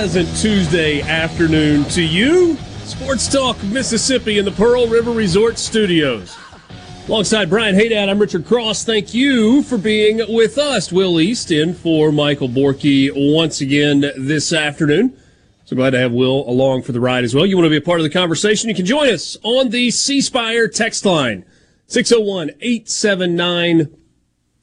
Pleasant 0.00 0.34
Tuesday 0.38 1.02
afternoon 1.02 1.84
to 1.84 2.02
you. 2.02 2.56
Sports 2.84 3.30
Talk 3.30 3.62
Mississippi 3.64 4.38
in 4.38 4.46
the 4.46 4.50
Pearl 4.52 4.86
River 4.86 5.10
Resort 5.10 5.58
Studios. 5.58 6.38
Alongside 7.06 7.50
Brian 7.50 7.74
Haydad, 7.74 8.08
I'm 8.08 8.18
Richard 8.18 8.46
Cross. 8.46 8.84
Thank 8.84 9.12
you 9.12 9.62
for 9.62 9.76
being 9.76 10.22
with 10.34 10.56
us. 10.56 10.90
Will 10.90 11.20
East 11.20 11.50
in 11.50 11.74
for 11.74 12.10
Michael 12.12 12.48
Borky 12.48 13.10
once 13.14 13.60
again 13.60 14.10
this 14.16 14.54
afternoon. 14.54 15.14
So 15.66 15.76
glad 15.76 15.90
to 15.90 15.98
have 15.98 16.12
Will 16.12 16.48
along 16.48 16.80
for 16.80 16.92
the 16.92 17.00
ride 17.00 17.24
as 17.24 17.34
well. 17.34 17.44
You 17.44 17.58
want 17.58 17.66
to 17.66 17.70
be 17.70 17.76
a 17.76 17.82
part 17.82 18.00
of 18.00 18.04
the 18.04 18.08
conversation? 18.08 18.70
You 18.70 18.74
can 18.74 18.86
join 18.86 19.12
us 19.12 19.36
on 19.42 19.68
the 19.68 19.90
C 19.90 20.22
Spire 20.22 20.66
text 20.66 21.04
line 21.04 21.44
601 21.88 22.52
879 22.62 23.94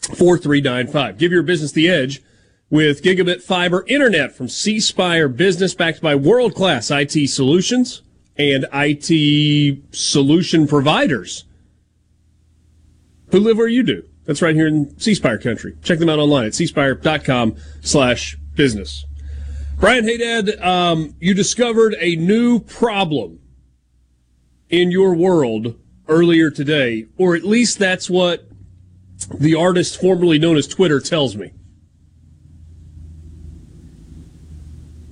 4395. 0.02 1.20
Give 1.20 1.32
your 1.32 1.44
business 1.44 1.74
the 1.74 1.90
edge 1.90 2.24
with 2.70 3.02
gigabit 3.02 3.42
fiber 3.42 3.86
internet 3.88 4.36
from 4.36 4.50
C 4.50 4.80
Spire 4.80 5.28
Business, 5.28 5.74
backed 5.74 6.02
by 6.02 6.16
world 6.16 6.54
class 6.54 6.92
IT 6.92 7.30
solutions 7.30 8.02
and 8.38 8.66
IT 8.74 9.84
solution 9.92 10.68
providers 10.68 11.46
who 13.32 13.40
live 13.40 13.58
where 13.58 13.68
you 13.68 13.84
do. 13.84 14.04
That's 14.26 14.42
right 14.42 14.56
here 14.56 14.68
in 14.68 14.98
C 15.00 15.16
Spire 15.16 15.38
country. 15.38 15.76
Check 15.84 16.00
them 16.00 16.10
out 16.10 16.20
online 16.20 16.46
at 16.46 16.52
cspire.com 16.52 17.56
slash 17.82 18.38
business. 18.56 19.06
Brian 19.80 20.06
Haydad, 20.06 20.62
um, 20.64 21.16
you 21.20 21.34
discovered 21.34 21.96
a 22.00 22.16
new 22.16 22.60
problem 22.60 23.40
in 24.70 24.92
your 24.92 25.16
world 25.16 25.80
earlier 26.08 26.50
today, 26.50 27.06
or 27.18 27.36
at 27.36 27.44
least 27.44 27.80
that's 27.80 28.10
what 28.10 28.50
the 29.34 29.56
artist 29.56 30.00
formerly 30.00 30.40
known 30.40 30.58
as 30.58 30.68
Twitter 30.68 31.00
tells 31.00 31.36
me. 31.36 31.54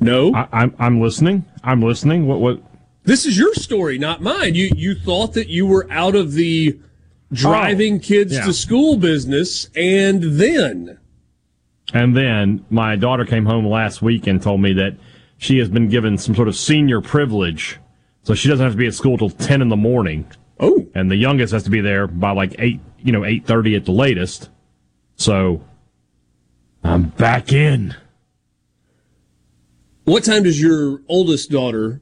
No, 0.05 0.33
I, 0.33 0.47
I'm 0.51 0.75
I'm 0.79 1.01
listening. 1.01 1.45
I'm 1.63 1.81
listening. 1.81 2.27
What 2.27 2.39
what? 2.39 2.61
this 3.03 3.25
is 3.25 3.37
your 3.37 3.53
story, 3.55 3.97
not 3.97 4.21
mine. 4.21 4.55
You 4.55 4.71
you 4.75 4.95
thought 4.95 5.33
that 5.33 5.47
you 5.49 5.65
were 5.67 5.87
out 5.91 6.15
of 6.15 6.33
the 6.33 6.79
driving 7.33 7.95
Oh, 7.95 7.99
kids 7.99 8.33
yeah. 8.33 8.45
to 8.45 8.53
school 8.53 8.97
business, 8.97 9.69
and 9.75 10.23
then 10.39 10.97
And 11.93 12.15
then 12.15 12.65
my 12.69 12.95
daughter 12.95 13.25
came 13.25 13.45
home 13.45 13.67
last 13.67 14.01
week 14.01 14.27
and 14.27 14.41
told 14.41 14.61
me 14.61 14.73
that 14.73 14.95
she 15.37 15.57
has 15.57 15.67
been 15.69 15.89
given 15.89 16.17
some 16.17 16.33
sort 16.35 16.47
of 16.47 16.55
senior 16.55 17.01
privilege, 17.01 17.77
so 18.23 18.33
she 18.33 18.47
doesn't 18.47 18.63
have 18.63 18.73
to 18.73 18.77
be 18.77 18.87
at 18.87 18.93
school 18.93 19.17
till 19.17 19.29
ten 19.29 19.61
in 19.61 19.69
the 19.69 19.75
morning, 19.75 20.25
oh, 20.59 20.85
and 20.95 21.11
the 21.11 21.15
youngest 21.17 21.51
has 21.53 21.63
to 21.63 21.69
be 21.69 21.81
there 21.81 22.07
by 22.07 22.31
like 22.31 22.55
eight, 22.59 22.79
you 22.99 23.11
know, 23.11 23.25
eight 23.25 23.45
thirty 23.45 23.75
at 23.75 23.85
the 23.85 23.91
latest. 23.91 24.49
So 25.15 25.63
I'm 26.83 27.09
back 27.09 27.51
in. 27.51 27.95
What 30.05 30.23
time 30.23 30.43
does 30.43 30.61
your 30.61 31.01
oldest 31.07 31.51
daughter, 31.51 32.01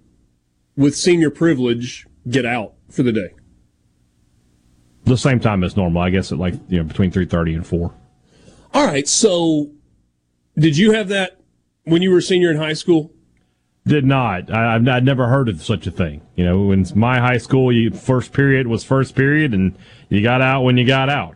with 0.76 0.96
senior 0.96 1.30
privilege, 1.30 2.06
get 2.30 2.46
out 2.46 2.74
for 2.90 3.04
the 3.04 3.12
day? 3.12 3.34
The 5.06 5.18
same 5.18 5.40
time 5.40 5.64
as 5.64 5.76
normal, 5.76 6.02
I 6.02 6.10
guess, 6.10 6.32
at 6.32 6.38
like 6.38 6.54
you 6.70 6.78
know 6.78 6.84
between 6.84 7.12
three 7.12 7.26
thirty 7.26 7.54
and 7.54 7.66
four. 7.66 7.94
All 8.74 8.86
right, 8.86 9.08
so 9.08 9.72
did 10.58 10.78
you 10.78 10.94
have 10.94 11.10
that 11.10 11.40
when 11.84 12.02
you 12.02 12.12
were 12.12 12.20
a 12.20 12.22
senior 12.22 12.52
in 12.52 12.58
high 12.58 12.74
school? 12.74 13.12
Did 13.86 14.06
not. 14.06 14.50
I, 14.52 14.76
I've, 14.76 14.88
I'd 14.88 15.04
never 15.04 15.28
heard 15.28 15.50
of 15.50 15.62
such 15.62 15.88
a 15.88 15.92
thing. 15.92 16.22
You 16.36 16.46
know, 16.46 16.72
in 16.72 16.86
my 16.96 17.20
high 17.20 17.38
school, 17.38 17.72
you 17.72 17.92
first 17.92 18.32
period 18.32 18.68
was 18.68 18.84
first 18.84 19.14
period, 19.14 19.54
and 19.54 19.78
you 20.10 20.24
got 20.24 20.42
out 20.42 20.64
when 20.64 20.78
you 20.78 20.88
got 20.88 21.10
out. 21.10 21.36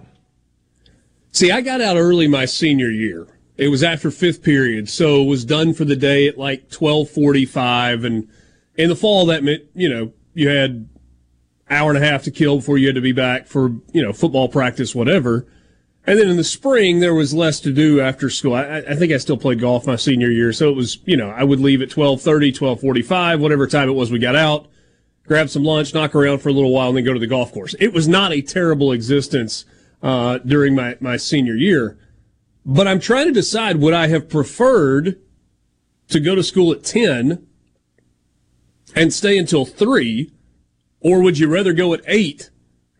See, 1.31 1.51
I 1.51 1.61
got 1.61 1.81
out 1.81 1.97
early 1.97 2.27
my 2.27 2.45
senior 2.45 2.89
year. 2.89 3.27
It 3.57 3.69
was 3.69 3.83
after 3.83 4.11
fifth 4.11 4.43
period, 4.43 4.87
so 4.87 5.21
it 5.23 5.25
was 5.25 5.43
done 5.43 5.73
for 5.73 5.83
the 5.83 5.95
day 5.95 6.27
at 6.27 6.37
like 6.37 6.69
twelve 6.69 7.09
forty-five. 7.09 8.03
And 8.03 8.27
in 8.75 8.89
the 8.89 8.95
fall, 8.95 9.25
that 9.25 9.43
meant 9.43 9.63
you 9.73 9.89
know 9.89 10.13
you 10.33 10.49
had 10.49 10.87
hour 11.69 11.89
and 11.89 12.01
a 12.01 12.07
half 12.07 12.23
to 12.23 12.31
kill 12.31 12.57
before 12.57 12.77
you 12.77 12.87
had 12.87 12.95
to 12.95 13.01
be 13.01 13.11
back 13.11 13.47
for 13.47 13.69
you 13.91 14.03
know 14.03 14.13
football 14.13 14.47
practice, 14.47 14.93
whatever. 14.93 15.47
And 16.05 16.17
then 16.17 16.29
in 16.29 16.37
the 16.37 16.43
spring, 16.43 17.01
there 17.01 17.13
was 17.13 17.33
less 17.33 17.59
to 17.61 17.73
do 17.73 17.99
after 17.99 18.29
school. 18.29 18.53
I, 18.53 18.77
I 18.77 18.95
think 18.95 19.11
I 19.11 19.17
still 19.17 19.35
played 19.35 19.59
golf 19.59 19.85
my 19.85 19.97
senior 19.97 20.29
year, 20.29 20.53
so 20.53 20.69
it 20.69 20.75
was 20.75 20.99
you 21.05 21.17
know 21.17 21.29
I 21.29 21.43
would 21.43 21.59
leave 21.59 21.81
at 21.81 21.89
12:30, 21.89 22.55
12:45, 22.55 23.39
whatever 23.39 23.65
time 23.65 23.89
it 23.89 23.93
was 23.93 24.11
we 24.11 24.19
got 24.19 24.35
out, 24.35 24.67
grab 25.25 25.49
some 25.49 25.63
lunch, 25.63 25.93
knock 25.95 26.13
around 26.13 26.39
for 26.39 26.49
a 26.49 26.53
little 26.53 26.71
while, 26.71 26.89
and 26.89 26.97
then 26.97 27.03
go 27.03 27.13
to 27.13 27.19
the 27.19 27.27
golf 27.27 27.51
course. 27.51 27.75
It 27.79 27.91
was 27.91 28.07
not 28.07 28.31
a 28.31 28.41
terrible 28.41 28.91
existence 28.91 29.65
uh, 30.01 30.37
during 30.39 30.75
my, 30.75 30.95
my 30.99 31.17
senior 31.17 31.55
year. 31.55 31.97
But 32.69 32.85
I'm 32.85 32.99
trying 32.99 33.27
to 33.27 33.31
decide 33.31 33.77
would 33.77 33.93
I 33.93 34.07
have 34.07 34.27
preferred 34.27 35.21
to 36.09 36.19
go 36.19 36.35
to 36.35 36.43
school 36.43 36.73
at 36.73 36.83
10 36.83 37.47
and 38.93 39.13
stay 39.13 39.37
until 39.37 39.63
3, 39.65 40.31
or 40.99 41.21
would 41.21 41.39
you 41.39 41.47
rather 41.47 41.71
go 41.71 41.93
at 41.93 42.01
8 42.05 42.49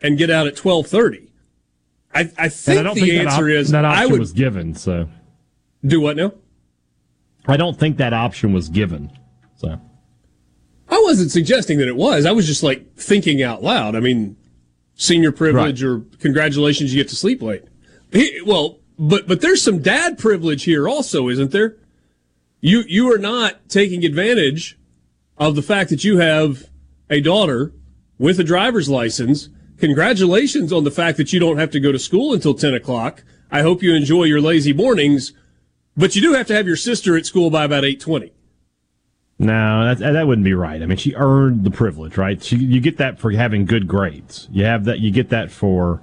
and 0.02 0.18
get 0.18 0.30
out 0.30 0.48
at 0.48 0.58
1230? 0.58 1.30
I, 2.16 2.32
I 2.38 2.48
think 2.48 2.80
I 2.80 2.94
the 2.94 3.00
think 3.02 3.08
that, 3.08 3.28
answer 3.28 3.46
op- 3.46 3.50
is 3.52 3.70
that 3.72 3.84
option 3.84 4.04
I 4.04 4.06
would 4.06 4.20
was 4.22 4.32
given. 4.32 4.74
So 4.74 5.10
do 5.86 6.00
what 6.00 6.16
now? 6.16 6.32
I 7.46 7.58
don't 7.58 7.78
think 7.78 7.98
that 7.98 8.14
option 8.14 8.54
was 8.54 8.70
given. 8.70 9.12
So 9.58 9.82
I 10.90 11.02
wasn't 11.04 11.32
suggesting 11.32 11.78
that 11.80 11.90
it 11.90 11.98
was. 11.98 12.26
I 12.26 12.32
was 12.32 12.48
just 12.48 12.64
like 12.64 12.96
thinking 12.96 13.44
out 13.44 13.64
loud. 13.64 13.96
I 13.98 14.00
mean, 14.00 14.38
senior 14.96 15.34
privilege 15.34 15.84
or 15.84 16.00
congratulations, 16.20 16.94
you 16.94 17.02
get 17.02 17.10
to 17.10 17.18
sleep 17.18 17.42
late. 17.42 17.66
He- 18.14 18.40
well, 18.46 18.77
but 18.98 19.28
but 19.28 19.42
there's 19.42 19.62
some 19.62 19.80
dad 19.82 20.18
privilege 20.18 20.64
here 20.64 20.88
also, 20.88 21.30
isn't 21.30 21.52
there? 21.52 21.76
You 22.62 22.84
you 22.88 23.12
are 23.14 23.18
not 23.20 23.70
taking 23.70 24.04
advantage 24.04 24.78
of 25.38 25.56
the 25.56 25.62
fact 25.62 25.90
that 25.92 26.04
you 26.04 26.18
have 26.18 26.70
a 27.10 27.22
daughter 27.22 27.74
with 28.18 28.40
a 28.40 28.44
driver's 28.44 28.90
license. 28.90 29.50
Congratulations 29.78 30.74
on 30.74 30.84
the 30.84 30.92
fact 30.92 31.18
that 31.18 31.32
you 31.32 31.40
don't 31.40 31.60
have 31.60 31.70
to 31.72 31.80
go 31.80 31.92
to 31.92 32.00
school 32.00 32.34
until 32.34 32.54
ten 32.54 32.74
o'clock. 32.74 33.24
I 33.52 33.62
hope 33.62 33.84
you 33.84 33.94
enjoy 33.94 34.24
your 34.24 34.42
lazy 34.42 34.74
mornings, 34.74 35.34
but 35.96 36.16
you 36.16 36.22
do 36.22 36.34
have 36.34 36.48
to 36.48 36.56
have 36.56 36.66
your 36.68 36.76
sister 36.76 37.16
at 37.16 37.26
school 37.26 37.50
by 37.50 37.64
about 37.64 37.86
eight 37.86 38.00
twenty. 38.00 38.34
no, 39.38 39.94
that 39.94 40.14
that 40.14 40.28
wouldn't 40.28 40.46
be 40.46 40.56
right. 40.56 40.82
I 40.82 40.88
mean, 40.88 40.98
she 40.98 41.14
earned 41.16 41.64
the 41.64 41.70
privilege, 41.70 42.18
right? 42.18 42.42
She, 42.42 42.56
you 42.58 42.82
get 42.82 42.98
that 42.98 43.20
for 43.20 43.30
having 43.32 43.66
good 43.66 43.88
grades. 43.88 44.48
You 44.52 44.66
have 44.66 44.86
that. 44.86 45.00
You 45.00 45.12
get 45.12 45.30
that 45.30 45.52
for 45.52 46.02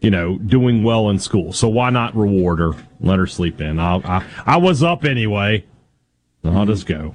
you 0.00 0.10
know 0.10 0.38
doing 0.38 0.82
well 0.82 1.08
in 1.10 1.18
school. 1.18 1.52
So 1.52 1.68
why 1.68 1.90
not 1.90 2.14
reward 2.16 2.58
her? 2.58 2.72
Let 3.00 3.18
her 3.18 3.26
sleep 3.26 3.60
in. 3.60 3.78
I'll, 3.78 4.02
I 4.04 4.24
I 4.46 4.56
was 4.56 4.82
up 4.82 5.04
anyway. 5.04 5.64
So 6.42 6.50
I'll 6.52 6.66
just 6.66 6.86
go. 6.86 7.14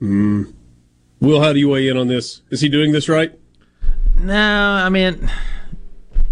Mm. 0.00 0.52
Will, 1.20 1.40
how 1.42 1.52
do 1.52 1.58
you 1.58 1.68
weigh 1.68 1.88
in 1.88 1.96
on 1.96 2.08
this? 2.08 2.42
Is 2.50 2.60
he 2.60 2.68
doing 2.68 2.92
this 2.92 3.08
right? 3.08 3.32
No, 4.18 4.34
I 4.36 4.88
mean, 4.88 5.30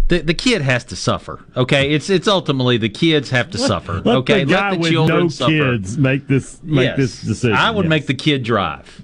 The, 0.09 0.19
the 0.19 0.33
kid 0.33 0.61
has 0.61 0.83
to 0.85 0.95
suffer. 0.97 1.39
Okay, 1.55 1.91
it's 1.93 2.09
it's 2.09 2.27
ultimately 2.27 2.77
the 2.77 2.89
kids 2.89 3.29
have 3.29 3.49
to 3.51 3.57
suffer. 3.57 4.01
Let 4.01 4.17
okay, 4.17 4.43
the 4.43 4.51
let 4.53 4.71
the 4.71 4.77
with 4.79 4.91
children 4.91 5.19
no 5.19 5.27
suffer. 5.29 5.51
kids 5.51 5.97
make 5.97 6.27
this 6.27 6.61
make 6.63 6.85
Yes. 6.85 6.97
this 6.97 7.21
decision. 7.21 7.55
I 7.55 7.71
would 7.71 7.85
yes. 7.85 7.89
make 7.89 8.07
the 8.07 8.13
kid 8.13 8.43
drive. 8.43 9.01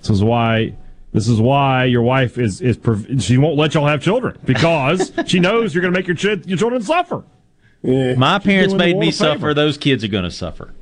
This 0.00 0.10
is 0.10 0.22
why. 0.22 0.74
This 1.18 1.26
is 1.26 1.40
why 1.40 1.84
your 1.84 2.02
wife 2.02 2.38
is 2.38 2.60
is 2.60 2.78
she 3.18 3.38
won't 3.38 3.56
let 3.56 3.74
y'all 3.74 3.88
have 3.88 4.00
children 4.00 4.38
because 4.44 5.10
she 5.26 5.40
knows 5.40 5.74
you're 5.74 5.82
going 5.82 5.92
to 5.92 5.98
make 5.98 6.06
your 6.06 6.14
ch- 6.14 6.46
your 6.46 6.56
children 6.56 6.80
suffer. 6.80 7.24
My 7.82 8.38
parents 8.38 8.72
made 8.72 8.96
me 8.96 9.08
a 9.08 9.12
favor. 9.12 9.32
suffer. 9.34 9.54
Those 9.54 9.76
kids 9.76 10.04
are 10.04 10.08
going 10.08 10.22
to 10.22 10.30
suffer. 10.30 10.72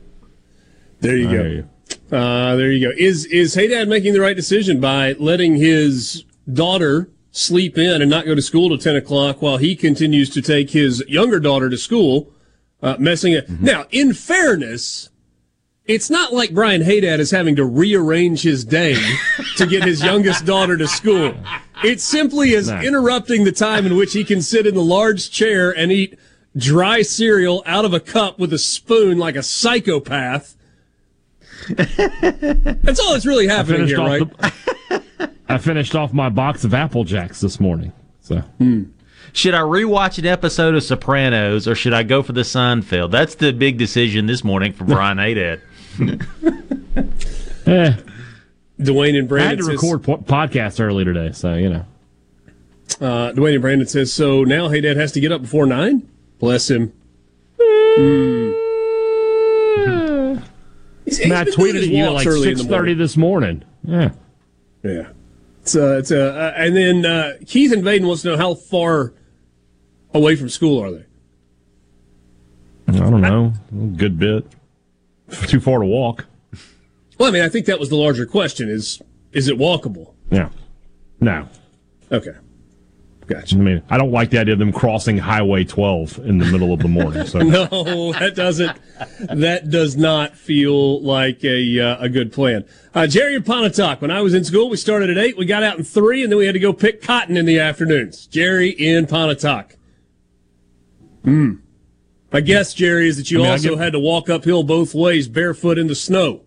There 1.01 1.17
you 1.17 1.29
I 1.31 1.33
go. 1.33 1.43
you. 1.45 1.69
Uh, 2.15 2.57
there 2.57 2.71
you 2.71 2.87
go. 2.87 2.95
Is 2.99 3.25
is 3.25 3.55
Hey 3.55 3.69
Dad 3.69 3.89
making 3.89 4.13
the 4.13 4.21
right 4.21 4.37
decision 4.37 4.79
by 4.79 5.13
letting 5.13 5.57
his 5.57 6.25
daughter 6.53 7.09
sleep 7.31 7.79
in 7.79 8.03
and 8.03 8.11
not 8.11 8.27
go 8.27 8.35
to 8.35 8.43
school 8.43 8.69
till 8.69 8.79
ten 8.79 8.95
o'clock 8.97 9.41
while 9.41 9.57
he 9.57 9.75
continues 9.75 10.29
to 10.31 10.43
take 10.43 10.71
his 10.71 11.03
younger 11.09 11.41
daughter 11.41 11.71
to 11.71 11.79
school, 11.79 12.31
uh, 12.83 12.97
messing 12.99 13.33
it. 13.33 13.49
Now, 13.49 13.87
in 13.91 14.13
fairness, 14.13 15.09
it's 15.87 16.11
not 16.11 16.33
like 16.33 16.53
Brian 16.53 16.83
Haydad 16.83 17.19
is 17.19 17.31
having 17.31 17.57
to 17.57 17.65
rearrange 17.65 18.43
his 18.43 18.65
day 18.65 18.97
to 19.57 19.67
get 19.67 19.85
his 19.85 20.03
youngest 20.03 20.45
daughter 20.45 20.77
to 20.77 20.87
school. 20.89 21.35
It 21.85 22.01
simply 22.01 22.53
is 22.53 22.69
No. 22.69 22.81
interrupting 22.81 23.45
the 23.45 23.53
time 23.53 23.87
in 23.87 23.97
which 23.97 24.13
he 24.13 24.25
can 24.25 24.43
sit 24.43 24.67
in 24.67 24.75
the 24.75 24.83
large 24.83 25.31
chair 25.31 25.71
and 25.71 25.93
eat 25.93 26.19
dry 26.57 27.03
cereal 27.03 27.63
out 27.67 27.85
of 27.85 27.93
a 27.93 28.01
cup 28.01 28.39
with 28.39 28.53
a 28.53 28.59
spoon 28.59 29.19
like 29.19 29.37
a 29.37 29.43
psychopath. 29.43 30.57
That's 31.69 33.01
all 33.01 33.13
that's 33.13 33.27
really 33.27 33.47
happening 33.49 33.87
here, 33.87 33.99
right? 33.99 34.23
the, 34.39 35.31
I 35.49 35.59
finished 35.59 35.95
off 35.95 36.13
my 36.13 36.29
box 36.29 36.65
of 36.65 36.75
Apple 36.75 37.05
Jacks 37.05 37.41
this 37.41 37.61
morning. 37.61 37.93
So 38.21 38.39
hmm. 38.59 38.85
Should 39.33 39.55
I 39.55 39.61
rewatch 39.61 40.19
an 40.19 40.27
episode 40.27 40.75
of 40.75 40.83
Sopranos 40.83 41.69
or 41.69 41.75
should 41.75 41.93
I 41.93 42.03
go 42.05 42.23
for 42.23 42.33
the 42.33 42.41
Seinfeld? 42.41 43.11
That's 43.11 43.35
the 43.35 43.53
big 43.53 43.77
decision 43.77 44.27
this 44.27 44.43
morning 44.43 44.73
for 44.73 44.85
Brian 44.87 45.19
Haydad. 45.19 45.61
eh, 47.67 47.97
Dwayne 48.79 49.11
and 49.11 49.17
I 49.17 49.21
had 49.21 49.29
Brandon 49.29 49.59
to 49.59 49.65
says, 49.65 49.73
record 49.83 50.03
po- 50.05 50.19
podcast 50.19 50.81
early 50.85 51.05
today, 51.05 51.33
so 51.33 51.55
you 51.55 51.71
know. 51.71 51.85
uh, 53.01 53.33
Dwayne 53.33 53.55
and 53.55 53.63
Brandon 53.63 53.87
says, 53.87 54.13
so 54.13 54.45
now 54.45 54.69
Hey 54.69 54.81
Dad 54.81 54.97
has 54.97 55.13
to 55.13 55.21
get 55.21 55.33
up 55.33 55.43
before 55.43 55.67
nine? 55.67 56.09
Bless 56.39 56.69
him. 56.71 56.93
Hmm. 57.59 58.53
He's- 61.05 61.19
he's 61.19 61.29
Matt 61.29 61.47
been 61.47 61.55
doing 61.55 61.71
tweeted 61.75 61.75
his 61.79 61.87
at 61.87 61.93
you 61.95 62.05
at 62.05 62.13
walks 62.13 62.25
like 62.27 62.33
early 62.35 62.49
in 62.49 62.55
the 62.55 62.61
six 62.65 62.71
thirty 62.71 62.95
this 62.95 63.17
morning. 63.17 63.63
Yeah. 63.85 64.11
Yeah. 64.83 65.09
It's, 65.63 65.75
uh, 65.77 65.99
it's, 65.99 66.11
uh, 66.13 66.17
uh, 66.17 66.53
and 66.61 66.77
then 66.77 67.07
uh, 67.07 67.33
Keith 67.47 67.73
and 67.73 67.83
Vaden 67.83 68.07
wants 68.07 68.23
to 68.23 68.29
know 68.31 68.37
how 68.37 68.55
far 68.55 69.13
away 70.15 70.37
from 70.37 70.49
school 70.49 70.83
are 70.83 70.91
they? 70.93 71.05
I 72.89 72.93
don't 72.93 73.21
know. 73.21 73.53
A 73.73 73.75
good 73.97 74.19
bit. 74.19 74.47
Too 75.47 75.61
far 75.61 75.81
to 75.81 75.87
walk. 75.87 76.27
Well, 77.19 77.29
I 77.29 77.33
mean, 77.33 77.43
I 77.43 77.49
think 77.49 77.67
that 77.67 77.81
was 77.81 77.89
the 77.89 77.97
larger 77.97 78.27
question: 78.27 78.69
is 78.69 79.01
is 79.33 79.49
it 79.49 79.59
walkable? 79.59 80.15
Yeah. 80.31 80.51
No. 81.21 81.49
Okay, 82.13 82.35
Gotcha. 83.27 83.57
I 83.57 83.59
mean, 83.59 83.83
I 83.91 83.99
don't 83.99 84.13
like 84.13 84.31
the 84.31 84.39
idea 84.39 84.53
of 84.53 84.61
them 84.61 84.73
crossing 84.73 85.19
Highway 85.19 85.65
12 85.65 86.21
in 86.21 86.39
the 86.39 86.45
middle 86.45 86.73
of 86.73 86.79
the 86.79 86.89
morning. 86.89 87.27
So 87.27 87.39
No, 87.41 88.13
that 88.13 88.35
doesn't. 88.37 88.79
That 89.19 89.69
does 89.69 89.97
not 89.97 90.37
feel 90.37 91.03
like 91.03 91.43
a 91.45 91.81
uh, 91.81 92.05
a 92.05 92.09
good 92.09 92.33
plan. 92.33 92.65
Uh, 92.95 93.09
Jerry 93.09 93.35
and 93.35 93.45
Pontotoc. 93.45 94.01
When 94.01 94.13
I 94.13 94.21
was 94.21 94.33
in 94.33 94.45
school, 94.45 94.71
we 94.71 94.77
started 94.77 95.11
at 95.11 95.19
eight. 95.19 95.37
We 95.37 95.45
got 95.45 95.65
out 95.65 95.77
in 95.77 95.83
three, 95.83 96.23
and 96.23 96.31
then 96.31 96.39
we 96.39 96.47
had 96.47 96.53
to 96.53 96.61
go 96.61 96.73
pick 96.73 97.03
cotton 97.03 97.37
in 97.37 97.47
the 97.47 97.59
afternoons. 97.59 98.27
Jerry 98.27 98.71
in 98.71 99.07
Pontotoc. 99.07 99.77
Hmm. 101.25 101.55
My 102.37 102.43
guess, 102.43 102.75
Jerry, 102.75 103.09
is 103.09 103.17
that 103.17 103.31
you 103.31 103.39
I 103.39 103.43
mean, 103.45 103.51
also 103.53 103.71
get- 103.71 103.79
had 103.79 103.93
to 103.95 103.99
walk 103.99 104.29
uphill 104.29 104.63
both 104.63 104.95
ways, 104.95 105.27
barefoot 105.27 105.79
in 105.79 105.87
the 105.87 105.95
snow, 105.95 106.43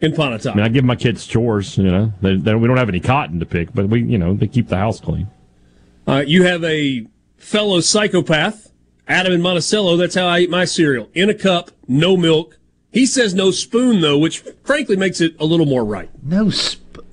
in 0.00 0.14
Pontotoc. 0.14 0.54
I 0.54 0.56
mean, 0.56 0.64
I 0.64 0.70
give 0.70 0.82
my 0.82 0.96
kids 0.96 1.26
chores. 1.26 1.76
You 1.76 1.84
know, 1.84 2.12
they, 2.22 2.36
they, 2.36 2.54
we 2.54 2.66
don't 2.66 2.78
have 2.78 2.88
any 2.88 3.00
cotton 3.00 3.38
to 3.40 3.44
pick, 3.44 3.74
but 3.74 3.90
we, 3.90 4.02
you 4.02 4.16
know, 4.16 4.32
they 4.32 4.46
keep 4.46 4.68
the 4.68 4.78
house 4.78 5.00
clean. 5.00 5.28
Uh, 6.08 6.24
you 6.26 6.44
have 6.44 6.64
a 6.64 7.06
fellow 7.36 7.80
psychopath, 7.80 8.72
Adam 9.06 9.34
in 9.34 9.42
Monticello. 9.42 9.98
That's 9.98 10.14
how 10.14 10.26
I 10.26 10.38
eat 10.40 10.48
my 10.48 10.64
cereal 10.64 11.10
in 11.12 11.28
a 11.28 11.34
cup, 11.34 11.70
no 11.86 12.16
milk. 12.16 12.58
He 12.90 13.04
says 13.04 13.34
no 13.34 13.50
spoon 13.50 14.00
though, 14.00 14.16
which 14.16 14.38
frankly 14.64 14.96
makes 14.96 15.20
it 15.20 15.36
a 15.38 15.44
little 15.44 15.66
more 15.66 15.84
right. 15.84 16.08
No, 16.22 16.48
sp- 16.48 17.04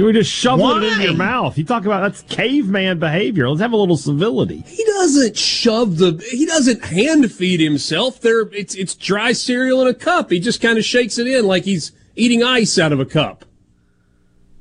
You 0.00 0.06
were 0.06 0.14
just 0.14 0.32
shoveling 0.32 0.82
it 0.82 0.94
in 0.94 1.00
your 1.02 1.12
mouth. 1.14 1.58
You 1.58 1.64
talk 1.64 1.84
about 1.84 2.00
that's 2.00 2.22
caveman 2.22 2.98
behavior. 2.98 3.50
Let's 3.50 3.60
have 3.60 3.74
a 3.74 3.76
little 3.76 3.98
civility. 3.98 4.64
He 4.66 4.82
doesn't 4.82 5.36
shove 5.36 5.98
the. 5.98 6.26
He 6.30 6.46
doesn't 6.46 6.82
hand 6.82 7.30
feed 7.30 7.60
himself. 7.60 8.18
There, 8.18 8.48
it's 8.54 8.74
it's 8.74 8.94
dry 8.94 9.32
cereal 9.32 9.82
in 9.82 9.88
a 9.88 9.92
cup. 9.92 10.30
He 10.30 10.40
just 10.40 10.62
kind 10.62 10.78
of 10.78 10.86
shakes 10.86 11.18
it 11.18 11.26
in 11.26 11.44
like 11.44 11.64
he's 11.64 11.92
eating 12.16 12.42
ice 12.42 12.78
out 12.78 12.92
of 12.92 13.00
a 13.00 13.04
cup. 13.04 13.44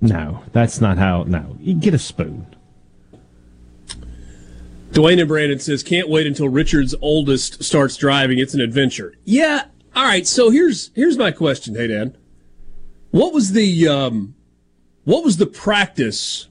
No, 0.02 0.44
that's 0.52 0.82
not 0.82 0.98
how. 0.98 1.24
No, 1.24 1.56
you 1.62 1.74
get 1.74 1.94
a 1.94 2.00
spoon. 2.00 2.46
Dwayne 4.92 5.22
and 5.22 5.30
Brandon 5.30 5.60
says, 5.60 5.84
"Can't 5.84 6.10
wait 6.10 6.28
until 6.28 6.50
Richard's 6.50 6.96
oldest 7.00 7.64
starts 7.64 7.96
driving. 7.96 8.40
It's 8.40 8.54
an 8.54 8.60
adventure." 8.60 9.14
Yeah. 9.24 9.68
All 9.96 10.04
right. 10.04 10.28
So 10.28 10.50
here's 10.50 10.92
here's 10.96 11.18
my 11.18 11.32
question. 11.32 11.76
Hey, 11.76 11.88
Dan, 11.88 12.18
what 13.12 13.34
was 13.34 13.54
the 13.54 13.88
um, 13.88 14.36
what 15.04 15.24
was 15.24 15.38
the 15.38 15.46
practice 15.46 16.48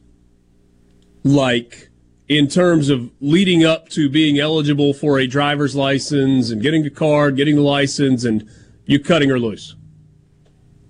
like 1.24 1.88
in 2.28 2.48
terms 2.48 2.90
of 2.90 3.10
leading 3.20 3.64
up 3.64 3.88
to 3.90 4.08
being 4.08 4.38
eligible 4.38 4.92
for 4.92 5.18
a 5.18 5.26
driver's 5.26 5.74
license 5.74 6.50
and 6.50 6.62
getting 6.62 6.82
the 6.82 6.90
card, 6.90 7.36
getting 7.36 7.56
the 7.56 7.62
license, 7.62 8.24
and 8.24 8.48
you 8.84 8.98
cutting 8.98 9.28
her 9.28 9.38
loose? 9.38 9.74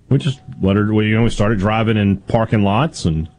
We 0.09 0.17
just 0.17 0.41
let 0.61 0.75
her. 0.75 0.93
We 0.93 1.07
you 1.07 1.15
know 1.15 1.23
we 1.23 1.29
started 1.29 1.59
driving 1.59 1.97
in 1.97 2.17
parking 2.17 2.63
lots 2.63 3.05
and 3.05 3.29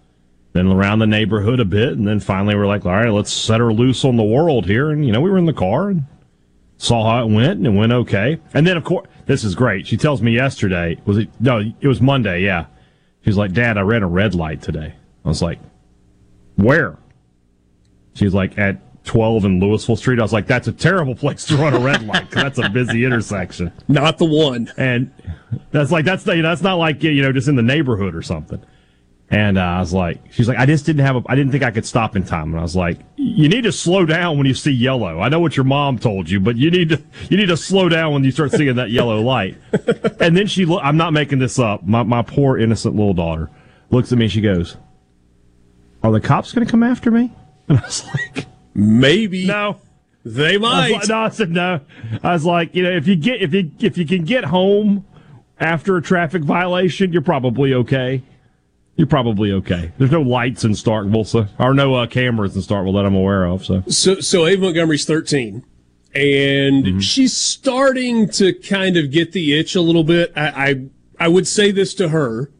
then 0.52 0.66
around 0.66 0.98
the 0.98 1.06
neighborhood 1.06 1.60
a 1.60 1.64
bit, 1.64 1.92
and 1.92 2.06
then 2.06 2.20
finally 2.20 2.54
we're 2.54 2.66
like, 2.66 2.84
all 2.86 2.92
right, 2.92 3.08
let's 3.08 3.32
set 3.32 3.60
her 3.60 3.72
loose 3.72 4.04
on 4.04 4.16
the 4.16 4.22
world 4.22 4.66
here. 4.66 4.90
And 4.90 5.04
you 5.04 5.12
know 5.12 5.20
we 5.20 5.30
were 5.30 5.38
in 5.38 5.46
the 5.46 5.52
car 5.52 5.90
and 5.90 6.04
saw 6.78 7.10
how 7.10 7.26
it 7.26 7.30
went, 7.30 7.58
and 7.58 7.66
it 7.66 7.70
went 7.70 7.92
okay. 7.92 8.40
And 8.54 8.66
then 8.66 8.76
of 8.76 8.84
course 8.84 9.08
this 9.26 9.44
is 9.44 9.54
great. 9.54 9.86
She 9.86 9.96
tells 9.96 10.22
me 10.22 10.32
yesterday 10.32 11.00
was 11.04 11.18
it 11.18 11.28
no, 11.40 11.58
it 11.80 11.88
was 11.88 12.00
Monday. 12.00 12.42
Yeah, 12.42 12.66
she's 13.24 13.36
like, 13.36 13.52
Dad, 13.52 13.78
I 13.78 13.82
ran 13.82 14.02
a 14.02 14.08
red 14.08 14.34
light 14.34 14.62
today. 14.62 14.94
I 15.24 15.28
was 15.28 15.42
like, 15.42 15.58
where? 16.56 16.96
She's 18.14 18.34
like 18.34 18.58
at. 18.58 18.80
12 19.04 19.46
in 19.46 19.60
Louisville 19.60 19.96
Street. 19.96 20.18
I 20.18 20.22
was 20.22 20.32
like, 20.32 20.46
that's 20.46 20.68
a 20.68 20.72
terrible 20.72 21.14
place 21.14 21.46
to 21.46 21.56
run 21.56 21.72
a 21.72 21.80
red 21.80 22.06
light 22.06 22.30
'cause 22.30 22.42
that's 22.42 22.58
a 22.58 22.68
busy 22.68 23.06
intersection. 23.06 23.72
Not 23.88 24.18
the 24.18 24.26
one. 24.26 24.70
And 24.76 25.10
that's 25.72 25.90
like 25.90 26.04
that's 26.04 26.22
the, 26.24 26.38
that's 26.42 26.60
not 26.60 26.74
like 26.74 27.02
you 27.02 27.22
know 27.22 27.32
just 27.32 27.48
in 27.48 27.56
the 27.56 27.62
neighborhood 27.62 28.14
or 28.14 28.20
something. 28.20 28.62
And 29.32 29.58
uh, 29.58 29.62
I 29.62 29.78
was 29.78 29.92
like, 29.92 30.18
she's 30.32 30.48
like, 30.48 30.58
I 30.58 30.66
just 30.66 30.84
didn't 30.86 31.04
have 31.06 31.14
a, 31.14 31.22
I 31.26 31.36
didn't 31.36 31.52
think 31.52 31.62
I 31.62 31.70
could 31.70 31.86
stop 31.86 32.16
in 32.16 32.24
time. 32.24 32.50
And 32.50 32.58
I 32.58 32.62
was 32.62 32.74
like, 32.74 32.98
you 33.16 33.48
need 33.48 33.62
to 33.62 33.70
slow 33.70 34.04
down 34.04 34.36
when 34.38 34.46
you 34.46 34.54
see 34.54 34.72
yellow. 34.72 35.20
I 35.20 35.28
know 35.28 35.38
what 35.38 35.56
your 35.56 35.62
mom 35.62 35.98
told 36.00 36.28
you, 36.28 36.40
but 36.40 36.56
you 36.56 36.68
need 36.70 36.88
to 36.88 37.00
you 37.28 37.36
need 37.36 37.46
to 37.46 37.56
slow 37.56 37.88
down 37.88 38.12
when 38.12 38.24
you 38.24 38.32
start 38.32 38.50
seeing 38.50 38.74
that 38.74 38.90
yellow 38.90 39.20
light. 39.20 39.56
And 40.20 40.36
then 40.36 40.48
she, 40.48 40.64
lo- 40.66 40.80
I'm 40.80 40.96
not 40.96 41.12
making 41.12 41.38
this 41.38 41.58
up. 41.60 41.86
My 41.86 42.02
my 42.02 42.22
poor 42.22 42.58
innocent 42.58 42.96
little 42.96 43.14
daughter 43.14 43.48
looks 43.90 44.10
at 44.12 44.18
me. 44.18 44.24
and 44.24 44.32
She 44.32 44.40
goes, 44.40 44.76
"Are 46.02 46.10
the 46.12 46.20
cops 46.20 46.52
going 46.52 46.66
to 46.66 46.70
come 46.70 46.82
after 46.82 47.10
me?" 47.10 47.32
And 47.68 47.78
I 47.78 47.82
was 47.82 48.04
like, 48.06 48.46
Maybe 48.74 49.46
"No." 49.46 49.76
they 50.24 50.56
I 50.56 50.58
might. 50.58 50.90
like, 50.92 51.08
no, 51.08 51.18
I 51.20 51.28
said 51.30 51.50
no. 51.50 51.80
I 52.22 52.32
was 52.32 52.44
like, 52.44 52.74
you 52.74 52.82
know, 52.82 52.90
if 52.90 53.06
you 53.06 53.14
get 53.16 53.40
if 53.40 53.54
you 53.54 53.70
if 53.78 53.96
you 53.96 54.04
can 54.06 54.24
get 54.24 54.44
home 54.44 55.04
after 55.60 55.96
a 55.96 56.02
traffic 56.02 56.42
violation, 56.42 57.12
you're 57.12 57.22
probably 57.22 57.72
okay. 57.74 58.22
You're 59.00 59.06
probably 59.06 59.50
okay. 59.52 59.92
There's 59.96 60.10
no 60.10 60.20
lights 60.20 60.62
in 60.62 60.72
Starkville, 60.72 61.26
so 61.26 61.46
or 61.58 61.72
no 61.72 61.94
uh, 61.94 62.06
cameras 62.06 62.54
in 62.54 62.60
Starkville 62.60 62.92
that 62.92 63.06
I'm 63.06 63.14
aware 63.14 63.46
of. 63.46 63.64
So 63.64 63.82
So, 63.88 64.20
so 64.20 64.46
Ava 64.46 64.60
Montgomery's 64.60 65.06
13, 65.06 65.64
and 66.14 67.02
she's 67.02 67.34
starting 67.34 68.28
to 68.32 68.52
kind 68.52 68.98
of 68.98 69.10
get 69.10 69.32
the 69.32 69.58
itch 69.58 69.74
a 69.74 69.80
little 69.80 70.04
bit. 70.04 70.34
I, 70.36 70.48
I, 70.48 70.84
I 71.18 71.28
would 71.28 71.48
say 71.48 71.70
this 71.70 71.94
to 71.94 72.10
her. 72.10 72.52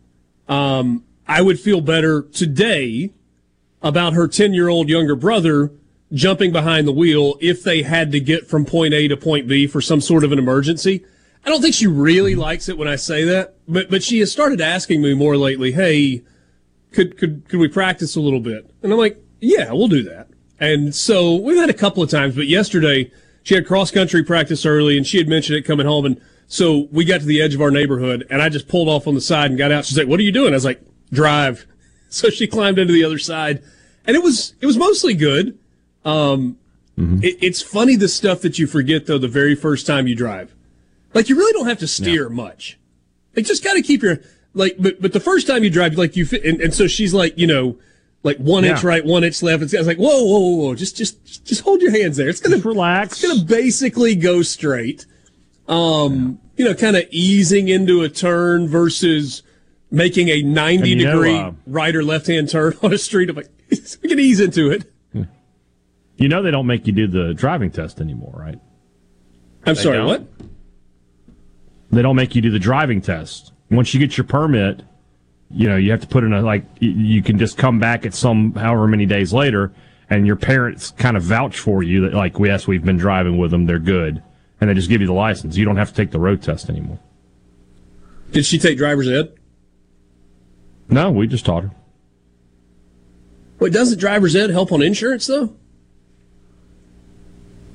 Um, 0.48 1.04
I 1.28 1.42
would 1.42 1.60
feel 1.60 1.82
better 1.82 2.22
today 2.22 3.12
about 3.82 4.14
her 4.14 4.26
10 4.26 4.54
year 4.54 4.68
old 4.68 4.88
younger 4.88 5.16
brother 5.16 5.72
jumping 6.10 6.52
behind 6.52 6.88
the 6.88 6.92
wheel 6.92 7.36
if 7.42 7.62
they 7.62 7.82
had 7.82 8.12
to 8.12 8.18
get 8.18 8.48
from 8.48 8.64
point 8.64 8.94
A 8.94 9.08
to 9.08 9.16
point 9.18 9.46
B 9.46 9.66
for 9.66 9.82
some 9.82 10.00
sort 10.00 10.24
of 10.24 10.32
an 10.32 10.38
emergency. 10.38 11.04
I 11.44 11.50
don't 11.50 11.60
think 11.60 11.74
she 11.74 11.86
really 11.86 12.34
likes 12.34 12.70
it 12.70 12.78
when 12.78 12.88
I 12.88 12.96
say 12.96 13.24
that, 13.24 13.56
but, 13.68 13.90
but 13.90 14.02
she 14.02 14.20
has 14.20 14.32
started 14.32 14.62
asking 14.62 15.02
me 15.02 15.12
more 15.12 15.36
lately, 15.36 15.72
Hey, 15.72 16.22
could 16.92 17.16
could 17.18 17.48
could 17.48 17.60
we 17.60 17.68
practice 17.68 18.16
a 18.16 18.20
little 18.20 18.40
bit? 18.40 18.70
And 18.82 18.92
I'm 18.92 18.98
like, 18.98 19.22
yeah, 19.40 19.72
we'll 19.72 19.88
do 19.88 20.02
that. 20.04 20.28
And 20.58 20.94
so 20.94 21.36
we've 21.36 21.56
had 21.56 21.70
a 21.70 21.74
couple 21.74 22.02
of 22.02 22.10
times, 22.10 22.34
but 22.36 22.46
yesterday 22.46 23.10
she 23.42 23.54
had 23.54 23.66
cross 23.66 23.90
country 23.90 24.22
practice 24.22 24.66
early, 24.66 24.96
and 24.96 25.06
she 25.06 25.18
had 25.18 25.28
mentioned 25.28 25.56
it 25.56 25.62
coming 25.62 25.86
home. 25.86 26.04
And 26.04 26.20
so 26.46 26.88
we 26.92 27.04
got 27.04 27.20
to 27.20 27.26
the 27.26 27.40
edge 27.40 27.54
of 27.54 27.60
our 27.62 27.70
neighborhood, 27.70 28.26
and 28.28 28.42
I 28.42 28.48
just 28.50 28.68
pulled 28.68 28.88
off 28.88 29.06
on 29.06 29.14
the 29.14 29.20
side 29.20 29.50
and 29.50 29.58
got 29.58 29.72
out. 29.72 29.84
She's 29.86 29.96
like, 29.96 30.08
"What 30.08 30.20
are 30.20 30.24
you 30.24 30.32
doing?" 30.32 30.52
I 30.52 30.56
was 30.56 30.64
like, 30.64 30.80
"Drive." 31.12 31.66
So 32.12 32.28
she 32.28 32.48
climbed 32.48 32.80
into 32.80 32.92
the 32.92 33.04
other 33.04 33.18
side, 33.18 33.62
and 34.04 34.16
it 34.16 34.22
was 34.22 34.54
it 34.60 34.66
was 34.66 34.76
mostly 34.76 35.14
good. 35.14 35.56
Um, 36.04 36.56
Mm-hmm. 36.98 37.22
it, 37.24 37.38
it's 37.40 37.62
funny 37.62 37.96
the 37.96 38.08
stuff 38.08 38.42
that 38.42 38.58
you 38.58 38.66
forget 38.66 39.06
though 39.06 39.16
the 39.16 39.28
very 39.28 39.54
first 39.54 39.86
time 39.86 40.06
you 40.06 40.14
drive. 40.14 40.54
Like 41.14 41.30
you 41.30 41.36
really 41.36 41.52
don't 41.52 41.66
have 41.68 41.78
to 41.78 41.86
steer 41.86 42.28
much. 42.28 42.78
Like 43.34 43.46
just 43.46 43.64
got 43.64 43.72
to 43.74 43.80
keep 43.82 44.02
your 44.02 44.18
like. 44.54 44.76
But 44.78 45.00
but 45.00 45.12
the 45.12 45.20
first 45.20 45.46
time 45.46 45.64
you 45.64 45.70
drive, 45.70 45.94
like 45.94 46.16
you 46.16 46.26
fit, 46.26 46.44
and, 46.44 46.60
and 46.60 46.74
so 46.74 46.86
she's 46.86 47.14
like 47.14 47.36
you 47.38 47.46
know. 47.46 47.78
Like 48.22 48.36
one 48.36 48.66
inch 48.66 48.84
right, 48.84 49.02
one 49.02 49.24
inch 49.24 49.42
left. 49.42 49.62
It's, 49.62 49.74
I 49.74 49.78
was 49.78 49.86
like, 49.86 49.96
whoa, 49.96 50.22
whoa, 50.22 50.40
whoa, 50.40 50.56
whoa! 50.56 50.74
Just, 50.74 50.94
just, 50.94 51.46
just 51.46 51.62
hold 51.62 51.80
your 51.80 51.90
hands 51.90 52.18
there. 52.18 52.28
It's 52.28 52.38
gonna 52.38 52.56
Just 52.56 52.66
relax. 52.66 53.12
It's 53.12 53.22
gonna 53.22 53.46
basically 53.46 54.14
go 54.14 54.42
straight. 54.42 55.06
Um, 55.66 56.38
you 56.58 56.66
know, 56.66 56.74
kind 56.74 56.96
of 56.96 57.04
easing 57.10 57.68
into 57.68 58.02
a 58.02 58.10
turn 58.10 58.68
versus 58.68 59.42
making 59.90 60.28
a 60.28 60.42
ninety 60.42 60.92
And 60.92 61.00
you 61.00 61.06
know, 61.06 61.12
degree 61.12 61.38
uh, 61.38 61.52
right 61.66 61.96
or 61.96 62.04
left 62.04 62.26
hand 62.26 62.50
turn 62.50 62.74
on 62.82 62.92
a 62.92 62.98
street. 62.98 63.30
I'm 63.30 63.36
like, 63.36 63.48
we 64.02 64.08
can 64.10 64.18
ease 64.18 64.38
into 64.38 64.70
it. 64.70 64.84
You 66.20 66.28
know 66.28 66.42
they 66.42 66.50
don't 66.50 66.66
make 66.66 66.86
you 66.86 66.92
do 66.92 67.06
the 67.06 67.32
driving 67.32 67.70
test 67.70 67.98
anymore, 67.98 68.34
right? 68.36 68.58
I'm 69.64 69.74
sorry, 69.74 69.96
don't? 69.96 70.06
what? 70.06 70.26
They 71.90 72.02
don't 72.02 72.14
make 72.14 72.34
you 72.34 72.42
do 72.42 72.50
the 72.50 72.58
driving 72.58 73.00
test. 73.00 73.54
Once 73.70 73.94
you 73.94 74.00
get 74.00 74.16
your 74.16 74.24
permit, 74.24 74.82
you 75.50 75.68
know, 75.68 75.76
you 75.76 75.90
have 75.90 76.00
to 76.00 76.06
put 76.06 76.24
in 76.24 76.32
a 76.32 76.42
like 76.42 76.64
you 76.80 77.22
can 77.22 77.38
just 77.38 77.56
come 77.56 77.78
back 77.78 78.06
at 78.06 78.14
some 78.14 78.52
however 78.54 78.86
many 78.86 79.06
days 79.06 79.32
later 79.32 79.72
and 80.08 80.26
your 80.26 80.36
parents 80.36 80.90
kind 80.90 81.16
of 81.16 81.22
vouch 81.22 81.58
for 81.58 81.82
you 81.82 82.02
that 82.02 82.14
like 82.14 82.38
yes, 82.38 82.66
we've 82.66 82.84
been 82.84 82.98
driving 82.98 83.38
with 83.38 83.50
them, 83.50 83.66
they're 83.66 83.78
good. 83.78 84.22
And 84.60 84.68
they 84.68 84.74
just 84.74 84.90
give 84.90 85.00
you 85.00 85.06
the 85.06 85.14
license. 85.14 85.56
You 85.56 85.64
don't 85.64 85.76
have 85.76 85.88
to 85.88 85.94
take 85.94 86.10
the 86.10 86.18
road 86.18 86.42
test 86.42 86.68
anymore. 86.68 86.98
Did 88.32 88.44
she 88.44 88.58
take 88.58 88.76
driver's 88.76 89.08
ed? 89.08 89.32
No, 90.88 91.10
we 91.10 91.26
just 91.26 91.46
taught 91.46 91.62
her. 91.62 91.70
Wait, 93.58 93.72
doesn't 93.72 93.98
driver's 93.98 94.36
ed 94.36 94.50
help 94.50 94.72
on 94.72 94.82
insurance 94.82 95.26
though? 95.26 95.54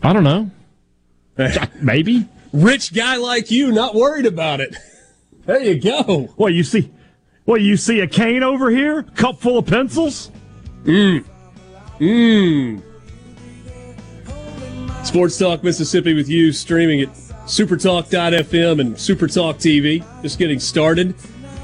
I 0.04 0.14
don't 0.14 0.24
know. 0.24 0.52
Maybe. 1.82 2.28
Rich 2.54 2.94
guy 2.94 3.18
like 3.18 3.50
you, 3.50 3.72
not 3.72 3.96
worried 3.96 4.26
about 4.26 4.62
it. 4.62 4.76
There 5.46 5.62
you 5.62 5.80
go. 5.80 6.30
What 6.36 6.54
you 6.54 6.64
see? 6.64 6.92
What 7.46 7.62
you 7.62 7.78
see 7.78 8.00
a 8.00 8.08
cane 8.08 8.42
over 8.42 8.72
here? 8.72 9.04
Cup 9.04 9.40
full 9.40 9.60
of 9.60 9.68
pencils? 9.68 10.32
Mmm. 10.84 12.82
Sports 15.04 15.38
Talk 15.38 15.64
Mississippi 15.64 16.16
with 16.16 16.28
you, 16.28 16.52
streaming 16.52 17.02
at 17.02 17.10
supertalk.fm 17.46 18.82
and 18.82 18.96
supertalk 18.96 19.56
TV. 19.58 20.04
Just 20.24 20.40
getting 20.40 20.60
started. 20.60 21.14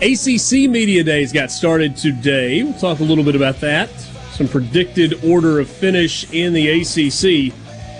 ACC 0.01 0.69
Media 0.69 1.03
Days 1.03 1.33
got 1.33 1.49
started 1.49 1.97
today. 1.97 2.61
We'll 2.61 2.73
talk 2.73 2.99
a 2.99 3.03
little 3.03 3.23
bit 3.23 3.35
about 3.35 3.59
that. 3.61 3.89
Some 4.31 4.47
predicted 4.47 5.23
order 5.23 5.59
of 5.59 5.67
finish 5.67 6.31
in 6.31 6.53
the 6.53 6.69
ACC. 6.69 7.51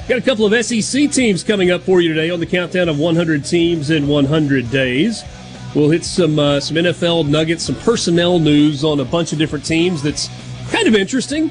Got 0.08 0.20
a 0.20 0.22
couple 0.22 0.46
of 0.46 0.66
SEC 0.66 1.12
teams 1.12 1.44
coming 1.44 1.72
up 1.72 1.82
for 1.82 2.02
you 2.02 2.10
today 2.10 2.30
on 2.30 2.40
the 2.40 2.46
countdown 2.46 2.88
of 2.88 3.00
100 3.00 3.44
teams 3.44 3.90
in 3.90 4.08
100 4.08 4.70
days. 4.70 5.24
We'll 5.74 5.90
hit 5.90 6.04
some 6.04 6.38
uh, 6.38 6.60
some 6.60 6.78
NFL 6.78 7.30
nuggets, 7.30 7.64
some 7.64 7.76
personnel 7.76 8.40
news 8.40 8.84
on 8.84 9.00
a 9.00 9.06
bunch 9.06 9.32
of 9.32 9.38
different 9.38 9.66
teams. 9.66 10.04
That's 10.04 10.30
kind 10.70 10.88
of 10.88 10.96
interesting. 10.96 11.50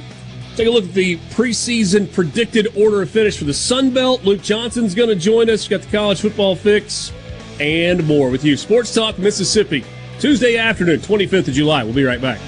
Take 0.56 0.66
a 0.66 0.70
look 0.70 0.84
at 0.84 0.92
the 0.92 1.16
preseason 1.30 2.12
predicted 2.12 2.68
order 2.76 3.02
of 3.02 3.10
finish 3.10 3.38
for 3.38 3.44
the 3.44 3.54
Sun 3.54 3.92
Belt. 3.94 4.24
Luke 4.24 4.42
Johnson's 4.42 4.94
going 4.94 5.08
to 5.08 5.14
join 5.16 5.48
us. 5.48 5.66
Got 5.66 5.82
the 5.82 5.90
college 5.90 6.20
football 6.20 6.54
fix 6.54 7.12
and 7.60 8.06
more 8.06 8.30
with 8.30 8.44
you. 8.44 8.56
Sports 8.56 8.92
Talk 8.92 9.18
Mississippi, 9.18 9.84
Tuesday 10.18 10.56
afternoon, 10.56 10.98
25th 10.98 11.48
of 11.48 11.54
July. 11.54 11.82
We'll 11.82 11.94
be 11.94 12.04
right 12.04 12.20
back. 12.20 12.40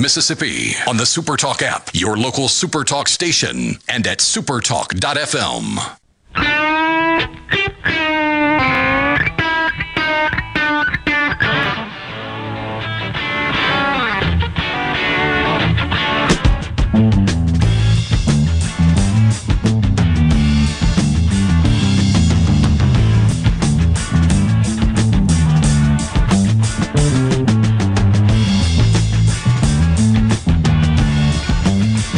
Mississippi 0.00 0.72
on 0.86 0.96
the 0.96 1.04
SuperTalk 1.04 1.60
app, 1.62 1.90
your 1.92 2.16
local 2.16 2.46
SuperTalk 2.46 3.06
station, 3.06 3.78
and 3.88 4.06
at 4.06 4.18
supertalk.fm. 4.18 5.76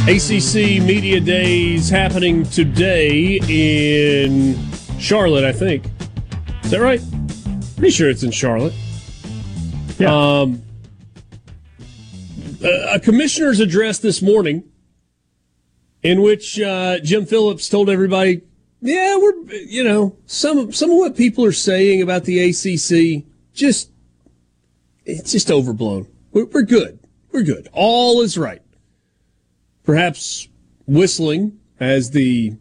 ACC 0.09 0.83
Media 0.83 1.21
Days 1.21 1.89
happening 1.89 2.43
today 2.43 3.39
in 3.49 4.59
Charlotte, 4.99 5.45
I 5.45 5.53
think. 5.53 5.85
Is 6.65 6.73
that 6.73 6.81
right? 6.81 7.01
Pretty 7.77 7.93
sure 7.93 8.11
it's 8.11 8.25
in 8.25 8.33
Charlotte. 8.33 8.75
Yeah. 10.01 10.13
Um, 10.13 10.61
a, 12.65 12.99
commissioner's 12.99 13.61
address 13.61 14.01
this 14.01 14.21
morning, 14.21 14.65
in 16.03 16.21
which 16.21 16.59
uh, 16.59 16.99
Jim 16.99 17.25
Phillips 17.25 17.69
told 17.69 17.89
everybody, 17.89 18.43
"Yeah, 18.81 19.17
we're 19.19 19.41
you 19.53 19.85
know 19.85 20.17
some 20.27 20.73
some 20.73 20.91
of 20.91 20.97
what 20.97 21.17
people 21.17 21.45
are 21.45 21.53
saying 21.53 22.03
about 22.03 22.25
the 22.25 22.41
ACC 22.41 23.25
just 23.55 23.93
it's 25.05 25.31
just 25.31 25.49
overblown. 25.49 26.09
We're, 26.33 26.47
we're 26.47 26.63
good. 26.63 26.99
We're 27.31 27.45
good. 27.45 27.69
All 27.73 28.21
is 28.21 28.37
right." 28.37 28.62
Perhaps 29.85 30.49
whistling 30.87 31.59
as 31.81 32.11
the 32.11 32.57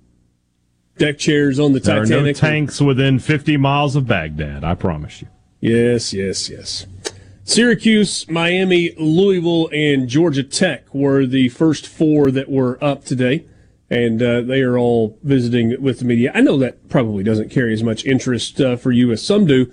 deck 0.97 1.17
chairs 1.17 1.59
on 1.59 1.73
the 1.73 1.79
there 1.79 2.01
are 2.01 2.05
no 2.05 2.31
tanks 2.33 2.81
within 2.81 3.19
50 3.19 3.57
miles 3.57 3.95
of 3.95 4.07
Baghdad, 4.07 4.63
I 4.63 4.75
promise 4.75 5.21
you. 5.21 5.27
Yes, 5.59 6.13
yes, 6.13 6.49
yes. 6.49 6.87
Syracuse, 7.43 8.29
Miami, 8.29 8.93
Louisville, 8.97 9.69
and 9.73 10.07
Georgia 10.07 10.43
Tech 10.43 10.93
were 10.93 11.25
the 11.25 11.49
first 11.49 11.87
four 11.87 12.31
that 12.31 12.49
were 12.49 12.83
up 12.83 13.03
today, 13.03 13.45
and 13.89 14.21
uh, 14.21 14.41
they 14.41 14.61
are 14.61 14.77
all 14.77 15.19
visiting 15.23 15.81
with 15.81 15.99
the 15.99 16.05
media. 16.05 16.31
I 16.33 16.41
know 16.41 16.57
that 16.59 16.89
probably 16.89 17.23
doesn't 17.23 17.49
carry 17.49 17.73
as 17.73 17.83
much 17.83 18.05
interest 18.05 18.61
uh, 18.61 18.75
for 18.75 18.91
you 18.91 19.11
as 19.11 19.25
some 19.25 19.45
do. 19.45 19.71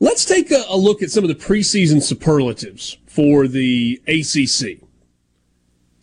Let's 0.00 0.24
take 0.24 0.50
a, 0.50 0.64
a 0.68 0.76
look 0.76 1.02
at 1.02 1.10
some 1.10 1.24
of 1.24 1.28
the 1.28 1.34
preseason 1.34 2.02
superlatives 2.02 2.98
for 3.06 3.46
the 3.46 4.00
ACC. 4.06 4.85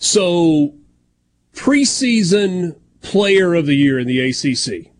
So, 0.03 0.73
preseason 1.53 2.77
player 2.99 3.53
of 3.53 3.65
the 3.65 3.73
year 3.73 3.97
in 3.97 4.05
the 4.05 4.19
ACC. 4.19 4.91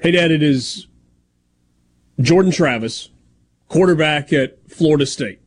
Hey, 0.00 0.10
Dad, 0.10 0.32
it 0.32 0.42
is 0.42 0.88
Jordan 2.20 2.50
Travis, 2.50 3.10
quarterback 3.68 4.32
at 4.32 4.68
Florida 4.68 5.06
State. 5.06 5.40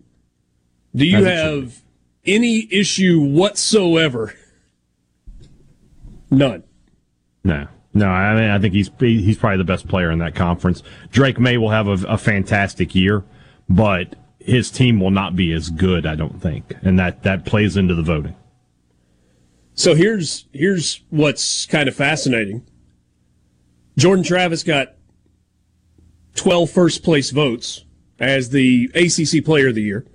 Do 0.96 1.06
you 1.06 1.18
As 1.18 1.24
it 1.24 1.28
should 1.28 1.64
have 1.64 1.82
any 2.26 2.70
issue 2.72 3.20
whatsoever? 3.20 4.34
None. 6.32 6.64
No, 7.44 7.68
no. 7.94 8.08
I 8.08 8.34
mean, 8.34 8.50
I 8.50 8.60
think 8.60 8.74
he's 8.76 8.90
he's 8.98 9.38
probably 9.38 9.58
the 9.58 9.66
best 9.66 9.90
player 9.90 10.10
in 10.10 10.20
that 10.20 10.36
conference. 10.36 10.84
Drake 11.12 11.38
Maye 11.38 11.58
will 11.58 11.72
have 11.72 11.90
a, 11.90 11.98
a 12.08 12.18
fantastic 12.18 12.96
year, 12.96 13.26
but 13.68 14.16
his 14.46 14.70
team 14.70 15.00
will 15.00 15.12
not 15.12 15.36
be 15.36 15.52
as 15.52 15.70
good. 15.70 16.06
I 16.06 16.16
don't 16.16 16.42
think, 16.42 16.74
and 16.84 16.98
that 17.00 17.24
that 17.24 17.46
plays 17.46 17.76
into 17.76 17.96
the 17.96 18.04
voting. 18.04 18.36
So 19.74 19.96
here's 19.96 20.46
here's 20.54 21.02
what's 21.10 21.66
kind 21.66 21.90
of 21.90 21.96
fascinating. 21.96 22.66
Jordan 23.98 24.24
Travis 24.24 24.64
got 24.64 24.96
12 26.36 26.70
first 26.70 27.04
place 27.04 27.32
votes 27.32 27.86
as 28.20 28.50
the 28.50 28.90
ACC 28.94 29.44
player 29.44 29.70
of 29.70 29.76
the 29.76 29.82
year. 29.82 30.06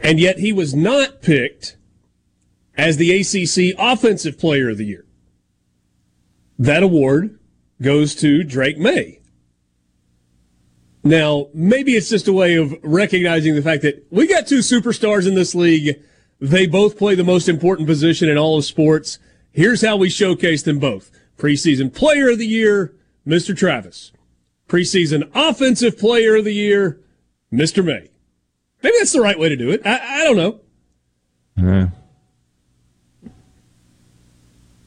And 0.00 0.18
yet 0.18 0.38
he 0.38 0.52
was 0.52 0.74
not 0.74 1.22
picked 1.22 1.76
as 2.76 2.96
the 2.96 3.12
ACC 3.12 3.76
offensive 3.78 4.38
player 4.38 4.70
of 4.70 4.78
the 4.78 4.86
year. 4.86 5.06
That 6.58 6.82
award 6.82 7.38
goes 7.80 8.14
to 8.16 8.42
Drake 8.42 8.78
Maye. 8.78 9.21
Now, 11.04 11.48
maybe 11.52 11.96
it's 11.96 12.08
just 12.08 12.28
a 12.28 12.32
way 12.32 12.54
of 12.54 12.74
recognizing 12.82 13.54
the 13.54 13.62
fact 13.62 13.82
that 13.82 14.06
we 14.10 14.26
got 14.28 14.46
two 14.46 14.58
superstars 14.58 15.26
in 15.26 15.34
this 15.34 15.54
league. 15.54 16.00
They 16.40 16.66
both 16.66 16.96
play 16.96 17.14
the 17.14 17.24
most 17.24 17.48
important 17.48 17.88
position 17.88 18.28
in 18.28 18.38
all 18.38 18.58
of 18.58 18.64
sports. 18.64 19.18
Here's 19.50 19.84
how 19.84 19.96
we 19.96 20.08
showcase 20.08 20.62
them 20.62 20.78
both. 20.78 21.10
Preseason 21.36 21.92
player 21.92 22.30
of 22.30 22.38
the 22.38 22.46
year, 22.46 22.94
Mr. 23.26 23.56
Travis. 23.56 24.12
Preseason 24.68 25.28
offensive 25.34 25.98
player 25.98 26.36
of 26.36 26.44
the 26.44 26.54
year, 26.54 27.00
Mr. 27.52 27.84
Maye. 27.84 28.10
Maybe 28.82 28.96
that's 28.98 29.12
the 29.12 29.20
right 29.20 29.38
way 29.38 29.48
to 29.48 29.56
do 29.56 29.70
it. 29.70 29.82
I, 29.84 30.20
I 30.20 30.24
don't 30.24 30.36
know. 30.36 30.60
Yeah. 31.56 31.88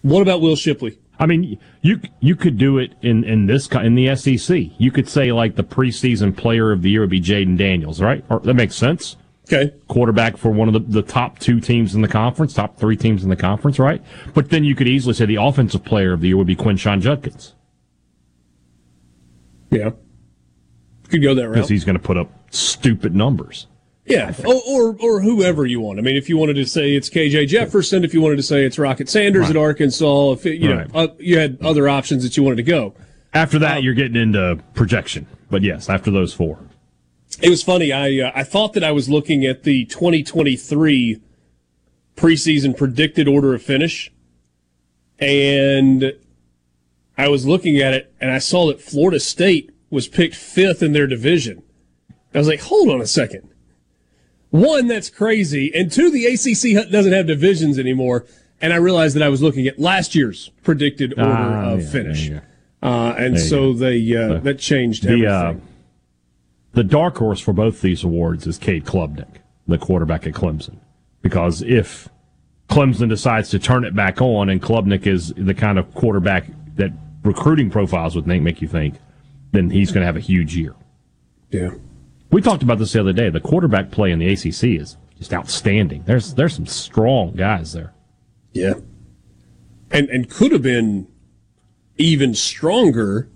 What 0.01 0.21
about 0.21 0.41
Will 0.41 0.55
Shipley? 0.55 0.97
I 1.19 1.25
mean, 1.25 1.59
you 1.81 2.01
you 2.19 2.35
could 2.35 2.57
do 2.57 2.77
it 2.77 2.93
in 3.01 3.23
in 3.23 3.45
this 3.45 3.67
in 3.67 3.95
the 3.95 4.15
SEC. 4.15 4.71
You 4.77 4.91
could 4.91 5.07
say 5.07 5.31
like 5.31 5.55
the 5.55 5.63
preseason 5.63 6.35
player 6.35 6.71
of 6.71 6.81
the 6.81 6.89
year 6.89 7.01
would 7.01 7.09
be 7.09 7.21
Jayden 7.21 7.57
Daniels, 7.57 8.01
right? 8.01 8.23
Or, 8.29 8.39
that 8.41 8.53
makes 8.53 8.75
sense. 8.75 9.15
Okay. 9.47 9.73
Quarterback 9.87 10.37
for 10.37 10.49
one 10.49 10.67
of 10.67 10.73
the, 10.73 10.79
the 10.79 11.01
top 11.03 11.37
two 11.37 11.59
teams 11.59 11.93
in 11.93 12.01
the 12.01 12.07
conference, 12.07 12.53
top 12.53 12.77
three 12.77 12.97
teams 12.97 13.23
in 13.23 13.29
the 13.29 13.35
conference, 13.35 13.77
right? 13.77 14.03
But 14.33 14.49
then 14.49 14.63
you 14.63 14.73
could 14.73 14.87
easily 14.87 15.13
say 15.13 15.25
the 15.25 15.35
offensive 15.35 15.85
player 15.85 16.13
of 16.13 16.21
the 16.21 16.29
year 16.29 16.37
would 16.37 16.47
be 16.47 16.55
Quinshon 16.55 16.99
Judkins. 17.01 17.53
Yeah. 19.69 19.91
Could 21.09 21.21
go 21.21 21.35
that 21.35 21.43
route. 21.43 21.53
Because 21.53 21.69
he's 21.69 21.85
going 21.85 21.97
to 21.97 22.01
put 22.01 22.17
up 22.17 22.31
stupid 22.49 23.15
numbers. 23.15 23.67
Yeah, 24.05 24.35
or, 24.45 24.61
or, 24.67 24.95
or 24.99 25.21
whoever 25.21 25.65
you 25.65 25.81
want. 25.81 25.97
I 25.97 26.03
mean, 26.03 26.15
if 26.15 26.29
you 26.29 26.37
wanted 26.37 26.55
to 26.55 26.65
say 26.65 26.93
it's 26.93 27.09
KJ 27.09 27.47
Jefferson, 27.47 28.03
if 28.03 28.13
you 28.13 28.21
wanted 28.21 28.35
to 28.35 28.43
say 28.43 28.63
it's 28.63 28.77
Rocket 28.77 29.09
Sanders 29.09 29.43
right. 29.43 29.49
at 29.51 29.57
Arkansas, 29.57 30.33
if 30.33 30.45
it, 30.45 30.61
you 30.61 30.73
right. 30.73 30.93
know 30.93 30.99
uh, 30.99 31.07
you 31.17 31.39
had 31.39 31.57
other 31.61 31.89
options 31.89 32.21
that 32.23 32.37
you 32.37 32.43
wanted 32.43 32.57
to 32.57 32.63
go. 32.63 32.93
After 33.33 33.57
that, 33.59 33.77
um, 33.77 33.83
you're 33.83 33.95
getting 33.95 34.15
into 34.15 34.59
projection. 34.75 35.25
But 35.49 35.63
yes, 35.63 35.89
after 35.89 36.11
those 36.11 36.33
four, 36.35 36.59
it 37.41 37.49
was 37.49 37.63
funny. 37.63 37.91
I 37.91 38.27
uh, 38.27 38.31
I 38.35 38.43
thought 38.43 38.73
that 38.73 38.83
I 38.83 38.91
was 38.91 39.09
looking 39.09 39.43
at 39.43 39.63
the 39.63 39.85
2023 39.85 41.19
preseason 42.15 42.77
predicted 42.77 43.27
order 43.27 43.55
of 43.55 43.63
finish, 43.63 44.11
and 45.17 46.13
I 47.17 47.27
was 47.27 47.47
looking 47.47 47.77
at 47.77 47.95
it, 47.95 48.13
and 48.21 48.29
I 48.29 48.37
saw 48.37 48.67
that 48.67 48.81
Florida 48.81 49.19
State 49.19 49.71
was 49.89 50.07
picked 50.07 50.35
fifth 50.35 50.83
in 50.83 50.93
their 50.93 51.07
division. 51.07 51.63
I 52.35 52.37
was 52.37 52.47
like, 52.47 52.59
hold 52.59 52.89
on 52.89 53.01
a 53.01 53.07
second 53.07 53.49
one, 54.55 54.87
that's 54.87 55.09
crazy, 55.09 55.71
and 55.73 55.91
two, 55.91 56.09
the 56.11 56.25
ACC 56.25 56.91
doesn't 56.91 57.13
have 57.13 57.27
divisions 57.27 57.77
anymore. 57.79 58.25
And 58.61 58.71
I 58.71 58.77
realized 58.77 59.15
that 59.15 59.23
I 59.23 59.29
was 59.29 59.41
looking 59.41 59.67
at 59.67 59.79
last 59.79 60.15
year's 60.15 60.49
predicted 60.63 61.13
order 61.17 61.29
ah, 61.29 61.71
of 61.71 61.81
yeah, 61.81 61.89
finish, 61.89 62.31
uh, 62.81 63.13
and 63.17 63.39
so 63.39 63.73
they 63.73 64.15
uh, 64.15 64.39
that 64.39 64.59
changed 64.59 65.03
the, 65.03 65.27
uh, 65.27 65.49
everything. 65.49 65.67
the 66.71 66.83
dark 66.83 67.17
horse 67.17 67.39
for 67.39 67.53
both 67.53 67.81
these 67.81 68.03
awards 68.03 68.47
is 68.47 68.57
Cade 68.57 68.85
Klubnik, 68.85 69.41
the 69.67 69.77
quarterback 69.77 70.25
at 70.25 70.33
Clemson, 70.33 70.77
because 71.21 71.61
if 71.63 72.07
Clemson 72.69 73.09
decides 73.09 73.49
to 73.49 73.59
turn 73.59 73.83
it 73.83 73.93
back 73.93 74.21
on, 74.21 74.49
and 74.49 74.61
Klubnik 74.61 75.05
is 75.05 75.33
the 75.35 75.53
kind 75.53 75.77
of 75.77 75.93
quarterback 75.93 76.45
that 76.75 76.91
recruiting 77.23 77.69
profiles 77.69 78.15
would 78.15 78.25
make 78.25 78.61
you 78.61 78.67
think, 78.67 78.95
then 79.51 79.69
he's 79.69 79.91
going 79.91 80.01
to 80.01 80.05
have 80.05 80.17
a 80.17 80.21
huge 80.21 80.55
year. 80.55 80.75
Yeah. 81.49 81.71
We 82.31 82.41
talked 82.41 82.63
about 82.63 82.79
this 82.79 82.93
the 82.93 82.99
other 82.99 83.13
day. 83.13 83.29
The 83.29 83.39
quarterback 83.39 83.91
play 83.91 84.11
in 84.11 84.19
the 84.19 84.27
ACC 84.27 84.81
is 84.81 84.97
just 85.17 85.33
outstanding. 85.33 86.03
There's 86.05 86.33
there's 86.33 86.55
some 86.55 86.65
strong 86.65 87.33
guys 87.33 87.73
there. 87.73 87.93
Yeah, 88.53 88.75
and 89.91 90.09
and 90.09 90.29
could 90.29 90.51
have 90.51 90.61
been 90.61 91.07
even 91.97 92.33
stronger 92.33 93.29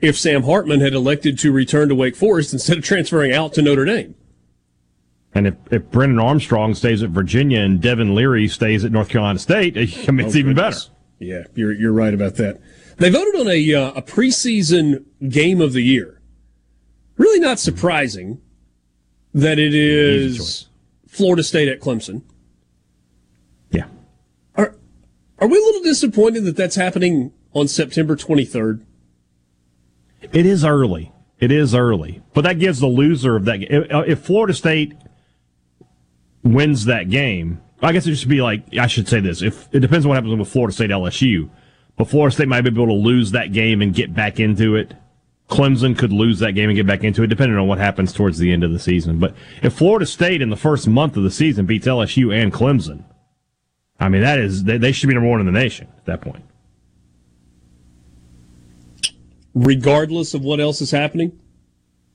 if 0.00 0.16
Sam 0.16 0.44
Hartman 0.44 0.80
had 0.80 0.92
elected 0.92 1.38
to 1.40 1.52
return 1.52 1.88
to 1.88 1.94
Wake 1.94 2.14
Forest 2.14 2.52
instead 2.52 2.78
of 2.78 2.84
transferring 2.84 3.32
out 3.32 3.52
to 3.54 3.62
Notre 3.62 3.84
Dame. 3.84 4.14
And 5.34 5.46
if, 5.48 5.54
if 5.70 5.90
Brennan 5.90 6.18
Armstrong 6.18 6.74
stays 6.74 7.02
at 7.02 7.10
Virginia 7.10 7.60
and 7.60 7.80
Devin 7.80 8.14
Leary 8.14 8.48
stays 8.48 8.84
at 8.84 8.92
North 8.92 9.08
Carolina 9.08 9.38
State, 9.38 9.76
I 10.08 10.10
mean, 10.10 10.26
it's 10.26 10.36
oh, 10.36 10.38
even 10.38 10.54
better. 10.54 10.78
Yeah, 11.18 11.44
you're 11.54 11.72
you're 11.72 11.92
right 11.92 12.14
about 12.14 12.36
that. 12.36 12.60
They 12.96 13.10
voted 13.10 13.40
on 13.40 13.48
a 13.48 13.74
uh, 13.74 13.92
a 13.92 14.02
preseason 14.02 15.04
game 15.28 15.60
of 15.60 15.72
the 15.72 15.82
year 15.82 16.17
really 17.18 17.40
not 17.40 17.58
surprising 17.58 18.40
that 19.34 19.58
it 19.58 19.74
is 19.74 20.68
Florida 21.06 21.42
State 21.42 21.68
at 21.68 21.80
Clemson. 21.80 22.22
Yeah. 23.70 23.86
Are 24.56 24.74
are 25.38 25.48
we 25.48 25.58
a 25.58 25.60
little 25.60 25.82
disappointed 25.82 26.44
that 26.44 26.56
that's 26.56 26.76
happening 26.76 27.32
on 27.52 27.68
September 27.68 28.16
23rd? 28.16 28.84
It 30.32 30.46
is 30.46 30.64
early. 30.64 31.12
It 31.38 31.52
is 31.52 31.74
early, 31.74 32.22
but 32.34 32.42
that 32.42 32.58
gives 32.58 32.80
the 32.80 32.88
loser 32.88 33.36
of 33.36 33.44
that. 33.44 33.60
Uh, 33.92 34.00
if 34.00 34.20
Florida 34.20 34.52
State 34.52 34.94
wins 36.42 36.86
that 36.86 37.10
game, 37.10 37.60
I 37.80 37.92
guess 37.92 38.08
it 38.08 38.16
should 38.16 38.28
be 38.28 38.42
like 38.42 38.76
I 38.76 38.88
should 38.88 39.08
say 39.08 39.20
this. 39.20 39.40
If 39.40 39.72
it 39.72 39.78
depends 39.80 40.04
on 40.04 40.08
what 40.08 40.16
happens 40.16 40.36
with 40.36 40.48
Florida 40.48 40.74
State 40.74 40.90
LSU, 40.90 41.48
but 41.96 42.08
Florida 42.08 42.34
State 42.34 42.48
might 42.48 42.62
be 42.62 42.70
able 42.70 42.86
to 42.86 42.92
lose 42.92 43.30
that 43.30 43.52
game 43.52 43.82
and 43.82 43.94
get 43.94 44.12
back 44.12 44.40
into 44.40 44.74
it 44.74 44.94
Clemson 45.48 45.96
could 45.96 46.12
lose 46.12 46.38
that 46.40 46.52
game 46.52 46.68
and 46.68 46.76
get 46.76 46.86
back 46.86 47.04
into 47.04 47.22
it, 47.22 47.28
depending 47.28 47.56
on 47.56 47.66
what 47.66 47.78
happens 47.78 48.12
towards 48.12 48.38
the 48.38 48.52
end 48.52 48.62
of 48.62 48.72
the 48.72 48.78
season. 48.78 49.18
But 49.18 49.34
if 49.62 49.72
Florida 49.72 50.04
State 50.04 50.42
in 50.42 50.50
the 50.50 50.56
first 50.56 50.86
month 50.86 51.16
of 51.16 51.22
the 51.22 51.30
season 51.30 51.64
beats 51.64 51.86
LSU 51.86 52.34
and 52.34 52.52
Clemson, 52.52 53.04
I 53.98 54.08
mean 54.08 54.20
that 54.22 54.38
is 54.38 54.64
they, 54.64 54.76
they 54.76 54.92
should 54.92 55.08
be 55.08 55.14
number 55.14 55.28
one 55.28 55.40
in 55.40 55.46
the 55.46 55.52
nation 55.52 55.88
at 55.96 56.04
that 56.04 56.20
point. 56.20 56.44
Regardless 59.54 60.34
of 60.34 60.42
what 60.42 60.60
else 60.60 60.82
is 60.82 60.90
happening, 60.90 61.40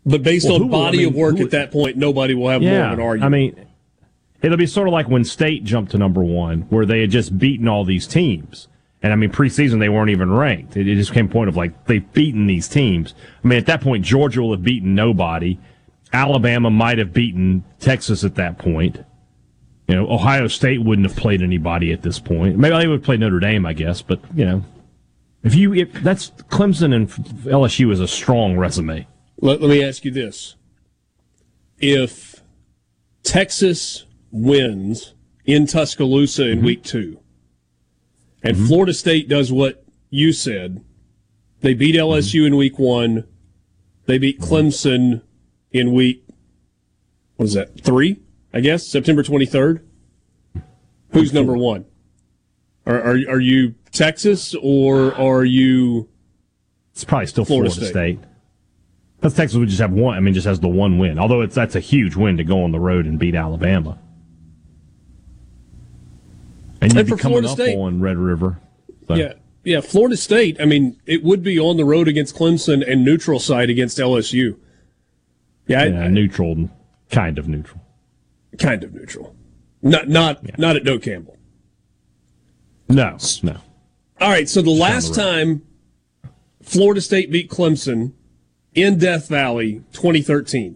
but 0.06 0.22
based 0.22 0.48
well, 0.48 0.62
on 0.62 0.70
body 0.70 0.78
will, 0.78 0.86
I 0.86 0.92
mean, 0.92 1.08
of 1.08 1.16
work 1.16 1.38
who, 1.38 1.46
at 1.46 1.52
that 1.52 1.72
point, 1.72 1.98
nobody 1.98 2.36
will 2.36 2.50
have 2.50 2.62
yeah, 2.62 2.72
more 2.72 2.86
of 2.86 2.94
an 2.94 3.00
argument. 3.00 3.24
I 3.24 3.30
mean, 3.30 3.68
it'll 4.44 4.58
be 4.58 4.68
sort 4.68 4.88
of 4.88 4.94
like 4.94 5.10
when 5.10 5.24
State 5.24 5.64
jumped 5.64 5.92
to 5.92 5.98
number 5.98 6.24
one, 6.24 6.62
where 6.70 6.86
they 6.86 7.02
had 7.02 7.10
just 7.10 7.38
beaten 7.38 7.68
all 7.68 7.84
these 7.84 8.06
teams. 8.06 8.68
And 9.04 9.12
I 9.12 9.18
mean, 9.18 9.32
preseason 9.32 9.80
they 9.80 9.90
weren't 9.90 10.10
even 10.10 10.32
ranked. 10.32 10.78
It, 10.78 10.86
just 10.96 11.14
came 11.14 11.28
point 11.28 11.50
of 11.50 11.58
like 11.58 11.86
they've 11.86 12.14
beaten 12.14 12.48
these 12.48 12.70
teams. 12.70 13.14
I 13.44 13.48
mean, 13.48 13.60
at 13.60 13.66
that 13.66 13.82
point, 13.82 14.06
Georgia 14.06 14.42
will 14.42 14.52
have 14.52 14.64
beaten 14.64 14.96
nobody. 14.96 15.60
Alabama 16.14 16.70
might 16.70 17.00
have 17.00 17.12
beaten 17.12 17.66
Texas 17.80 18.24
at 18.24 18.36
that 18.36 18.58
point. 18.58 19.04
You 19.90 19.96
know, 19.96 20.10
Ohio 20.10 20.48
State 20.48 20.82
wouldn't 20.82 21.06
have 21.06 21.18
played 21.18 21.42
anybody 21.42 21.92
at 21.92 22.02
this 22.02 22.18
point. 22.18 22.58
Maybe 22.58 22.78
they 22.78 22.88
would 22.88 23.04
play 23.04 23.18
Notre 23.18 23.42
Dame, 23.42 23.66
I 23.66 23.74
guess. 23.74 24.02
But 24.02 24.22
you 24.34 24.46
know, 24.46 24.64
if 25.44 25.54
you 25.54 25.74
if 25.74 25.92
that's 26.02 26.30
Clemson 26.50 26.96
and 26.96 27.10
LSU 27.10 27.92
is 27.92 28.00
a 28.00 28.08
strong 28.08 28.58
resume. 28.58 29.06
Let, 29.42 29.60
let 29.60 29.70
me 29.70 29.84
ask 29.84 30.06
you 30.06 30.12
this: 30.12 30.56
If 31.78 32.42
Texas 33.24 34.06
wins 34.32 35.14
in 35.44 35.68
Tuscaloosa 35.68 36.48
in 36.48 36.60
mm-hmm. 36.60 36.66
week 36.66 36.84
two 36.84 37.20
and 38.44 38.58
mm-hmm. 38.58 38.68
Florida 38.68 38.94
State 38.94 39.30
does 39.30 39.52
what 39.52 39.86
you 40.10 40.34
said. 40.34 40.84
They 41.62 41.74
beat 41.74 41.96
LSU 41.96 42.40
mm-hmm. 42.40 42.48
in 42.48 42.56
week 42.58 42.78
one. 42.78 43.26
They 44.06 44.18
beat 44.18 44.40
mm-hmm. 44.40 44.54
Clemson 44.54 45.22
in 45.72 45.94
week, 45.94 46.24
what 47.38 47.46
is 47.46 47.54
that, 47.54 47.82
three, 47.82 48.20
I 48.54 48.60
guess, 48.60 48.86
September 48.86 49.24
23rd. 49.24 49.82
Who's 51.12 51.34
number 51.34 51.56
one? 51.56 51.86
Are, 52.86 53.00
are, 53.00 53.18
are 53.30 53.40
you 53.40 53.76
Texas 53.92 54.56
or 54.62 55.16
are 55.16 55.46
you. 55.46 56.10
It's 56.92 57.04
probably 57.04 57.28
still 57.28 57.46
Florida, 57.46 57.70
Florida 57.70 57.92
State. 57.92 58.20
State. 58.20 58.30
Because 59.18 59.36
Texas 59.36 59.58
would 59.58 59.70
just 59.70 59.80
have 59.80 59.94
one. 59.94 60.18
I 60.18 60.20
mean, 60.20 60.34
just 60.34 60.46
has 60.46 60.60
the 60.60 60.68
one 60.68 60.98
win. 60.98 61.18
Although 61.18 61.42
it's 61.42 61.56
that's 61.56 61.76
a 61.76 61.80
huge 61.80 62.16
win 62.16 62.36
to 62.38 62.44
go 62.44 62.64
on 62.64 62.72
the 62.72 62.80
road 62.80 63.06
and 63.06 63.18
beat 63.18 63.36
Alabama. 63.36 63.98
And 66.84 66.94
you'd 66.94 67.06
be 67.06 67.12
coming 67.12 67.44
Florida 67.44 67.50
up 67.50 67.54
State, 67.56 67.78
on 67.78 68.02
Red 68.02 68.18
River. 68.18 68.60
So. 69.08 69.16
Yeah. 69.16 69.34
Yeah, 69.66 69.80
Florida 69.80 70.18
State, 70.18 70.58
I 70.60 70.66
mean, 70.66 71.00
it 71.06 71.24
would 71.24 71.42
be 71.42 71.58
on 71.58 71.78
the 71.78 71.86
road 71.86 72.10
against 72.10 72.36
Clemson 72.36 72.84
and 72.86 73.06
neutral 73.06 73.40
site 73.40 73.70
against 73.70 73.98
LSU. 73.98 74.58
Yeah, 75.68 75.86
yeah 75.86 76.02
I, 76.02 76.08
neutral, 76.10 76.70
kind 77.10 77.40
of 77.40 77.48
neutral. 77.48 77.80
Kind 78.60 78.84
of 78.84 78.94
neutral. 78.94 79.34
Not 79.82 80.10
not 80.10 80.40
yeah. 80.44 80.56
not 80.58 80.76
at 80.76 80.84
Doak 80.84 81.04
Campbell. 81.04 81.38
No, 82.90 83.18
no. 83.42 83.58
All 84.20 84.30
right, 84.30 84.50
so 84.50 84.62
the 84.62 84.70
last 84.70 85.16
the 85.16 85.22
time 85.22 85.62
Florida 86.62 87.02
State 87.02 87.32
beat 87.32 87.50
Clemson 87.50 88.14
in 88.74 88.98
Death 88.98 89.28
Valley, 89.30 89.84
2013. 89.94 90.76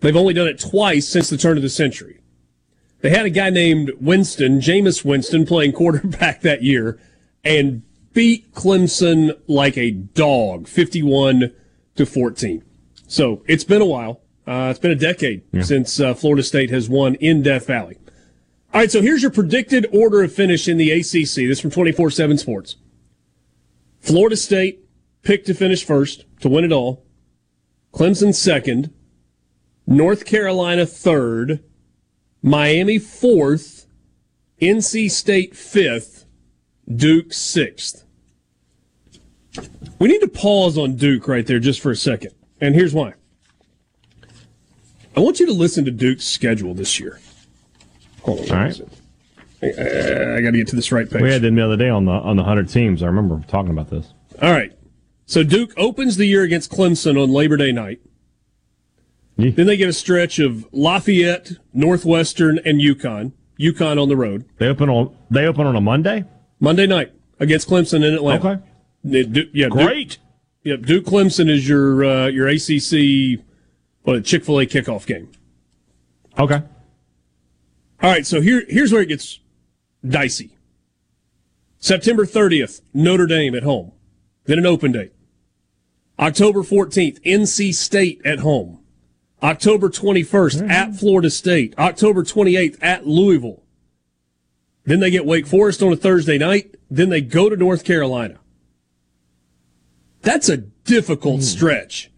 They've 0.00 0.16
only 0.16 0.34
done 0.34 0.48
it 0.48 0.60
twice 0.60 1.08
since 1.08 1.28
the 1.30 1.36
turn 1.36 1.56
of 1.56 1.62
the 1.62 1.68
century. 1.68 2.17
They 3.00 3.10
had 3.10 3.26
a 3.26 3.30
guy 3.30 3.50
named 3.50 3.92
Winston, 4.00 4.60
Jameis 4.60 5.04
Winston, 5.04 5.46
playing 5.46 5.72
quarterback 5.72 6.40
that 6.42 6.62
year 6.62 6.98
and 7.44 7.82
beat 8.12 8.52
Clemson 8.52 9.38
like 9.46 9.76
a 9.76 9.90
dog, 9.90 10.66
51 10.66 11.52
to 11.96 12.06
14. 12.06 12.64
So 13.06 13.42
it's 13.46 13.64
been 13.64 13.82
a 13.82 13.86
while. 13.86 14.20
Uh, 14.46 14.68
it's 14.70 14.78
been 14.78 14.90
a 14.90 14.96
decade 14.96 15.42
yeah. 15.52 15.62
since 15.62 16.00
uh, 16.00 16.14
Florida 16.14 16.42
State 16.42 16.70
has 16.70 16.88
won 16.88 17.14
in 17.16 17.42
Death 17.42 17.66
Valley. 17.66 17.96
All 18.72 18.80
right, 18.80 18.90
so 18.90 19.00
here's 19.00 19.22
your 19.22 19.30
predicted 19.30 19.86
order 19.92 20.22
of 20.22 20.32
finish 20.32 20.68
in 20.68 20.76
the 20.78 20.90
ACC. 20.90 21.46
This 21.48 21.60
from 21.60 21.70
24 21.70 22.10
7 22.10 22.38
Sports. 22.38 22.76
Florida 24.00 24.36
State 24.36 24.84
picked 25.22 25.46
to 25.46 25.54
finish 25.54 25.84
first 25.84 26.24
to 26.40 26.48
win 26.48 26.64
it 26.64 26.72
all. 26.72 27.04
Clemson 27.92 28.34
second. 28.34 28.92
North 29.86 30.24
Carolina 30.24 30.86
third. 30.86 31.64
Miami 32.42 32.98
fourth, 32.98 33.86
NC 34.60 35.10
State 35.10 35.56
fifth, 35.56 36.26
Duke 36.92 37.32
sixth. 37.32 38.04
We 39.98 40.08
need 40.08 40.20
to 40.20 40.28
pause 40.28 40.78
on 40.78 40.96
Duke 40.96 41.26
right 41.26 41.46
there 41.46 41.58
just 41.58 41.80
for 41.80 41.90
a 41.90 41.96
second. 41.96 42.32
And 42.60 42.74
here's 42.74 42.94
why. 42.94 43.14
I 45.16 45.20
want 45.20 45.40
you 45.40 45.46
to 45.46 45.52
listen 45.52 45.84
to 45.84 45.90
Duke's 45.90 46.24
schedule 46.24 46.74
this 46.74 47.00
year. 47.00 47.18
Hold 48.22 48.40
on. 48.40 48.50
All 48.50 48.64
right. 48.64 48.80
I, 49.60 50.40
got 50.40 50.52
to 50.52 50.58
get 50.58 50.68
to 50.68 50.76
this 50.76 50.92
right 50.92 51.10
page. 51.10 51.20
We 51.20 51.32
had 51.32 51.42
them 51.42 51.56
the 51.56 51.64
other 51.64 51.76
day 51.76 51.88
on 51.88 52.04
the 52.04 52.12
on 52.12 52.36
the 52.36 52.44
hundred 52.44 52.68
teams. 52.68 53.02
I 53.02 53.06
remember 53.06 53.42
talking 53.48 53.70
about 53.70 53.90
this. 53.90 54.12
All 54.40 54.52
right. 54.52 54.72
So 55.26 55.42
Duke 55.42 55.72
opens 55.76 56.16
the 56.16 56.26
year 56.26 56.42
against 56.42 56.70
Clemson 56.70 57.20
on 57.20 57.30
Labor 57.30 57.56
Day 57.56 57.72
night. 57.72 58.00
Yeah. 59.38 59.52
Then 59.52 59.66
they 59.66 59.76
get 59.76 59.88
a 59.88 59.92
stretch 59.92 60.38
of 60.40 60.66
Lafayette, 60.72 61.52
Northwestern, 61.72 62.58
and 62.64 62.80
UConn. 62.80 63.32
UConn 63.58 64.00
on 64.02 64.08
the 64.08 64.16
road. 64.16 64.44
They 64.58 64.66
open 64.66 64.88
on 64.90 65.16
they 65.30 65.46
open 65.46 65.66
on 65.66 65.76
a 65.76 65.80
Monday. 65.80 66.24
Monday 66.60 66.86
night 66.86 67.12
against 67.38 67.68
Clemson 67.68 68.04
in 68.06 68.14
Atlanta. 68.14 68.48
Okay, 68.50 68.62
Yeah, 69.04 69.22
Du- 69.22 69.50
yeah, 69.52 69.66
Duke- 69.68 69.72
great. 69.86 70.18
Yep, 70.64 70.82
Duke 70.82 71.04
Clemson 71.04 71.48
is 71.48 71.68
your 71.68 72.04
uh, 72.04 72.26
your 72.26 72.48
ACC 72.48 73.40
what 74.02 74.24
Chick 74.24 74.44
Fil 74.44 74.58
A 74.60 74.66
kickoff 74.66 75.06
game. 75.06 75.30
Okay, 76.38 76.62
All 78.02 78.10
right, 78.10 78.26
so 78.26 78.40
here 78.40 78.64
here's 78.68 78.92
where 78.92 79.02
it 79.02 79.06
gets 79.08 79.38
dicey. 80.06 80.56
September 81.80 82.24
30th, 82.26 82.80
Notre 82.92 83.26
Dame 83.26 83.54
at 83.54 83.62
home. 83.62 83.92
Then 84.46 84.58
an 84.58 84.66
open 84.66 84.92
date. 84.92 85.12
October 86.18 86.62
14th, 86.62 87.20
NC 87.24 87.72
State 87.72 88.20
at 88.24 88.40
home. 88.40 88.77
October 89.42 89.88
21st, 89.88 90.56
mm-hmm. 90.60 90.70
at 90.70 90.96
Florida 90.96 91.30
State. 91.30 91.74
October 91.78 92.24
28th, 92.24 92.76
at 92.82 93.06
Louisville. 93.06 93.62
Then 94.84 95.00
they 95.00 95.10
get 95.10 95.26
Wake 95.26 95.46
Forest 95.46 95.82
on 95.82 95.92
a 95.92 95.96
Thursday 95.96 96.38
night. 96.38 96.74
Then 96.90 97.10
they 97.10 97.20
go 97.20 97.48
to 97.48 97.56
North 97.56 97.84
Carolina. 97.84 98.38
That's 100.22 100.48
a 100.48 100.56
difficult 100.56 101.40
mm. 101.40 101.44
stretch. 101.44 102.10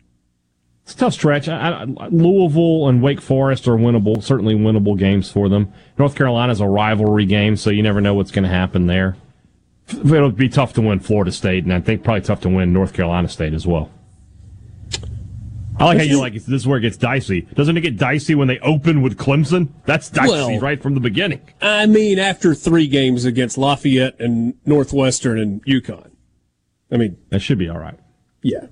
it's 0.84 0.94
a 0.94 0.96
tough 0.96 1.14
stretch. 1.14 1.48
I, 1.48 1.84
I, 1.98 2.06
Louisville 2.10 2.88
and 2.88 3.02
Wake 3.02 3.20
Forest 3.20 3.68
are 3.68 3.76
winnable, 3.76 4.22
certainly 4.22 4.54
winnable 4.54 4.96
games 4.96 5.30
for 5.30 5.48
them. 5.48 5.72
North 5.98 6.14
Carolina's 6.14 6.60
a 6.60 6.66
rivalry 6.66 7.26
game, 7.26 7.56
so 7.56 7.70
you 7.70 7.82
never 7.82 8.00
know 8.00 8.14
what's 8.14 8.30
going 8.30 8.44
to 8.44 8.48
happen 8.48 8.86
there. 8.86 9.16
It'll 9.88 10.30
be 10.30 10.48
tough 10.48 10.72
to 10.74 10.80
win 10.80 11.00
Florida 11.00 11.32
State, 11.32 11.64
and 11.64 11.72
I 11.72 11.80
think 11.80 12.04
probably 12.04 12.22
tough 12.22 12.40
to 12.42 12.48
win 12.48 12.72
North 12.72 12.92
Carolina 12.92 13.28
State 13.28 13.52
as 13.52 13.66
well. 13.66 13.90
I 15.80 15.84
like 15.84 15.98
how 15.98 16.04
you 16.04 16.18
like. 16.20 16.34
This 16.34 16.46
is 16.48 16.66
where 16.66 16.78
it 16.78 16.82
gets 16.82 16.96
dicey. 16.96 17.42
Doesn't 17.54 17.76
it 17.76 17.80
get 17.80 17.96
dicey 17.96 18.34
when 18.34 18.48
they 18.48 18.58
open 18.60 19.00
with 19.02 19.16
Clemson? 19.16 19.68
That's 19.86 20.10
dicey 20.10 20.30
Well- 20.30 20.58
right 20.60 20.80
from 20.82 20.94
the 20.94 21.00
beginning. 21.00 21.40
I 21.62 21.86
mean, 21.86 22.18
after 22.18 22.54
three 22.54 22.86
games 22.86 23.24
against 23.24 23.56
Lafayette 23.58 24.20
and 24.20 24.54
Northwestern 24.66 25.38
and 25.38 25.64
UConn. 25.64 26.10
I 26.92 26.96
mean, 26.96 27.16
That 27.30 27.40
should 27.40 27.58
be 27.58 27.68
all 27.68 27.78
right. 27.78 27.98
yeah. 28.42 28.66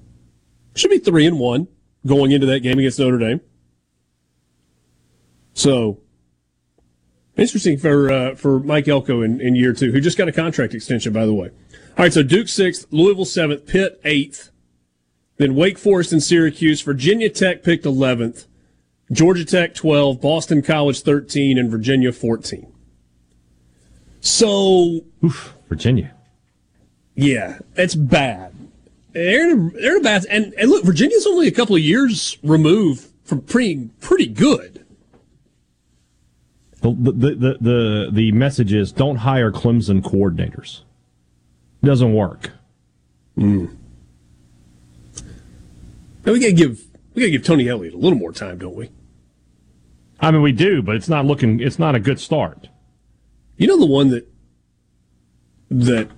Should 0.75 0.91
be 0.91 0.99
three 0.99 1.27
and 1.27 1.39
one 1.41 1.67
going 2.07 2.31
into 2.31 2.47
that 2.47 2.61
game 2.61 2.79
against 2.79 2.99
Notre 3.01 3.19
Dame. 3.19 3.41
So 5.55 6.01
interesting 7.37 7.79
for 7.79 8.11
uh, 8.13 8.35
for 8.35 8.61
Mike 8.61 8.87
Elko 8.87 9.23
in, 9.23 9.41
in 9.41 9.57
year 9.57 9.73
two, 9.73 9.91
who 9.93 10.01
just 10.01 10.17
got 10.19 10.29
a 10.29 10.33
contract 10.33 10.75
extension, 10.75 11.13
by 11.13 11.27
the 11.27 11.35
way. 11.35 11.49
All 11.49 12.05
right, 12.05 12.13
so 12.13 12.23
Duke 12.23 12.49
sixth, 12.49 12.87
Louisville 12.91 13.25
seventh, 13.25 13.67
Pitt 13.67 14.01
eighth, 14.05 14.51
then 15.39 15.55
Wake 15.55 15.79
Forest 15.79 16.13
and 16.13 16.23
Syracuse, 16.23 16.83
Virginia 16.83 17.31
Tech 17.31 17.63
picked 17.63 17.87
eleventh, 17.87 18.47
Georgia 19.11 19.45
Tech 19.45 19.75
twelve, 19.75 20.21
Boston 20.21 20.63
College 20.63 21.01
thirteen, 21.01 21.59
and 21.59 21.71
Virginia 21.71 22.13
fourteen. 22.13 22.73
So 24.21 25.01
Oof, 25.25 25.55
Virginia. 25.69 26.13
yeah, 27.15 27.59
it's 27.77 27.95
bad. 27.95 28.53
They're 29.13 29.57
they're 29.71 29.97
in 29.97 30.01
a 30.01 30.05
bad, 30.05 30.27
and, 30.31 30.53
and 30.55 30.71
look, 30.71 30.85
Virginia's 30.85 31.27
only 31.27 31.49
a 31.49 31.53
couple 31.53 31.75
of 31.75 31.83
years 31.83 32.37
removed 32.43 33.07
from 33.25 33.41
being 33.41 33.91
pretty 34.01 34.27
good. 34.27 34.85
The, 36.81 36.93
the, 36.93 37.13
the, 37.13 37.59
the, 37.61 38.09
the 38.13 38.33
message 38.33 38.73
is 38.73 38.93
don't 38.93 39.17
hire 39.17 39.51
Clemson 39.51 40.01
coordinators. 40.01 40.83
It 41.83 41.87
Doesn't 41.87 42.13
work. 42.13 42.51
Hmm. 43.37 43.67
Now 46.29 46.35
we 46.35 46.41
gotta 46.41 46.53
give 46.53 46.85
we 47.15 47.23
gotta 47.23 47.31
give 47.31 47.43
Tony 47.43 47.71
Elliott 47.71 47.95
a 47.95 47.97
little 47.97 48.19
more 48.19 48.33
time, 48.33 48.59
don't 48.59 48.75
we? 48.75 48.91
I 50.21 50.31
mean, 50.31 50.43
we 50.43 50.53
do, 50.53 50.83
but 50.83 50.95
it's 50.95 51.09
not 51.09 51.25
looking, 51.25 51.59
it's 51.59 51.79
not 51.79 51.95
a 51.95 51.99
good 51.99 52.21
start. 52.21 52.69
You 53.57 53.67
know 53.67 53.79
the 53.79 53.87
one 53.87 54.11
that 54.11 54.31
that 55.71 56.11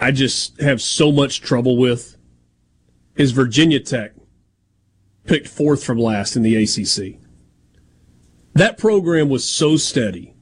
I 0.00 0.10
just 0.10 0.58
have 0.62 0.80
so 0.80 1.12
much 1.12 1.42
trouble 1.42 1.76
with 1.76 2.16
is 3.14 3.32
Virginia 3.32 3.78
Tech 3.78 4.12
picked 5.24 5.48
fourth 5.48 5.84
from 5.84 5.98
last 5.98 6.34
in 6.34 6.42
the 6.42 6.56
ACC. 6.56 7.20
That 8.54 8.78
program 8.78 9.28
was 9.28 9.44
so 9.44 9.76
steady 9.76 10.34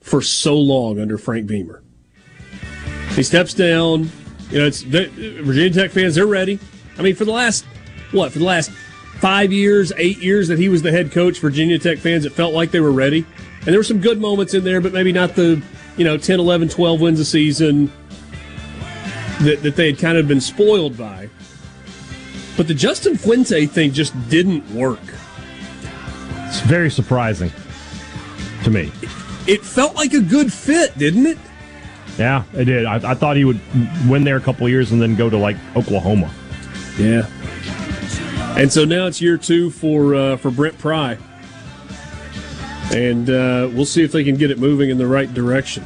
for 0.00 0.22
so 0.22 0.56
long 0.56 0.98
under 0.98 1.18
Frank 1.18 1.46
Beamer. 1.46 1.84
He 3.10 3.22
steps 3.22 3.52
down. 3.52 4.10
You 4.48 4.60
know, 4.60 4.66
it's 4.66 4.80
Virginia 4.80 5.70
Tech 5.70 5.90
fans. 5.90 6.14
They're 6.14 6.26
ready. 6.26 6.58
I 6.96 7.02
mean, 7.02 7.14
for 7.14 7.26
the 7.26 7.32
last 7.32 7.66
what? 8.12 8.32
For 8.32 8.38
the 8.38 8.44
last 8.44 8.70
five 9.18 9.52
years, 9.52 9.92
eight 9.96 10.18
years 10.18 10.48
that 10.48 10.58
he 10.58 10.68
was 10.68 10.82
the 10.82 10.90
head 10.90 11.12
coach, 11.12 11.38
Virginia 11.38 11.78
Tech 11.78 11.98
fans, 11.98 12.24
it 12.24 12.32
felt 12.32 12.54
like 12.54 12.70
they 12.70 12.80
were 12.80 12.92
ready. 12.92 13.26
And 13.58 13.66
there 13.66 13.78
were 13.78 13.84
some 13.84 14.00
good 14.00 14.20
moments 14.20 14.54
in 14.54 14.64
there, 14.64 14.80
but 14.80 14.92
maybe 14.92 15.12
not 15.12 15.34
the 15.34 15.62
you 15.96 16.04
know 16.04 16.16
10, 16.16 16.40
11, 16.40 16.68
12 16.68 17.00
wins 17.00 17.20
a 17.20 17.24
season 17.24 17.90
that 19.42 19.62
that 19.62 19.76
they 19.76 19.90
had 19.90 19.98
kind 19.98 20.18
of 20.18 20.28
been 20.28 20.40
spoiled 20.40 20.96
by. 20.96 21.28
But 22.56 22.68
the 22.68 22.74
Justin 22.74 23.16
Fuente 23.16 23.66
thing 23.66 23.92
just 23.92 24.12
didn't 24.28 24.68
work. 24.74 25.00
It's 26.46 26.60
very 26.60 26.90
surprising 26.90 27.50
to 28.64 28.70
me. 28.70 28.92
It 29.46 29.64
felt 29.64 29.94
like 29.96 30.12
a 30.12 30.20
good 30.20 30.52
fit, 30.52 30.96
didn't 30.98 31.26
it? 31.26 31.38
Yeah, 32.18 32.44
it 32.52 32.66
did. 32.66 32.84
I, 32.84 33.12
I 33.12 33.14
thought 33.14 33.36
he 33.36 33.44
would 33.44 33.58
win 34.06 34.24
there 34.24 34.36
a 34.36 34.40
couple 34.40 34.68
years 34.68 34.92
and 34.92 35.00
then 35.00 35.16
go 35.16 35.30
to 35.30 35.36
like 35.36 35.56
Oklahoma. 35.74 36.30
Yeah. 36.98 37.26
And 38.56 38.72
so 38.72 38.84
now 38.84 39.06
it's 39.06 39.20
year 39.20 39.38
two 39.38 39.70
for 39.70 40.14
uh, 40.14 40.36
for 40.36 40.50
Brent 40.50 40.78
Pry, 40.78 41.16
and 42.92 43.28
uh, 43.30 43.70
we'll 43.72 43.86
see 43.86 44.04
if 44.04 44.12
they 44.12 44.24
can 44.24 44.36
get 44.36 44.50
it 44.50 44.58
moving 44.58 44.90
in 44.90 44.98
the 44.98 45.06
right 45.06 45.32
direction. 45.32 45.84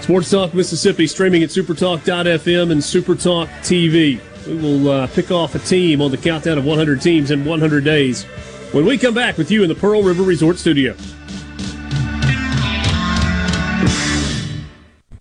Sports 0.00 0.30
Talk 0.30 0.54
Mississippi 0.54 1.06
streaming 1.06 1.42
at 1.42 1.50
supertalk.fm 1.50 2.72
and 2.72 2.80
Supertalk 2.80 3.48
TV. 3.60 4.18
We 4.46 4.56
will 4.56 4.88
uh, 4.90 5.06
pick 5.08 5.30
off 5.30 5.54
a 5.54 5.58
team 5.58 6.00
on 6.00 6.10
the 6.10 6.16
countdown 6.16 6.56
of 6.56 6.64
100 6.64 7.02
teams 7.02 7.30
in 7.30 7.44
100 7.44 7.84
days 7.84 8.24
when 8.72 8.86
we 8.86 8.96
come 8.96 9.12
back 9.12 9.36
with 9.36 9.50
you 9.50 9.62
in 9.62 9.68
the 9.68 9.74
Pearl 9.74 10.02
River 10.02 10.22
Resort 10.22 10.56
Studio. 10.56 10.96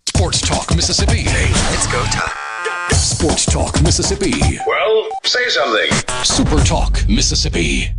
Sports 0.07 0.39
Talk 0.39 0.73
Mississippi. 0.73 1.23
It's 1.27 1.87
go 1.91 2.01
time. 2.05 2.36
Sports 3.17 3.47
Talk 3.47 3.81
Mississippi. 3.81 4.59
Well, 4.67 5.09
say 5.23 5.49
something. 5.49 5.89
Super 6.23 6.63
Talk 6.63 7.09
Mississippi. 7.09 7.96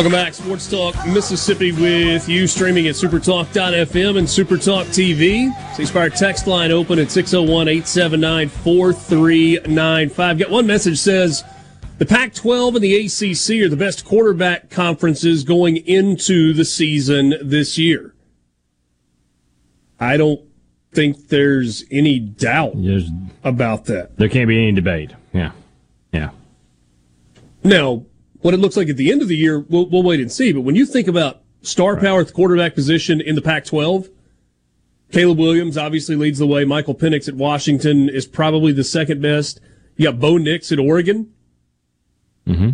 Welcome 0.00 0.12
back, 0.12 0.32
Sports 0.32 0.70
Talk 0.70 0.94
Mississippi 1.08 1.72
with 1.72 2.26
you, 2.26 2.46
streaming 2.46 2.86
at 2.88 2.94
supertalk.fm 2.94 4.16
and 4.16 4.26
supertalk 4.26 4.86
TV. 4.86 5.52
C 5.76 5.84
Spire 5.84 6.08
text 6.08 6.46
line 6.46 6.72
open 6.72 6.98
at 6.98 7.10
601 7.10 7.68
879 7.68 8.48
4395. 8.48 10.38
Got 10.38 10.48
one 10.48 10.66
message 10.66 10.98
says 10.98 11.44
the 11.98 12.06
Pac 12.06 12.32
12 12.32 12.76
and 12.76 12.82
the 12.82 12.96
ACC 12.96 13.62
are 13.62 13.68
the 13.68 13.76
best 13.76 14.06
quarterback 14.06 14.70
conferences 14.70 15.44
going 15.44 15.76
into 15.76 16.54
the 16.54 16.64
season 16.64 17.34
this 17.42 17.76
year. 17.76 18.14
I 19.98 20.16
don't 20.16 20.40
think 20.92 21.28
there's 21.28 21.84
any 21.90 22.18
doubt 22.18 22.72
There's, 22.74 23.10
about 23.44 23.84
that. 23.84 24.16
there 24.16 24.30
can't 24.30 24.48
be 24.48 24.56
any 24.56 24.72
debate. 24.72 25.10
Yeah, 25.34 25.52
yeah. 26.10 26.30
Now, 27.62 28.06
what 28.40 28.54
it 28.54 28.58
looks 28.58 28.76
like 28.76 28.88
at 28.88 28.96
the 28.96 29.10
end 29.12 29.22
of 29.22 29.28
the 29.28 29.36
year, 29.36 29.60
we'll, 29.60 29.88
we'll 29.88 30.02
wait 30.02 30.20
and 30.20 30.30
see. 30.30 30.52
But 30.52 30.62
when 30.62 30.76
you 30.76 30.86
think 30.86 31.08
about 31.08 31.42
star 31.62 31.96
power 31.96 32.20
at 32.20 32.28
the 32.28 32.32
quarterback 32.32 32.74
position 32.74 33.20
in 33.20 33.34
the 33.34 33.42
Pac 33.42 33.64
12, 33.64 34.08
Caleb 35.12 35.38
Williams 35.38 35.76
obviously 35.76 36.16
leads 36.16 36.38
the 36.38 36.46
way. 36.46 36.64
Michael 36.64 36.94
Penix 36.94 37.28
at 37.28 37.34
Washington 37.34 38.08
is 38.08 38.26
probably 38.26 38.72
the 38.72 38.84
second 38.84 39.20
best. 39.20 39.60
You 39.96 40.06
got 40.06 40.20
Bo 40.20 40.38
Nix 40.38 40.70
at 40.72 40.78
Oregon. 40.78 41.32
Mm-hmm. 42.46 42.70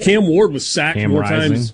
Cam 0.00 0.26
Ward 0.26 0.52
was 0.52 0.66
sacked 0.66 0.98
Cam 0.98 1.10
more 1.10 1.20
Rising. 1.20 1.52
times 1.52 1.72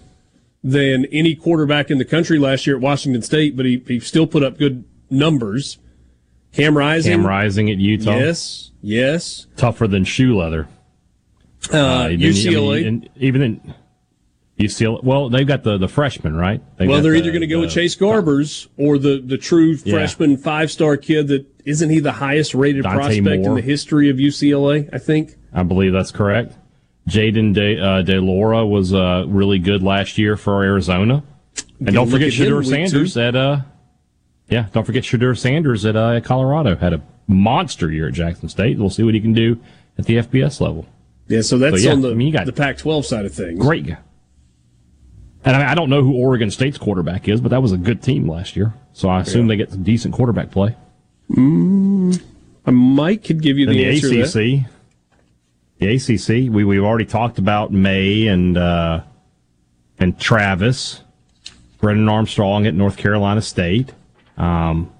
than 0.64 1.04
any 1.12 1.34
quarterback 1.34 1.90
in 1.90 1.98
the 1.98 2.04
country 2.04 2.38
last 2.38 2.66
year 2.66 2.76
at 2.76 2.82
Washington 2.82 3.22
State, 3.22 3.56
but 3.56 3.66
he, 3.66 3.82
he 3.86 4.00
still 4.00 4.26
put 4.26 4.42
up 4.42 4.58
good 4.58 4.84
numbers. 5.10 5.78
Cam 6.52 6.76
Rising. 6.76 7.12
Cam 7.12 7.26
Rising 7.26 7.70
at 7.70 7.76
Utah. 7.76 8.16
Yes, 8.16 8.70
yes. 8.80 9.46
Tougher 9.56 9.86
than 9.86 10.04
shoe 10.04 10.36
leather. 10.36 10.66
Uh, 11.72 12.08
even- 12.10 12.32
UCLA. 12.32 12.78
I 12.80 12.82
mean, 12.84 13.08
even 13.16 13.42
in 13.42 13.74
UCLA. 14.58 15.02
Well, 15.02 15.28
they've 15.28 15.46
got 15.46 15.62
the 15.64 15.78
the 15.78 15.88
freshman, 15.88 16.36
right? 16.36 16.62
They've 16.76 16.88
well, 16.88 17.02
they're 17.02 17.12
the- 17.12 17.18
either 17.18 17.30
going 17.30 17.42
to 17.42 17.46
go 17.46 17.60
with 17.60 17.70
Chase 17.70 17.96
Garbers 17.96 18.68
or 18.76 18.98
the 18.98 19.22
the 19.24 19.36
true 19.38 19.76
Yeah. 19.84 19.94
freshman 19.94 20.36
five 20.36 20.70
star 20.70 20.96
kid 20.96 21.28
that 21.28 21.46
isn't 21.64 21.90
he 21.90 21.98
the 21.98 22.12
highest 22.12 22.54
rated 22.54 22.84
Dante 22.84 22.98
prospect 23.20 23.46
in 23.46 23.54
the 23.54 23.60
history 23.60 24.08
of 24.08 24.16
UCLA? 24.16 24.88
I 24.92 24.98
think. 24.98 25.36
I 25.52 25.62
believe 25.62 25.92
that's 25.92 26.12
correct. 26.12 26.56
Jaden 27.08 27.54
De, 27.54 27.78
uh, 27.80 28.64
was 28.64 28.92
uh, 28.92 29.24
really 29.28 29.58
good 29.58 29.82
last 29.82 30.18
year 30.18 30.36
for 30.36 30.62
Arizona. 30.64 31.22
And 31.78 31.94
don't 31.94 32.08
forget 32.08 32.32
look 32.32 32.40
at 32.40 32.46
him 32.46 32.52
Shedeur 32.52 32.66
Sanders 32.66 33.16
at 33.16 33.36
uh 33.36 33.60
yeah, 34.48 34.66
don't 34.72 34.84
forget 34.84 35.02
Shedeur 35.02 35.36
Sanders 35.36 35.84
at 35.84 35.96
uh, 35.96 36.20
Colorado 36.20 36.76
had 36.76 36.92
a 36.92 37.02
monster 37.26 37.90
year 37.90 38.08
at 38.08 38.14
Jackson 38.14 38.48
State. 38.48 38.78
We'll 38.78 38.90
see 38.90 39.02
what 39.02 39.14
he 39.14 39.20
can 39.20 39.32
do 39.32 39.58
at 39.98 40.06
the 40.06 40.16
FBS 40.16 40.60
level. 40.60 40.86
Yeah, 41.28 41.40
so 41.40 41.58
that's 41.58 41.82
So, 41.82 41.88
yeah, 41.88 41.92
on 41.92 42.02
the 42.02 42.10
I 42.10 42.14
mean, 42.14 42.32
the 42.44 42.52
Pac-12 42.52 43.04
side 43.04 43.24
of 43.24 43.34
things. 43.34 43.58
Great. 43.58 43.86
And 45.44 45.56
I, 45.56 45.72
I 45.72 45.74
don't 45.74 45.90
know 45.90 46.02
who 46.02 46.14
Oregon 46.16 46.50
State's 46.50 46.78
quarterback 46.78 47.28
is, 47.28 47.40
but 47.40 47.50
that 47.50 47.62
was 47.62 47.72
a 47.72 47.76
good 47.76 48.02
team 48.02 48.28
last 48.28 48.56
year. 48.56 48.74
So 48.92 49.08
I 49.08 49.20
assume 49.20 49.46
they 49.46 49.56
get 49.56 49.70
some 49.70 49.82
decent 49.82 50.14
quarterback 50.14 50.50
play. 50.50 50.74
Uh, 51.30 52.72
Mike 52.72 53.24
could 53.24 53.42
give 53.42 53.58
you 53.58 53.66
the, 53.66 53.72
the 53.72 53.86
answer. 53.86 54.08
ACC, 54.22 54.66
the 55.78 55.94
ACC, 55.94 56.52
we 56.52 56.64
we've 56.64 56.82
already 56.82 57.04
talked 57.04 57.38
about 57.38 57.72
Maye 57.72 58.26
and 58.28 58.56
uh, 58.56 59.02
and 59.98 60.18
Travis, 60.18 61.02
Brennan 61.80 62.08
Armstrong 62.08 62.66
at 62.66 62.74
North 62.74 62.96
Carolina 62.96 63.42
State. 63.42 63.92
Um, 64.36 64.92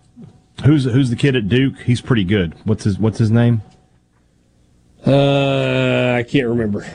who's 0.65 0.85
who's 0.85 1.11
the 1.11 1.17
kid 1.17 1.37
at 1.37 1.49
Duke? 1.49 1.81
He's 1.81 2.01
pretty 2.01 2.25
good. 2.25 2.55
What's 2.65 2.85
his 2.85 2.99
What's 2.99 3.19
his 3.19 3.31
name? 3.31 3.63
Uh, 5.07 6.15
I 6.19 6.23
can't 6.25 6.49
remember. 6.49 6.87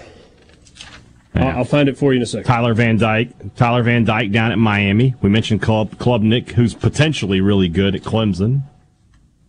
I'll, 1.33 1.59
I'll 1.59 1.63
find 1.65 1.87
it 1.87 1.97
for 1.97 2.11
you 2.11 2.17
in 2.17 2.23
a 2.23 2.25
second. 2.25 2.45
Tyler 2.45 2.73
Van 2.73 2.97
Dyke. 2.97 3.29
Tyler 3.55 3.83
Van 3.83 4.03
Dyke 4.03 4.31
down 4.31 4.51
at 4.51 4.57
Miami. 4.57 5.15
We 5.21 5.29
mentioned 5.29 5.61
Club 5.61 5.95
Klubnik, 5.95 6.49
who's 6.51 6.73
potentially 6.73 7.39
really 7.39 7.69
good 7.69 7.95
at 7.95 8.01
Clemson. 8.01 8.63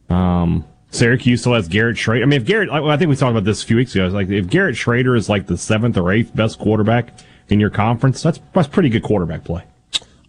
Um, 0.09 0.65
Syracuse 0.91 1.41
still 1.41 1.55
has 1.55 1.67
Garrett 1.69 1.97
Shrader. 1.97 2.23
I 2.23 2.27
mean, 2.27 2.41
if 2.41 2.47
Garrett, 2.47 2.71
I 2.71 2.97
think 2.97 3.09
we 3.09 3.17
talked 3.17 3.31
about 3.33 3.45
this 3.45 3.63
a 3.63 3.67
few 3.67 3.77
weeks 3.77 3.95
ago. 3.95 4.05
It's 4.05 4.15
like 4.15 4.29
if 4.29 4.49
Garrett 4.49 4.77
Shrader 4.77 5.17
is 5.17 5.29
like 5.29 5.47
the 5.47 5.57
seventh 5.57 5.97
or 5.97 6.13
eighth 6.13 6.35
best 6.37 6.59
quarterback 6.59 7.19
in 7.49 7.59
your 7.59 7.71
conference, 7.71 8.23
that's 8.23 8.39
that's 8.53 8.69
pretty 8.69 8.89
good 8.91 9.03
quarterback 9.03 9.43
play. 9.43 9.65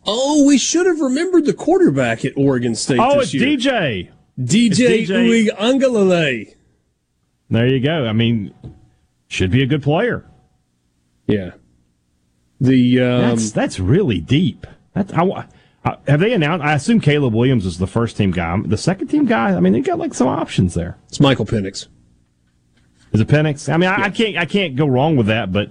Oh, 0.06 0.46
we 0.46 0.58
should 0.58 0.86
have 0.86 1.00
remembered 1.00 1.46
the 1.46 1.54
quarterback 1.54 2.26
at 2.26 2.34
Oregon 2.36 2.76
State 2.76 3.00
Oh, 3.00 3.20
it's 3.20 3.34
year. 3.34 3.46
DJ. 3.58 4.10
DJ, 4.40 4.70
It's 4.72 4.80
DJ. 5.12 5.50
Uiagalelei. 5.52 6.56
There 7.54 7.68
you 7.68 7.80
go. 7.80 8.08
I 8.08 8.14
mean, 8.14 8.52
should 9.28 9.52
be 9.52 9.62
a 9.62 9.68
good 9.68 9.84
player. 9.84 10.26
Yeah. 11.28 11.52
The 12.60 13.00
um, 13.00 13.22
That's 13.22 13.52
that's 13.52 13.80
really 13.80 14.20
deep. 14.20 14.66
That's 14.94 15.14
I, 15.14 15.48
uh, 15.86 15.96
have 16.08 16.20
they 16.20 16.34
announced? 16.34 16.66
I 16.66 16.74
assume 16.74 17.00
Caleb 17.00 17.36
Williams 17.36 17.68
is 17.68 17.78
the 17.78 17.86
first 17.86 18.18
team 18.18 18.32
guy. 18.32 18.60
The 18.66 18.78
second 18.78 19.10
team 19.10 19.28
guy. 19.28 19.54
I 19.56 19.60
mean, 19.60 19.74
they 19.74 19.82
got 19.82 20.00
like 20.00 20.16
some 20.16 20.28
options 20.28 20.74
there. 20.74 20.98
it's 21.08 21.20
Michael 21.20 21.46
Penix. 21.46 21.88
Is 23.12 23.22
it 23.22 23.28
Penix? 23.28 23.72
I 23.72 23.78
mean, 23.78 23.90
I, 23.90 24.06
I 24.06 24.10
can't 24.10 24.36
I 24.36 24.46
can't 24.46 24.76
go 24.76 24.88
wrong 24.88 25.16
with 25.16 25.28
that. 25.28 25.52
But 25.52 25.70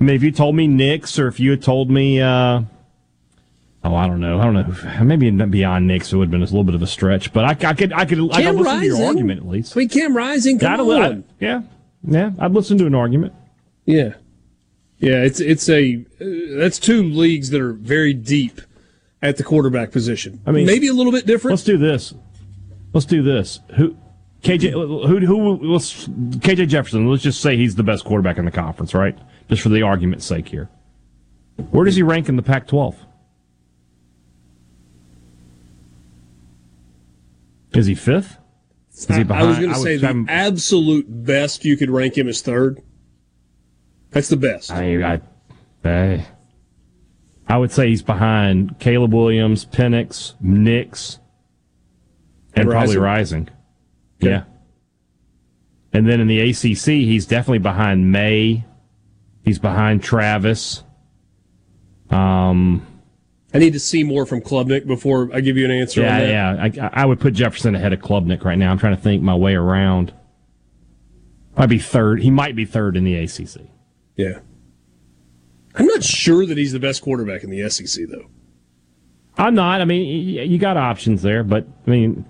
I 0.00 0.04
mean, 0.04 0.16
if 0.16 0.22
you 0.22 0.32
told 0.32 0.56
me 0.56 0.66
Nix 0.66 1.18
or 1.18 1.28
if 1.28 1.38
you 1.38 1.50
had 1.50 1.62
told 1.62 1.90
me, 1.90 2.22
uh, 2.22 2.62
Oh, 3.84 3.94
I 3.94 4.06
don't 4.06 4.20
know. 4.20 4.40
I 4.40 4.44
don't 4.44 4.54
know. 4.54 5.04
Maybe 5.04 5.30
beyond 5.30 5.86
Nix, 5.86 6.12
it 6.12 6.16
would 6.16 6.26
have 6.26 6.30
been 6.30 6.42
a 6.42 6.44
little 6.44 6.64
bit 6.64 6.74
of 6.74 6.82
a 6.82 6.86
stretch, 6.86 7.32
but 7.32 7.44
I, 7.44 7.68
I 7.68 7.74
could, 7.74 7.92
I 7.92 8.04
could, 8.04 8.18
Cam 8.18 8.30
I 8.32 8.42
could 8.42 8.54
listen 8.56 8.64
Rising. 8.64 8.80
to 8.80 8.86
your 8.96 9.06
argument 9.06 9.40
at 9.40 9.48
least. 9.48 9.76
We 9.76 9.86
Cam 9.86 10.16
Rising, 10.16 10.58
come 10.58 10.88
yeah, 10.88 10.94
on. 10.94 11.02
I, 11.02 11.44
yeah, 11.44 11.62
yeah, 12.02 12.30
I'd 12.38 12.52
listen 12.52 12.76
to 12.78 12.86
an 12.86 12.94
argument. 12.94 13.34
Yeah, 13.84 14.14
yeah. 14.98 15.22
It's 15.22 15.40
it's 15.40 15.68
a 15.68 16.04
that's 16.18 16.78
two 16.78 17.04
leagues 17.04 17.50
that 17.50 17.60
are 17.60 17.72
very 17.72 18.14
deep 18.14 18.60
at 19.22 19.36
the 19.36 19.44
quarterback 19.44 19.92
position. 19.92 20.40
I 20.44 20.50
mean, 20.50 20.66
maybe 20.66 20.88
a 20.88 20.92
little 20.92 21.12
bit 21.12 21.26
different. 21.26 21.52
Let's 21.52 21.64
do 21.64 21.78
this. 21.78 22.14
Let's 22.92 23.06
do 23.06 23.22
this. 23.22 23.60
Who 23.76 23.96
KJ 24.42 24.72
who 24.72 25.18
who 25.18 25.72
let's, 25.72 26.08
KJ 26.08 26.68
Jefferson. 26.68 27.08
Let's 27.08 27.22
just 27.22 27.40
say 27.40 27.56
he's 27.56 27.76
the 27.76 27.82
best 27.84 28.04
quarterback 28.04 28.38
in 28.38 28.44
the 28.44 28.50
conference, 28.50 28.92
right? 28.92 29.16
Just 29.48 29.62
for 29.62 29.68
the 29.68 29.82
argument's 29.82 30.26
sake 30.26 30.48
here. 30.48 30.68
Where 31.70 31.84
does 31.84 31.96
he 31.96 32.02
rank 32.02 32.28
in 32.28 32.36
the 32.36 32.42
Pac-12? 32.42 32.94
Is 37.78 37.86
he 37.86 37.94
fifth? 37.94 38.38
Is 38.92 39.06
he 39.06 39.14
I- 39.14 39.40
I 39.40 39.42
was 39.44 39.58
going 39.58 39.70
to 39.72 39.78
say 39.78 39.96
the 39.98 40.08
have- 40.08 40.24
absolute 40.28 41.06
best 41.08 41.64
you 41.64 41.76
could 41.76 41.90
rank 41.90 42.18
him 42.18 42.26
as 42.26 42.42
third. 42.42 42.82
That's 44.10 44.28
the 44.28 44.36
best. 44.36 44.72
I 44.72 45.14
I, 45.14 45.20
I, 45.84 46.26
I 47.46 47.56
would 47.56 47.70
say 47.70 47.88
he's 47.88 48.02
behind 48.02 48.80
Caleb 48.80 49.14
Williams, 49.14 49.64
Penix, 49.64 50.34
Nix, 50.40 51.20
and 52.54 52.62
And 52.62 52.70
probably 52.70 52.96
Rising? 52.96 53.42
Rising. 53.42 53.48
Yeah. 54.18 54.44
And 55.92 56.08
then 56.08 56.20
in 56.20 56.26
the 56.26 56.40
ACC, 56.40 56.86
he's 57.06 57.26
definitely 57.26 57.60
behind 57.60 58.10
Maye. 58.10 58.64
He's 59.44 59.60
behind 59.60 60.02
Travis. 60.02 60.82
Um, 62.10 62.84
I 63.54 63.58
need 63.58 63.72
to 63.72 63.80
see 63.80 64.04
more 64.04 64.26
from 64.26 64.42
Klubnik 64.42 64.86
before 64.86 65.30
I 65.32 65.40
give 65.40 65.56
you 65.56 65.64
an 65.64 65.70
answer 65.70 66.00
on 66.02 66.06
yeah, 66.06 66.52
that. 66.54 66.74
yeah. 66.76 66.88
I, 66.92 67.02
I 67.02 67.06
would 67.06 67.18
put 67.18 67.32
Jefferson 67.32 67.74
ahead 67.74 67.92
of 67.92 68.00
Klubnik 68.00 68.44
right 68.44 68.58
now. 68.58 68.70
I'm 68.70 68.78
trying 68.78 68.96
to 68.96 69.02
think 69.02 69.22
my 69.22 69.34
way 69.34 69.54
around. 69.54 70.12
Might 71.56 71.66
be 71.66 71.78
third. 71.78 72.20
He 72.20 72.30
might 72.30 72.54
be 72.54 72.66
third 72.66 72.96
in 72.96 73.04
the 73.04 73.14
ACC. 73.14 73.62
Yeah. 74.16 74.40
I'm 75.74 75.86
not 75.86 76.04
sure 76.04 76.44
that 76.44 76.58
he's 76.58 76.72
the 76.72 76.80
best 76.80 77.02
quarterback 77.02 77.42
in 77.42 77.50
the 77.50 77.68
SEC, 77.70 78.06
though. 78.08 78.26
I'm 79.38 79.54
not. 79.54 79.80
I 79.80 79.84
mean, 79.84 80.06
you 80.50 80.58
got 80.58 80.76
options 80.76 81.22
there, 81.22 81.44
but 81.44 81.66
I 81.86 81.90
mean, 81.90 82.24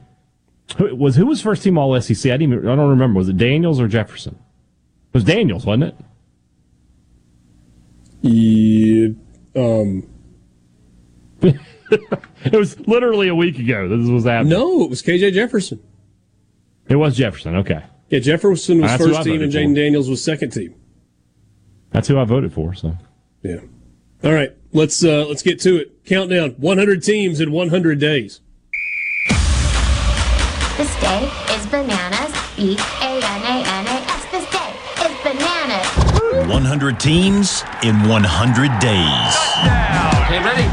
who 0.77 0.95
was 0.95 1.17
who 1.17 1.27
was 1.27 1.41
first 1.41 1.63
team 1.63 1.79
All 1.79 1.99
SEC? 2.01 2.31
I 2.31 2.37
didn't. 2.37 2.53
Even, 2.53 2.69
I 2.69 2.77
don't 2.77 2.91
remember. 2.91 3.19
Was 3.19 3.31
it 3.31 3.39
Daniels 3.39 3.81
or 3.81 3.89
Jefferson? 3.89 4.35
It 4.35 5.15
was 5.15 5.25
Daniels, 5.25 5.65
wasn't 5.65 5.85
it? 5.85 5.97
Yeah. 8.21 9.09
Um, 9.57 10.07
It 12.45 12.53
was 12.53 12.79
literally 12.81 13.29
a 13.29 13.35
week 13.35 13.59
ago. 13.59 13.89
This 13.89 14.09
was 14.09 14.25
happening. 14.25 14.51
no, 14.51 14.83
it 14.85 14.91
was 14.91 15.03
KJ 15.03 15.33
Jefferson. 15.33 15.81
It 16.89 16.97
was 16.97 17.17
Jefferson. 17.17 17.57
Okay, 17.57 17.83
Yeah, 18.11 18.19
Jefferson 18.19 18.81
was 18.83 18.91
That's 18.91 19.03
first 19.05 19.23
team 19.25 19.41
and 19.43 19.51
voted 19.53 19.71
Jayden. 19.71 19.75
Daniels 19.75 20.09
was 20.09 20.23
second 20.23 20.51
team. 20.51 20.75
that's 21.91 22.07
who 22.09 22.19
I 22.19 22.25
voted 22.25 22.53
for. 22.53 22.75
So 22.75 22.97
Yeah. 23.43 23.61
All 24.23 24.33
right, 24.33 24.55
let's 24.73 25.03
uh, 25.05 25.25
let's 25.29 25.43
get 25.43 25.61
to 25.61 25.77
it. 25.77 26.05
Countdown: 26.05 26.51
100 26.59 27.03
teams 27.03 27.41
in 27.41 27.53
100 27.53 27.99
days. 27.99 28.41
This 30.77 31.01
day 31.01 31.31
is 31.51 31.67
bananas. 31.67 32.33
B 32.57 32.77
A 33.01 33.05
N 33.17 33.43
A 33.43 33.65
N 33.67 33.87
A 33.87 33.91
S. 33.91 34.25
This 34.31 34.47
day 34.51 34.73
is 35.05 35.15
bananas. 35.23 36.49
100 36.51 37.01
teams 37.01 37.65
in 37.83 38.09
100 38.09 38.79
days. 38.79 39.35
Okay, 40.25 40.45
ready? 40.45 40.67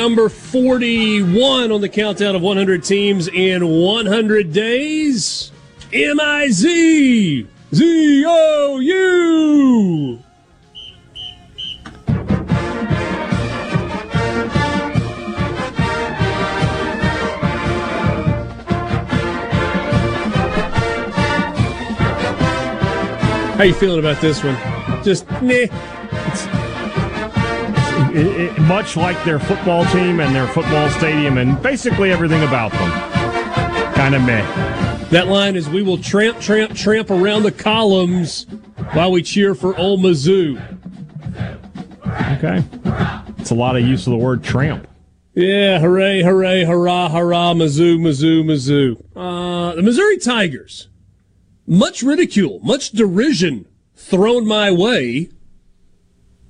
Number 0.00 0.30
41 0.30 1.70
on 1.70 1.82
the 1.82 1.88
countdown 1.88 2.34
of 2.34 2.40
100 2.40 2.82
teams 2.82 3.28
in 3.28 3.68
100 3.68 4.50
days. 4.50 5.52
M 5.92 6.18
I 6.18 6.48
Z 6.48 7.46
Z 7.74 8.24
O 8.26 8.78
U. 8.78 10.18
How 23.58 23.64
you 23.64 23.74
feeling 23.74 23.98
about 23.98 24.22
this 24.22 24.42
one? 24.42 24.56
Just 25.04 25.30
meh. 25.42 25.66
It, 28.16 28.26
it, 28.26 28.58
much 28.60 28.96
like 28.96 29.22
their 29.24 29.38
football 29.38 29.84
team 29.86 30.20
and 30.20 30.34
their 30.34 30.46
football 30.48 30.88
stadium 30.90 31.38
and 31.38 31.60
basically 31.62 32.10
everything 32.10 32.42
about 32.42 32.72
them, 32.72 32.90
kind 33.94 34.14
of 34.14 34.22
meh. 34.22 34.44
That 35.10 35.26
line 35.28 35.56
is 35.56 35.68
we 35.68 35.82
will 35.82 35.98
tramp, 35.98 36.40
tramp, 36.40 36.74
tramp 36.74 37.10
around 37.10 37.42
the 37.42 37.52
columns 37.52 38.46
while 38.92 39.10
we 39.10 39.22
cheer 39.22 39.54
for 39.54 39.76
Ole 39.76 39.98
Mizzou. 39.98 40.56
Okay, 42.36 42.64
it's 43.38 43.50
a 43.50 43.54
lot 43.54 43.76
of 43.76 43.82
use 43.82 44.06
of 44.06 44.12
the 44.12 44.18
word 44.18 44.42
tramp. 44.44 44.86
Yeah, 45.34 45.78
hooray, 45.78 46.22
hooray, 46.22 46.64
hurrah, 46.64 47.08
hurrah, 47.08 47.54
Mizzou, 47.54 47.98
Mizzou, 47.98 48.44
Mizzou. 48.44 49.02
Uh, 49.14 49.74
the 49.74 49.82
Missouri 49.82 50.18
Tigers. 50.18 50.88
much 51.70 52.02
ridicule, 52.02 52.58
much 52.64 52.90
derision 52.90 53.64
thrown 53.94 54.44
my 54.46 54.72
way 54.72 55.30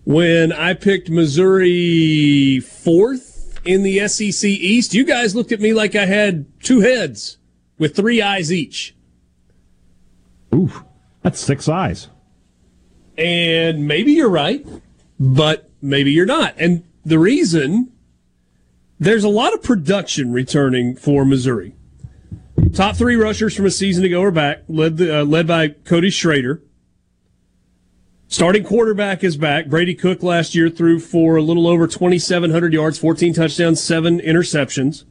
when 0.05 0.53
I 0.53 0.75
picked 0.75 1.11
Missouri 1.11 2.61
fourth 2.61 3.59
in 3.65 3.83
the 3.83 4.07
SEC 4.09 4.49
East. 4.49 4.95
You 4.95 5.05
guys 5.05 5.35
looked 5.35 5.53
at 5.53 5.61
me 5.61 5.73
like 5.73 5.95
I 5.95 6.07
had 6.07 6.47
two 6.61 6.81
heads 6.81 7.39
with 7.79 7.97
three 7.97 8.23
eyes 8.23 8.53
each. 8.53 8.95
Ooh, 10.55 10.71
that's 11.23 11.41
six 11.41 11.69
eyes. 11.69 12.09
And 13.17 13.87
maybe 13.87 14.13
you're 14.13 14.31
right, 14.31 14.67
but 15.19 15.71
maybe 15.83 16.13
you're 16.13 16.27
not. 16.27 16.55
And 16.57 16.85
the 17.05 17.19
reason 17.19 17.93
there's 18.99 19.25
a 19.25 19.29
lot 19.29 19.55
of 19.55 19.63
production 19.63 20.33
returning 20.33 20.95
for 20.95 21.25
Missouri. 21.25 21.75
Top 22.75 22.97
three 22.97 23.17
rushers 23.17 23.57
from 23.57 23.65
a 23.65 23.71
season 23.71 24.05
ago 24.05 24.23
are 24.23 24.31
back, 24.31 24.63
led 24.69 24.99
the, 24.99 25.21
uh, 25.21 25.25
led 25.25 25.47
by 25.47 25.69
Cody 25.69 26.11
Schrader. 26.11 26.63
Starting 28.31 28.63
quarterback 28.63 29.25
is 29.25 29.37
back. 29.37 29.67
Brady 29.67 29.93
Cook 29.93 30.23
last 30.23 30.55
year 30.55 30.71
threw 30.71 31.01
for 31.01 31.35
a 31.35 31.43
little 31.43 31.67
over 31.67 31.89
2,700 31.89 32.73
yards, 32.73 32.97
14 32.97 33.35
touchdowns, 33.35 33.83
seven 33.83 34.21
interceptions. 34.21 35.03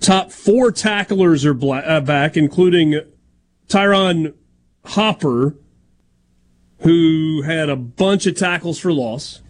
Top 0.00 0.32
four 0.32 0.72
tacklers 0.72 1.44
are 1.44 1.52
bla- 1.52 1.80
uh, 1.80 2.00
back, 2.00 2.34
including 2.34 3.02
Ty'Ron 3.68 4.32
Hopper, 4.86 5.54
who 6.78 7.42
had 7.42 7.68
a 7.68 7.76
bunch 7.76 8.26
of 8.26 8.36
tackles 8.36 8.78
for 8.78 8.90
loss. 8.90 9.42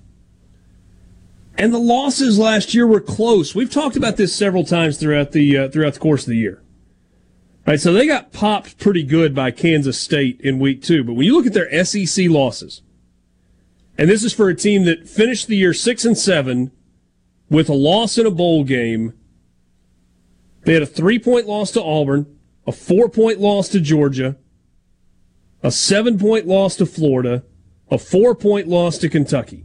And 1.57 1.73
the 1.73 1.79
losses 1.79 2.41
last 2.41 2.75
year 2.75 2.89
were 2.89 3.01
close. 3.01 3.55
We've 3.55 3.71
talked 3.71 3.97
about 3.97 4.17
this 4.17 4.35
several 4.35 4.65
times 4.65 4.99
throughout 4.99 5.31
the 5.31 5.57
uh, 5.57 5.69
throughout 5.69 5.95
the 5.95 6.01
course 6.01 6.25
of 6.25 6.31
the 6.31 6.39
year. 6.39 6.61
Right, 7.67 7.81
so 7.81 7.93
they 7.93 8.07
got 8.07 8.33
popped 8.33 8.79
pretty 8.79 9.03
good 9.03 9.35
by 9.35 9.51
Kansas 9.51 9.99
State 9.99 10.41
in 10.41 10.61
week 10.61 10.83
two. 10.83 11.03
But 11.03 11.15
when 11.15 11.27
you 11.27 11.35
look 11.35 11.47
at 11.47 11.53
their 11.53 11.85
SEC 11.85 12.27
losses, 12.29 12.83
and 13.99 14.09
this 14.09 14.23
is 14.23 14.33
for 14.33 14.49
a 14.49 14.55
team 14.55 14.85
that 14.85 15.09
finished 15.09 15.49
the 15.49 15.57
year 15.57 15.75
six 15.75 16.05
and 16.05 16.17
seven 16.17 16.71
with 17.51 17.69
a 17.69 17.75
loss 17.75 18.19
in 18.19 18.27
a 18.27 18.31
bowl 18.31 18.63
game, 18.63 19.15
they 20.63 20.75
had 20.75 20.83
a 20.83 20.87
three 20.87 21.19
point 21.19 21.47
loss 21.47 21.73
to 21.73 21.83
Auburn, 21.83 22.39
a 22.69 22.73
four 22.73 23.09
point 23.09 23.41
loss 23.41 23.69
to 23.71 23.81
Georgia, 23.81 24.37
a 25.61 25.73
seven 25.73 26.21
point 26.21 26.47
loss 26.47 26.77
to 26.77 26.87
Florida, 26.87 27.43
a 27.91 27.99
four 27.99 28.37
point 28.37 28.69
loss 28.69 28.97
to 28.99 29.09
Kentucky. 29.09 29.65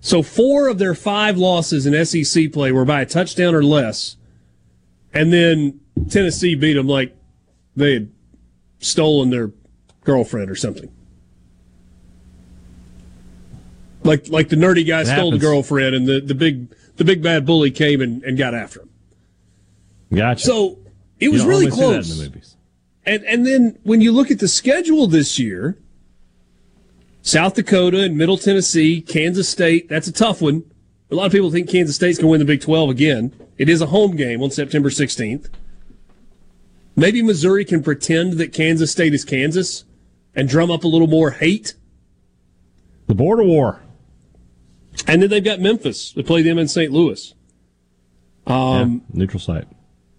So 0.00 0.22
four 0.22 0.66
of 0.66 0.78
their 0.78 0.96
five 0.96 1.38
losses 1.38 1.86
in 1.86 2.04
SEC 2.04 2.50
play 2.50 2.72
were 2.72 2.84
by 2.84 3.02
a 3.02 3.06
touchdown 3.06 3.54
or 3.54 3.62
less. 3.62 4.16
And 5.14 5.32
then 5.32 5.81
Tennessee 6.10 6.54
beat 6.54 6.74
them 6.74 6.86
like 6.86 7.16
they 7.76 7.94
had 7.94 8.10
stolen 8.78 9.30
their 9.30 9.52
girlfriend 10.04 10.50
or 10.50 10.54
something. 10.56 10.92
Like 14.04 14.28
like 14.28 14.48
the 14.48 14.56
nerdy 14.56 14.86
guy 14.86 15.02
It 15.02 15.06
stole 15.06 15.30
the 15.30 15.38
girlfriend 15.38 15.94
and 15.94 16.06
the, 16.06 16.20
the 16.20 16.34
big 16.34 16.74
the 16.96 17.04
big 17.04 17.22
bad 17.22 17.46
bully 17.46 17.70
came 17.70 18.00
and, 18.00 18.22
and 18.24 18.36
got 18.36 18.54
after 18.54 18.82
him. 18.82 18.90
Gotcha. 20.14 20.44
So 20.44 20.78
it 21.20 21.30
was 21.30 21.44
really 21.44 21.70
always 21.70 21.74
see 21.74 21.80
that 21.80 21.86
in 21.86 21.92
close. 21.94 22.18
the 22.18 22.24
movies. 22.24 22.56
And 23.06 23.24
and 23.24 23.46
then 23.46 23.78
when 23.84 24.00
you 24.00 24.12
look 24.12 24.30
at 24.30 24.40
the 24.40 24.48
schedule 24.48 25.06
this 25.06 25.38
year, 25.38 25.78
South 27.22 27.54
Dakota 27.54 28.02
and 28.02 28.16
Middle 28.16 28.36
Tennessee, 28.36 29.00
Kansas 29.00 29.48
State, 29.48 29.88
that's 29.88 30.08
a 30.08 30.12
tough 30.12 30.42
one. 30.42 30.64
A 31.10 31.14
lot 31.14 31.26
of 31.26 31.32
people 31.32 31.50
think 31.50 31.68
Kansas 31.68 31.94
State's 31.94 32.18
going 32.18 32.28
to 32.28 32.30
win 32.30 32.38
the 32.40 32.46
Big 32.46 32.60
12 32.62 32.90
again. 32.90 33.34
It 33.58 33.68
is 33.68 33.80
a 33.80 33.86
home 33.86 34.16
game 34.16 34.42
on 34.42 34.50
September 34.50 34.88
16th. 34.88 35.48
Maybe 36.94 37.22
Missouri 37.22 37.64
can 37.64 37.82
pretend 37.82 38.34
that 38.34 38.52
Kansas 38.52 38.90
State 38.90 39.14
is 39.14 39.24
Kansas 39.24 39.84
and 40.34 40.48
drum 40.48 40.70
up 40.70 40.84
a 40.84 40.88
little 40.88 41.06
more 41.06 41.30
hate. 41.30 41.74
The 43.06 43.14
border 43.14 43.44
war. 43.44 43.82
And 45.06 45.22
then 45.22 45.30
they've 45.30 45.44
got 45.44 45.60
Memphis 45.60 46.12
to 46.12 46.22
play 46.22 46.42
them 46.42 46.58
in 46.58 46.68
St. 46.68 46.92
Louis. 46.92 47.34
Um, 48.46 49.02
yeah, 49.08 49.18
neutral 49.18 49.40
site. 49.40 49.66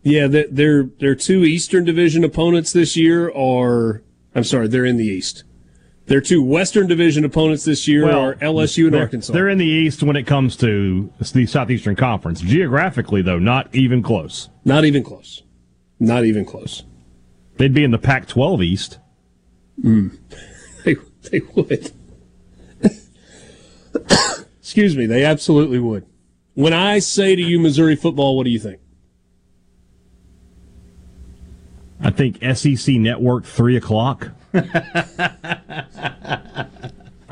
Yeah, 0.02 0.28
their 0.28 0.48
their 0.48 0.84
their 0.84 1.16
two 1.16 1.44
Eastern 1.44 1.86
Division 1.86 2.24
opponents 2.24 2.74
this 2.74 2.98
year 2.98 3.32
are. 3.32 4.02
I'm 4.36 4.44
sorry, 4.44 4.68
they're 4.68 4.86
in 4.86 4.98
the 4.98 5.06
East. 5.06 5.44
Their 6.08 6.20
two 6.20 6.44
Western 6.44 6.88
Division 6.88 7.24
opponents 7.24 7.64
this 7.64 7.88
year 7.88 8.10
are 8.10 8.36
LSU 8.36 8.88
and 8.88 8.96
Arkansas. 8.96 9.32
They're 9.32 9.48
in 9.48 9.58
the 9.58 9.66
East 9.66 10.04
when 10.04 10.18
it 10.18 10.24
comes 10.24 10.58
to 10.58 11.10
the 11.32 11.46
Southeastern 11.46 11.96
Conference. 11.96 12.42
Geographically, 12.42 13.22
though, 13.22 13.40
not 13.40 13.74
even 13.74 14.04
close. 14.04 14.50
Not 14.66 14.84
even 14.84 15.04
close. 15.04 15.44
Not 16.00 16.26
even 16.26 16.46
close. 16.46 16.84
They'd 17.58 17.74
be 17.74 17.84
in 17.84 17.92
the 17.92 17.98
Pac-12 17.98 18.64
East. 18.64 19.00
Mm. 19.82 20.18
They 20.84 20.98
they 21.32 21.40
would. 21.56 21.94
Excuse 24.60 24.98
me, 24.98 25.06
they 25.06 25.24
absolutely 25.24 25.80
would. 25.80 26.06
When 26.56 26.74
I 26.74 27.00
say 27.00 27.38
to 27.38 27.42
you 27.42 27.58
Missouri 27.58 27.96
football, 27.96 28.36
what 28.36 28.44
do 28.44 28.50
you 28.50 28.60
think? 28.60 28.82
I 32.02 32.10
think 32.10 32.40
SEC 32.56 32.96
Network 32.96 33.46
three 33.46 33.78
o'clock. 33.78 34.32
I 34.54 34.68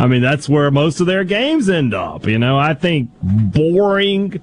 mean, 0.08 0.22
that's 0.22 0.48
where 0.48 0.72
most 0.72 1.02
of 1.02 1.08
their 1.08 1.26
games 1.26 1.70
end 1.70 1.94
up. 1.94 2.26
You 2.26 2.40
know, 2.40 2.58
I 2.58 2.74
think 2.74 3.10
boring. 3.22 4.40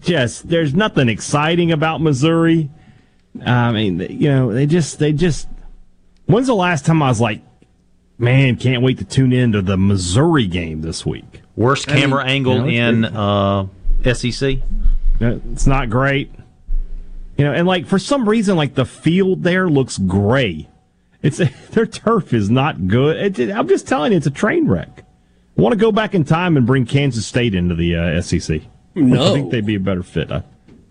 Just 0.00 0.48
there's 0.48 0.74
nothing 0.74 1.08
exciting 1.08 1.72
about 1.72 2.00
Missouri. 2.00 2.70
I 3.44 3.72
mean, 3.72 3.98
you 3.98 4.28
know, 4.28 4.52
they 4.52 4.66
just 4.66 4.98
they 4.98 5.12
just. 5.12 5.48
When's 6.26 6.46
the 6.46 6.54
last 6.54 6.86
time 6.86 7.02
I 7.02 7.08
was 7.08 7.20
like, 7.20 7.42
man, 8.18 8.56
can't 8.56 8.82
wait 8.82 8.98
to 8.98 9.04
tune 9.04 9.32
in 9.32 9.52
to 9.52 9.62
the 9.62 9.76
Missouri 9.76 10.46
game 10.46 10.82
this 10.82 11.04
week? 11.04 11.42
Worst 11.56 11.90
I 11.90 11.94
mean, 11.94 12.02
camera 12.02 12.24
angle 12.24 12.68
you 12.68 12.80
know, 12.80 12.88
in 12.88 13.04
uh, 13.04 13.66
SEC. 14.14 14.58
It's 15.20 15.66
not 15.66 15.90
great. 15.90 16.32
You 17.36 17.44
know, 17.44 17.52
and 17.52 17.66
like 17.66 17.86
for 17.86 17.98
some 17.98 18.28
reason, 18.28 18.56
like 18.56 18.74
the 18.74 18.84
field 18.84 19.42
there 19.42 19.68
looks 19.68 19.98
gray. 19.98 20.68
It's 21.22 21.38
their 21.70 21.86
turf 21.86 22.32
is 22.32 22.50
not 22.50 22.86
good. 22.86 23.38
It, 23.38 23.50
I'm 23.50 23.68
just 23.68 23.88
telling 23.88 24.12
you, 24.12 24.18
it's 24.18 24.26
a 24.26 24.30
train 24.30 24.68
wreck. 24.68 25.04
I 25.56 25.60
want 25.60 25.72
to 25.72 25.78
go 25.78 25.92
back 25.92 26.14
in 26.14 26.24
time 26.24 26.56
and 26.56 26.66
bring 26.66 26.86
Kansas 26.86 27.26
State 27.26 27.54
into 27.54 27.74
the 27.74 27.96
uh, 27.96 28.22
SEC. 28.22 28.62
No. 28.94 29.30
I 29.30 29.34
think 29.34 29.50
they'd 29.50 29.66
be 29.66 29.74
a 29.74 29.80
better 29.80 30.02
fit. 30.02 30.30
I, 30.30 30.42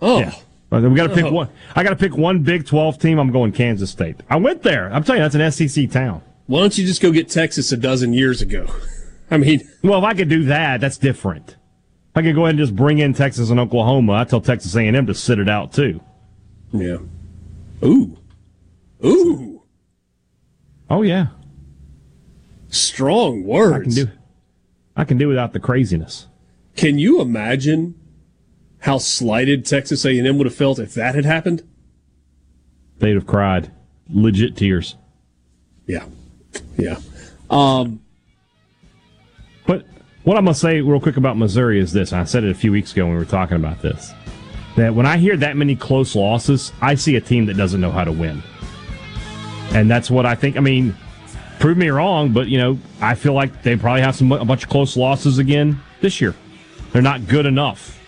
Oh, 0.02 0.20
yeah. 0.20 0.34
We 0.72 0.96
got 0.96 1.08
to 1.08 1.14
pick 1.14 1.26
oh. 1.26 1.32
one. 1.32 1.50
I 1.76 1.84
got 1.84 1.90
to 1.90 1.96
pick 1.98 2.16
one 2.16 2.44
Big 2.44 2.66
12 2.66 2.98
team. 2.98 3.20
I'm 3.20 3.32
going 3.32 3.52
Kansas 3.52 3.92
State. 3.92 4.16
I 4.30 4.38
went 4.38 4.64
there. 4.64 4.92
I'm 4.92 5.04
telling 5.04 5.22
you, 5.22 5.28
that's 5.28 5.60
an 5.60 5.70
SEC 5.70 5.90
town. 5.92 6.22
why 6.48 6.62
don't 6.62 6.78
you 6.78 6.86
just 6.88 7.02
go 7.02 7.12
get 7.12 7.30
Texas 7.30 7.72
a 7.74 7.78
dozen 7.78 8.14
years 8.14 8.42
ago? 8.42 8.68
I 9.32 9.38
mean, 9.38 9.68
Well, 9.84 10.00
if 10.00 10.06
I 10.06 10.14
could 10.14 10.30
do 10.30 10.46
that, 10.46 10.82
that's 10.82 10.98
different. 10.98 11.58
I 12.16 12.22
could 12.22 12.36
go 12.36 12.44
ahead 12.46 12.52
and 12.56 12.60
just 12.60 12.76
bring 12.76 13.00
in 13.00 13.14
Texas 13.14 13.50
and 13.50 13.60
Oklahoma. 13.60 14.14
I 14.14 14.24
tell 14.24 14.42
Texas 14.42 14.76
A&M 14.76 15.06
to 15.08 15.14
sit 15.14 15.40
it 15.40 15.50
out 15.50 15.74
too. 15.74 16.02
yeah. 16.72 16.98
Ooh, 17.84 18.18
ooh, 19.04 19.64
Oh 20.90 21.02
yeah. 21.02 21.28
strong 22.70 23.44
words. 23.44 23.98
I 23.98 24.04
can 24.04 24.12
do. 24.12 24.20
I 24.96 25.04
can 25.06 25.18
do 25.18 25.28
without 25.30 25.54
the 25.54 25.60
craziness. 25.60 26.28
Can 26.76 27.00
you 27.00 27.22
imagine 27.22 27.96
how 28.82 28.98
slighted 28.98 29.66
Texas 29.66 30.06
A&M 30.06 30.38
would 30.38 30.46
have 30.48 30.56
felt 30.56 30.80
if 30.80 30.94
that 30.96 31.16
had 31.16 31.26
happened? 31.26 31.64
They'd 33.00 33.16
have 33.16 33.28
cried, 33.28 33.72
legit 34.10 34.56
tears. 34.56 34.96
Yeah, 35.88 36.06
yeah. 36.78 36.98
Um, 37.50 38.02
But 39.66 39.86
what 40.24 40.38
I'm 40.38 40.46
gonna 40.46 40.56
say 40.56 40.82
real 40.82 41.00
quick 41.00 41.18
about 41.18 41.38
Missouri 41.38 41.80
is 41.80 41.92
this. 41.94 42.14
I 42.14 42.24
said 42.26 42.44
it 42.44 42.52
a 42.52 42.56
few 42.56 42.72
weeks 42.72 42.94
ago 42.94 43.06
when 43.06 43.14
we 43.14 43.20
were 43.20 43.26
talking 43.26 43.56
about 43.56 43.82
this. 43.82 44.14
That 44.78 44.96
when 44.96 45.06
I 45.06 45.18
hear 45.18 45.36
that 45.38 45.58
many 45.58 45.76
close 45.76 46.16
losses, 46.16 46.72
I 46.82 46.96
see 46.96 47.16
a 47.16 47.22
team 47.22 47.46
that 47.48 47.58
doesn't 47.58 47.82
know 47.82 47.92
how 47.92 48.04
to 48.04 48.12
win, 48.12 48.42
and 49.74 49.90
that's 49.92 50.10
what 50.10 50.26
I 50.26 50.36
think. 50.36 50.56
I 50.58 50.62
mean, 50.62 50.96
prove 51.60 51.78
me 51.78 51.90
wrong, 51.90 52.32
but 52.32 52.48
you 52.48 52.58
know, 52.58 52.80
I 53.02 53.16
feel 53.16 53.34
like 53.34 53.64
they 53.64 53.76
probably 53.76 54.02
have 54.02 54.16
some 54.16 54.32
a 54.32 54.46
bunch 54.46 54.64
of 54.64 54.70
close 54.70 54.96
losses 54.96 55.40
again 55.40 55.82
this 56.00 56.22
year. 56.22 56.36
They're 56.94 57.02
not 57.02 57.28
good 57.28 57.46
enough. 57.46 58.00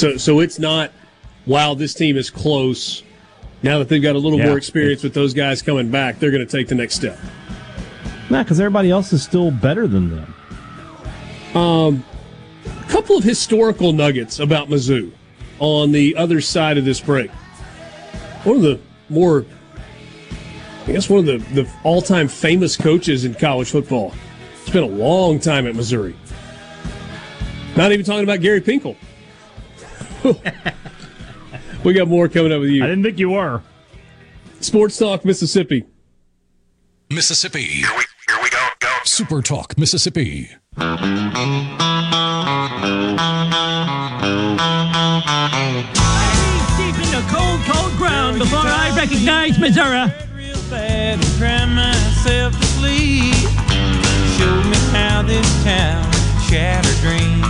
So, 0.00 0.16
so 0.16 0.40
it's 0.40 0.58
not. 0.58 0.92
Wow, 1.46 1.74
this 1.74 1.94
team 1.94 2.16
is 2.16 2.30
close. 2.30 3.02
Now 3.62 3.78
that 3.78 3.88
they've 3.88 4.02
got 4.02 4.16
a 4.16 4.18
little 4.18 4.38
Yeah. 4.38 4.46
more 4.46 4.56
experience 4.56 5.02
with 5.02 5.12
those 5.14 5.34
guys 5.34 5.60
coming 5.62 5.90
back, 5.90 6.18
they're 6.18 6.30
going 6.30 6.46
to 6.46 6.50
take 6.56 6.68
the 6.68 6.74
next 6.74 6.94
step. 6.94 7.18
Nah, 8.30 8.42
because 8.42 8.60
everybody 8.60 8.90
else 8.90 9.12
is 9.12 9.22
still 9.22 9.50
better 9.50 9.86
than 9.86 10.10
them. 10.10 10.34
Um, 11.54 12.04
a 12.64 12.90
couple 12.90 13.16
of 13.18 13.24
historical 13.24 13.92
nuggets 13.92 14.38
about 14.38 14.68
Mizzou 14.68 15.10
on 15.58 15.92
the 15.92 16.16
other 16.16 16.40
side 16.40 16.78
of 16.78 16.84
this 16.84 17.00
break. 17.00 17.30
One 18.44 18.56
of 18.56 18.62
the 18.62 18.80
more, 19.08 19.44
I 20.86 20.92
guess, 20.92 21.10
one 21.10 21.20
of 21.20 21.26
the, 21.26 21.62
the 21.62 21.70
all 21.82 22.00
time 22.00 22.28
famous 22.28 22.76
coaches 22.76 23.24
in 23.24 23.34
college 23.34 23.70
football. 23.70 24.14
Spent 24.64 24.84
a 24.84 24.88
long 24.88 25.40
time 25.40 25.66
at 25.66 25.74
Missouri. 25.74 26.14
Not 27.76 27.92
even 27.92 28.04
talking 28.06 28.24
about 28.24 28.40
Gary 28.40 28.60
Pinkel. 28.60 28.96
we 31.84 31.92
got 31.94 32.08
more 32.08 32.28
coming 32.28 32.52
up 32.52 32.60
with 32.60 32.70
you. 32.70 32.84
I 32.84 32.86
didn't 32.86 33.04
think 33.04 33.18
you 33.18 33.30
were. 33.30 33.62
Sports 34.60 34.98
Talk 34.98 35.24
Mississippi. 35.24 35.84
Mississippi. 37.10 37.62
Here 37.62 37.88
we, 37.96 38.04
here 38.28 38.42
we 38.42 38.50
go, 38.50 38.68
go. 38.80 38.88
Super 39.04 39.40
Talk 39.42 39.78
Mississippi. 39.78 40.50
Deep 40.70 40.86
in 46.96 47.10
the 47.10 47.24
cold, 47.30 47.60
cold 47.66 47.92
ground 47.96 48.38
before 48.38 48.58
I 48.62 48.92
recognize 48.96 49.58
Missouri. 49.58 50.12
bad 50.70 51.18
and 51.18 51.24
cry 51.38 51.64
myself 51.64 52.58
to 52.58 52.66
sleep. 52.66 53.34
Show 54.36 54.62
me 54.68 54.76
how 54.92 55.22
this 55.22 55.64
town 55.64 56.04
shattered 56.42 56.96
dreams. 57.00 57.46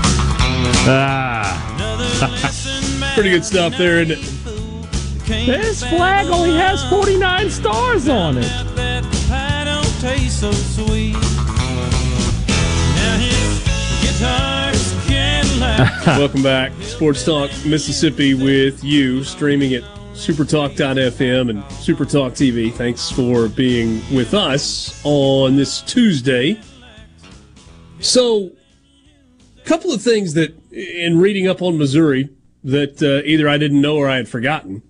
Ah. 0.87 1.67
Pretty 3.21 3.37
good 3.37 3.45
stuff 3.45 3.77
there, 3.77 4.01
it? 4.01 4.09
This 5.27 5.85
flag 5.85 6.29
only 6.29 6.57
has 6.57 6.83
49 6.89 7.51
stars 7.51 8.09
on 8.09 8.39
it. 8.39 8.49
That 8.77 9.03
the 9.03 9.27
pie 9.29 9.65
don't 9.67 9.85
taste 10.01 10.41
so 10.41 10.51
sweet. 10.51 11.13
Now 11.13 11.21
his 13.19 13.61
guitar's 14.01 15.07
Cadillac. 15.07 16.07
Welcome 16.07 16.43
back. 16.43 16.73
Sports 16.81 17.23
Talk 17.23 17.51
Mississippi 17.67 18.33
with 18.33 18.83
you, 18.83 19.23
streaming 19.23 19.75
at 19.75 19.83
supertalk.fm 20.15 21.51
and 21.51 21.63
supertalk 21.65 22.31
TV. 22.31 22.73
Thanks 22.73 23.11
for 23.11 23.49
being 23.49 24.01
with 24.15 24.33
us 24.33 24.99
on 25.05 25.57
this 25.57 25.83
Tuesday. 25.83 26.59
So, 27.99 28.51
a 29.59 29.65
couple 29.67 29.93
of 29.93 30.01
things 30.01 30.33
that, 30.33 30.59
in 30.73 31.19
reading 31.19 31.49
up 31.49 31.61
on 31.61 31.77
Missouri, 31.77 32.31
that 32.63 33.03
uh, 33.03 33.27
either 33.27 33.49
I 33.49 33.59
didn't 33.59 33.81
know 33.81 33.97
or 33.97 34.09
I 34.09 34.17
had 34.17 34.29
forgotten. 34.29 34.83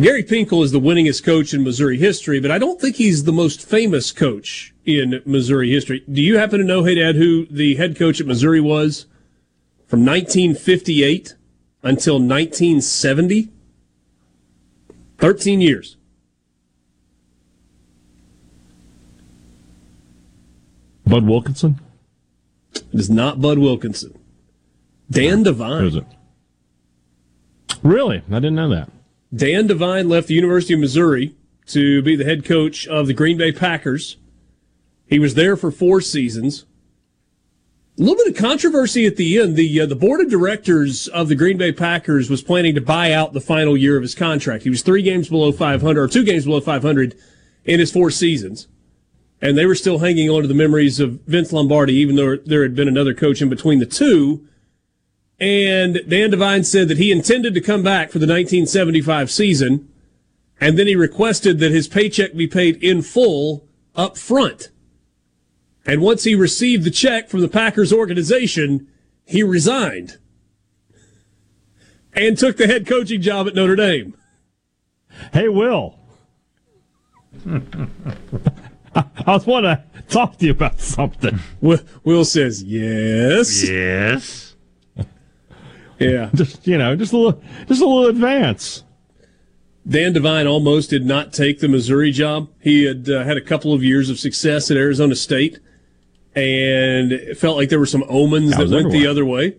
Gary 0.00 0.24
Pinkel 0.24 0.64
is 0.64 0.72
the 0.72 0.80
winningest 0.80 1.22
coach 1.22 1.54
in 1.54 1.62
Missouri 1.62 1.98
history, 1.98 2.40
but 2.40 2.50
I 2.50 2.58
don't 2.58 2.80
think 2.80 2.96
he's 2.96 3.24
the 3.24 3.32
most 3.32 3.64
famous 3.64 4.10
coach 4.10 4.74
in 4.84 5.22
Missouri 5.24 5.70
history. 5.70 6.02
Do 6.10 6.20
you 6.20 6.36
happen 6.36 6.58
to 6.58 6.64
know, 6.64 6.82
hey 6.82 6.96
Dad, 6.96 7.14
who 7.14 7.46
the 7.46 7.76
head 7.76 7.96
coach 7.96 8.20
at 8.20 8.26
Missouri 8.26 8.60
was 8.60 9.06
from 9.86 10.04
1958 10.04 11.36
until 11.84 12.14
1970? 12.14 13.50
13 15.18 15.60
years. 15.60 15.96
Bud 21.06 21.24
Wilkinson? 21.24 21.80
It 22.74 22.82
is 22.92 23.10
not 23.10 23.40
Bud 23.40 23.58
Wilkinson. 23.58 24.18
Dan 25.10 25.42
Devine. 25.42 25.80
Who 25.80 25.86
is 25.86 25.96
it? 25.96 26.04
Really? 27.82 28.22
I 28.30 28.34
didn't 28.34 28.54
know 28.54 28.70
that. 28.70 28.90
Dan 29.34 29.66
Devine 29.66 30.08
left 30.08 30.28
the 30.28 30.34
University 30.34 30.74
of 30.74 30.80
Missouri 30.80 31.34
to 31.66 32.02
be 32.02 32.16
the 32.16 32.24
head 32.24 32.44
coach 32.44 32.86
of 32.86 33.06
the 33.06 33.14
Green 33.14 33.36
Bay 33.36 33.52
Packers. 33.52 34.16
He 35.06 35.18
was 35.18 35.34
there 35.34 35.56
for 35.56 35.70
four 35.70 36.00
seasons. 36.00 36.64
A 37.98 38.02
little 38.02 38.16
bit 38.16 38.28
of 38.28 38.36
controversy 38.36 39.06
at 39.06 39.16
the 39.16 39.38
end. 39.38 39.54
The 39.54 39.80
uh, 39.80 39.86
the 39.86 39.94
board 39.94 40.20
of 40.20 40.28
directors 40.28 41.06
of 41.08 41.28
the 41.28 41.36
Green 41.36 41.56
Bay 41.56 41.70
Packers 41.70 42.28
was 42.28 42.42
planning 42.42 42.74
to 42.74 42.80
buy 42.80 43.12
out 43.12 43.32
the 43.32 43.40
final 43.40 43.76
year 43.76 43.96
of 43.96 44.02
his 44.02 44.16
contract. 44.16 44.64
He 44.64 44.70
was 44.70 44.82
three 44.82 45.02
games 45.02 45.28
below 45.28 45.52
500 45.52 46.00
or 46.02 46.08
two 46.08 46.24
games 46.24 46.44
below 46.44 46.60
500 46.60 47.14
in 47.64 47.78
his 47.78 47.92
four 47.92 48.10
seasons, 48.10 48.66
and 49.40 49.56
they 49.56 49.66
were 49.66 49.76
still 49.76 49.98
hanging 49.98 50.28
on 50.28 50.42
to 50.42 50.48
the 50.48 50.54
memories 50.54 50.98
of 50.98 51.20
Vince 51.26 51.52
Lombardi, 51.52 51.94
even 51.94 52.16
though 52.16 52.36
there 52.36 52.62
had 52.62 52.74
been 52.74 52.88
another 52.88 53.14
coach 53.14 53.40
in 53.40 53.48
between 53.48 53.78
the 53.78 53.86
two. 53.86 54.48
And 55.44 56.00
Dan 56.08 56.30
Devine 56.30 56.64
said 56.64 56.88
that 56.88 56.96
he 56.96 57.12
intended 57.12 57.52
to 57.52 57.60
come 57.60 57.82
back 57.82 58.10
for 58.10 58.18
the 58.18 58.26
1975 58.26 59.30
season, 59.30 59.90
and 60.58 60.78
then 60.78 60.86
he 60.86 60.96
requested 60.96 61.58
that 61.58 61.70
his 61.70 61.86
paycheck 61.86 62.34
be 62.34 62.46
paid 62.46 62.82
in 62.82 63.02
full 63.02 63.68
up 63.94 64.16
front. 64.16 64.70
And 65.84 66.00
once 66.00 66.24
he 66.24 66.34
received 66.34 66.84
the 66.84 66.90
check 66.90 67.28
from 67.28 67.40
the 67.40 67.48
Packers 67.48 67.92
organization, 67.92 68.88
he 69.26 69.42
resigned 69.42 70.16
and 72.14 72.38
took 72.38 72.56
the 72.56 72.66
head 72.66 72.86
coaching 72.86 73.20
job 73.20 73.46
at 73.46 73.54
Notre 73.54 73.76
Dame. 73.76 74.16
Hey, 75.34 75.48
Will. 75.50 75.98
I 78.94 79.04
was 79.26 79.46
want 79.46 79.66
to 79.66 79.84
talk 80.08 80.38
to 80.38 80.46
you 80.46 80.52
about 80.52 80.80
something. 80.80 81.38
Will, 81.60 81.80
Will 82.02 82.24
says 82.24 82.62
yes. 82.62 83.68
Yes. 83.68 84.53
Yeah. 85.98 86.30
Just 86.34 86.66
you 86.66 86.78
know, 86.78 86.96
just 86.96 87.12
a 87.12 87.16
little, 87.16 87.42
just 87.66 87.80
a 87.80 87.86
little 87.86 88.06
advance. 88.06 88.82
Dan 89.86 90.14
Devine 90.14 90.46
almost 90.46 90.90
did 90.90 91.04
not 91.04 91.32
take 91.32 91.60
the 91.60 91.68
Missouri 91.68 92.10
job. 92.10 92.48
He 92.60 92.84
had 92.84 93.08
uh, 93.08 93.22
had 93.24 93.36
a 93.36 93.42
couple 93.42 93.74
of 93.74 93.84
years 93.84 94.08
of 94.08 94.18
success 94.18 94.70
at 94.70 94.76
Arizona 94.78 95.14
State, 95.14 95.58
and 96.34 97.12
it 97.12 97.36
felt 97.36 97.56
like 97.56 97.68
there 97.68 97.78
were 97.78 97.86
some 97.86 98.04
omens 98.08 98.56
That 98.56 98.68
that, 98.68 98.74
went 98.74 98.92
the 98.92 99.06
other 99.06 99.24
way. 99.24 99.56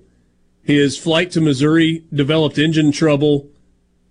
His 0.63 0.97
flight 0.97 1.29
to 1.31 1.41
Missouri 1.41 2.05
developed 2.11 2.57
engine 2.57 2.91
trouble, 2.91 3.49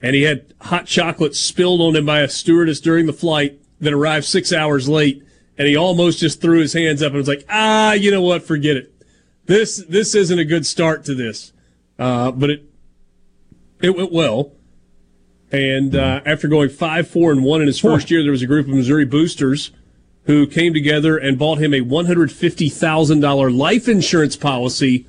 and 0.01 0.15
he 0.15 0.23
had 0.23 0.55
hot 0.61 0.87
chocolate 0.87 1.35
spilled 1.35 1.81
on 1.81 1.97
him 1.97 2.07
by 2.07 2.21
a 2.21 2.29
stewardess 2.29 2.81
during 2.81 3.07
the 3.07 3.13
flight 3.13 3.59
that 3.81 3.93
arrived 3.93 4.25
six 4.25 4.53
hours 4.53 4.89
late. 4.89 5.23
And 5.59 5.69
he 5.69 5.77
almost 5.77 6.19
just 6.21 6.41
threw 6.41 6.61
his 6.61 6.73
hands 6.73 7.03
up 7.03 7.09
and 7.09 7.17
was 7.17 7.29
like, 7.29 7.45
"Ah, 7.49 7.93
you 7.93 8.11
know 8.11 8.23
what? 8.23 8.45
Forget 8.45 8.77
it. 8.77 8.93
This 9.47 9.85
this 9.89 10.15
isn't 10.15 10.39
a 10.39 10.45
good 10.45 10.65
start 10.65 11.05
to 11.05 11.15
this." 11.15 11.53
Uh, 11.99 12.31
but 12.33 12.51
it 12.51 12.63
it 13.83 13.97
went 13.97 14.13
well. 14.13 14.53
And 15.53 15.95
uh, 15.95 16.21
after 16.27 16.49
going 16.49 16.69
five, 16.71 17.07
four, 17.07 17.31
and 17.31 17.45
one 17.45 17.61
in 17.61 17.69
his 17.69 17.79
first 17.79 18.11
year, 18.11 18.23
there 18.23 18.33
was 18.33 18.43
a 18.43 18.47
group 18.47 18.67
of 18.67 18.75
Missouri 18.75 19.05
boosters 19.05 19.71
who 20.25 20.47
came 20.47 20.73
together 20.75 21.17
and 21.17 21.39
bought 21.39 21.59
him 21.59 21.73
a 21.73 21.81
one 21.83 22.07
hundred 22.07 22.33
fifty 22.33 22.69
thousand 22.69 23.21
dollar 23.21 23.51
life 23.51 23.87
insurance 23.89 24.37
policy 24.37 25.07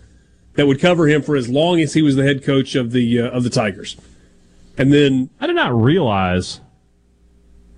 that 0.53 0.67
would 0.67 0.79
cover 0.79 1.07
him 1.07 1.21
for 1.23 1.35
as 1.35 1.49
long 1.49 1.79
as 1.79 1.93
he 1.93 2.01
was 2.01 2.15
the 2.15 2.23
head 2.23 2.43
coach 2.43 2.75
of 2.75 2.91
the 2.91 3.19
uh, 3.21 3.29
of 3.29 3.43
the 3.43 3.49
Tigers. 3.49 3.97
And 4.77 4.93
then 4.93 5.29
I 5.39 5.47
did 5.47 5.55
not 5.55 5.73
realize 5.73 6.59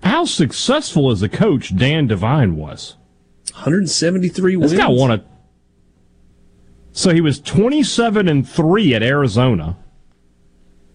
how 0.02 0.26
successful 0.26 1.10
as 1.10 1.22
a 1.22 1.28
coach 1.28 1.74
Dan 1.74 2.06
Devine 2.08 2.56
was. 2.56 2.96
one 3.54 3.62
hundred 3.62 3.88
seventy 3.88 4.28
three 4.28 4.56
This 4.56 4.72
wins. 4.72 4.80
guy 4.82 4.88
won 4.88 5.10
a. 5.12 5.24
So 6.92 7.12
he 7.14 7.20
was 7.20 7.40
27 7.40 8.28
and 8.28 8.48
3 8.48 8.94
at 8.94 9.02
Arizona. 9.02 9.76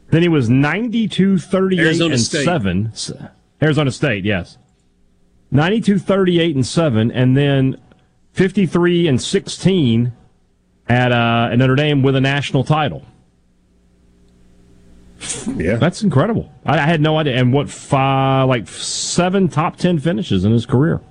Then 0.09 0.21
he 0.21 0.27
was 0.27 0.49
92 0.49 1.37
38 1.39 1.79
Arizona 1.85 2.13
and 2.13 2.21
State. 2.21 2.45
7. 2.45 2.91
Arizona 3.61 3.91
State, 3.91 4.25
yes. 4.25 4.57
92 5.51 5.99
38 5.99 6.55
and 6.55 6.65
7 6.65 7.11
and 7.11 7.37
then 7.37 7.77
53 8.33 9.07
and 9.07 9.21
16 9.21 10.11
at 10.89 11.11
uh 11.11 11.49
at 11.51 11.57
Notre 11.57 11.75
Dame 11.75 12.01
with 12.03 12.15
a 12.15 12.21
national 12.21 12.63
title. 12.63 13.05
Yeah. 15.55 15.75
That's 15.77 16.03
incredible. 16.03 16.51
I, 16.65 16.73
I 16.79 16.81
had 16.85 16.99
no 17.01 17.17
idea. 17.17 17.37
And 17.37 17.53
what 17.53 17.69
five 17.69 18.47
like 18.49 18.67
seven 18.67 19.47
top 19.47 19.77
10 19.77 19.99
finishes 19.99 20.43
in 20.43 20.51
his 20.51 20.65
career. 20.65 21.01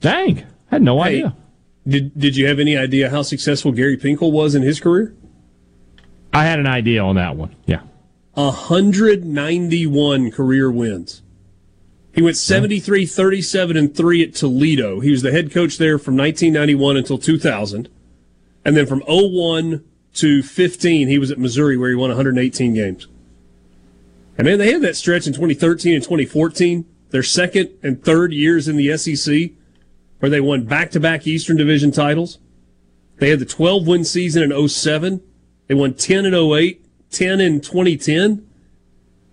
Dang. 0.00 0.40
I 0.70 0.74
had 0.76 0.82
no 0.82 1.00
Hey, 1.02 1.10
idea. 1.16 1.36
Did 1.86 2.18
Did 2.18 2.36
you 2.36 2.46
have 2.46 2.58
any 2.58 2.76
idea 2.76 3.10
how 3.10 3.22
successful 3.22 3.72
Gary 3.72 3.96
Pinkel 3.96 4.30
was 4.32 4.54
in 4.54 4.62
his 4.62 4.80
career? 4.80 5.14
I 6.32 6.44
had 6.44 6.58
an 6.58 6.66
idea 6.66 7.02
on 7.02 7.16
that 7.16 7.36
one. 7.36 7.54
Yeah. 7.66 7.82
191 8.34 10.30
career 10.30 10.70
wins. 10.70 11.22
He 12.14 12.22
went 12.22 12.36
73, 12.36 13.06
37, 13.06 13.76
and 13.76 13.94
3 13.94 14.22
at 14.22 14.34
Toledo. 14.34 15.00
He 15.00 15.10
was 15.10 15.22
the 15.22 15.32
head 15.32 15.50
coach 15.50 15.78
there 15.78 15.98
from 15.98 16.16
1991 16.16 16.96
until 16.96 17.18
2000. 17.18 17.88
And 18.64 18.76
then 18.76 18.86
from 18.86 19.02
01 19.06 19.84
to 20.14 20.42
15, 20.42 21.08
he 21.08 21.18
was 21.18 21.30
at 21.30 21.38
Missouri 21.38 21.76
where 21.76 21.90
he 21.90 21.96
won 21.96 22.10
118 22.10 22.74
games. 22.74 23.08
And 24.36 24.46
man, 24.46 24.58
they 24.58 24.72
had 24.72 24.82
that 24.82 24.96
stretch 24.96 25.26
in 25.26 25.32
2013 25.32 25.94
and 25.94 26.02
2014, 26.02 26.84
their 27.10 27.22
second 27.22 27.70
and 27.82 28.02
third 28.02 28.32
years 28.32 28.68
in 28.68 28.76
the 28.76 28.96
SEC, 28.96 29.52
where 30.22 30.30
they 30.30 30.40
won 30.40 30.62
back 30.62 30.88
to 30.92 31.00
back 31.00 31.26
Eastern 31.26 31.56
Division 31.56 31.90
titles. 31.90 32.38
They 33.18 33.30
had 33.30 33.40
the 33.40 33.44
12 33.44 33.88
win 33.88 34.04
season 34.04 34.52
in 34.52 34.68
07. 34.68 35.20
They 35.66 35.74
won 35.74 35.94
10 35.94 36.26
in 36.26 36.32
08, 36.32 36.86
10 37.10 37.40
in 37.40 37.60
2010. 37.60 38.46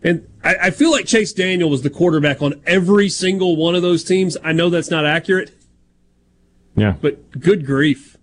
And 0.01 0.27
I, 0.43 0.55
I 0.63 0.69
feel 0.71 0.89
like 0.89 1.05
Chase 1.05 1.31
Daniel 1.31 1.69
was 1.69 1.83
the 1.83 1.91
quarterback 1.91 2.41
on 2.41 2.59
every 2.65 3.07
single 3.07 3.55
one 3.55 3.75
of 3.75 3.83
those 3.83 4.03
teams. 4.03 4.35
I 4.43 4.51
know 4.51 4.71
that's 4.71 4.89
not 4.89 5.05
accurate, 5.05 5.51
Yeah. 6.75 6.95
but 6.99 7.39
good 7.39 7.67
grief. 7.67 8.17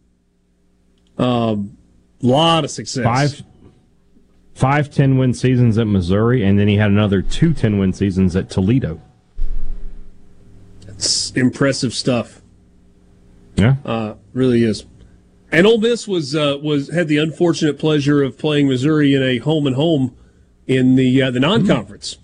Um, 1.19 1.79
lot 2.21 2.65
of 2.65 2.73
success. 2.73 3.05
Five 3.05 3.43
five 4.55 4.91
10 4.91 5.19
win 5.19 5.35
seasons 5.35 5.79
at 5.79 5.87
Missouri, 5.87 6.43
and 6.45 6.59
then 6.59 6.67
he 6.67 6.79
had 6.79 6.91
another 6.91 7.23
two 7.23 7.55
10 7.55 7.79
win 7.79 7.93
seasons 7.93 8.35
at 8.35 8.51
Toledo. 8.51 9.01
It's 10.89 11.31
impressive 11.31 11.95
stuff. 11.95 12.43
Yeah. 13.57 13.77
Uh, 13.85 14.15
really 14.33 14.63
is. 14.63 14.85
And 15.53 15.67
Ole 15.67 15.79
Miss 15.79 16.07
was 16.09 16.35
uh, 16.35 16.59
was 16.63 16.93
had 16.93 17.09
the 17.09 17.19
unfortunate 17.19 17.79
pleasure 17.79 18.23
of 18.23 18.39
playing 18.39 18.69
Missouri 18.69 19.15
in 19.15 19.23
a 19.23 19.39
home 19.39 19.67
and 19.67 19.77
home 19.77 20.17
in 20.67 20.97
the 20.97 21.23
uh, 21.23 21.31
the 21.31 21.41
non 21.41 21.67
conference 21.67 22.19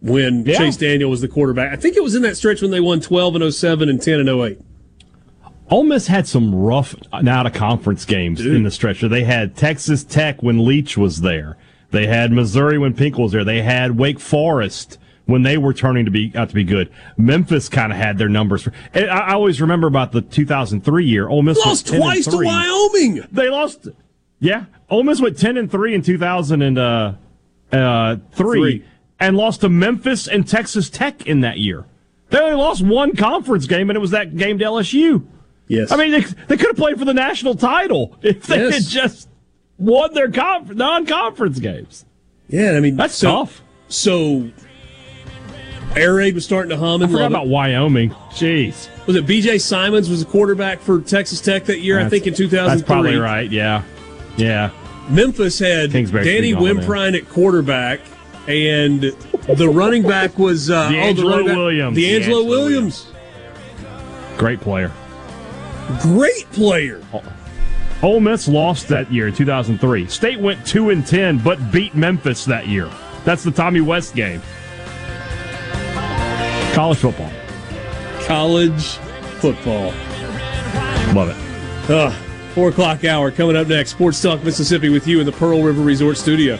when 0.00 0.44
Yeah. 0.44 0.58
Chase 0.58 0.76
Daniel 0.76 1.10
was 1.10 1.20
the 1.20 1.28
quarterback. 1.28 1.72
I 1.72 1.76
think 1.76 1.96
it 1.96 2.02
was 2.02 2.14
in 2.14 2.22
that 2.22 2.36
stretch 2.36 2.60
when 2.62 2.70
they 2.70 2.80
won 2.80 3.00
12 3.00 3.36
and 3.36 3.54
07 3.54 3.88
and 3.88 4.02
10 4.02 4.20
and 4.20 4.28
08. 4.28 4.58
Ole 5.70 5.84
Miss 5.84 6.08
had 6.08 6.26
some 6.26 6.54
rough 6.54 6.94
out 7.12 7.46
of 7.46 7.52
conference 7.54 8.04
games 8.04 8.44
in 8.44 8.64
the 8.64 8.70
stretcher. 8.70 9.08
They 9.08 9.24
had 9.24 9.56
Texas 9.56 10.04
Tech 10.04 10.42
when 10.42 10.64
Leach 10.64 10.98
was 10.98 11.22
there. 11.22 11.56
They 11.90 12.06
had 12.06 12.32
Missouri 12.32 12.76
when 12.76 12.92
Pink 12.92 13.16
was 13.16 13.32
there. 13.32 13.44
They 13.44 13.62
had 13.62 13.96
Wake 13.96 14.20
Forest 14.20 14.98
when 15.26 15.42
they 15.42 15.56
were 15.56 15.72
turning 15.72 16.04
to 16.04 16.10
be 16.10 16.32
out 16.34 16.48
to 16.50 16.54
be 16.54 16.64
good. 16.64 16.90
Memphis 17.16 17.68
kind 17.68 17.92
of 17.92 17.98
had 17.98 18.18
their 18.18 18.28
numbers. 18.28 18.68
And 18.92 19.10
I, 19.10 19.28
I 19.28 19.32
always 19.34 19.60
remember 19.60 19.86
about 19.86 20.12
the 20.12 20.20
2003 20.22 21.04
year. 21.06 21.28
Ole 21.28 21.42
Miss 21.42 21.58
Lost 21.64 21.90
went 21.90 22.02
10 22.02 22.02
and 22.02 22.24
twice 22.24 22.26
to 22.26 22.44
Wyoming. 22.44 23.26
They 23.32 23.48
lost. 23.48 23.88
Yeah, 24.40 24.64
Ole 24.90 25.04
Miss 25.04 25.20
went 25.20 25.38
10 25.38 25.56
and 25.56 25.70
three 25.70 25.94
in 25.94 26.02
2003 26.02 27.18
uh, 27.72 28.16
Three. 28.32 28.84
and 29.18 29.36
lost 29.36 29.62
to 29.62 29.68
Memphis 29.68 30.28
and 30.28 30.46
Texas 30.46 30.90
Tech 30.90 31.26
in 31.26 31.40
that 31.40 31.58
year. 31.58 31.86
They 32.30 32.38
only 32.40 32.56
lost 32.56 32.82
one 32.84 33.14
conference 33.16 33.66
game, 33.66 33.90
and 33.90 33.96
it 33.96 34.00
was 34.00 34.10
that 34.10 34.36
game 34.36 34.58
to 34.58 34.64
LSU. 34.64 35.24
Yes. 35.68 35.90
I 35.92 35.96
mean, 35.96 36.10
they, 36.10 36.20
they 36.20 36.56
could 36.56 36.66
have 36.68 36.76
played 36.76 36.98
for 36.98 37.04
the 37.04 37.14
national 37.14 37.54
title 37.54 38.18
if 38.22 38.46
they 38.46 38.56
Yes. 38.58 38.74
had 38.74 38.82
just 38.84 39.28
won 39.78 40.12
their 40.14 40.30
conf- 40.30 40.74
non-conference 40.74 41.58
games. 41.60 42.04
Yeah, 42.48 42.72
I 42.72 42.80
mean 42.80 42.96
That's 42.96 43.14
so, 43.14 43.30
tough. 43.30 43.62
So 43.88 44.50
air 45.96 46.14
raid 46.14 46.34
was 46.34 46.44
starting 46.44 46.70
to 46.70 46.76
hum 46.76 47.00
I 47.00 47.04
and 47.04 47.12
forgot 47.12 47.22
love 47.24 47.32
about 47.32 47.46
it. 47.46 47.50
Wyoming. 47.50 48.10
Jeez, 48.30 48.88
Was 49.06 49.16
it 49.16 49.26
B.J. 49.26 49.58
Symons 49.58 50.08
was 50.10 50.22
a 50.22 50.24
quarterback 50.26 50.80
for 50.80 51.00
Texas 51.00 51.40
Tech 51.40 51.64
that 51.66 51.80
year? 51.80 52.00
I 52.00 52.08
think 52.08 52.26
in 52.26 52.34
2003. 52.34 52.66
That's 52.76 52.86
probably 52.86 53.16
right. 53.16 53.50
Yeah, 53.50 53.82
yeah. 54.36 54.70
Memphis 55.08 55.58
had 55.58 55.90
Kingsbury 55.90 56.24
Danny 56.24 56.50
should 56.52 56.58
be 56.60 56.64
gone 56.64 56.76
Wimprine 56.78 57.16
at 57.16 57.28
quarterback, 57.28 58.00
and 58.48 59.02
the 59.02 59.68
running 59.68 60.02
back 60.02 60.38
was 60.38 60.70
uh, 60.70 60.86
oh, 60.86 60.88
the 60.90 60.96
DeAngelo 61.22 61.30
running 61.30 61.46
back- 61.46 61.56
Williams. 61.56 61.98
DeAngelo 61.98 62.22
DeAngelo 62.24 62.48
Williams. 62.48 63.06
Great 64.38 64.60
player. 64.60 64.90
Great 66.00 66.50
player. 66.52 67.02
Ole 68.02 68.20
Miss 68.20 68.48
lost 68.48 68.88
that 68.88 69.10
year, 69.12 69.30
2003. 69.30 70.06
State 70.08 70.40
went 70.40 70.66
two 70.66 70.90
and 70.90 71.06
ten, 71.06 71.38
but 71.38 71.70
beat 71.70 71.94
Memphis 71.94 72.44
that 72.46 72.66
year. 72.66 72.90
That's 73.24 73.42
the 73.44 73.50
Tommy 73.50 73.80
West 73.80 74.14
game. 74.14 74.42
College 76.74 76.98
football, 76.98 77.30
College 78.26 78.96
football. 79.38 79.92
love 81.14 81.28
it. 81.28 81.90
Uh, 81.90 82.10
four 82.54 82.70
o'clock 82.70 83.04
hour 83.04 83.30
coming 83.30 83.54
up 83.56 83.68
next. 83.68 83.90
Sports 83.90 84.20
Talk 84.20 84.42
Mississippi 84.42 84.88
with 84.88 85.06
you 85.06 85.20
in 85.20 85.26
the 85.26 85.32
Pearl 85.32 85.62
River 85.62 85.82
Resort 85.82 86.16
Studio. 86.16 86.58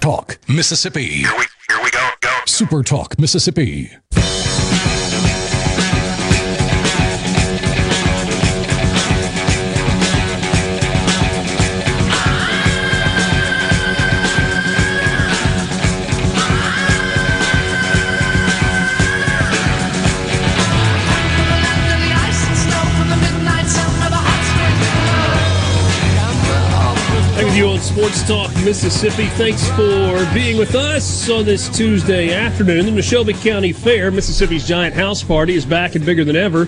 Talk 0.00 0.38
Mississippi. 0.48 1.06
Here 1.06 1.32
we, 1.38 1.46
here 1.68 1.82
we 1.82 1.90
go, 1.90 2.10
go. 2.20 2.38
Super 2.46 2.82
Talk 2.82 3.18
Mississippi. 3.18 3.90
Talk 28.26 28.54
Mississippi. 28.64 29.26
Thanks 29.36 29.68
for 29.70 30.26
being 30.32 30.56
with 30.56 30.74
us 30.74 31.28
on 31.28 31.44
this 31.44 31.68
Tuesday 31.68 32.32
afternoon. 32.32 32.86
The 32.86 32.92
Neshoba 32.92 33.34
County 33.42 33.70
Fair, 33.70 34.10
Mississippi's 34.10 34.66
giant 34.66 34.94
house 34.94 35.22
party, 35.22 35.54
is 35.54 35.66
back 35.66 35.94
and 35.94 36.06
bigger 36.06 36.24
than 36.24 36.34
ever. 36.34 36.66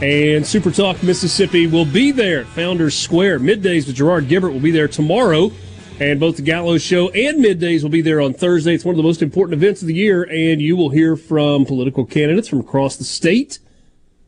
And 0.00 0.46
Super 0.46 0.70
Talk 0.70 1.02
Mississippi 1.02 1.66
will 1.66 1.84
be 1.84 2.10
there 2.10 2.40
at 2.40 2.46
Founders 2.46 2.96
Square. 2.96 3.40
Middays 3.40 3.86
with 3.86 3.96
Gerard 3.96 4.28
Gibert 4.28 4.54
will 4.54 4.60
be 4.60 4.70
there 4.70 4.88
tomorrow. 4.88 5.52
And 6.00 6.18
both 6.18 6.36
the 6.36 6.42
Gallo 6.42 6.78
Show 6.78 7.10
and 7.10 7.44
Middays 7.44 7.82
will 7.82 7.90
be 7.90 8.00
there 8.00 8.22
on 8.22 8.32
Thursday. 8.32 8.72
It's 8.72 8.86
one 8.86 8.94
of 8.94 8.96
the 8.96 9.02
most 9.02 9.20
important 9.20 9.62
events 9.62 9.82
of 9.82 9.88
the 9.88 9.94
year. 9.94 10.22
And 10.22 10.62
you 10.62 10.74
will 10.74 10.88
hear 10.88 11.16
from 11.16 11.66
political 11.66 12.06
candidates 12.06 12.48
from 12.48 12.60
across 12.60 12.96
the 12.96 13.04
state 13.04 13.58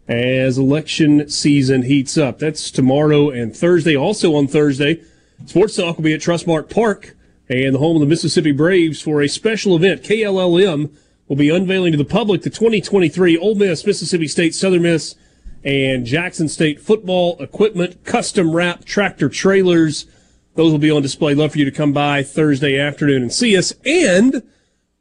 as 0.08 0.58
election 0.58 1.26
season 1.30 1.84
heats 1.84 2.18
up. 2.18 2.38
That's 2.38 2.70
tomorrow 2.70 3.30
and 3.30 3.56
Thursday. 3.56 3.96
Also 3.96 4.34
on 4.34 4.46
Thursday, 4.46 5.00
Sports 5.44 5.76
Talk 5.76 5.96
will 5.96 6.04
be 6.04 6.14
at 6.14 6.20
Trustmark 6.20 6.70
Park 6.70 7.14
and 7.48 7.74
the 7.74 7.78
home 7.78 7.96
of 7.96 8.00
the 8.00 8.06
Mississippi 8.06 8.52
Braves 8.52 9.00
for 9.00 9.22
a 9.22 9.28
special 9.28 9.76
event. 9.76 10.02
KLLM 10.02 10.90
will 11.28 11.36
be 11.36 11.50
unveiling 11.50 11.92
to 11.92 11.98
the 11.98 12.04
public 12.04 12.42
the 12.42 12.50
2023 12.50 13.38
Ole 13.38 13.54
Miss, 13.54 13.86
Mississippi 13.86 14.26
State, 14.26 14.54
Southern 14.54 14.82
Miss, 14.82 15.14
and 15.62 16.06
Jackson 16.06 16.48
State 16.48 16.80
football 16.80 17.36
equipment, 17.38 18.04
custom 18.04 18.54
wrap 18.54 18.84
tractor 18.84 19.28
trailers. 19.28 20.06
Those 20.54 20.72
will 20.72 20.78
be 20.78 20.90
on 20.90 21.02
display. 21.02 21.34
Love 21.34 21.52
for 21.52 21.58
you 21.58 21.64
to 21.64 21.70
come 21.70 21.92
by 21.92 22.22
Thursday 22.22 22.78
afternoon 22.78 23.22
and 23.22 23.32
see 23.32 23.56
us. 23.56 23.72
And 23.84 24.42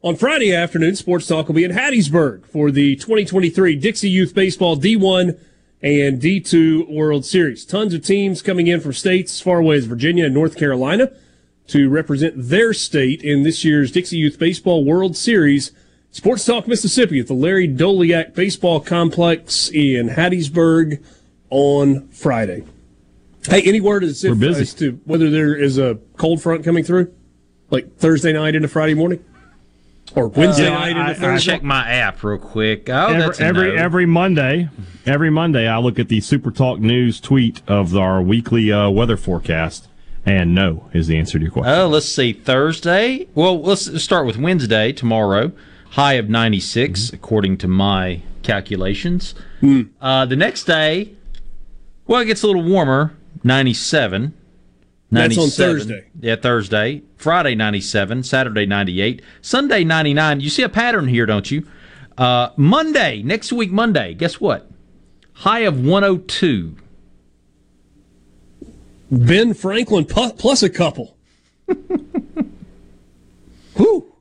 on 0.03 0.15
Friday 0.15 0.53
afternoon, 0.53 0.95
Sports 0.95 1.27
Talk 1.27 1.47
will 1.47 1.55
be 1.55 1.63
in 1.63 1.71
Hattiesburg 1.71 2.45
for 2.45 2.69
the 2.71 2.95
2023 2.97 3.75
Dixie 3.77 4.09
Youth 4.09 4.36
Baseball 4.36 4.77
D1 4.77 5.39
and 5.86 6.19
D2 6.19 6.89
World 6.89 7.25
Series. 7.25 7.63
Tons 7.63 7.93
of 7.93 8.03
teams 8.03 8.41
coming 8.41 8.65
in 8.65 8.81
from 8.81 8.91
states 8.91 9.36
as 9.36 9.41
far 9.41 9.59
away 9.59 9.77
as 9.77 9.86
Virginia 9.86 10.25
and 10.25 10.33
North 10.33 10.57
Carolina 10.57 11.11
to 11.67 11.89
represent 11.89 12.33
their 12.36 12.73
state 12.73 13.21
in 13.21 13.43
this 13.43 13.63
year's 13.63 13.91
Dixie 13.91 14.17
Youth 14.17 14.39
Baseball 14.39 14.83
World 14.83 15.15
Series. 15.15 15.71
Sports 16.09 16.43
Talk 16.43 16.67
Mississippi 16.67 17.19
at 17.19 17.27
the 17.27 17.36
Larry 17.36 17.67
Doleac 17.67 18.33
Baseball 18.33 18.79
Complex 18.79 19.69
in 19.69 20.09
Hattiesburg 20.09 21.03
on 21.51 22.07
Friday. 22.07 22.63
Hey, 23.47 23.61
any 23.61 23.79
word 23.79 24.03
as, 24.03 24.23
if, 24.23 24.41
as 24.41 24.73
to 24.75 24.99
whether 25.05 25.29
there 25.29 25.53
is 25.53 25.77
a 25.77 25.99
cold 26.17 26.41
front 26.41 26.63
coming 26.65 26.83
through? 26.83 27.13
Like 27.69 27.97
Thursday 27.97 28.33
night 28.33 28.55
into 28.55 28.67
Friday 28.67 28.95
morning? 28.95 29.23
Or 30.13 30.27
Wednesday 30.27 30.65
Yeah, 30.65 30.69
night 30.93 30.97
into 31.11 31.27
I- 31.27 31.33
I- 31.33 31.37
Check 31.37 31.63
my 31.63 31.87
app 31.89 32.23
real 32.23 32.37
quick. 32.37 32.89
Oh, 32.89 33.07
every, 33.07 33.45
every 33.45 33.75
no. 33.75 33.81
every 33.81 34.05
Monday, 34.05 34.69
every 35.05 35.29
Monday 35.29 35.67
I 35.67 35.77
look 35.79 35.97
at 35.99 36.09
the 36.09 36.21
Super 36.21 36.51
Talk 36.51 36.79
News 36.79 37.19
tweet 37.19 37.61
of 37.67 37.95
our 37.97 38.21
weekly 38.21 38.71
uh, 38.71 38.89
weather 38.89 39.17
forecast, 39.17 39.87
and 40.25 40.53
no 40.55 40.89
is 40.93 41.07
the 41.07 41.17
answer 41.17 41.37
to 41.39 41.43
your 41.43 41.51
question. 41.51 41.73
Oh, 41.73 41.87
let's 41.87 42.05
see. 42.05 42.33
Thursday. 42.33 43.27
Well, 43.35 43.59
let's 43.61 44.01
start 44.03 44.25
with 44.25 44.37
Wednesday 44.37 44.91
tomorrow. 44.91 45.51
High 45.91 46.13
of 46.13 46.29
96, 46.29 46.99
Mm-hmm. 47.07 47.15
according 47.15 47.57
to 47.57 47.67
my 47.67 48.21
calculations. 48.43 49.33
Hmm. 49.61 49.81
Uh, 49.99 50.25
the 50.25 50.35
next 50.35 50.65
day, 50.65 51.13
well, 52.05 52.21
it 52.21 52.25
gets 52.25 52.43
a 52.43 52.47
little 52.47 52.63
warmer. 52.63 53.15
97. 53.43 54.33
That's 55.11 55.37
on 55.37 55.49
Thursday. 55.49 56.07
Yeah, 56.19 56.35
Thursday. 56.35 57.03
Friday, 57.17 57.55
97. 57.55 58.23
Saturday, 58.23 58.65
98. 58.65 59.21
Sunday, 59.41 59.83
99. 59.83 60.39
You 60.41 60.49
see 60.49 60.63
a 60.63 60.69
pattern 60.69 61.07
here, 61.07 61.25
don't 61.25 61.49
you? 61.51 61.65
Uh, 62.17 62.49
Monday, 62.57 63.21
next 63.23 63.53
week, 63.53 63.71
Monday, 63.71 64.13
guess 64.13 64.39
what? 64.41 64.69
High 65.33 65.59
of 65.59 65.85
102. 65.85 66.75
Ben 69.11 69.53
Franklin 69.53 70.05
plus 70.05 70.63
a 70.63 70.69
couple. 70.69 71.15
Who? 73.75 74.11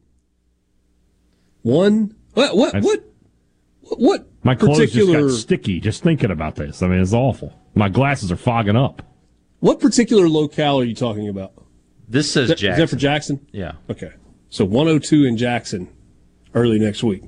One. 1.62 2.14
What? 2.34 2.56
What? 2.56 2.72
That's- 2.72 2.84
What? 2.84 3.04
What? 3.98 4.26
My 4.42 4.54
clothes 4.54 4.78
particular? 4.78 5.20
just 5.28 5.36
got 5.36 5.40
sticky 5.42 5.80
just 5.80 6.02
thinking 6.02 6.30
about 6.30 6.56
this. 6.56 6.82
I 6.82 6.88
mean, 6.88 7.00
it's 7.00 7.12
awful. 7.12 7.52
My 7.74 7.88
glasses 7.88 8.30
are 8.32 8.36
fogging 8.36 8.76
up. 8.76 9.02
What 9.64 9.80
particular 9.80 10.28
locale 10.28 10.78
are 10.78 10.84
you 10.84 10.94
talking 10.94 11.26
about? 11.30 11.54
This 12.06 12.30
says 12.30 12.42
Is 12.42 12.48
that, 12.50 12.54
is 12.56 12.60
Jackson. 12.60 12.80
that 12.80 12.86
for 12.90 12.96
Jackson? 12.96 13.46
Yeah. 13.50 13.72
Okay. 13.88 14.12
So 14.50 14.66
102 14.66 15.24
in 15.24 15.38
Jackson 15.38 15.88
early 16.52 16.78
next 16.78 17.02
week. 17.02 17.22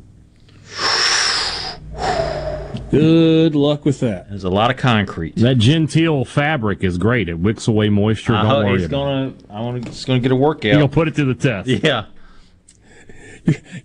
Good 2.91 3.55
luck 3.55 3.87
with 3.87 4.01
that. 4.01 4.29
There's 4.29 4.45
a 4.45 4.51
lot 4.51 4.71
of 4.71 4.77
concrete. 4.77 5.37
That 5.37 5.57
genteel 5.57 6.27
fabric 6.27 6.85
is 6.85 6.99
great. 6.99 7.31
It 7.31 7.39
wicks 7.39 7.69
away 7.69 7.89
moisture. 7.89 8.35
I 8.35 8.43
Don't 8.43 8.67
worry 8.67 8.75
it's 8.83 8.85
about 8.85 8.99
gonna. 8.99 9.33
I 9.49 9.61
want 9.63 9.83
to. 9.83 9.89
It's 9.89 10.05
gonna 10.05 10.21
get 10.21 10.31
a 10.31 10.37
workout. 10.37 10.65
You're 10.65 10.75
gonna 10.75 10.89
put 10.89 11.09
it 11.09 11.15
to 11.15 11.25
the 11.25 11.35
test. 11.35 11.71
Yeah. 11.71 12.05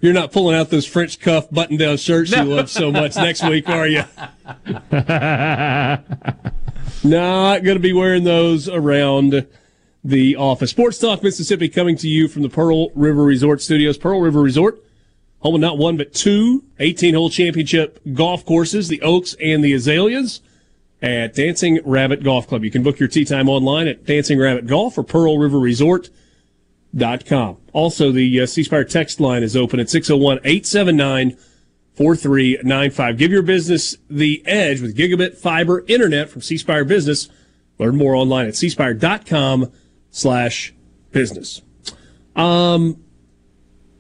You're 0.02 0.14
not 0.14 0.34
pulling 0.34 0.58
out 0.58 0.70
those 0.72 0.86
French 0.86 1.22
cuff 1.22 1.50
button 1.52 1.78
down 1.78 1.96
shirts 1.96 2.32
you 2.32 2.44
love 2.44 2.70
so 2.70 2.92
much 2.92 3.16
next 3.16 3.48
week, 3.48 3.70
are 3.70 3.88
you? 3.88 4.04
Not 7.04 7.64
going 7.64 7.78
to 7.78 7.82
be 7.82 7.94
wearing 7.94 8.24
those 8.24 8.70
around 8.70 9.48
the 10.04 10.36
office. 10.36 10.70
Sports 10.70 11.00
Talk 11.00 11.24
Mississippi 11.24 11.68
coming 11.68 11.98
to 11.98 12.08
you 12.08 12.28
from 12.28 12.44
the 12.44 12.50
Pearl 12.50 12.92
River 12.92 13.24
Resort 13.24 13.62
Studios. 13.62 13.98
Pearl 13.98 14.22
River 14.22 14.42
Resort, 14.42 14.84
home 15.40 15.56
of 15.56 15.62
not 15.62 15.80
one 15.80 15.98
but 15.98 16.14
two 16.14 16.64
18 16.80 17.16
hole 17.16 17.32
championship 17.32 18.00
golf 18.14 18.46
courses, 18.46 18.88
the 18.88 19.02
Oaks 19.02 19.36
and 19.42 19.64
the 19.64 19.74
Azaleas 19.74 20.42
at 21.02 21.34
Dancing 21.34 21.80
Rabbit 21.84 22.24
Golf 22.24 22.48
Club. 22.48 22.64
You 22.64 22.70
can 22.70 22.84
book 22.84 23.00
your 23.00 23.10
tee 23.10 23.26
time 23.26 23.50
online 23.50 23.88
at 23.88 24.06
Dancing 24.06 24.38
Rabbit 24.38 24.68
Golf 24.68 24.96
or 24.96 25.04
Pearl 25.04 25.40
River 25.40 25.60
Resort. 25.60 26.10
Dot 26.94 27.26
com. 27.26 27.56
Also, 27.72 28.12
the 28.12 28.42
uh, 28.42 28.84
text 28.84 29.22
line 29.22 29.44
is 29.44 29.56
open 29.56 29.80
at 29.80 29.90
601 29.90 30.40
879 30.44 31.38
4395. 31.96 33.18
Give 33.18 33.32
your 33.32 33.42
business 33.42 33.98
the 34.10 34.42
edge 34.46 34.82
with 34.82 34.96
gigabit 34.98 35.38
fiber 35.38 35.84
internet 35.88 36.30
from 36.30 36.42
C 36.42 36.58
Spire 36.58 36.86
Business. 36.86 37.30
Learn 37.78 37.96
more 37.98 38.16
online 38.16 38.48
at 38.48 38.54
cspire.com 38.54 39.72
slash 40.10 40.74
business. 41.12 41.62
Um, 42.36 43.04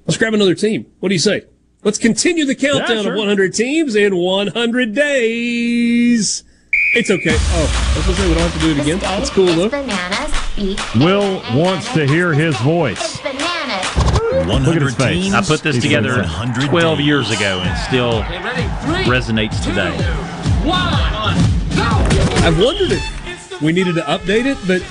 let's 0.05 0.17
grab 0.17 0.33
another 0.33 0.55
team. 0.55 0.85
What 0.99 1.09
do 1.09 1.15
you 1.15 1.19
say? 1.19 1.45
Let's 1.83 1.97
continue 1.97 2.45
the 2.45 2.55
countdown 2.55 2.97
Yeah, 2.97 3.01
sure. 3.03 3.13
of 3.13 3.17
100 3.19 3.53
teams 3.53 3.95
in 3.95 4.15
100 4.15 4.93
days. 4.93 6.43
It's 6.93 7.09
okay. 7.09 7.35
Oh, 7.35 7.93
I 7.93 7.97
was 7.97 8.05
going 8.05 8.15
to 8.15 8.21
say 8.21 8.27
we 8.29 8.33
don't 8.35 8.43
have 8.43 8.53
to 8.53 8.59
do 8.59 8.71
it 8.71 8.79
again. 8.81 8.99
That's 8.99 9.29
cool, 9.31 9.47
It's 9.49 9.55
though. 9.57 9.69
bananas. 9.69 10.31
Eat 10.57 10.95
Will 10.95 11.41
wants 11.57 11.91
to 11.93 12.05
hear 12.05 12.33
his 12.33 12.55
voice. 12.57 13.19
Bananas. 14.31 14.47
Look 14.67 14.75
at 14.75 14.81
100 14.81 14.81
his 14.83 14.95
face. 14.95 15.23
teams. 15.23 15.33
I 15.35 15.41
put 15.41 15.61
this 15.61 15.75
He's 15.75 15.83
together 15.83 16.09
so 16.13 16.17
100 16.21 16.69
12 16.69 16.97
days. 16.97 17.07
years 17.07 17.31
ago 17.31 17.59
and 17.63 17.69
it 17.69 17.83
still 17.87 18.15
Okay, 18.19 18.43
ready? 18.43 18.61
Three, 18.85 19.03
resonates 19.13 19.63
two, 19.63 19.69
today. 19.71 19.91
one! 20.67 20.91
I've 22.43 22.59
wondered 22.59 22.91
if 22.91 23.61
we 23.61 23.71
needed 23.71 23.95
to 23.95 24.01
update 24.01 24.45
it, 24.45 24.57
but 24.67 24.81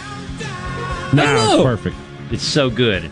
Nah, 1.12 1.54
it's 1.54 1.62
perfect. 1.62 1.96
It's 2.30 2.44
so 2.44 2.70
good. 2.70 3.10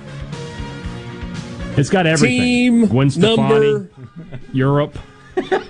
It's 1.77 1.91
got 1.91 2.07
everything. 2.07 2.41
team 2.41 2.87
Gwen 2.87 3.11
Stefani, 3.11 3.37
number 3.73 3.91
Europe. 4.53 4.97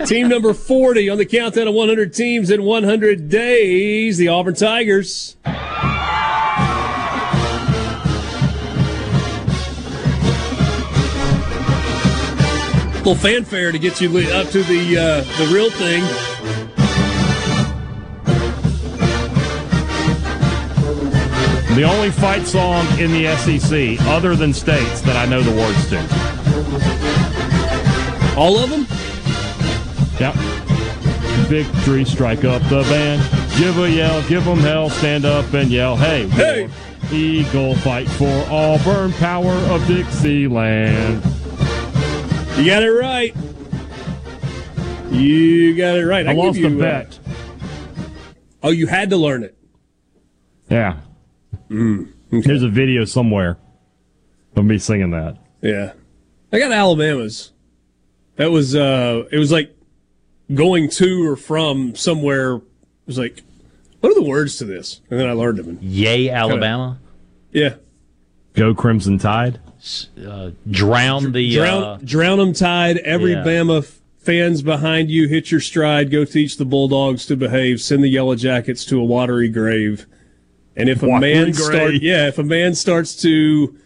team 0.07 0.29
number 0.29 0.53
40 0.55 1.09
on 1.11 1.19
the 1.19 1.25
countdown 1.27 1.69
of 1.69 1.75
100 1.75 2.13
teams 2.15 2.51
in 2.51 2.63
100 2.63 3.29
days, 3.31 4.17
the 4.19 4.29
Auburn 4.29 4.55
Tigers. 4.55 5.37
Fanfare 13.15 13.73
to 13.73 13.79
get 13.79 14.01
you 14.01 14.09
up 14.31 14.49
to 14.49 14.63
the 14.63 14.99
uh, 14.99 15.21
the 15.39 15.51
real 15.53 15.71
thing. 15.71 16.03
The 21.75 21.85
only 21.85 22.11
fight 22.11 22.45
song 22.45 22.85
in 22.99 23.13
the 23.13 23.37
SEC, 23.37 24.01
other 24.09 24.35
than 24.35 24.53
states, 24.53 25.01
that 25.03 25.15
I 25.17 25.27
know 25.27 25.41
the 25.43 25.53
words 25.53 25.89
to. 25.91 25.99
All 28.37 28.59
of 28.59 28.69
them? 28.69 28.87
Yep. 30.19 30.35
Victory, 31.47 32.05
strike 32.05 32.45
up 32.45 32.63
the 32.63 32.83
band. 32.83 33.23
Give 33.59 33.79
a 33.79 33.89
yell, 33.89 34.23
give 34.29 34.45
them 34.45 34.59
hell, 34.59 34.91
stand 34.91 35.25
up 35.25 35.53
and 35.55 35.71
yell, 35.71 35.97
hey, 35.97 36.27
Hey! 36.29 36.69
Eagle, 37.13 37.77
fight 37.77 38.09
for 38.09 38.45
Auburn, 38.51 39.13
power 39.13 39.53
of 39.71 39.87
Dixieland. 39.87 41.23
You 42.59 42.67
got 42.67 42.83
it 42.83 42.91
right. 42.91 43.37
You 45.13 45.77
got 45.77 45.97
it 45.97 46.05
right. 46.05 46.27
I, 46.27 46.35
give 46.35 46.45
lost 46.45 46.59
you, 46.59 46.67
a 46.67 46.77
uh, 46.77 46.81
bet. 46.81 47.19
oh, 48.65 48.71
you 48.71 48.89
had 48.89 49.11
to 49.11 49.17
learn 49.17 49.45
it. 49.45 49.57
Yeah. 50.69 50.99
Mm, 51.71 52.13
There's 52.31 52.65
a 52.65 52.69
video 52.69 53.05
somewhere 53.05 53.59
of 54.57 54.65
me 54.65 54.77
singing 54.79 55.13
that. 55.13 55.39
Yeah. 55.63 55.93
I 56.53 56.59
got 56.59 56.73
Alabama's. 56.73 57.53
That 58.37 58.51
was 58.51 58.75
uh 58.75 59.25
it 59.31 59.39
was 59.39 59.53
like 59.53 59.77
going 60.53 60.91
to 60.91 61.29
or 61.29 61.37
from 61.37 61.95
somewhere 61.95 62.57
it 62.57 62.63
was 63.07 63.19
like 63.19 63.43
what 64.01 64.11
are 64.11 64.15
the 64.17 64.29
words 64.29 64.57
to 64.59 64.65
this? 64.65 65.01
And 65.11 65.21
then 65.21 65.29
I 65.29 65.33
learned 65.33 65.59
them. 65.59 65.79
Yay, 65.81 66.29
Alabama. 66.29 66.99
Yeah. 67.53 67.77
Go 68.55 68.75
Crimson 68.75 69.19
Tide. 69.19 69.61
Uh, 70.27 70.51
drown 70.71 71.33
the. 71.33 71.55
Drown 71.55 71.83
uh, 71.83 71.99
drown 72.03 72.41
'em 72.41 72.53
tide, 72.53 72.99
every 72.99 73.33
yeah. 73.33 73.45
Bama 73.45 73.79
f- 73.79 73.99
fans 74.19 74.63
behind 74.63 75.11
you, 75.11 75.29
hit 75.29 75.51
your 75.51 75.61
stride, 75.61 76.11
go 76.11 76.25
teach 76.25 76.57
the 76.57 76.65
Bulldogs 76.65 77.27
to 77.27 77.37
behave, 77.37 77.81
send 77.81 78.03
the 78.03 78.09
Yellow 78.09 78.35
Jackets 78.35 78.85
to 78.87 79.01
a 79.01 79.05
watery 79.05 79.49
grave. 79.49 80.07
And 80.77 80.89
if 80.89 81.03
a 81.03 81.07
Watery 81.09 81.35
man 81.35 81.45
grave. 81.53 81.57
start 81.57 81.95
yeah, 81.95 82.29
if 82.29 82.39
a 82.39 82.45
man 82.45 82.75
starts 82.75 83.15
to 83.23 83.77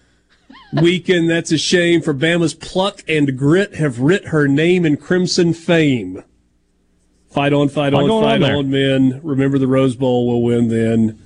weaken, 0.73 1.27
that's 1.27 1.53
a 1.53 1.59
shame 1.59 2.03
for 2.03 2.13
Bama's 2.13 2.55
pluck 2.55 3.03
and 3.09 3.37
grit 3.39 3.77
have 3.77 4.01
writ 4.01 4.27
her 4.27 4.49
name 4.49 4.85
in 4.85 4.97
crimson 4.97 5.55
fame. 5.55 6.25
Fight 7.31 7.53
on, 7.55 7.69
fight 7.71 7.95
on, 7.95 8.07
going 8.07 8.25
on 8.25 8.41
fight 8.41 8.55
on, 8.55 8.71
men. 8.71 9.21
Remember 9.23 9.59
the 9.59 9.67
Rose 9.67 9.97
Bowl 9.97 10.27
will 10.27 10.43
win 10.43 10.69
then. 10.69 11.19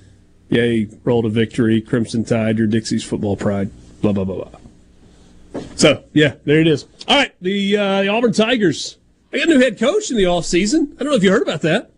Yay, 0.48 0.88
roll 1.02 1.22
to 1.22 1.28
victory, 1.28 1.80
Crimson 1.80 2.24
Tide, 2.24 2.58
your 2.58 2.68
Dixie's 2.68 3.02
football 3.02 3.36
pride. 3.36 3.70
Blah 4.00 4.12
blah 4.12 4.24
blah 4.24 4.44
blah. 4.44 4.60
So 5.76 6.04
yeah, 6.12 6.34
there 6.44 6.60
it 6.60 6.66
is. 6.66 6.86
All 7.08 7.16
right, 7.16 7.32
the, 7.40 7.76
uh, 7.76 8.02
the 8.02 8.08
Auburn 8.08 8.32
Tigers. 8.32 8.98
They 9.30 9.38
got 9.38 9.48
a 9.48 9.52
new 9.52 9.60
head 9.60 9.78
coach 9.78 10.10
in 10.10 10.16
the 10.16 10.24
offseason. 10.24 10.94
I 10.94 10.98
don't 10.98 11.10
know 11.10 11.14
if 11.14 11.22
you 11.22 11.30
heard 11.30 11.42
about 11.42 11.62
that. 11.62 11.90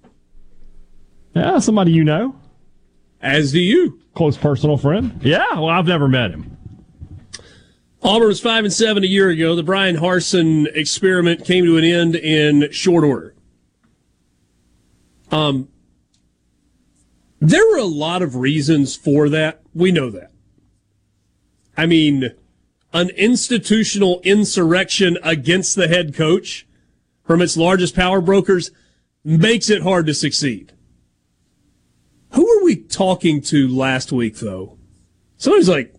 Yeah, 1.34 1.58
somebody 1.58 1.92
you 1.92 2.04
know. 2.04 2.36
As 3.20 3.52
do 3.52 3.60
you. 3.60 4.00
Close 4.14 4.36
personal 4.36 4.76
friend. 4.76 5.20
Yeah, 5.22 5.54
well, 5.54 5.68
I've 5.68 5.86
never 5.86 6.08
met 6.08 6.30
him. 6.30 6.56
Auburn 8.02 8.28
was 8.28 8.40
five 8.40 8.64
and 8.64 8.72
seven 8.72 9.02
a 9.02 9.06
year 9.06 9.28
ago. 9.28 9.56
The 9.56 9.62
Bryan 9.62 9.96
Harsin 9.96 10.66
experiment 10.74 11.44
came 11.44 11.64
to 11.64 11.76
an 11.76 11.84
end 11.84 12.14
in 12.14 12.70
short 12.70 13.04
order. 13.04 13.34
Um, 15.30 15.68
there 17.40 17.66
were 17.68 17.78
a 17.78 17.84
lot 17.84 18.22
of 18.22 18.36
reasons 18.36 18.96
for 18.96 19.28
that. 19.28 19.62
We 19.74 19.92
know 19.92 20.10
that. 20.10 20.30
I 21.78 21.86
mean, 21.86 22.34
an 22.92 23.10
institutional 23.10 24.20
insurrection 24.24 25.16
against 25.22 25.76
the 25.76 25.86
head 25.86 26.12
coach 26.12 26.66
from 27.24 27.40
its 27.40 27.56
largest 27.56 27.94
power 27.94 28.20
brokers 28.20 28.72
makes 29.24 29.70
it 29.70 29.82
hard 29.82 30.06
to 30.06 30.14
succeed. 30.14 30.72
Who 32.32 32.42
were 32.44 32.64
we 32.64 32.74
talking 32.74 33.40
to 33.42 33.68
last 33.68 34.10
week, 34.10 34.36
though? 34.38 34.76
Somebody's 35.36 35.68
like, 35.68 35.94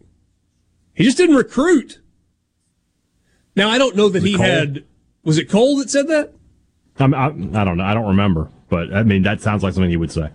he 0.93 1.05
just 1.05 1.17
didn't 1.17 1.37
recruit. 1.37 2.01
Now 3.55 3.69
I 3.69 3.77
don't 3.77 3.95
know 3.95 4.09
that 4.09 4.21
he 4.21 4.35
Cole? 4.35 4.45
had. 4.45 4.83
Was 5.23 5.37
it 5.37 5.49
Cole 5.49 5.77
that 5.77 5.89
said 5.89 6.07
that? 6.09 6.33
I'm, 6.97 7.13
I, 7.13 7.27
I 7.27 7.63
don't 7.63 7.77
know. 7.77 7.85
I 7.85 7.93
don't 7.93 8.07
remember, 8.07 8.49
but 8.67 8.93
I 8.93 9.03
mean 9.03 9.23
that 9.23 9.39
sounds 9.41 9.63
like 9.63 9.73
something 9.73 9.89
he 9.89 9.97
would 9.97 10.11
say. 10.11 10.29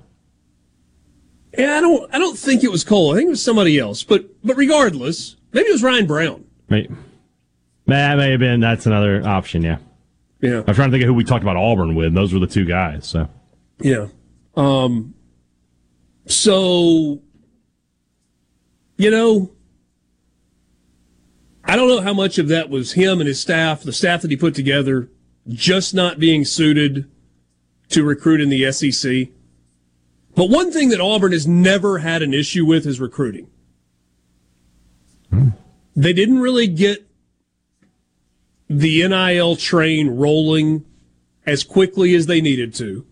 Yeah, 1.57 1.77
I 1.77 1.81
don't. 1.81 2.15
I 2.15 2.19
don't 2.19 2.39
think 2.39 2.65
it 2.65 2.71
was 2.71 2.85
Cole. 2.85 3.13
I 3.13 3.17
think 3.17 3.27
it 3.27 3.31
was 3.31 3.43
somebody 3.43 3.79
else. 3.79 4.03
But 4.03 4.27
but 4.45 4.57
regardless, 4.57 5.37
maybe 5.53 5.69
it 5.69 5.73
was 5.73 5.83
Ryan 5.83 6.07
Brown. 6.07 6.45
May, 6.69 6.89
that 7.87 8.17
may 8.17 8.31
have 8.31 8.41
been. 8.41 8.61
That's 8.61 8.87
another 8.87 9.27
option. 9.27 9.63
Yeah. 9.63 9.79
Yeah. 10.41 10.63
I'm 10.67 10.75
trying 10.75 10.91
to 10.91 10.93
think 10.93 11.03
of 11.03 11.09
who 11.09 11.15
we 11.15 11.25
talked 11.25 11.43
about 11.43 11.57
Auburn 11.57 11.95
with. 11.95 12.15
Those 12.15 12.33
were 12.33 12.41
the 12.41 12.47
two 12.47 12.65
guys. 12.65 13.07
So 13.07 13.29
Yeah. 13.81 14.09
Um. 14.57 15.15
So, 16.27 17.23
you 18.97 19.11
know, 19.11 19.53
I 21.65 21.77
don't 21.77 21.89
know 21.89 22.01
how 22.01 22.15
much 22.15 22.39
of 22.39 22.49
that 22.49 22.71
was 22.71 22.93
him 22.93 23.21
and 23.21 23.29
his 23.29 23.41
staff, 23.41 23.83
the 23.83 23.93
staff 23.93 24.23
that 24.23 24.31
he 24.31 24.37
put 24.37 24.55
together, 24.55 25.11
just 25.49 25.95
not 25.95 26.19
being 26.19 26.45
suited 26.45 27.11
to 27.91 28.05
recruit 28.05 28.41
in 28.41 28.49
the 28.49 28.71
SEC. 28.73 29.29
But 30.35 30.51
one 30.51 30.73
thing 30.73 30.89
that 30.89 31.01
Auburn 31.01 31.33
has 31.33 31.47
never 31.47 31.99
had 31.99 32.23
an 32.23 32.35
issue 32.35 32.67
with 32.67 32.87
is 32.87 33.01
recruiting. 33.01 33.49
They 35.97 36.13
didn't 36.13 36.41
really 36.41 36.67
get 36.67 37.07
the 38.69 39.07
NIL 39.07 39.57
train 39.57 40.11
rolling 40.11 40.85
as 41.47 41.63
quickly 41.63 42.15
as 42.15 42.27
they 42.27 42.41
needed 42.41 42.75
to, 42.75 43.07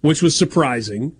which 0.00 0.22
was 0.22 0.36
surprising. 0.36 1.14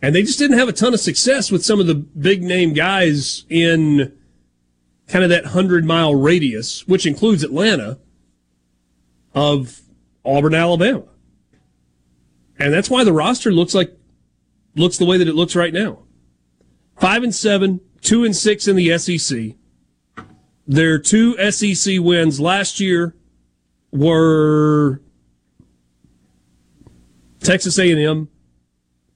And 0.00 0.14
they 0.14 0.22
just 0.22 0.38
didn't 0.38 0.58
have 0.58 0.68
a 0.68 0.72
ton 0.72 0.94
of 0.94 1.00
success 1.00 1.50
with 1.50 1.64
some 1.64 1.80
of 1.80 1.86
the 1.86 1.94
big 1.94 2.42
name 2.42 2.72
guys 2.72 3.44
in 3.48 4.16
kind 5.08 5.24
of 5.24 5.30
that 5.30 5.44
100 5.44 5.84
mile 5.84 6.14
radius, 6.14 6.86
which 6.88 7.06
includes 7.06 7.44
Atlanta, 7.44 7.98
of 9.34 9.80
Auburn, 10.24 10.54
Alabama. 10.54 11.04
And 12.62 12.72
that's 12.72 12.88
why 12.88 13.02
the 13.02 13.12
roster 13.12 13.50
looks 13.50 13.74
like 13.74 13.92
looks 14.76 14.96
the 14.96 15.04
way 15.04 15.18
that 15.18 15.26
it 15.26 15.34
looks 15.34 15.56
right 15.56 15.72
now. 15.72 16.04
Five 16.96 17.24
and 17.24 17.34
seven, 17.34 17.80
two 18.00 18.24
and 18.24 18.36
six 18.36 18.68
in 18.68 18.76
the 18.76 18.96
SEC. 18.98 19.56
Their 20.64 21.00
two 21.00 21.34
SEC 21.50 21.98
wins 21.98 22.38
last 22.38 22.78
year 22.78 23.16
were 23.90 25.02
Texas 27.40 27.80
A&M 27.80 28.28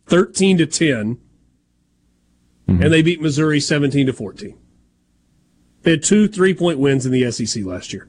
13 0.06 0.58
to 0.58 0.66
10 0.66 1.18
mm-hmm. 2.68 2.82
and 2.82 2.92
they 2.92 3.00
beat 3.00 3.20
Missouri 3.20 3.60
17 3.60 4.06
to 4.06 4.12
14. 4.12 4.58
They 5.82 5.92
had 5.92 6.02
two 6.02 6.26
three-point 6.26 6.80
wins 6.80 7.06
in 7.06 7.12
the 7.12 7.30
SEC 7.30 7.64
last 7.64 7.92
year. 7.92 8.08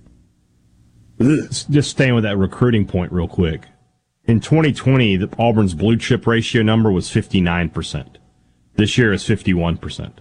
Just 1.19 1.91
staying 1.91 2.15
with 2.15 2.23
that 2.23 2.37
recruiting 2.37 2.87
point 2.87 3.11
real 3.11 3.27
quick. 3.27 3.65
In 4.27 4.41
2020, 4.41 5.15
the 5.15 5.29
Auburn's 5.39 5.73
blue 5.73 5.95
chip 5.95 6.27
ratio 6.27 6.61
number 6.61 6.91
was 6.91 7.09
59%. 7.09 8.17
This 8.75 8.97
year 8.97 9.13
is 9.13 9.23
51%. 9.23 10.11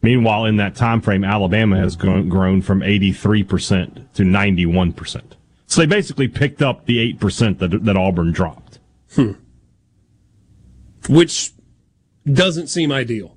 Meanwhile, 0.00 0.46
in 0.46 0.56
that 0.56 0.74
time 0.74 1.00
frame, 1.00 1.24
Alabama 1.24 1.76
has 1.78 1.94
grown, 1.94 2.28
grown 2.28 2.62
from 2.62 2.80
83% 2.80 4.12
to 4.14 4.22
91%. 4.22 5.22
So 5.66 5.80
they 5.80 5.86
basically 5.86 6.28
picked 6.28 6.62
up 6.62 6.86
the 6.86 7.14
8% 7.14 7.58
that, 7.58 7.84
that 7.84 7.96
Auburn 7.96 8.32
dropped. 8.32 8.78
Hmm. 9.14 9.32
Which 11.08 11.52
doesn't 12.30 12.68
seem 12.68 12.92
ideal. 12.92 13.36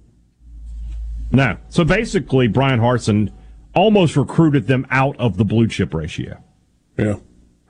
No. 1.31 1.57
So 1.69 1.83
basically, 1.83 2.47
Bryan 2.47 2.79
Harsin 2.79 3.31
almost 3.75 4.15
recruited 4.15 4.67
them 4.67 4.87
out 4.89 5.17
of 5.17 5.37
the 5.37 5.45
blue 5.45 5.67
chip 5.67 5.93
ratio. 5.93 6.41
Yeah. 6.97 7.15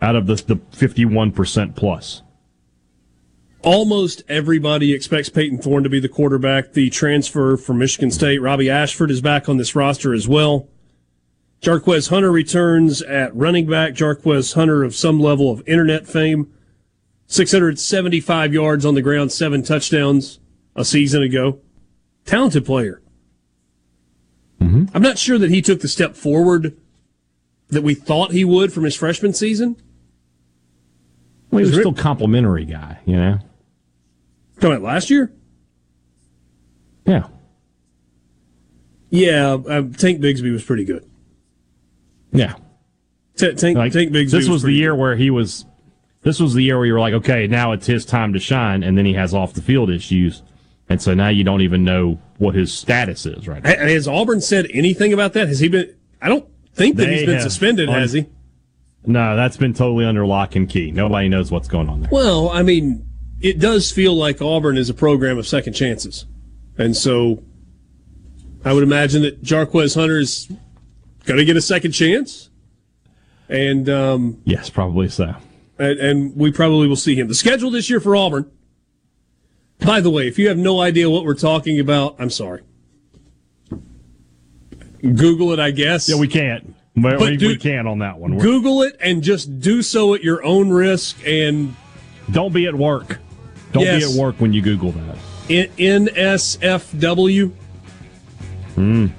Out 0.01 0.15
of 0.15 0.27
the, 0.27 0.35
the 0.35 0.55
51% 0.55 1.75
plus. 1.75 2.21
Almost 3.63 4.23
everybody 4.29 4.93
expects 4.93 5.29
Payton 5.29 5.59
Thorne 5.59 5.83
to 5.83 5.89
be 5.89 5.99
the 5.99 6.09
quarterback. 6.09 6.73
The 6.73 6.89
transfer 6.89 7.57
from 7.57 7.79
Michigan 7.79 8.11
State, 8.11 8.39
Robby 8.39 8.69
Ashford, 8.69 9.11
is 9.11 9.21
back 9.21 9.49
on 9.49 9.57
this 9.57 9.75
roster 9.75 10.13
as 10.13 10.27
well. 10.27 10.67
Jarquez 11.61 12.09
Hunter 12.09 12.31
returns 12.31 13.01
at 13.01 13.35
running 13.35 13.65
back. 13.65 13.93
Jarquez 13.93 14.53
Hunter 14.53 14.83
of 14.83 14.95
some 14.95 15.19
level 15.19 15.51
of 15.51 15.67
internet 15.67 16.07
fame. 16.07 16.53
675 17.25 18.53
yards 18.53 18.85
on 18.85 18.95
the 18.95 19.01
ground, 19.01 19.31
seven 19.31 19.63
touchdowns 19.63 20.39
a 20.75 20.85
season 20.85 21.23
ago. 21.23 21.59
Talented 22.25 22.65
player. 22.65 23.01
Mm-hmm. 24.61 24.85
I'm 24.95 25.01
not 25.01 25.17
sure 25.17 25.37
that 25.37 25.49
he 25.49 25.61
took 25.61 25.81
the 25.81 25.87
step 25.87 26.15
forward 26.15 26.77
that 27.69 27.83
we 27.83 27.95
thought 27.95 28.31
he 28.31 28.45
would 28.45 28.71
from 28.71 28.83
his 28.83 28.95
freshman 28.95 29.33
season. 29.33 29.75
Well, 31.51 31.59
he 31.59 31.65
was 31.65 31.75
still 31.75 31.93
complimentary 31.93 32.65
guy, 32.65 32.99
you 33.05 33.15
know? 33.15 33.39
Talking 34.59 34.83
last 34.83 35.09
year? 35.09 35.31
Yeah. 37.05 37.27
Yeah, 39.09 39.53
uh, 39.53 39.83
Tank 39.97 40.19
Bigsby 40.19 40.51
was 40.51 40.63
pretty 40.63 40.83
good. 40.83 41.09
Yeah. 42.31 42.55
T- 43.37 43.53
Tank, 43.53 43.77
Like, 43.77 43.93
Tank 43.93 44.11
Bigsby 44.11 44.31
this 44.31 44.49
was, 44.49 44.61
the 44.61 44.65
pretty 44.67 44.77
year 44.79 44.95
where 44.95 45.15
he 45.15 45.29
was. 45.29 45.65
This 46.23 46.39
was 46.41 46.53
the 46.53 46.63
year 46.63 46.77
where 46.77 46.85
you 46.85 46.93
were 46.93 46.99
like, 46.99 47.13
okay, 47.13 47.47
now 47.47 47.71
it's 47.71 47.85
his 47.87 48.03
time 48.03 48.33
to 48.33 48.39
shine, 48.39 48.83
and 48.83 48.97
then 48.97 49.05
he 49.05 49.13
has 49.13 49.33
off 49.33 49.53
the 49.53 49.61
field 49.61 49.89
issues, 49.89 50.41
and 50.89 51.01
so 51.01 51.13
now 51.13 51.29
you 51.29 51.43
don't 51.45 51.61
even 51.61 51.85
know 51.85 52.19
what 52.37 52.53
his 52.55 52.73
status 52.73 53.25
is 53.25 53.47
right 53.47 53.63
now. 53.63 53.69
Has 53.69 54.07
Auburn 54.07 54.41
said 54.41 54.67
anything 54.73 55.13
about 55.13 55.33
that? 55.33 55.47
Has 55.47 55.59
he 55.59 55.69
been? 55.69 55.95
I 56.21 56.27
don't 56.27 56.45
think 56.73 56.97
that 56.97 57.05
They 57.05 57.17
he's 57.19 57.25
been 57.25 57.39
suspended, 57.41 57.87
un- 57.87 57.95
has 58.01 58.11
he? 58.11 58.25
No, 59.05 59.37
that's 59.37 59.55
been 59.55 59.73
totally 59.73 60.03
under 60.03 60.25
lock 60.25 60.55
and 60.57 60.67
key. 60.67 60.91
Nobody 60.91 61.29
knows 61.29 61.49
what's 61.49 61.69
going 61.69 61.87
on 61.87 62.01
there. 62.01 62.09
Well, 62.11 62.49
I 62.49 62.61
mean, 62.63 63.06
it 63.41 63.59
does 63.59 63.91
feel 63.91 64.15
like 64.15 64.41
Auburn 64.41 64.77
is 64.77 64.89
a 64.89 64.93
program 64.93 65.37
of 65.37 65.47
second 65.47 65.73
chances, 65.73 66.25
and 66.77 66.95
so 66.95 67.43
I 68.65 68.73
would 68.73 68.83
imagine 68.83 69.21
that 69.23 69.43
Jarquez 69.43 69.95
Hunter's 69.95 70.47
going 71.25 71.37
to 71.37 71.45
get 71.45 71.55
a 71.57 71.61
second 71.61 71.91
chance, 71.91 72.49
and 73.49 73.87
um, 73.89 74.41
Yes, 74.45 74.69
probably 74.69 75.07
so. 75.09 75.35
and, 75.77 75.99
and 75.99 76.35
we 76.35 76.51
probably 76.51 76.87
will 76.87 76.95
see 76.95 77.15
him. 77.15 77.27
The 77.27 77.35
schedule 77.35 77.69
this 77.71 77.89
year 77.89 77.99
for 77.99 78.15
Auburn. 78.15 78.49
By 79.79 80.01
the 80.01 80.09
way, 80.09 80.27
if 80.27 80.39
you 80.39 80.47
have 80.47 80.57
no 80.57 80.81
idea 80.81 81.07
what 81.09 81.23
we're 81.23 81.35
talking 81.35 81.79
about, 81.79 82.15
I'm 82.17 82.31
sorry. 82.31 82.63
Google 85.01 85.51
it, 85.53 85.59
I 85.59 85.69
guess. 85.71 86.09
Yeah, 86.09 86.15
we 86.17 86.27
can't. 86.27 86.73
But, 86.95 87.19
But 87.19 87.29
we, 87.29 87.37
do- 87.37 87.47
we 87.49 87.57
can 87.57 87.85
on 87.85 87.99
that 87.99 88.17
one. 88.17 88.31
We're- 88.35 88.41
Google 88.41 88.81
it 88.81 88.95
and 88.99 89.21
just 89.21 89.59
do 89.59 89.83
so 89.83 90.15
at 90.15 90.23
your 90.23 90.43
own 90.43 90.71
risk 90.71 91.17
and 91.25 91.75
don't 92.31 92.51
be 92.53 92.65
at 92.65 92.73
work. 92.73 93.19
Don't 93.73 93.83
Yes. 93.83 94.05
be 94.05 94.11
at 94.11 94.19
work 94.19 94.35
when 94.39 94.53
you 94.53 94.61
Google 94.61 94.91
that. 94.93 95.17
NSFW. 95.77 97.51
Mm. 98.75 99.11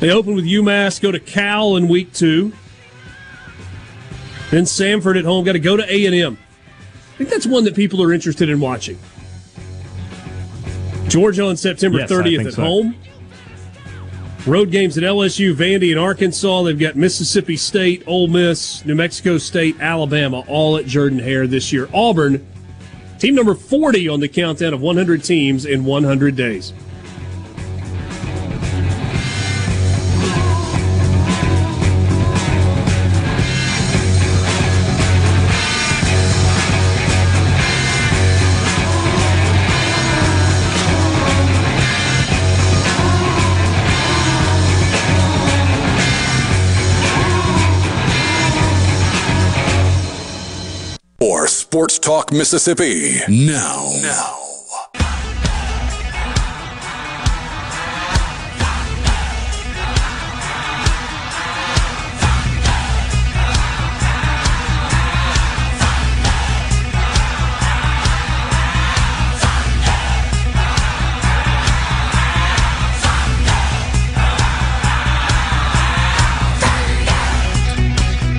They 0.00 0.10
open 0.10 0.34
with 0.34 0.44
UMass, 0.44 1.00
go 1.00 1.10
to 1.10 1.18
Cal 1.18 1.76
in 1.76 1.88
week 1.88 2.12
two. 2.12 2.52
Then 4.50 4.64
Samford 4.64 5.18
at 5.18 5.24
home, 5.24 5.44
got 5.44 5.52
to 5.52 5.58
go 5.58 5.76
to 5.76 5.82
A&M. 5.84 6.36
I 6.36 7.16
think 7.18 7.30
that's 7.30 7.46
one 7.46 7.64
that 7.64 7.74
people 7.74 8.02
are 8.02 8.12
interested 8.12 8.48
in 8.48 8.60
watching. 8.60 8.98
Georgia 11.08 11.44
on 11.46 11.56
September 11.56 11.98
Yes, 12.00 12.10
30th 12.10 12.46
at 12.46 12.52
so. 12.54 12.62
home. 12.62 12.94
Road 14.46 14.70
games 14.70 14.96
at 14.96 15.02
LSU, 15.02 15.54
Vandy, 15.54 15.90
and 15.90 15.98
Arkansas. 15.98 16.62
They've 16.62 16.78
got 16.78 16.94
Mississippi 16.94 17.56
State, 17.56 18.04
Ole 18.06 18.28
Miss, 18.28 18.84
New 18.84 18.94
Mexico 18.94 19.38
State, 19.38 19.76
Alabama, 19.80 20.44
all 20.46 20.76
at 20.76 20.86
Jordan 20.86 21.18
Hare 21.18 21.46
this 21.48 21.72
year. 21.72 21.88
Auburn, 21.92 22.46
team 23.26 23.34
number 23.34 23.56
40 23.56 24.08
on 24.08 24.20
the 24.20 24.28
countdown 24.28 24.72
of 24.72 24.80
100 24.80 25.24
teams 25.24 25.64
in 25.64 25.84
100 25.84 26.36
days. 26.36 26.72
Sports 51.76 51.98
Talk 51.98 52.32
Mississippi. 52.32 53.20
Now. 53.28 53.90
Now. 54.00 54.45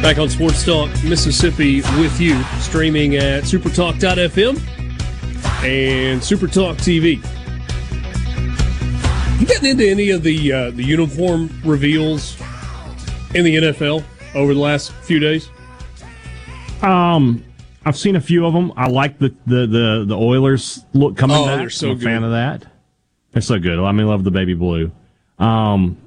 Back 0.01 0.19
on 0.19 0.29
Sports 0.29 0.63
Talk 0.63 0.89
Mississippi 1.03 1.81
with 1.99 2.19
you, 2.21 2.41
streaming 2.59 3.15
at 3.17 3.43
supertalk.fm 3.43 4.57
and 5.63 6.21
Supertalk 6.21 6.75
TV. 6.77 7.17
You 9.39 9.45
getting 9.45 9.71
into 9.71 9.87
any 9.89 10.11
of 10.11 10.23
the 10.23 10.51
uh, 10.53 10.71
the 10.71 10.83
uniform 10.83 11.49
reveals 11.65 12.37
in 13.35 13.43
the 13.43 13.55
NFL 13.57 14.03
over 14.33 14.53
the 14.53 14.59
last 14.59 14.93
few 14.93 15.19
days? 15.19 15.49
Um, 16.81 17.43
I've 17.83 17.97
seen 17.97 18.15
a 18.15 18.21
few 18.21 18.45
of 18.45 18.53
them. 18.53 18.71
I 18.77 18.87
like 18.87 19.19
the 19.19 19.35
the 19.45 19.67
the, 19.67 20.05
the 20.07 20.15
Oilers 20.17 20.85
look 20.93 21.17
coming 21.17 21.35
Oh, 21.37 21.45
back. 21.47 21.57
they're 21.57 21.69
so 21.69 21.91
I'm 21.91 21.97
a 21.97 21.99
fan 21.99 22.23
of 22.23 22.31
that. 22.31 22.65
They're 23.33 23.41
so 23.41 23.59
good. 23.59 23.77
I 23.79 23.91
mean, 23.91 24.07
love 24.07 24.23
the 24.23 24.31
baby 24.31 24.53
blue. 24.53 24.91
Um, 25.37 25.97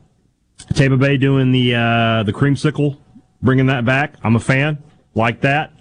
Tampa 0.74 0.96
Bay 0.96 1.18
doing 1.18 1.52
the 1.52 1.74
uh, 1.74 2.22
the 2.22 2.32
creamsicle, 2.32 2.96
bringing 3.42 3.66
that 3.66 3.84
back. 3.84 4.14
I'm 4.22 4.36
a 4.36 4.40
fan. 4.40 4.78
Like 5.14 5.40
that. 5.42 5.72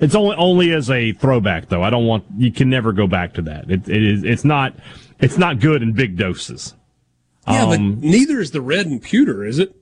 It's 0.00 0.14
only 0.16 0.34
only 0.36 0.72
as 0.72 0.90
a 0.90 1.12
throwback 1.12 1.68
though. 1.68 1.82
I 1.82 1.90
don't 1.90 2.06
want 2.06 2.24
you 2.36 2.50
can 2.50 2.68
never 2.68 2.92
go 2.92 3.06
back 3.06 3.34
to 3.34 3.42
that. 3.42 3.70
It, 3.70 3.88
it 3.88 4.02
is 4.02 4.24
it's 4.24 4.44
not 4.44 4.74
it's 5.20 5.38
not 5.38 5.60
good 5.60 5.82
in 5.82 5.92
big 5.92 6.16
doses. 6.16 6.74
Yeah, 7.46 7.62
Um, 7.64 7.68
but 7.70 7.80
neither 8.04 8.40
is 8.40 8.50
the 8.50 8.60
red 8.60 8.86
and 8.86 9.00
pewter, 9.00 9.44
is 9.44 9.58
it? 9.58 9.76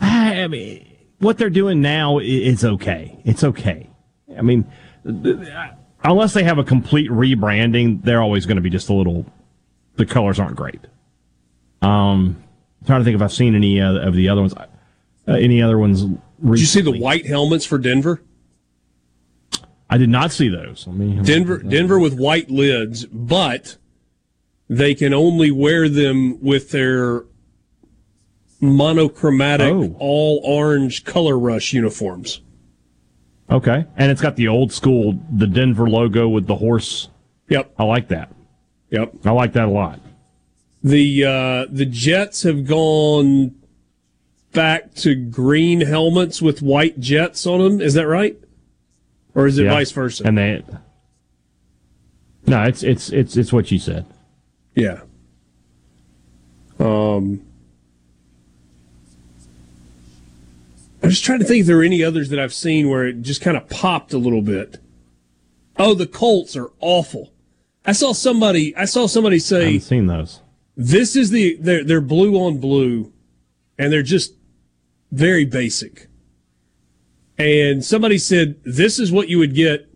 I 0.00 0.46
mean, 0.48 0.86
what 1.18 1.36
they're 1.38 1.50
doing 1.50 1.80
now 1.82 2.18
is 2.18 2.64
okay. 2.64 3.20
It's 3.24 3.44
okay. 3.44 3.90
I 4.36 4.42
mean, 4.42 4.70
unless 5.04 6.32
they 6.32 6.44
have 6.44 6.58
a 6.58 6.64
complete 6.64 7.10
rebranding, 7.10 8.02
they're 8.02 8.22
always 8.22 8.46
going 8.46 8.56
to 8.56 8.62
be 8.62 8.70
just 8.70 8.88
a 8.88 8.94
little. 8.94 9.26
The 9.96 10.06
colors 10.06 10.40
aren't 10.40 10.56
great. 10.56 10.80
Um, 11.82 12.42
I'm 12.80 12.86
trying 12.86 13.00
to 13.00 13.04
think 13.04 13.16
if 13.16 13.22
I've 13.22 13.32
seen 13.32 13.54
any 13.54 13.80
uh, 13.80 13.98
of 13.98 14.14
the 14.14 14.28
other 14.30 14.40
ones. 14.40 14.54
Uh, 15.30 15.34
any 15.34 15.62
other 15.62 15.78
ones? 15.78 16.02
Did 16.04 16.18
you 16.58 16.66
see 16.66 16.80
the 16.80 16.98
white 16.98 17.26
helmets 17.26 17.64
for 17.64 17.78
Denver? 17.78 18.20
I 19.88 19.96
did 19.98 20.08
not 20.08 20.32
see 20.32 20.48
those. 20.48 20.86
Let 20.86 20.96
me. 20.96 21.20
Denver, 21.22 21.58
Denver 21.58 21.98
with 21.98 22.14
white 22.18 22.50
lids, 22.50 23.06
but 23.06 23.76
they 24.68 24.94
can 24.94 25.12
only 25.14 25.50
wear 25.50 25.88
them 25.88 26.40
with 26.40 26.70
their 26.70 27.24
monochromatic, 28.60 29.72
Oh. 29.72 29.96
all 29.98 30.40
orange 30.44 31.04
color 31.04 31.38
rush 31.38 31.72
uniforms. 31.72 32.40
Okay, 33.50 33.84
and 33.96 34.12
it's 34.12 34.20
got 34.20 34.36
the 34.36 34.46
old 34.48 34.72
school, 34.72 35.18
the 35.32 35.46
Denver 35.46 35.88
logo 35.88 36.28
with 36.28 36.46
the 36.46 36.56
horse. 36.56 37.08
Yep, 37.48 37.72
I 37.78 37.84
like 37.84 38.08
that. 38.08 38.32
Yep, 38.90 39.14
I 39.24 39.30
like 39.32 39.52
that 39.54 39.66
a 39.66 39.70
lot. 39.70 40.00
The 40.84 41.24
uh, 41.24 41.66
the 41.70 41.84
Jets 41.86 42.44
have 42.44 42.64
gone 42.64 43.56
back 44.52 44.94
to 44.94 45.14
green 45.14 45.80
helmets 45.80 46.42
with 46.42 46.60
white 46.62 46.98
jets 47.00 47.46
on 47.46 47.60
them. 47.60 47.80
Is 47.80 47.94
that 47.94 48.06
right? 48.06 48.36
Or 49.34 49.46
is 49.46 49.58
it 49.58 49.64
Yeah. 49.64 49.70
vice 49.72 49.92
versa? 49.92 50.24
And 50.26 50.36
they 50.38 50.62
No, 52.46 52.62
it's 52.64 52.82
it's 52.82 53.10
it's 53.10 53.36
it's 53.36 53.52
what 53.52 53.70
you 53.70 53.78
said. 53.78 54.06
Yeah. 54.74 55.00
Um, 56.78 57.42
I'm 61.02 61.10
just 61.10 61.24
trying 61.24 61.38
to 61.38 61.44
think 61.44 61.60
if 61.62 61.66
there 61.66 61.78
are 61.78 61.82
any 61.82 62.02
others 62.02 62.28
that 62.30 62.38
I've 62.38 62.52
seen 62.54 62.88
where 62.88 63.06
it 63.06 63.22
just 63.22 63.40
kind 63.40 63.56
of 63.56 63.68
popped 63.68 64.12
a 64.12 64.18
little 64.18 64.42
bit. 64.42 64.78
Oh, 65.76 65.94
the 65.94 66.06
Colts 66.06 66.56
are 66.56 66.70
awful. 66.80 67.32
I 67.86 67.92
saw 67.92 68.12
somebody. 68.12 68.74
I 68.76 68.84
saw 68.84 69.06
somebody 69.06 69.36
I 69.36 69.38
say 69.38 69.64
haven't 69.64 69.80
seen 69.80 70.06
those. 70.06 70.40
this 70.76 71.16
is 71.16 71.30
the 71.30 71.56
they're 71.60 71.84
they're 71.84 72.00
blue 72.00 72.34
on 72.36 72.58
blue, 72.58 73.12
and 73.78 73.92
they're 73.92 74.02
just 74.02 74.34
very 75.12 75.44
basic. 75.44 76.08
And 77.38 77.84
somebody 77.84 78.18
said 78.18 78.56
this 78.64 78.98
is 78.98 79.10
what 79.10 79.28
you 79.28 79.38
would 79.38 79.54
get 79.54 79.88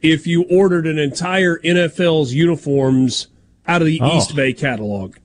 if 0.00 0.26
you 0.26 0.44
ordered 0.50 0.86
an 0.86 0.98
entire 0.98 1.58
NFL's 1.58 2.32
uniforms 2.32 3.28
out 3.66 3.82
of 3.82 3.86
the 3.86 4.00
Oh. 4.00 4.08
Eastbay 4.10 4.56
catalog. 4.56 5.16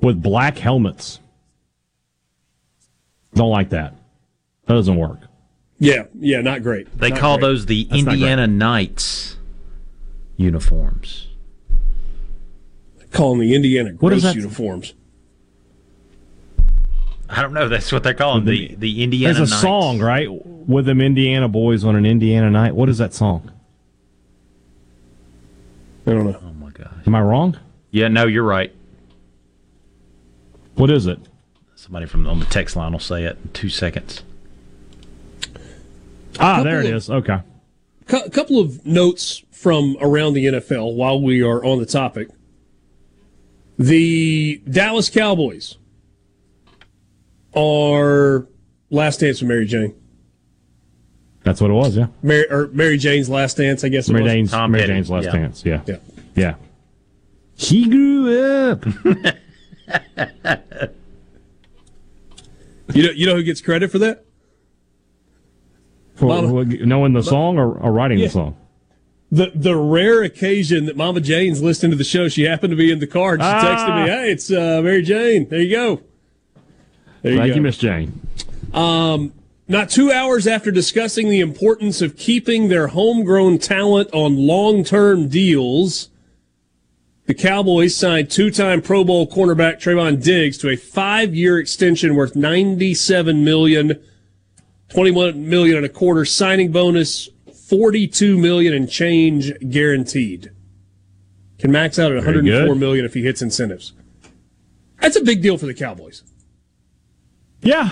With 0.00 0.22
black 0.22 0.58
helmets. 0.58 1.18
Don't 3.34 3.50
like 3.50 3.70
that. 3.70 3.94
That 4.66 4.74
doesn't 4.74 4.96
work. 4.96 5.18
Yeah, 5.80 6.04
yeah, 6.18 6.40
not 6.40 6.62
great. 6.62 6.96
They 6.98 7.10
Not 7.10 7.18
call 7.18 7.36
great. 7.38 7.46
those 7.48 7.66
the 7.66 7.84
That's 7.84 8.00
Indiana 8.00 8.46
Knights 8.46 9.36
uniforms. 10.36 11.28
calling 13.10 13.40
the 13.40 13.54
Indiana 13.54 13.92
What 13.98 14.12
is 14.12 14.22
gross 14.22 14.34
uniforms. 14.36 14.94
I 17.30 17.42
don't 17.42 17.52
know. 17.52 17.68
That's 17.68 17.92
what 17.92 18.02
they're 18.02 18.14
calling 18.14 18.44
the 18.44 18.74
the 18.76 19.02
Indiana 19.02 19.34
There's 19.34 19.50
a 19.50 19.52
Knights. 19.52 19.62
song, 19.62 20.00
right? 20.00 20.28
With 20.30 20.86
them 20.86 21.00
Indiana 21.00 21.48
boys 21.48 21.84
on 21.84 21.94
an 21.96 22.06
Indiana 22.06 22.50
night. 22.50 22.74
What 22.74 22.88
is 22.88 22.98
that 22.98 23.12
song? 23.14 23.50
I 26.06 26.12
don't 26.12 26.24
know. 26.30 26.38
Oh 26.42 26.52
my 26.54 26.70
gosh. 26.70 26.88
Am 27.06 27.14
I 27.14 27.20
wrong? 27.20 27.58
Yeah, 27.90 28.08
no, 28.08 28.26
you're 28.26 28.44
right. 28.44 28.74
What 30.74 30.90
is 30.90 31.06
it? 31.06 31.18
Somebody 31.74 32.06
from 32.06 32.26
on 32.26 32.38
the 32.38 32.46
text 32.46 32.76
line 32.76 32.92
will 32.92 32.98
say 32.98 33.24
it 33.24 33.36
in 33.42 33.50
two 33.52 33.68
seconds. 33.68 34.22
Ah, 36.40 36.62
there 36.62 36.80
it 36.80 36.86
of- 36.86 36.92
is. 36.94 37.10
Okay. 37.10 37.38
A 38.10 38.30
couple 38.30 38.58
of 38.58 38.86
notes 38.86 39.42
from 39.50 39.96
around 40.00 40.32
the 40.34 40.46
NFL 40.46 40.94
while 40.94 41.20
we 41.20 41.42
are 41.42 41.62
on 41.64 41.78
the 41.78 41.84
topic. 41.86 42.28
The 43.78 44.60
Dallas 44.68 45.10
Cowboys 45.10 45.76
are 47.54 48.46
last 48.90 49.20
dance 49.20 49.40
with 49.40 49.48
Mary 49.48 49.66
Jane. 49.66 49.94
That's 51.44 51.60
what 51.60 51.70
it 51.70 51.74
was, 51.74 51.96
yeah. 51.96 52.08
Mary, 52.22 52.46
or 52.50 52.68
Mary 52.68 52.98
Jane's 52.98 53.30
last 53.30 53.56
dance, 53.56 53.82
I 53.84 53.88
guess. 53.88 54.08
It 54.08 54.12
Mary 54.12 54.24
was. 54.24 54.32
Jane's, 54.32 54.50
Tom 54.50 54.70
Mary 54.72 54.82
Petty, 54.82 54.92
Jane's 54.94 55.10
last 55.10 55.24
yeah. 55.24 55.32
dance. 55.32 55.64
Yeah. 55.64 55.80
Yeah. 55.86 55.96
Yeah. 56.34 56.54
She 57.56 57.88
grew 57.88 58.70
up. 58.70 58.84
You 62.94 63.02
know, 63.02 63.10
you 63.10 63.26
know 63.26 63.34
who 63.36 63.42
gets 63.42 63.60
credit 63.60 63.90
for 63.92 63.98
that? 63.98 64.24
For, 66.14 66.24
Mama- 66.26 66.48
for 66.48 66.64
knowing 66.64 67.12
the 67.12 67.22
song 67.22 67.58
or, 67.58 67.74
or 67.74 67.92
writing 67.92 68.18
Yeah. 68.18 68.26
the 68.28 68.32
song? 68.32 68.56
The 69.30 69.52
the 69.54 69.76
rare 69.76 70.22
occasion 70.22 70.86
that 70.86 70.96
Mama 70.96 71.20
Jane's 71.20 71.60
listening 71.62 71.90
to 71.90 71.98
the 71.98 72.04
show, 72.04 72.28
she 72.28 72.44
happened 72.44 72.70
to 72.70 72.76
be 72.76 72.90
in 72.90 72.98
the 72.98 73.06
car 73.06 73.34
and 73.34 73.42
she 73.42 73.46
Ah. 73.46 73.60
texted 73.62 74.04
me, 74.04 74.10
"Hey, 74.10 74.30
it's 74.32 74.50
uh, 74.50 74.80
Mary 74.82 75.02
Jane. 75.02 75.46
There 75.50 75.60
you 75.60 75.70
go." 75.70 76.00
There 77.22 77.36
Thank 77.36 77.50
go. 77.50 77.56
you, 77.56 77.62
Miss 77.62 77.76
Jane. 77.76 78.20
Um, 78.72 79.32
not 79.66 79.90
two 79.90 80.10
hours 80.10 80.46
after 80.46 80.70
discussing 80.70 81.28
the 81.28 81.40
importance 81.40 82.00
of 82.00 82.16
keeping 82.16 82.68
their 82.68 82.88
homegrown 82.88 83.58
talent 83.58 84.08
on 84.12 84.36
long 84.36 84.84
term 84.84 85.28
deals, 85.28 86.08
the 87.26 87.34
Cowboys 87.34 87.94
signed 87.94 88.30
two 88.30 88.50
time 88.50 88.80
Pro 88.80 89.04
Bowl 89.04 89.28
cornerback 89.28 89.76
Trevon 89.76 90.22
Diggs 90.22 90.56
to 90.58 90.70
a 90.70 90.76
five 90.76 91.34
year 91.34 91.58
extension 91.58 92.14
worth 92.14 92.34
$97 92.34 93.42
million, 93.42 94.02
$21 94.88 95.36
million 95.36 95.76
and 95.76 95.84
a 95.84 95.90
quarter 95.90 96.24
signing 96.24 96.72
bonus, 96.72 97.28
42 97.68 98.38
million 98.38 98.72
and 98.72 98.88
change 98.88 99.52
guaranteed. 99.68 100.50
Can 101.58 101.70
max 101.70 101.98
out 101.98 102.12
at 102.12 102.22
Very 102.22 102.38
$104 102.38 103.04
if 103.04 103.12
he 103.12 103.22
hits 103.22 103.42
incentives. 103.42 103.92
That's 105.00 105.16
a 105.16 105.22
big 105.22 105.42
deal 105.42 105.58
for 105.58 105.66
the 105.66 105.74
Cowboys. 105.74 106.22
Yeah. 107.62 107.90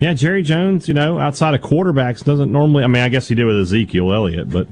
Yeah, 0.00 0.12
Jerry 0.14 0.42
Jones, 0.42 0.88
you 0.88 0.94
know, 0.94 1.18
outside 1.18 1.54
of 1.54 1.62
quarterbacks, 1.62 2.22
doesn't 2.22 2.52
normally. 2.52 2.84
I 2.84 2.86
mean, 2.86 3.02
I 3.02 3.08
guess 3.08 3.28
he 3.28 3.34
did 3.34 3.44
with 3.46 3.58
Ezekiel 3.58 4.12
Elliott, 4.12 4.50
but 4.50 4.68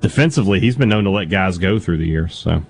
defensively, 0.00 0.58
he's 0.60 0.76
been 0.76 0.88
known 0.88 1.04
to 1.04 1.10
let 1.10 1.26
guys 1.30 1.58
go 1.58 1.78
through 1.78 1.98
the 1.98 2.06
years. 2.06 2.34
So 2.34 2.62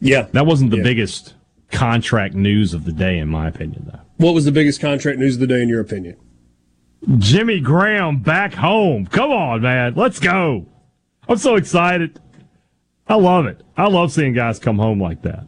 Yeah. 0.00 0.26
that 0.32 0.46
wasn't 0.46 0.70
the 0.72 0.78
Yeah. 0.78 0.82
biggest 0.82 1.34
contract 1.70 2.34
news 2.34 2.74
of 2.74 2.84
the 2.84 2.92
day, 2.92 3.18
in 3.18 3.28
my 3.28 3.46
opinion, 3.46 3.84
though. 3.92 4.00
What 4.16 4.34
was 4.34 4.44
the 4.46 4.52
biggest 4.52 4.80
contract 4.80 5.18
news 5.18 5.34
of 5.34 5.40
the 5.40 5.46
day, 5.46 5.62
in 5.62 5.68
your 5.68 5.80
opinion? 5.80 6.16
Jimmy 7.18 7.60
Graham 7.60 8.18
back 8.18 8.54
home. 8.54 9.06
Come 9.06 9.30
on, 9.30 9.60
man. 9.62 9.92
Let's 9.94 10.18
go. 10.18 10.66
I'm 11.28 11.36
so 11.36 11.54
excited. 11.54 12.18
I 13.06 13.14
love 13.14 13.46
it. 13.46 13.62
I 13.76 13.86
love 13.86 14.10
seeing 14.10 14.32
guys 14.32 14.58
come 14.58 14.78
home 14.78 15.00
like 15.00 15.22
that. 15.22 15.46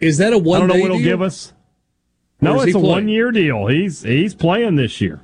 Is 0.00 0.16
that 0.18 0.32
a 0.32 0.38
one 0.38 0.56
I 0.62 0.66
don't 0.66 0.68
know 0.68 0.82
what 0.82 0.90
it'll 0.92 0.98
give 1.02 1.20
us. 1.20 1.52
No, 2.44 2.60
it's 2.60 2.74
a 2.74 2.78
one 2.78 3.08
year 3.08 3.30
deal. 3.30 3.66
He's 3.66 4.02
he's 4.02 4.34
playing 4.34 4.76
this 4.76 5.00
year. 5.00 5.20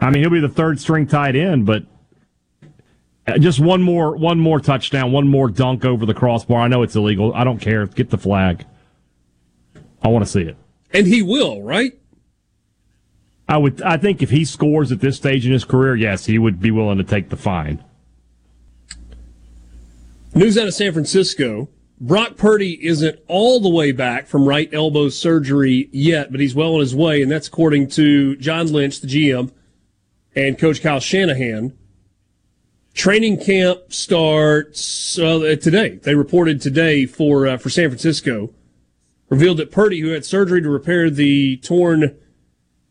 I 0.00 0.10
mean, 0.10 0.22
he'll 0.22 0.30
be 0.30 0.40
the 0.40 0.48
third 0.48 0.80
string 0.80 1.06
tight 1.06 1.34
end, 1.34 1.66
but 1.66 1.84
uh, 3.26 3.38
just 3.38 3.60
one 3.60 3.82
more 3.82 4.16
one 4.16 4.38
more 4.38 4.60
touchdown, 4.60 5.12
one 5.12 5.28
more 5.28 5.48
dunk 5.48 5.84
over 5.84 6.06
the 6.06 6.14
crossbar. 6.14 6.60
I 6.60 6.68
know 6.68 6.82
it's 6.82 6.96
illegal. 6.96 7.32
I 7.34 7.44
don't 7.44 7.58
care. 7.58 7.86
Get 7.86 8.10
the 8.10 8.18
flag. 8.18 8.64
I 10.02 10.08
want 10.08 10.24
to 10.24 10.30
see 10.30 10.42
it. 10.42 10.56
And 10.92 11.06
he 11.06 11.22
will, 11.22 11.62
right? 11.62 11.92
I 13.48 13.56
would. 13.56 13.82
I 13.82 13.96
think 13.96 14.22
if 14.22 14.30
he 14.30 14.44
scores 14.44 14.92
at 14.92 15.00
this 15.00 15.16
stage 15.16 15.46
in 15.46 15.52
his 15.52 15.64
career, 15.64 15.96
yes, 15.96 16.26
he 16.26 16.38
would 16.38 16.60
be 16.60 16.70
willing 16.70 16.98
to 16.98 17.04
take 17.04 17.30
the 17.30 17.36
fine. 17.36 17.82
News 20.34 20.56
out 20.58 20.68
of 20.68 20.74
San 20.74 20.92
Francisco. 20.92 21.68
Brock 22.00 22.36
Purdy 22.36 22.84
isn't 22.86 23.18
all 23.26 23.58
the 23.58 23.68
way 23.68 23.90
back 23.90 24.28
from 24.28 24.46
right 24.46 24.72
elbow 24.72 25.08
surgery 25.08 25.88
yet, 25.90 26.30
but 26.30 26.40
he's 26.40 26.54
well 26.54 26.74
on 26.74 26.80
his 26.80 26.94
way, 26.94 27.20
and 27.20 27.30
that's 27.30 27.48
according 27.48 27.88
to 27.88 28.36
John 28.36 28.70
Lynch, 28.72 29.00
the 29.00 29.08
GM, 29.08 29.50
and 30.36 30.58
Coach 30.58 30.80
Kyle 30.80 31.00
Shanahan. 31.00 31.76
Training 32.94 33.40
camp 33.40 33.92
starts 33.92 35.18
uh, 35.18 35.56
today. 35.60 35.96
They 35.96 36.14
reported 36.14 36.60
today 36.60 37.04
for 37.04 37.48
uh, 37.48 37.56
for 37.56 37.68
San 37.68 37.88
Francisco. 37.88 38.50
Revealed 39.28 39.58
that 39.58 39.72
Purdy, 39.72 40.00
who 40.00 40.08
had 40.08 40.24
surgery 40.24 40.62
to 40.62 40.70
repair 40.70 41.10
the 41.10 41.56
torn 41.58 42.16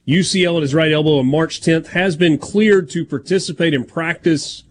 UCL 0.07 0.57
in 0.57 0.61
his 0.61 0.75
right 0.75 0.91
elbow 0.91 1.19
on 1.19 1.27
March 1.27 1.61
10th, 1.61 1.87
has 1.87 2.15
been 2.15 2.37
cleared 2.37 2.89
to 2.91 3.05
participate 3.05 3.73
in 3.73 3.85
practice 3.85 4.63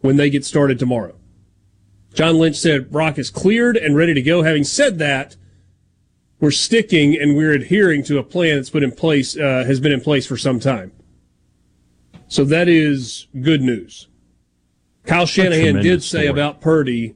when 0.00 0.16
they 0.16 0.30
get 0.30 0.44
started 0.44 0.78
tomorrow. 0.78 1.16
John 2.16 2.38
Lynch 2.38 2.56
said 2.56 2.90
Brock 2.90 3.18
is 3.18 3.28
cleared 3.28 3.76
and 3.76 3.94
ready 3.94 4.14
to 4.14 4.22
go. 4.22 4.42
Having 4.42 4.64
said 4.64 4.98
that, 4.98 5.36
we're 6.40 6.50
sticking 6.50 7.14
and 7.14 7.36
we're 7.36 7.52
adhering 7.52 8.02
to 8.04 8.18
a 8.18 8.22
plan 8.22 8.56
that's 8.56 8.70
been 8.70 8.82
in 8.82 8.92
place, 8.92 9.36
uh, 9.36 9.64
has 9.66 9.80
been 9.80 9.92
in 9.92 10.00
place 10.00 10.26
for 10.26 10.38
some 10.38 10.58
time. 10.58 10.92
So 12.26 12.42
that 12.44 12.68
is 12.68 13.26
good 13.38 13.60
news. 13.60 14.08
Kyle 15.04 15.26
Shanahan 15.26 15.76
did 15.82 16.02
say 16.02 16.24
story. 16.24 16.26
about 16.26 16.62
Purdy, 16.62 17.14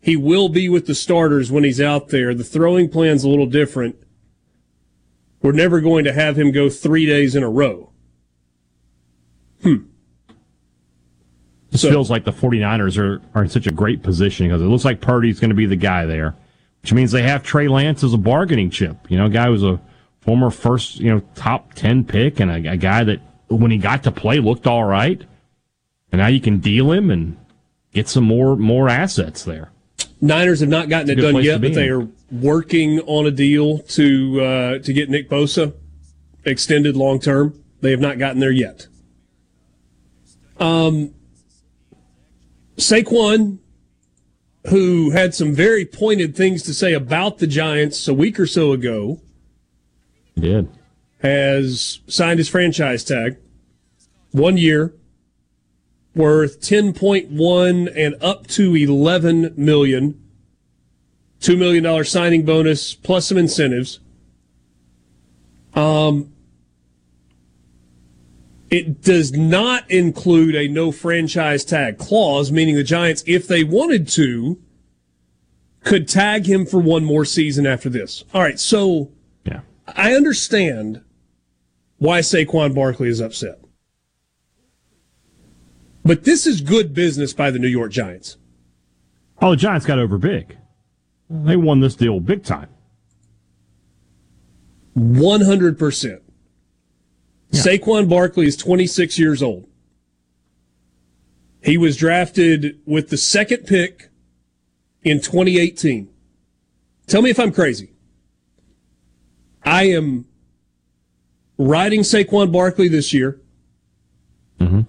he 0.00 0.16
will 0.16 0.48
be 0.48 0.68
with 0.68 0.86
the 0.86 0.94
starters 0.94 1.52
when 1.52 1.62
he's 1.62 1.80
out 1.80 2.08
there. 2.08 2.34
The 2.34 2.44
throwing 2.44 2.88
plan's 2.88 3.22
a 3.22 3.28
little 3.28 3.46
different. 3.46 3.96
We're 5.40 5.52
never 5.52 5.80
going 5.80 6.04
to 6.04 6.12
have 6.12 6.36
him 6.36 6.50
go 6.50 6.68
three 6.68 7.06
days 7.06 7.36
in 7.36 7.44
a 7.44 7.48
row. 7.48 7.92
This 11.76 11.82
So- 11.82 11.90
feels 11.90 12.10
like 12.10 12.24
the 12.24 12.32
49ers 12.32 12.96
are, 12.96 13.20
are 13.34 13.42
in 13.42 13.50
such 13.50 13.66
a 13.66 13.70
great 13.70 14.02
position 14.02 14.46
because 14.46 14.62
it 14.62 14.64
looks 14.64 14.86
like 14.86 15.02
Purdy's 15.02 15.38
going 15.38 15.50
to 15.50 15.54
be 15.54 15.66
the 15.66 15.76
guy 15.76 16.06
there, 16.06 16.34
which 16.80 16.94
means 16.94 17.12
they 17.12 17.20
have 17.20 17.42
Trey 17.42 17.68
Lance 17.68 18.02
as 18.02 18.14
a 18.14 18.16
bargaining 18.16 18.70
chip. 18.70 18.96
You 19.10 19.18
know, 19.18 19.26
a 19.26 19.28
guy 19.28 19.48
who's 19.48 19.62
a 19.62 19.78
former 20.20 20.50
first, 20.50 20.98
you 21.00 21.14
know, 21.14 21.20
top 21.34 21.74
10 21.74 22.04
pick 22.04 22.40
and 22.40 22.50
a, 22.50 22.72
a 22.72 22.76
guy 22.78 23.04
that 23.04 23.20
when 23.48 23.70
he 23.70 23.76
got 23.76 24.04
to 24.04 24.10
play 24.10 24.38
looked 24.40 24.66
all 24.66 24.84
right. 24.84 25.22
And 26.12 26.20
now 26.20 26.28
you 26.28 26.40
can 26.40 26.60
deal 26.60 26.92
him 26.92 27.10
and 27.10 27.36
get 27.92 28.08
some 28.08 28.24
more 28.24 28.56
more 28.56 28.88
assets 28.88 29.44
there. 29.44 29.70
Niners 30.22 30.60
have 30.60 30.70
not 30.70 30.88
gotten 30.88 31.10
it 31.10 31.18
It's 31.18 31.30
done 31.30 31.42
yet, 31.42 31.60
but 31.60 31.74
they 31.74 31.90
are 31.90 32.08
working 32.32 33.00
on 33.00 33.26
a 33.26 33.30
deal 33.30 33.80
to 33.80 34.40
uh, 34.40 34.78
to 34.78 34.92
get 34.94 35.10
Nick 35.10 35.28
Bosa 35.28 35.74
extended 36.46 36.96
long 36.96 37.20
term. 37.20 37.62
They 37.82 37.90
have 37.90 38.00
not 38.00 38.18
gotten 38.18 38.40
there 38.40 38.50
yet. 38.50 38.86
Um, 40.58 41.12
Saquon, 42.76 43.58
who 44.68 45.10
had 45.10 45.34
some 45.34 45.54
very 45.54 45.84
pointed 45.84 46.36
things 46.36 46.62
to 46.64 46.74
say 46.74 46.92
about 46.92 47.38
the 47.38 47.46
Giants 47.46 48.06
a 48.08 48.14
week 48.14 48.38
or 48.38 48.46
so 48.46 48.72
ago, 48.72 49.20
He 50.34 50.40
did. 50.42 50.68
has 51.18 52.00
signed 52.06 52.38
his 52.38 52.48
franchise 52.48 53.04
tag. 53.04 53.38
One 54.32 54.56
year, 54.56 54.92
worth 56.14 56.60
10.1 56.60 57.92
and 57.96 58.14
up 58.22 58.46
to 58.48 58.74
11 58.74 59.54
million. 59.56 60.20
$2 61.40 61.56
million 61.58 62.04
signing 62.04 62.44
bonus 62.44 62.94
plus 62.94 63.26
some 63.26 63.38
incentives. 63.38 64.00
Um, 65.74 66.32
it 68.70 69.02
does 69.02 69.32
not 69.32 69.88
include 69.90 70.54
a 70.54 70.68
no 70.68 70.90
franchise 70.92 71.64
tag 71.64 71.98
clause, 71.98 72.50
meaning 72.50 72.74
the 72.74 72.82
Giants, 72.82 73.22
if 73.26 73.46
they 73.46 73.62
wanted 73.62 74.08
to, 74.08 74.58
could 75.84 76.08
tag 76.08 76.46
him 76.46 76.66
for 76.66 76.80
one 76.80 77.04
more 77.04 77.24
season 77.24 77.66
after 77.66 77.88
this. 77.88 78.24
All 78.34 78.42
right, 78.42 78.58
so 78.58 79.12
Yeah. 79.44 79.60
I 79.86 80.14
understand 80.14 81.02
why 81.98 82.20
Saquon 82.20 82.74
Barkley 82.74 83.08
is 83.08 83.20
upset. 83.20 83.60
But 86.04 86.24
this 86.24 86.46
is 86.46 86.60
good 86.60 86.92
business 86.92 87.32
by 87.32 87.50
the 87.50 87.58
New 87.58 87.68
York 87.68 87.92
Giants. 87.92 88.36
Oh, 89.40 89.50
the 89.50 89.56
Giants 89.56 89.86
got 89.86 89.98
over 89.98 90.18
big. 90.18 90.56
They 91.28 91.56
won 91.56 91.80
this 91.80 91.94
deal 91.94 92.20
big 92.20 92.44
time. 92.44 92.68
100%. 94.96 96.20
Saquon 97.52 98.08
Barkley 98.08 98.46
is 98.46 98.56
26 98.56 99.18
years 99.18 99.42
old. 99.42 99.68
He 101.62 101.76
was 101.76 101.96
drafted 101.96 102.80
with 102.86 103.08
the 103.08 103.16
second 103.16 103.66
pick 103.66 104.10
in 105.02 105.20
2018. 105.20 106.08
Tell 107.06 107.22
me 107.22 107.30
if 107.30 107.40
I'm 107.40 107.52
crazy. 107.52 107.92
I 109.64 109.84
am 109.84 110.26
riding 111.58 112.00
Saquon 112.00 112.52
Barkley 112.52 112.88
this 112.88 113.12
year. 113.12 113.40
Mm-hmm. 114.60 114.82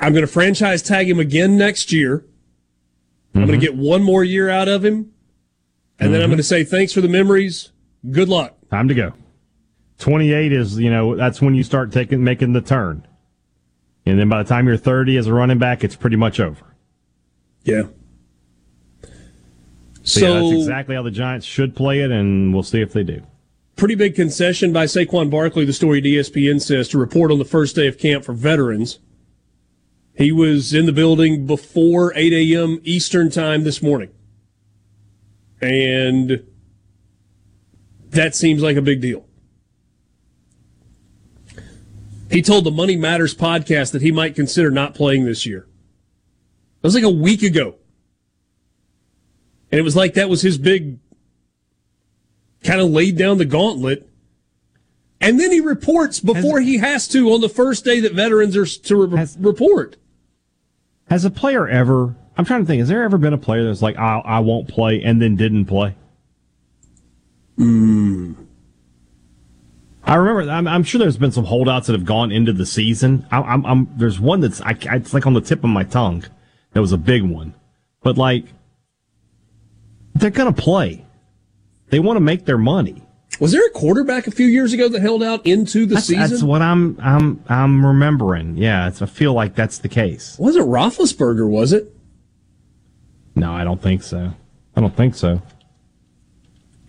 I'm 0.00 0.12
going 0.12 0.26
to 0.26 0.30
franchise 0.30 0.82
tag 0.82 1.08
him 1.08 1.18
again 1.18 1.56
next 1.56 1.92
year. 1.92 2.26
I'm 3.34 3.46
going 3.46 3.58
to 3.58 3.66
get 3.66 3.74
one 3.74 4.02
more 4.02 4.22
year 4.22 4.48
out 4.48 4.68
of 4.68 4.84
him. 4.84 5.12
And 5.98 6.12
then 6.12 6.22
I'm 6.22 6.28
going 6.28 6.36
to 6.36 6.42
say, 6.42 6.62
thanks 6.62 6.92
for 6.92 7.00
the 7.00 7.08
memories. 7.08 7.72
Good 8.10 8.28
luck. 8.28 8.54
Time 8.70 8.88
to 8.88 8.94
go. 8.94 9.14
28 9.98 10.52
is, 10.52 10.78
you 10.78 10.90
know, 10.90 11.14
that's 11.16 11.40
when 11.40 11.54
you 11.54 11.62
start 11.62 11.92
taking 11.92 12.24
making 12.24 12.52
the 12.52 12.60
turn. 12.60 13.06
And 14.06 14.18
then 14.18 14.28
by 14.28 14.42
the 14.42 14.48
time 14.48 14.66
you're 14.66 14.76
30 14.76 15.16
as 15.16 15.26
a 15.26 15.32
running 15.32 15.58
back, 15.58 15.82
it's 15.82 15.96
pretty 15.96 16.16
much 16.16 16.38
over. 16.40 16.74
Yeah. 17.62 17.84
So, 20.02 20.20
yeah, 20.20 20.40
that's 20.40 20.52
exactly 20.52 20.94
how 20.94 21.02
the 21.02 21.10
Giants 21.10 21.46
should 21.46 21.74
play 21.74 22.00
it, 22.00 22.10
and 22.10 22.52
we'll 22.52 22.62
see 22.62 22.82
if 22.82 22.92
they 22.92 23.02
do. 23.02 23.22
pretty 23.76 23.94
big 23.94 24.14
concession 24.14 24.72
by 24.72 24.84
Saquon 24.84 25.30
Barkley, 25.30 25.64
the 25.64 25.72
story 25.72 26.02
ESPN 26.02 26.60
says, 26.60 26.88
to 26.88 26.98
report 26.98 27.32
on 27.32 27.38
the 27.38 27.44
first 27.44 27.76
day 27.76 27.86
of 27.86 27.98
camp 27.98 28.24
for 28.24 28.32
veterans. 28.32 28.98
He 30.16 30.30
was 30.30 30.72
in 30.72 30.86
the 30.86 30.92
building 30.92 31.46
before 31.46 32.12
8 32.14 32.32
a.m. 32.32 32.80
Eastern 32.84 33.30
time 33.30 33.64
this 33.64 33.82
morning. 33.82 34.10
And 35.60 36.46
that 38.10 38.34
seems 38.34 38.62
like 38.62 38.76
a 38.76 38.82
big 38.82 39.00
deal. 39.00 39.23
He 42.34 42.42
told 42.42 42.64
the 42.64 42.72
Money 42.72 42.96
Matters 42.96 43.32
podcast 43.32 43.92
that 43.92 44.02
he 44.02 44.10
might 44.10 44.34
consider 44.34 44.68
not 44.68 44.92
playing 44.92 45.24
this 45.24 45.46
year. 45.46 45.68
That 46.80 46.88
was 46.88 46.96
like 46.96 47.04
a 47.04 47.08
week 47.08 47.44
ago. 47.44 47.76
And 49.70 49.78
it 49.78 49.82
was 49.82 49.94
like 49.94 50.14
that 50.14 50.28
was 50.28 50.42
his 50.42 50.58
big 50.58 50.98
kind 52.64 52.80
of 52.80 52.90
laid 52.90 53.16
down 53.16 53.38
the 53.38 53.44
gauntlet. 53.44 54.10
And 55.20 55.38
then 55.38 55.52
he 55.52 55.60
reports 55.60 56.18
before 56.18 56.58
he 56.58 56.78
has 56.78 57.06
to 57.08 57.30
on 57.30 57.40
the 57.40 57.48
first 57.48 57.84
day 57.84 58.00
that 58.00 58.14
veterans 58.14 58.56
are 58.56 58.66
to 58.66 59.06
re- 59.06 59.26
report. 59.38 59.96
Has 61.08 61.24
a 61.24 61.30
player 61.30 61.68
ever? 61.68 62.16
I'm 62.36 62.44
trying 62.44 62.62
to 62.62 62.66
think. 62.66 62.80
Has 62.80 62.88
there 62.88 63.04
ever 63.04 63.16
been 63.16 63.32
a 63.32 63.38
player 63.38 63.64
that's 63.64 63.80
like, 63.80 63.96
I, 63.96 64.18
I 64.24 64.40
won't 64.40 64.66
play, 64.66 65.00
and 65.04 65.22
then 65.22 65.36
didn't 65.36 65.66
play? 65.66 65.94
Hmm. 67.56 68.32
I 70.06 70.16
remember. 70.16 70.50
I'm, 70.50 70.68
I'm 70.68 70.84
sure 70.84 70.98
there's 70.98 71.16
been 71.16 71.32
some 71.32 71.44
holdouts 71.44 71.86
that 71.86 71.94
have 71.94 72.04
gone 72.04 72.30
into 72.30 72.52
the 72.52 72.66
season. 72.66 73.26
I, 73.30 73.40
I'm, 73.40 73.64
I'm. 73.64 73.88
There's 73.96 74.20
one 74.20 74.40
that's. 74.40 74.60
I, 74.60 74.76
it's 74.92 75.14
like 75.14 75.26
on 75.26 75.32
the 75.34 75.40
tip 75.40 75.64
of 75.64 75.70
my 75.70 75.84
tongue. 75.84 76.24
That 76.72 76.80
was 76.80 76.92
a 76.92 76.98
big 76.98 77.22
one, 77.22 77.54
but 78.02 78.18
like, 78.18 78.46
they're 80.14 80.30
gonna 80.30 80.52
play. 80.52 81.04
They 81.90 82.00
want 82.00 82.16
to 82.16 82.20
make 82.20 82.44
their 82.44 82.58
money. 82.58 83.02
Was 83.40 83.52
there 83.52 83.64
a 83.66 83.70
quarterback 83.70 84.26
a 84.26 84.30
few 84.30 84.46
years 84.46 84.72
ago 84.72 84.88
that 84.88 85.00
held 85.00 85.22
out 85.22 85.44
into 85.46 85.86
the 85.86 85.94
That's, 85.94 86.06
season? 86.06 86.30
that's 86.30 86.42
what 86.42 86.62
I'm. 86.62 86.98
I'm. 87.00 87.42
I'm 87.48 87.86
remembering. 87.86 88.56
Yeah, 88.56 88.88
it's, 88.88 89.00
I 89.02 89.06
feel 89.06 89.32
like 89.32 89.54
that's 89.54 89.78
the 89.78 89.88
case. 89.88 90.36
Was 90.38 90.56
it 90.56 90.62
Roethlisberger, 90.62 91.48
was 91.48 91.72
it? 91.72 91.94
No, 93.34 93.52
I 93.52 93.64
don't 93.64 93.82
think 93.82 94.02
so. 94.02 94.32
I 94.76 94.80
don't 94.80 94.96
think 94.96 95.14
so. 95.14 95.40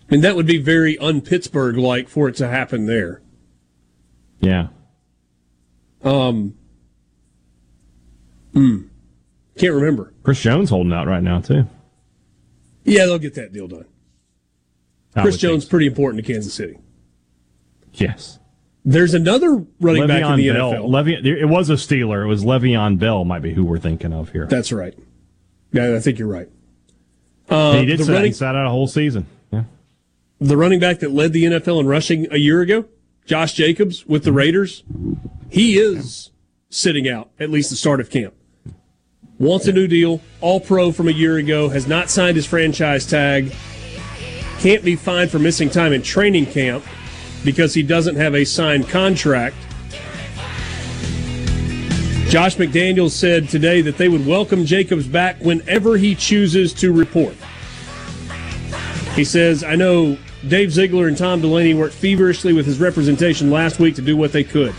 I 0.08 0.12
mean, 0.14 0.20
that 0.20 0.36
would 0.36 0.46
be 0.46 0.58
very 0.58 0.96
un-Pittsburgh 0.98 1.76
like 1.76 2.08
for 2.08 2.28
it 2.28 2.36
to 2.36 2.48
happen 2.48 2.86
there. 2.86 3.22
Yeah. 4.40 4.68
Um. 6.04 6.54
Hmm. 8.52 8.82
Can't 9.58 9.74
remember. 9.74 10.12
Chris 10.22 10.40
Jones 10.40 10.70
holding 10.70 10.92
out 10.92 11.08
right 11.08 11.22
now 11.22 11.40
too. 11.40 11.66
Yeah, 12.84 13.06
they'll 13.06 13.18
get 13.18 13.34
that 13.34 13.52
deal 13.52 13.66
done. 13.66 13.86
I 15.16 15.22
Chris 15.22 15.38
Jones 15.38 15.64
pretty 15.64 15.86
important 15.86 16.24
to 16.24 16.32
Kansas 16.32 16.54
City. 16.54 16.78
Yes. 17.94 18.38
There's 18.84 19.14
another 19.14 19.66
running 19.80 20.06
back 20.06 20.22
in 20.22 20.36
the 20.36 20.50
Bell. 20.50 20.72
NFL. 20.72 20.88
Le'Veon, 20.90 21.24
it 21.24 21.46
was 21.46 21.70
a 21.70 21.74
Steeler. 21.74 22.22
It 22.22 22.28
was 22.28 22.44
Le'Veon 22.44 22.98
Bell, 22.98 23.24
might 23.24 23.42
be 23.42 23.52
who 23.52 23.64
we're 23.64 23.78
thinking 23.80 24.12
of 24.12 24.30
here. 24.30 24.46
That's 24.46 24.70
right. 24.70 24.96
Yeah, 25.72 25.96
I 25.96 25.98
think 25.98 26.20
you're 26.20 26.28
right. 26.28 26.48
Uh, 27.48 27.78
he 27.78 27.86
did 27.86 28.04
say 28.04 28.12
running, 28.12 28.28
he 28.28 28.32
sat 28.32 28.54
out 28.54 28.66
a 28.66 28.70
whole 28.70 28.86
season. 28.86 29.26
The 30.38 30.56
running 30.56 30.80
back 30.80 30.98
that 30.98 31.12
led 31.12 31.32
the 31.32 31.44
NFL 31.44 31.80
in 31.80 31.86
rushing 31.86 32.30
a 32.30 32.36
year 32.36 32.60
ago, 32.60 32.84
Josh 33.24 33.54
Jacobs 33.54 34.04
with 34.04 34.22
the 34.22 34.32
Raiders, 34.32 34.84
he 35.48 35.78
is 35.78 36.30
sitting 36.68 37.08
out 37.08 37.30
at 37.40 37.48
least 37.48 37.70
the 37.70 37.76
start 37.76 38.00
of 38.00 38.10
camp. 38.10 38.34
Wants 39.38 39.66
a 39.66 39.72
new 39.72 39.88
deal, 39.88 40.20
all 40.42 40.60
pro 40.60 40.92
from 40.92 41.08
a 41.08 41.12
year 41.12 41.38
ago, 41.38 41.70
has 41.70 41.86
not 41.86 42.10
signed 42.10 42.36
his 42.36 42.44
franchise 42.44 43.06
tag, 43.06 43.50
can't 44.58 44.84
be 44.84 44.94
fined 44.94 45.30
for 45.30 45.38
missing 45.38 45.70
time 45.70 45.94
in 45.94 46.02
training 46.02 46.44
camp 46.44 46.84
because 47.42 47.72
he 47.72 47.82
doesn't 47.82 48.16
have 48.16 48.34
a 48.34 48.44
signed 48.44 48.88
contract. 48.88 49.56
Josh 52.28 52.56
McDaniels 52.56 53.12
said 53.12 53.48
today 53.48 53.80
that 53.80 53.96
they 53.96 54.08
would 54.08 54.26
welcome 54.26 54.66
Jacobs 54.66 55.06
back 55.06 55.40
whenever 55.40 55.96
he 55.96 56.14
chooses 56.14 56.74
to 56.74 56.92
report. 56.92 57.36
He 59.14 59.24
says, 59.24 59.64
I 59.64 59.76
know 59.76 60.18
Dave 60.48 60.72
Ziegler 60.72 61.08
and 61.08 61.16
Tom 61.16 61.40
Delaney 61.40 61.74
worked 61.74 61.94
feverishly 61.94 62.52
with 62.52 62.66
his 62.66 62.78
representation 62.78 63.50
last 63.50 63.78
week 63.78 63.94
to 63.96 64.02
do 64.02 64.16
what 64.16 64.32
they 64.32 64.44
could. 64.44 64.74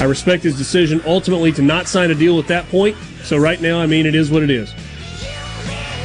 I 0.00 0.04
respect 0.04 0.42
his 0.42 0.56
decision 0.56 1.02
ultimately 1.06 1.52
to 1.52 1.62
not 1.62 1.86
sign 1.86 2.10
a 2.10 2.14
deal 2.14 2.38
at 2.38 2.46
that 2.48 2.66
point. 2.68 2.96
So 3.22 3.36
right 3.36 3.60
now, 3.60 3.80
I 3.80 3.86
mean, 3.86 4.06
it 4.06 4.14
is 4.14 4.30
what 4.30 4.42
it 4.42 4.50
is. 4.50 4.72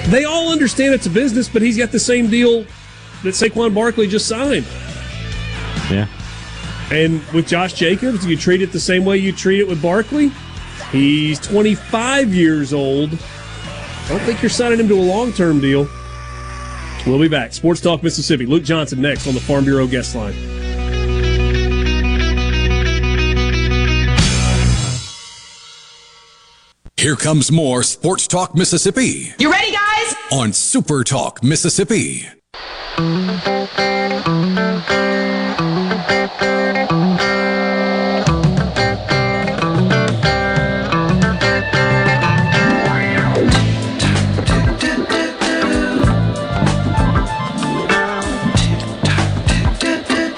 They 0.08 0.26
all 0.26 0.52
understand 0.52 0.94
it's 0.94 1.06
a 1.06 1.10
business, 1.12 1.48
but 1.48 1.62
he's 1.62 1.78
got 1.78 1.92
the 1.92 2.00
same 2.00 2.30
deal 2.30 2.64
that 3.24 3.34
Saquon 3.34 3.74
Barkley 3.74 4.08
just 4.08 4.28
signed. 4.28 4.66
Yeah. 5.90 6.08
And 6.92 7.24
with 7.34 7.48
Josh 7.48 7.74
Jacobs, 7.74 8.26
you 8.26 8.38
treat 8.38 8.62
it 8.62 8.72
the 8.72 8.80
same 8.80 9.06
way 9.06 9.18
you 9.18 9.32
treat 9.32 9.60
it 9.60 9.68
with 9.68 9.82
Barkley. 9.82 10.32
He's 10.92 11.40
25 11.40 12.34
years 12.34 12.74
old. 12.74 13.14
I 13.14 14.10
don't 14.10 14.20
think 14.22 14.42
you're 14.42 14.50
signing 14.50 14.80
him 14.80 14.88
to 14.90 15.00
a 15.00 15.02
long 15.02 15.34
term 15.34 15.60
deal. 15.60 15.90
We'll 17.06 17.20
be 17.20 17.28
back. 17.28 17.54
Sports 17.54 17.82
Talk 17.82 18.02
Mississippi. 18.04 18.46
Luke 18.46 18.64
Johnson 18.64 19.02
next 19.02 19.28
on 19.28 19.34
the 19.36 19.40
Farm 19.40 19.64
Bureau 19.66 19.86
guest 19.88 20.16
line. 20.16 20.34
Here 26.98 27.16
comes 27.16 27.52
more 27.52 27.84
Sports 27.84 28.26
Talk 28.26 28.56
Mississippi 28.56 29.34
You 29.38 29.52
ready, 29.52 29.72
guys? 29.72 30.16
on 30.32 30.54
Super 30.54 31.04
Talk 31.04 31.44
Mississippi. 31.44 32.26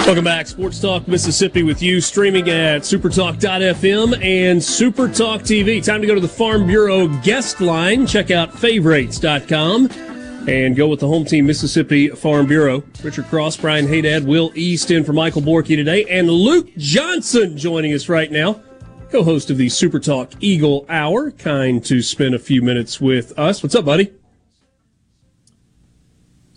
Welcome 0.07 0.23
back. 0.23 0.47
Sports 0.47 0.79
Talk 0.79 1.05
Mississippi 1.05 1.63
with 1.63 1.81
you, 1.81 1.99
streaming 1.99 2.49
at 2.49 2.83
supertalk.fm 2.83 4.13
and 4.23 4.57
Supertalk 4.57 5.41
TV. 5.41 5.83
Time 5.83 5.99
to 5.99 6.07
go 6.07 6.15
to 6.15 6.21
the 6.21 6.27
Farm 6.29 6.65
Bureau 6.65 7.09
guest 7.23 7.59
line. 7.59 8.07
Check 8.07 8.31
out 8.31 8.57
favorites.com. 8.57 9.89
and 10.47 10.77
go 10.77 10.87
with 10.87 11.01
the 11.01 11.07
home 11.07 11.25
team, 11.25 11.45
Mississippi 11.45 12.07
Farm 12.07 12.47
Bureau. 12.47 12.85
Richard 13.03 13.25
Cross, 13.25 13.57
Brian 13.57 13.85
Haydad, 13.85 14.25
Will 14.25 14.49
East 14.55 14.91
in 14.91 15.03
for 15.03 15.11
Michael 15.11 15.41
Borky 15.41 15.75
today, 15.75 16.05
and 16.05 16.29
Luke 16.29 16.69
Johnson 16.77 17.57
joining 17.57 17.93
us 17.93 18.07
right 18.07 18.31
now, 18.31 18.61
co 19.11 19.23
host 19.25 19.51
of 19.51 19.57
the 19.57 19.67
Super 19.67 19.99
Talk 19.99 20.31
Eagle 20.39 20.85
Hour. 20.87 21.31
Kind 21.31 21.83
to 21.83 22.01
spend 22.01 22.33
a 22.33 22.39
few 22.39 22.61
minutes 22.61 23.01
with 23.01 23.37
us. 23.37 23.61
What's 23.61 23.75
up, 23.75 23.83
buddy? 23.83 24.13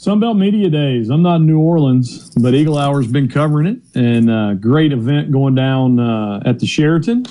Sunbelt 0.00 0.38
Media 0.38 0.70
Days. 0.70 1.10
I'm 1.10 1.20
not 1.20 1.42
in 1.42 1.46
New 1.46 1.58
Orleans, 1.58 2.30
but 2.30 2.54
Eagle 2.54 2.78
Hour's 2.78 3.06
been 3.06 3.28
covering 3.28 3.66
it, 3.66 3.82
and 3.94 4.30
uh, 4.30 4.54
great 4.54 4.94
event 4.94 5.30
going 5.30 5.54
down 5.54 6.00
uh, 6.00 6.40
at 6.46 6.58
the 6.58 6.66
Sheraton. 6.66 7.26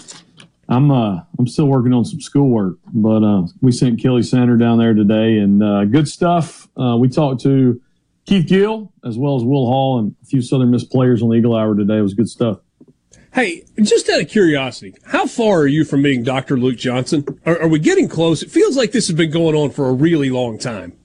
I'm 0.67 0.91
uh, 0.91 1.21
I'm 1.39 1.47
still 1.47 1.65
working 1.65 1.93
on 1.93 2.05
some 2.05 2.21
schoolwork, 2.21 2.77
but 2.93 3.23
uh, 3.23 3.47
we 3.61 3.71
sent 3.71 3.99
Kelly 3.99 4.21
Sander 4.21 4.55
down 4.55 4.77
there 4.77 4.93
today, 4.93 5.39
and 5.39 5.63
uh, 5.63 5.85
good 5.85 6.07
stuff. 6.07 6.69
Uh, 6.79 6.95
we 6.95 7.09
talked 7.09 7.41
to 7.41 7.81
Keith 8.27 8.45
Gill 8.45 8.93
as 9.03 9.17
well 9.17 9.35
as 9.35 9.43
Will 9.43 9.65
Hall 9.65 9.97
and 9.97 10.15
a 10.21 10.25
few 10.27 10.43
Southern 10.43 10.69
Miss 10.69 10.83
players 10.83 11.23
on 11.23 11.29
the 11.29 11.37
Eagle 11.37 11.55
Hour 11.55 11.73
today. 11.73 11.97
It 11.97 12.03
was 12.03 12.13
good 12.13 12.29
stuff. 12.29 12.59
Hey, 13.33 13.63
just 13.81 14.07
out 14.09 14.21
of 14.21 14.29
curiosity, 14.29 14.93
how 15.05 15.25
far 15.25 15.61
are 15.61 15.67
you 15.67 15.85
from 15.85 16.03
being 16.03 16.21
Dr. 16.21 16.55
Luke 16.55 16.77
Johnson? 16.77 17.25
Are, 17.47 17.63
are 17.63 17.67
we 17.67 17.79
getting 17.79 18.07
close? 18.07 18.43
It 18.43 18.51
feels 18.51 18.77
like 18.77 18.91
this 18.91 19.07
has 19.07 19.15
been 19.15 19.31
going 19.31 19.55
on 19.55 19.71
for 19.71 19.89
a 19.89 19.93
really 19.93 20.29
long 20.29 20.59
time. 20.59 20.98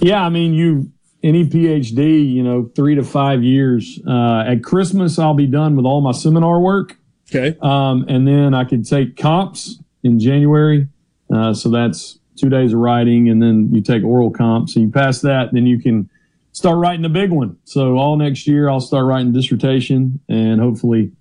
Yeah, 0.00 0.22
I 0.22 0.28
mean, 0.28 0.54
you 0.54 0.92
any 1.22 1.44
PhD, 1.44 2.30
you 2.30 2.42
know, 2.42 2.70
three 2.76 2.94
to 2.96 3.02
five 3.02 3.42
years. 3.42 3.98
Uh, 4.06 4.44
at 4.46 4.62
Christmas, 4.62 5.18
I'll 5.18 5.34
be 5.34 5.46
done 5.46 5.74
with 5.74 5.86
all 5.86 6.02
my 6.02 6.12
seminar 6.12 6.60
work. 6.60 6.96
Okay. 7.34 7.56
Um, 7.62 8.04
and 8.08 8.28
then 8.28 8.52
I 8.52 8.64
could 8.64 8.86
take 8.86 9.16
comps 9.16 9.80
in 10.02 10.20
January. 10.20 10.86
Uh, 11.34 11.54
so 11.54 11.70
that's 11.70 12.18
two 12.36 12.50
days 12.50 12.74
of 12.74 12.80
writing, 12.80 13.30
and 13.30 13.40
then 13.40 13.72
you 13.72 13.80
take 13.80 14.04
oral 14.04 14.30
comps. 14.30 14.74
So 14.74 14.80
you 14.80 14.90
pass 14.90 15.20
that, 15.22 15.52
then 15.52 15.66
you 15.66 15.80
can 15.80 16.10
start 16.52 16.76
writing 16.78 17.02
the 17.02 17.08
big 17.08 17.30
one. 17.30 17.56
So 17.64 17.96
all 17.96 18.16
next 18.16 18.46
year, 18.46 18.68
I'll 18.68 18.80
start 18.80 19.06
writing 19.06 19.32
dissertation 19.32 20.20
and 20.28 20.60
hopefully 20.60 21.12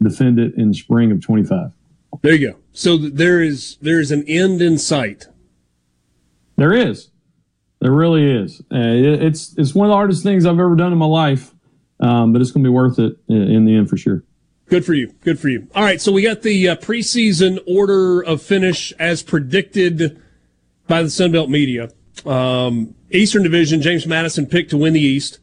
defend 0.00 0.38
it 0.38 0.54
in 0.54 0.72
spring 0.72 1.10
of 1.10 1.20
25. 1.20 1.72
There 2.22 2.34
you 2.34 2.52
go. 2.52 2.58
So 2.72 2.96
there 2.96 3.42
is 3.42 3.76
there 3.80 4.00
is 4.00 4.10
an 4.10 4.24
end 4.26 4.62
in 4.62 4.78
sight. 4.78 5.26
There 6.56 6.72
is. 6.72 7.10
There 7.80 7.92
really 7.92 8.28
is. 8.28 8.60
Uh, 8.72 8.78
it, 8.78 9.22
it's 9.22 9.54
it's 9.56 9.74
one 9.74 9.86
of 9.86 9.90
the 9.90 9.96
hardest 9.96 10.22
things 10.22 10.46
I've 10.46 10.58
ever 10.58 10.74
done 10.74 10.92
in 10.92 10.98
my 10.98 11.06
life, 11.06 11.54
um, 12.00 12.32
but 12.32 12.42
it's 12.42 12.50
going 12.50 12.64
to 12.64 12.68
be 12.68 12.74
worth 12.74 12.98
it 12.98 13.16
in, 13.28 13.64
the 13.64 13.76
end 13.76 13.88
for 13.88 13.96
sure. 13.96 14.24
Good 14.66 14.84
for 14.84 14.94
you. 14.94 15.12
Good 15.20 15.38
for 15.38 15.48
you. 15.48 15.68
All 15.74 15.82
right, 15.82 16.00
so 16.00 16.12
we 16.12 16.22
got 16.22 16.42
the 16.42 16.70
uh, 16.70 16.76
preseason 16.76 17.58
order 17.66 18.20
of 18.22 18.42
finish 18.42 18.92
as 18.98 19.22
predicted 19.22 20.20
by 20.86 21.02
the 21.02 21.08
Sunbelt 21.08 21.48
media. 21.48 21.90
Um, 22.26 22.94
Eastern 23.10 23.44
Division, 23.44 23.80
James 23.80 24.06
Madison 24.06 24.46
picked 24.46 24.70
to 24.70 24.76
win 24.76 24.92
the 24.92 25.00
East, 25.00 25.38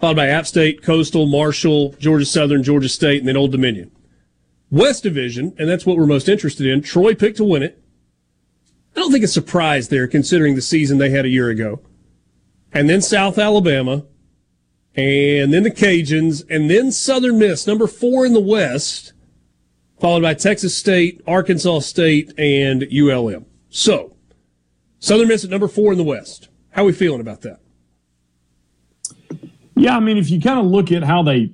followed 0.00 0.16
by 0.16 0.28
App 0.28 0.46
State, 0.46 0.82
Coastal, 0.82 1.26
Marshall, 1.26 1.94
Georgia 1.98 2.24
Southern, 2.24 2.62
Georgia 2.62 2.88
State, 2.88 3.18
and 3.18 3.28
then 3.28 3.36
Old 3.36 3.52
Dominion. 3.52 3.90
West 4.70 5.02
Division, 5.02 5.54
and 5.58 5.68
that's 5.68 5.84
what 5.84 5.98
we're 5.98 6.06
most 6.06 6.28
interested 6.28 6.66
in. 6.66 6.80
Troy 6.80 7.14
picked 7.14 7.36
to 7.36 7.44
win 7.44 7.62
it. 7.62 7.81
I 8.94 9.00
don't 9.00 9.10
think 9.10 9.24
it's 9.24 9.32
surprise 9.32 9.88
there 9.88 10.06
considering 10.06 10.54
the 10.54 10.62
season 10.62 10.98
they 10.98 11.10
had 11.10 11.24
a 11.24 11.30
year 11.30 11.48
ago. 11.48 11.80
And 12.72 12.88
then 12.88 13.02
South 13.02 13.38
Alabama, 13.38 14.04
and 14.94 15.52
then 15.52 15.62
the 15.62 15.70
Cajuns, 15.70 16.44
and 16.50 16.70
then 16.70 16.92
Southern 16.92 17.38
Miss, 17.38 17.66
number 17.66 17.86
four 17.86 18.26
in 18.26 18.34
the 18.34 18.40
West, 18.40 19.12
followed 20.00 20.22
by 20.22 20.34
Texas 20.34 20.76
State, 20.76 21.22
Arkansas 21.26 21.80
State, 21.80 22.32
and 22.38 22.86
ULM. 22.92 23.46
So, 23.70 24.16
Southern 24.98 25.28
Miss 25.28 25.44
at 25.44 25.50
number 25.50 25.68
four 25.68 25.92
in 25.92 25.98
the 25.98 26.04
West. 26.04 26.48
How 26.70 26.82
are 26.82 26.86
we 26.86 26.92
feeling 26.92 27.20
about 27.20 27.42
that? 27.42 27.60
Yeah, 29.74 29.96
I 29.96 30.00
mean, 30.00 30.16
if 30.16 30.30
you 30.30 30.40
kind 30.40 30.58
of 30.58 30.66
look 30.66 30.92
at 30.92 31.02
how 31.02 31.22
they 31.22 31.52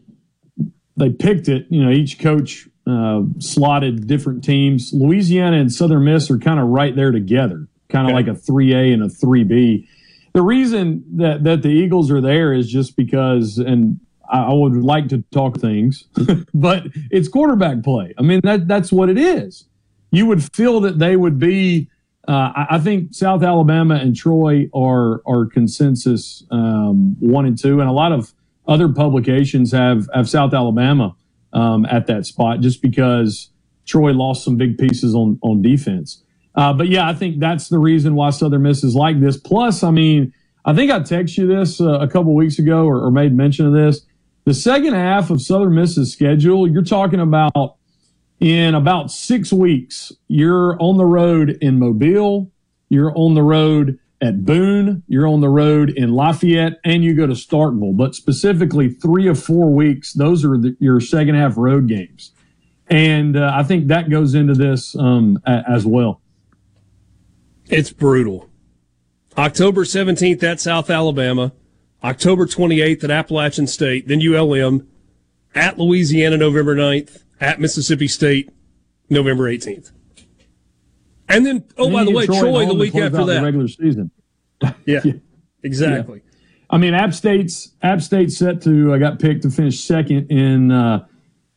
they 0.97 1.11
picked 1.11 1.49
it, 1.49 1.67
you 1.71 1.85
know, 1.85 1.91
each 1.91 2.19
coach 2.19 2.69
uh, 2.89 3.23
slotted 3.39 4.07
different 4.07 4.43
teams. 4.43 4.93
Louisiana 4.93 5.59
and 5.59 5.73
Southern 5.73 6.05
Miss 6.05 6.31
are 6.31 6.39
kind 6.39 6.59
of 6.59 6.69
right 6.69 6.97
there 6.97 7.13
together, 7.13 7.69
kind 7.89 8.07
of 8.07 8.15
okay. 8.15 8.27
like 8.31 8.37
a 8.37 8.41
3A 8.41 8.95
and 8.95 9.03
a 9.03 9.09
3B. 9.09 9.87
The 10.33 10.43
reason 10.43 11.05
that, 11.19 11.45
that 11.45 11.63
the 11.63 11.69
Eagles 11.69 12.11
are 12.11 12.21
there 12.21 12.53
is 12.53 12.71
just 12.71 12.97
because, 12.97 13.59
and 13.59 14.01
I 14.31 14.53
would 14.53 14.77
like 14.77 15.09
to 15.09 15.23
talk 15.33 15.59
things, 15.59 16.05
but 16.55 16.85
it's 17.11 17.29
quarterback 17.29 17.83
play. 17.83 18.15
I 18.19 18.23
mean, 18.23 18.41
that 18.45 18.69
that's 18.69 18.93
what 18.93 19.09
it 19.09 19.19
is. 19.19 19.65
You 20.11 20.27
would 20.27 20.43
feel 20.55 20.81
that 20.81 20.99
they 20.99 21.17
would 21.17 21.39
be. 21.39 21.89
Uh, 22.27 22.67
I 22.71 22.79
think 22.79 23.15
South 23.15 23.43
Alabama 23.43 23.95
and 23.95 24.15
Troy 24.15 24.69
are 24.75 25.23
are 25.27 25.47
consensus 25.47 26.45
um, 26.51 27.17
one 27.21 27.47
and 27.47 27.59
two, 27.59 27.81
and 27.81 27.89
a 27.89 27.93
lot 27.93 28.13
of 28.13 28.35
other 28.67 28.91
publications 28.91 29.73
have 29.73 30.09
have 30.13 30.29
South 30.29 30.53
Alabama 30.53 31.17
um, 31.53 31.87
at 31.87 32.07
that 32.07 32.27
spot 32.27 32.61
just 32.61 32.83
because 32.83 33.51
Troy 33.87 34.13
lost 34.13 34.45
some 34.45 34.57
big 34.57 34.79
pieces 34.79 35.15
on 35.15 35.39
on 35.43 35.63
defense. 35.63 36.23
Uh, 36.55 36.73
but 36.73 36.89
yeah, 36.89 37.09
I 37.09 37.15
think 37.15 37.39
that's 37.39 37.69
the 37.69 37.79
reason 37.79 38.15
why 38.15 38.31
Southern 38.31 38.63
Miss 38.63 38.83
is 38.83 38.95
like 38.95 39.21
this. 39.21 39.37
Plus, 39.37 39.85
I 39.85 39.91
mean, 39.93 40.33
I 40.65 40.75
think 40.75 40.91
I 40.91 41.01
texted 41.01 41.39
you 41.39 41.47
this 41.47 41.81
uh, 41.81 42.01
a 42.01 42.09
couple 42.09 42.35
weeks 42.35 42.59
ago 42.59 42.85
or, 42.85 43.01
or, 43.01 43.11
made 43.11 43.33
mention 43.33 43.67
of 43.67 43.73
this. 43.73 44.05
The 44.45 44.55
second 44.55 44.95
half 44.95 45.31
of 45.31 45.41
Southern 45.41 45.75
Miss's 45.75 46.13
schedule, 46.13 46.69
you're 46.69 46.83
talking 46.83 47.21
about 47.21 47.77
in 48.41 48.75
about 48.75 49.11
six 49.11 49.53
weeks, 49.53 50.13
you're 50.27 50.77
on 50.83 50.97
the 50.97 51.05
road 51.05 51.59
in 51.61 51.79
Mobile, 51.79 52.51
you're 52.89 53.17
on 53.17 53.35
the 53.35 53.43
road 53.43 53.99
at 54.21 54.45
Boone, 54.45 55.03
you're 55.07 55.29
on 55.29 55.41
the 55.41 55.49
road 55.49 55.91
in 55.91 56.13
Lafayette, 56.13 56.81
and 56.85 57.05
you 57.05 57.15
go 57.15 57.27
to 57.27 57.35
Starkville. 57.35 57.97
But 57.97 58.15
specifically, 58.15 58.89
three 58.89 59.29
or 59.29 59.35
four 59.35 59.73
weeks, 59.73 60.13
those 60.13 60.45
are 60.45 60.59
the, 60.59 60.77
your 60.81 61.01
second 61.01 61.37
half 61.37 61.57
road 61.57 61.87
games. 61.87 62.33
And 62.89 63.37
uh, 63.37 63.53
I 63.55 63.63
think 63.63 63.89
that 63.89 64.11
goes 64.11 64.35
into 64.35 64.55
this 64.55 64.97
um, 64.97 65.41
a, 65.47 65.63
as 65.69 65.87
well. 65.87 66.21
It's 67.67 67.93
brutal. 67.93 68.49
October 69.37 69.85
17th 69.85 70.43
at 70.43 70.59
South 70.59 70.91
Alabama, 70.91 71.53
October 72.03 72.47
28th 72.47 73.05
at 73.05 73.11
Appalachian 73.11 73.67
State, 73.67 74.09
then 74.09 74.21
ULM, 74.21 74.89
at 75.55 75.79
Louisiana 75.79 76.37
November 76.37 76.75
9th, 76.75 77.23
at 77.41 77.61
Mississippi 77.61 78.09
State 78.09 78.51
November 79.09 79.45
18th. 79.45 79.93
And 81.29 81.45
then, 81.45 81.65
oh, 81.77 81.85
and 81.85 81.93
by 81.93 82.05
the 82.05 82.13
way, 82.13 82.27
Troy, 82.27 82.67
the 82.67 82.75
week 82.75 82.95
after 82.95 83.25
that. 83.25 83.43
regular 83.43 83.69
season. 83.69 84.11
yeah, 84.63 85.01
yeah, 85.05 85.13
exactly. 85.63 86.23
Yeah. 86.25 86.39
I 86.71 86.79
mean, 86.79 86.95
App 86.95 87.15
State's 87.15 87.73
App 87.83 88.01
State 88.01 88.33
set 88.33 88.63
to 88.63 88.95
uh, 88.95 88.99
got 88.99 89.19
picked 89.19 89.43
to 89.43 89.51
finish 89.51 89.81
second 89.81 90.31
in 90.31 90.71
uh, 90.71 91.07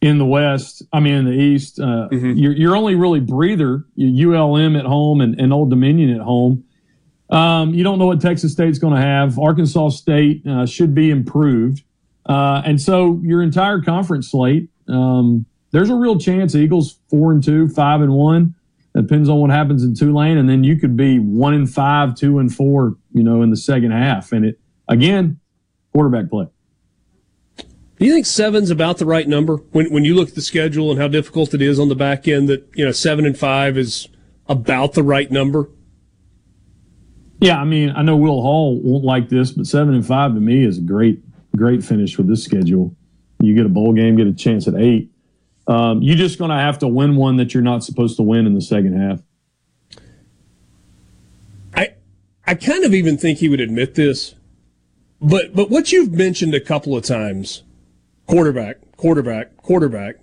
in 0.02 0.18
the 0.18 0.26
West. 0.26 0.84
I 0.92 1.00
mean, 1.00 1.14
in 1.14 1.26
the 1.26 1.32
East. 1.32 1.80
Uh, 1.80 2.10
mm-hmm. 2.12 2.32
you're, 2.32 2.54
you're 2.54 2.76
only 2.76 2.96
really 2.96 3.20
breather. 3.20 3.86
ULM 4.00 4.76
at 4.76 4.86
home 4.86 5.22
and, 5.22 5.40
and 5.40 5.54
Old 5.54 5.70
Dominion 5.70 6.12
at 6.12 6.22
home. 6.22 6.64
Um, 7.30 7.74
you 7.74 7.84
don't 7.84 7.98
know 7.98 8.08
what 8.08 8.20
Texas 8.20 8.52
State's 8.52 8.78
going 8.78 8.96
to 8.96 9.02
have. 9.02 9.40
Arkansas 9.40 9.90
State 9.90 10.46
uh, 10.46 10.66
should 10.66 10.94
be 10.94 11.10
improved, 11.10 11.84
uh, 12.26 12.62
and 12.66 12.82
so 12.82 13.22
your 13.24 13.42
entire 13.42 13.80
conference 13.82 14.32
slate. 14.32 14.70
Um, 14.90 15.46
there's 15.72 15.90
a 15.90 15.96
real 15.96 16.20
chance 16.20 16.56
Eagles 16.56 17.00
four 17.10 17.32
and 17.32 17.42
two, 17.42 17.70
five 17.70 18.02
and 18.02 18.12
one. 18.12 18.56
Depends 18.96 19.30
on 19.30 19.38
what 19.38 19.52
happens 19.52 19.84
in 19.84 19.96
Tulane, 19.96 20.38
and 20.38 20.50
then 20.50 20.64
you 20.64 20.78
could 20.78 20.98
be 20.98 21.18
one 21.18 21.54
and 21.54 21.72
five, 21.72 22.14
two 22.14 22.40
and 22.40 22.54
four, 22.54 22.98
you 23.14 23.24
know, 23.24 23.42
in 23.42 23.50
the 23.50 23.58
second 23.58 23.92
half. 23.92 24.34
And 24.34 24.46
it 24.46 24.60
again, 24.90 25.40
quarterback 25.94 26.30
play. 26.30 26.48
Do 27.58 28.08
you 28.08 28.14
think 28.14 28.26
seven's 28.26 28.70
about 28.72 28.98
the 28.98 29.06
right 29.06 29.28
number 29.28 29.58
when 29.72 29.94
when 29.94 30.04
you 30.04 30.16
look 30.16 30.30
at 30.30 30.36
the 30.36 30.42
schedule 30.42 30.92
and 30.92 31.00
how 31.00 31.08
difficult 31.08 31.54
it 31.54 31.62
is 31.62 31.80
on 31.80 31.88
the 31.88 31.96
back 31.96 32.28
end? 32.28 32.50
That 32.50 32.68
you 32.76 32.84
know, 32.84 32.92
seven 32.92 33.26
and 33.26 33.38
five 33.38 33.78
is 33.78 34.10
about 34.48 34.94
the 34.94 35.04
right 35.04 35.32
number. 35.32 35.70
Yeah, 37.40 37.60
I 37.60 37.64
mean, 37.64 37.92
I 37.96 38.02
know 38.02 38.18
Will 38.18 38.42
Hall 38.42 38.80
won't 38.82 39.06
like 39.06 39.30
this, 39.30 39.52
but 39.52 39.68
seven 39.68 39.94
and 39.94 40.06
five 40.06 40.34
to 40.34 40.40
me 40.40 40.66
is 40.66 40.80
a 40.80 40.82
great, 40.82 41.22
great 41.56 41.84
finish 41.84 42.18
with 42.18 42.28
this 42.28 42.44
schedule. 42.44 42.96
You 43.40 43.56
get 43.56 43.66
a 43.66 43.70
bowl 43.70 43.94
game, 43.94 44.16
get 44.16 44.28
a 44.28 44.34
chance 44.34 44.68
at 44.68 44.76
eight. 44.76 45.11
Um, 45.72 46.02
you're 46.02 46.18
just 46.18 46.38
going 46.38 46.52
to 46.52 46.58
have 46.58 46.80
to 46.80 46.88
win 46.88 47.16
one 47.16 47.38
that 47.38 47.54
you're 47.54 47.64
not 47.64 47.82
supposed 47.82 48.18
to 48.18 48.24
win 48.24 48.46
in 48.46 48.54
the 48.54 48.62
second 48.62 49.00
half. 49.00 49.22
I 51.74 51.94
I 52.46 52.56
kind 52.56 52.84
of 52.84 52.94
even 52.94 53.18
think 53.18 53.40
he 53.40 53.48
would 53.48 53.62
admit 53.62 53.96
this, 53.96 54.36
but 55.22 55.56
but 55.56 55.70
what 55.70 55.94
you've 55.94 56.12
mentioned 56.12 56.54
a 56.54 56.60
couple 56.60 56.98
of 56.98 57.06
times, 57.06 57.64
quarterback, 58.28 58.80
quarterback, 58.98 59.56
quarterback, 59.58 60.16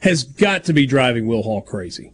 has 0.00 0.24
got 0.24 0.64
to 0.64 0.74
be 0.74 0.86
driving 0.86 1.26
Will 1.26 1.42
Hall 1.42 1.62
crazy. 1.62 2.12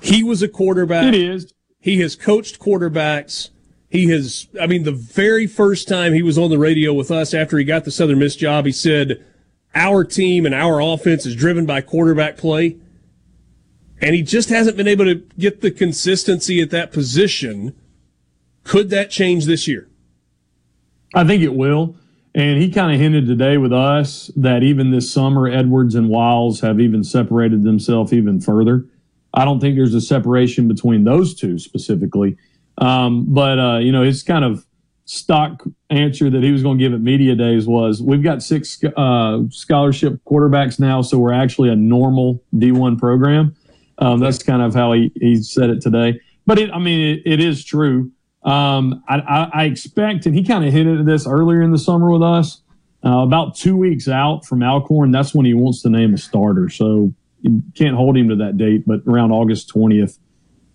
He 0.00 0.22
was 0.22 0.42
a 0.42 0.48
quarterback. 0.48 1.12
It 1.12 1.14
is. 1.14 1.52
He 1.80 1.98
has 2.00 2.14
coached 2.14 2.60
quarterbacks. 2.60 3.50
He 3.88 4.08
has. 4.10 4.46
I 4.60 4.68
mean, 4.68 4.84
the 4.84 4.92
very 4.92 5.48
first 5.48 5.88
time 5.88 6.12
he 6.12 6.22
was 6.22 6.38
on 6.38 6.50
the 6.50 6.58
radio 6.60 6.92
with 6.92 7.10
us 7.10 7.34
after 7.34 7.58
he 7.58 7.64
got 7.64 7.84
the 7.84 7.90
Southern 7.90 8.20
Miss 8.20 8.36
job, 8.36 8.66
he 8.66 8.72
said 8.72 9.24
our 9.76 10.02
team 10.02 10.44
and 10.46 10.54
our 10.54 10.80
offense 10.80 11.26
is 11.26 11.36
driven 11.36 11.66
by 11.66 11.82
quarterback 11.82 12.36
play. 12.36 12.78
And 14.00 14.14
he 14.14 14.22
just 14.22 14.48
hasn't 14.48 14.76
been 14.76 14.88
able 14.88 15.04
to 15.04 15.16
get 15.38 15.60
the 15.60 15.70
consistency 15.70 16.60
at 16.60 16.70
that 16.70 16.92
position 16.92 17.74
Could 18.64 18.90
that 18.90 19.10
change 19.10 19.46
this 19.46 19.68
year? 19.68 19.88
I 21.14 21.24
think 21.24 21.42
it 21.44 21.54
will. 21.54 21.94
And 22.34 22.60
he 22.60 22.70
kind 22.70 22.92
of 22.92 23.00
hinted 23.00 23.26
today 23.26 23.56
with 23.58 23.72
us 23.72 24.30
that 24.36 24.64
even 24.64 24.90
this 24.90 25.10
summer, 25.10 25.48
Edwards 25.48 25.94
and 25.94 26.08
Wiley 26.08 26.58
have 26.62 26.80
even 26.80 27.04
separated 27.04 27.62
themselves 27.62 28.12
even 28.12 28.40
further. 28.40 28.84
I 29.32 29.44
don't 29.44 29.60
think 29.60 29.76
there's 29.76 29.94
a 29.94 30.00
separation 30.00 30.66
between 30.66 31.04
those 31.04 31.34
two 31.34 31.58
specifically. 31.58 32.36
Um, 32.78 33.26
but, 33.32 33.58
uh, 33.58 33.78
you 33.78 33.92
know, 33.92 34.02
it's 34.02 34.22
kind 34.22 34.44
of 34.44 34.65
stock 35.06 35.62
answer 35.88 36.28
that 36.28 36.42
he 36.42 36.50
was 36.50 36.62
going 36.62 36.78
to 36.78 36.84
give 36.84 36.92
at 36.92 37.00
media 37.00 37.34
days 37.34 37.66
was 37.66 38.02
we've 38.02 38.22
got 38.22 38.42
six 38.42 38.82
uh, 38.96 39.38
scholarship 39.50 40.20
quarterbacks 40.26 40.78
now, 40.78 41.00
so 41.00 41.18
we're 41.18 41.32
actually 41.32 41.70
a 41.70 41.76
normal 41.76 42.42
D1 42.54 42.98
program. 42.98 43.56
Um, 43.98 44.20
that's 44.20 44.42
kind 44.42 44.60
of 44.60 44.74
how 44.74 44.92
he, 44.92 45.10
he 45.14 45.42
said 45.42 45.70
it 45.70 45.80
today. 45.80 46.20
But 46.44 46.58
it, 46.58 46.70
I 46.70 46.78
mean, 46.78 47.16
it, 47.16 47.22
it 47.24 47.40
is 47.40 47.64
true. 47.64 48.10
Um, 48.42 49.02
I, 49.08 49.18
I, 49.18 49.50
I, 49.52 49.64
expect, 49.64 50.26
and 50.26 50.34
he 50.34 50.44
kind 50.44 50.64
of 50.64 50.72
hinted 50.72 51.00
at 51.00 51.06
this 51.06 51.26
earlier 51.26 51.62
in 51.62 51.72
the 51.72 51.78
summer 51.78 52.10
with 52.10 52.22
us, 52.22 52.60
uh, 53.04 53.18
about 53.18 53.56
two 53.56 53.76
weeks 53.76 54.06
out 54.06 54.44
from 54.44 54.62
Alcorn, 54.62 55.10
that's 55.10 55.34
when 55.34 55.46
he 55.46 55.54
wants 55.54 55.82
to 55.82 55.90
name 55.90 56.14
a 56.14 56.18
starter. 56.18 56.68
So 56.68 57.12
you 57.40 57.62
can't 57.74 57.96
hold 57.96 58.16
him 58.16 58.28
to 58.28 58.36
that 58.36 58.56
date, 58.56 58.84
but 58.86 59.00
around 59.06 59.32
August 59.32 59.72
20th. 59.74 60.18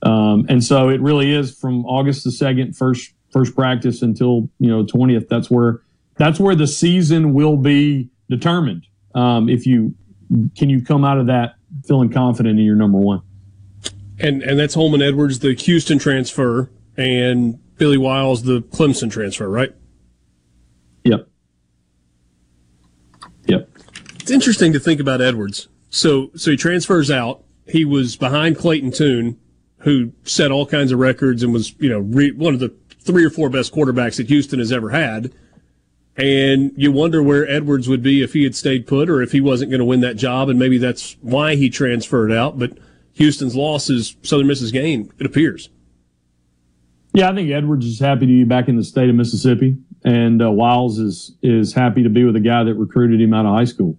Um, 0.03 0.45
and 0.49 0.63
so 0.63 0.89
it 0.89 0.99
really 0.99 1.33
is 1.33 1.57
from 1.57 1.85
August 1.85 2.23
the 2.23 2.31
2nd, 2.31 2.75
first, 2.75 3.13
first 3.31 3.55
practice 3.55 4.01
until, 4.01 4.49
you 4.59 4.69
know, 4.69 4.83
20th. 4.83 5.27
That's 5.27 5.49
where, 5.49 5.81
that's 6.17 6.39
where 6.39 6.55
the 6.55 6.67
season 6.67 7.33
will 7.33 7.57
be 7.57 8.09
determined. 8.29 8.85
Um, 9.15 9.49
if 9.49 9.65
you, 9.65 9.95
can 10.57 10.69
you 10.69 10.83
come 10.83 11.03
out 11.03 11.17
of 11.17 11.27
that 11.27 11.55
feeling 11.85 12.11
confident 12.11 12.59
in 12.59 12.65
your 12.65 12.75
number 12.75 12.97
one? 12.97 13.21
And, 14.19 14.43
and 14.43 14.59
that's 14.59 14.75
Holman 14.75 15.01
Edwards, 15.01 15.39
the 15.39 15.53
Houston 15.53 15.97
transfer 15.97 16.69
and 16.95 17.59
Billy 17.77 17.97
Wiley, 17.97 18.41
the 18.41 18.61
Clemson 18.61 19.11
transfer, 19.11 19.49
right? 19.49 19.73
Yep. 21.03 21.27
Yep. 23.47 23.69
It's 24.19 24.31
interesting 24.31 24.73
to 24.73 24.79
think 24.79 24.99
about 24.99 25.21
Edwards. 25.21 25.67
So, 25.89 26.29
so 26.35 26.51
he 26.51 26.57
transfers 26.57 27.09
out. 27.09 27.43
He 27.67 27.85
was 27.85 28.15
behind 28.15 28.57
Clayton 28.57 28.91
Tune, 28.91 29.39
who 29.79 30.11
set 30.23 30.51
all 30.51 30.65
kinds 30.65 30.91
of 30.91 30.99
records 30.99 31.41
and 31.41 31.51
was, 31.51 31.73
you 31.79 31.89
know, 31.89 31.99
re- 31.99 32.31
one 32.31 32.53
of 32.53 32.59
the 32.59 32.69
three 33.03 33.25
or 33.25 33.29
four 33.29 33.49
best 33.49 33.73
quarterbacks 33.73 34.17
that 34.17 34.27
Houston 34.27 34.59
has 34.59 34.71
ever 34.71 34.89
had. 34.89 35.33
And 36.17 36.71
you 36.75 36.91
wonder 36.91 37.23
where 37.23 37.49
Edwards 37.49 37.87
would 37.87 38.03
be 38.03 38.21
if 38.21 38.33
he 38.33 38.43
had 38.43 38.55
stayed 38.55 38.85
put 38.85 39.09
or 39.09 39.21
if 39.21 39.31
he 39.31 39.41
wasn't 39.41 39.71
going 39.71 39.79
to 39.79 39.85
win 39.85 40.01
that 40.01 40.17
job. 40.17 40.49
And 40.49 40.59
maybe 40.59 40.77
that's 40.77 41.15
why 41.21 41.55
he 41.55 41.69
transferred 41.69 42.31
out. 42.31 42.59
But 42.59 42.77
Houston's 43.13 43.55
loss 43.55 43.89
is 43.89 44.15
Southern 44.21 44.47
Miss's 44.47 44.71
gain, 44.71 45.11
it 45.19 45.25
appears. 45.25 45.69
Yeah, 47.13 47.29
I 47.29 47.35
think 47.35 47.51
Edwards 47.51 47.85
is 47.85 47.99
happy 47.99 48.21
to 48.21 48.27
be 48.27 48.43
back 48.45 48.69
in 48.69 48.77
the 48.77 48.83
state 48.83 49.09
of 49.09 49.15
Mississippi, 49.15 49.75
and 50.05 50.41
uh, 50.41 50.49
Wiley 50.49 51.03
is 51.03 51.35
is 51.41 51.73
happy 51.73 52.03
to 52.03 52.09
be 52.09 52.23
with 52.23 52.37
a 52.37 52.39
guy 52.39 52.63
that 52.63 52.75
recruited 52.75 53.19
him 53.19 53.33
out 53.33 53.45
of 53.45 53.53
high 53.53 53.65
school, 53.65 53.97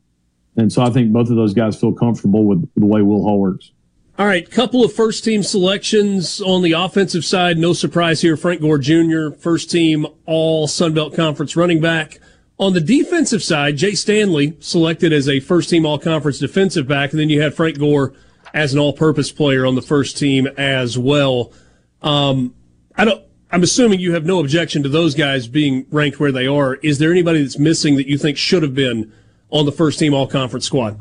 and 0.56 0.72
so 0.72 0.82
I 0.82 0.88
think 0.88 1.12
both 1.12 1.28
of 1.28 1.36
those 1.36 1.52
guys 1.52 1.78
feel 1.78 1.92
comfortable 1.92 2.46
with 2.46 2.66
the 2.74 2.86
way 2.86 3.02
Will 3.02 3.22
Hall 3.22 3.38
works. 3.38 3.72
All 4.18 4.26
right, 4.26 4.48
couple 4.48 4.84
of 4.84 4.92
first 4.92 5.24
team 5.24 5.42
selections 5.42 6.42
on 6.42 6.60
the 6.60 6.72
offensive 6.72 7.24
side. 7.24 7.56
No 7.56 7.72
surprise 7.72 8.20
here. 8.20 8.36
Frank 8.36 8.60
Gore 8.60 8.76
Jr., 8.76 9.30
first 9.30 9.70
team 9.70 10.06
All 10.26 10.68
Sun 10.68 10.92
Belt 10.92 11.16
Conference 11.16 11.56
running 11.56 11.80
back. 11.80 12.20
On 12.58 12.74
the 12.74 12.80
defensive 12.80 13.42
side, 13.42 13.78
Jay 13.78 13.92
Stanley 13.94 14.54
selected 14.60 15.14
as 15.14 15.30
a 15.30 15.40
first 15.40 15.70
team 15.70 15.86
All 15.86 15.98
Conference 15.98 16.38
defensive 16.38 16.86
back, 16.86 17.12
and 17.12 17.20
then 17.20 17.30
you 17.30 17.40
had 17.40 17.54
Frank 17.54 17.78
Gore 17.78 18.12
as 18.52 18.74
an 18.74 18.78
all 18.78 18.92
purpose 18.92 19.32
player 19.32 19.64
on 19.64 19.76
the 19.76 19.82
first 19.82 20.18
team 20.18 20.46
as 20.58 20.98
well. 20.98 21.50
Um, 22.02 22.54
I 22.94 23.06
don't. 23.06 23.24
I'm 23.50 23.62
assuming 23.62 24.00
you 24.00 24.12
have 24.12 24.26
no 24.26 24.40
objection 24.40 24.82
to 24.82 24.90
those 24.90 25.14
guys 25.14 25.46
being 25.48 25.86
ranked 25.90 26.20
where 26.20 26.32
they 26.32 26.46
are. 26.46 26.74
Is 26.76 26.98
there 26.98 27.10
anybody 27.10 27.42
that's 27.42 27.58
missing 27.58 27.96
that 27.96 28.06
you 28.06 28.18
think 28.18 28.36
should 28.36 28.62
have 28.62 28.74
been 28.74 29.10
on 29.48 29.64
the 29.64 29.72
first 29.72 29.98
team 29.98 30.12
All 30.12 30.26
Conference 30.26 30.66
squad? 30.66 31.00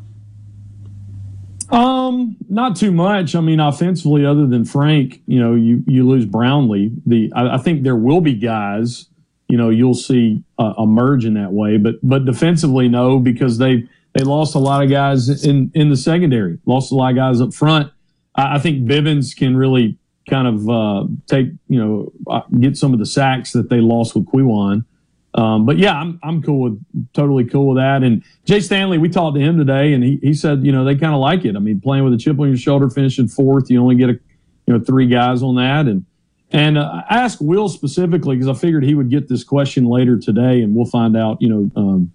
Um, 1.72 2.36
not 2.50 2.76
too 2.76 2.92
much. 2.92 3.34
I 3.34 3.40
mean, 3.42 3.60
offensively, 3.60 4.26
other 4.26 4.46
than 4.46 4.66
Frank, 4.66 5.22
you 5.26 5.40
know, 5.40 5.56
you 5.56 5.84
you 5.88 6.08
lose 6.08 6.26
Brownlee. 6.26 6.92
The 7.06 7.32
I, 7.34 7.56
I 7.56 7.58
think 7.58 7.84
there 7.84 7.96
will 7.96 8.22
be 8.22 8.34
guys, 8.34 9.08
you 9.48 9.58
know, 9.58 9.70
you'll 9.70 9.94
see 9.94 10.44
uh, 10.60 10.74
emerge 10.78 11.26
in 11.26 11.36
that 11.36 11.54
way. 11.54 11.78
But 11.78 11.96
but 12.04 12.26
defensively, 12.26 12.90
no, 12.90 13.20
because 13.20 13.58
they 13.58 13.88
they 14.14 14.24
lost 14.24 14.56
a 14.56 14.60
lot 14.60 14.84
of 14.84 14.90
guys 14.90 15.46
in 15.46 15.72
in 15.74 15.90
the 15.90 15.98
secondary, 15.98 16.60
lost 16.66 16.92
a 16.92 16.96
lot 16.96 17.12
of 17.12 17.16
guys 17.16 17.40
up 17.40 17.54
front. 17.54 17.92
I, 18.36 18.56
I 18.56 18.60
think 18.60 18.86
Bivens 18.86 19.36
can 19.36 19.56
really 19.56 19.98
kind 20.30 20.48
of 20.48 20.70
uh, 20.70 21.08
take 21.28 21.52
you 21.70 21.80
know 21.80 22.12
uh, 22.30 22.42
get 22.60 22.76
some 22.76 22.92
of 22.92 23.00
the 23.00 23.06
sacks 23.06 23.54
that 23.54 23.70
they 23.70 23.80
lost 23.80 24.14
with 24.14 24.26
Quiwan. 24.26 24.84
Um, 25.34 25.66
but 25.66 25.78
yeah, 25.78 25.94
I'm 25.94 26.20
I'm 26.24 26.42
cool 26.44 26.62
with 26.62 27.14
totally 27.14 27.46
cool 27.46 27.68
with 27.68 27.78
that. 27.78 28.04
And 28.04 28.24
Jay 28.46 28.60
Stanley, 28.60 28.98
we 28.98 29.08
talked 29.08 29.36
to 29.36 29.42
him 29.42 29.58
today, 29.58 29.94
and 29.94 30.04
he, 30.04 30.20
he 30.22 30.34
said 30.34 30.66
you 30.66 30.72
know 30.72 30.84
they 30.84 30.96
kind 30.96 31.14
of 31.14 31.20
like 31.20 31.46
it. 31.46 31.56
I 31.56 31.60
mean, 31.60 31.80
playing 31.80 32.04
with 32.04 32.14
a 32.14 32.18
chip 32.18 32.40
on 32.40 32.48
your 32.48 32.58
shoulder, 32.58 32.90
finishing 32.90 33.28
fourth, 33.28 33.70
you 33.70 33.82
only 33.82 33.96
get 33.96 34.10
a 34.10 34.20
you 34.68 34.78
know 34.78 34.80
three 34.80 35.08
guys 35.08 35.42
on 35.42 35.56
that. 35.56 35.88
And 35.88 36.06
and 36.52 36.78
uh, 36.78 37.04
I 37.10 37.20
asked 37.20 37.42
Will 37.42 37.70
specifically 37.70 38.36
because 38.36 38.50
I 38.50 38.60
figured 38.60 38.84
he 38.84 38.94
would 38.94 39.10
get 39.10 39.30
this 39.30 39.44
question 39.44 39.86
later 39.86 40.18
today, 40.18 40.62
and 40.62 40.76
we'll 40.76 40.86
find 40.86 41.16
out. 41.16 41.42
You 41.42 41.50
know, 41.50 41.72
um, 41.78 42.12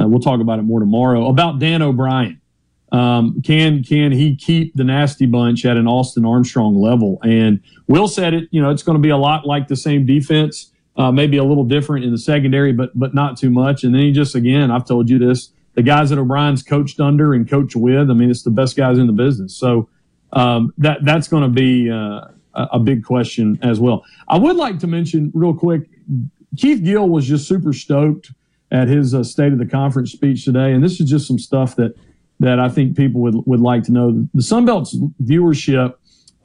uh, 0.00 0.06
we'll 0.06 0.20
talk 0.20 0.40
about 0.40 0.60
it 0.60 0.62
more 0.62 0.80
tomorrow 0.80 1.28
about 1.28 1.58
Dan 1.58 1.82
O'Brien. 1.82 2.40
Um, 2.92 3.40
can 3.42 3.84
can 3.84 4.12
he 4.12 4.34
keep 4.34 4.74
the 4.74 4.84
nasty 4.84 5.26
bunch 5.26 5.64
at 5.64 5.76
an 5.76 5.86
Austin 5.86 6.24
Armstrong 6.24 6.80
level? 6.80 7.18
And 7.22 7.60
Will 7.86 8.08
said 8.08 8.34
it. 8.34 8.48
You 8.50 8.62
know, 8.62 8.70
it's 8.70 8.82
going 8.82 8.96
to 8.96 9.02
be 9.02 9.10
a 9.10 9.16
lot 9.16 9.46
like 9.46 9.68
the 9.68 9.76
same 9.76 10.06
defense, 10.06 10.69
uh, 11.00 11.10
maybe 11.10 11.38
a 11.38 11.44
little 11.44 11.64
different 11.64 12.04
in 12.04 12.12
the 12.12 12.18
secondary, 12.18 12.72
but 12.72 12.90
but 12.98 13.14
not 13.14 13.38
too 13.38 13.48
much. 13.48 13.84
And 13.84 13.94
then 13.94 14.02
he 14.02 14.12
just 14.12 14.34
again, 14.34 14.70
I've 14.70 14.86
told 14.86 15.08
you 15.08 15.18
this: 15.18 15.50
the 15.74 15.82
guys 15.82 16.10
that 16.10 16.18
O'Brien's 16.18 16.62
coached 16.62 17.00
under 17.00 17.32
and 17.32 17.48
coached 17.48 17.74
with. 17.74 18.10
I 18.10 18.12
mean, 18.12 18.30
it's 18.30 18.42
the 18.42 18.50
best 18.50 18.76
guys 18.76 18.98
in 18.98 19.06
the 19.06 19.12
business. 19.14 19.56
So 19.56 19.88
um, 20.34 20.74
that 20.76 21.02
that's 21.02 21.26
going 21.26 21.42
to 21.42 21.48
be 21.48 21.90
uh, 21.90 22.26
a 22.54 22.78
big 22.78 23.02
question 23.02 23.58
as 23.62 23.80
well. 23.80 24.04
I 24.28 24.36
would 24.36 24.56
like 24.56 24.78
to 24.80 24.86
mention 24.86 25.30
real 25.34 25.54
quick: 25.54 25.88
Keith 26.58 26.84
Gill 26.84 27.08
was 27.08 27.26
just 27.26 27.48
super 27.48 27.72
stoked 27.72 28.32
at 28.70 28.88
his 28.88 29.14
uh, 29.14 29.24
state 29.24 29.54
of 29.54 29.58
the 29.58 29.66
conference 29.66 30.12
speech 30.12 30.44
today, 30.44 30.72
and 30.72 30.84
this 30.84 31.00
is 31.00 31.08
just 31.08 31.26
some 31.26 31.38
stuff 31.38 31.76
that 31.76 31.94
that 32.40 32.60
I 32.60 32.68
think 32.68 32.94
people 32.94 33.22
would, 33.22 33.36
would 33.46 33.60
like 33.60 33.84
to 33.84 33.92
know. 33.92 34.28
The 34.34 34.42
Sun 34.42 34.66
Belt's 34.66 34.94
viewership 35.22 35.94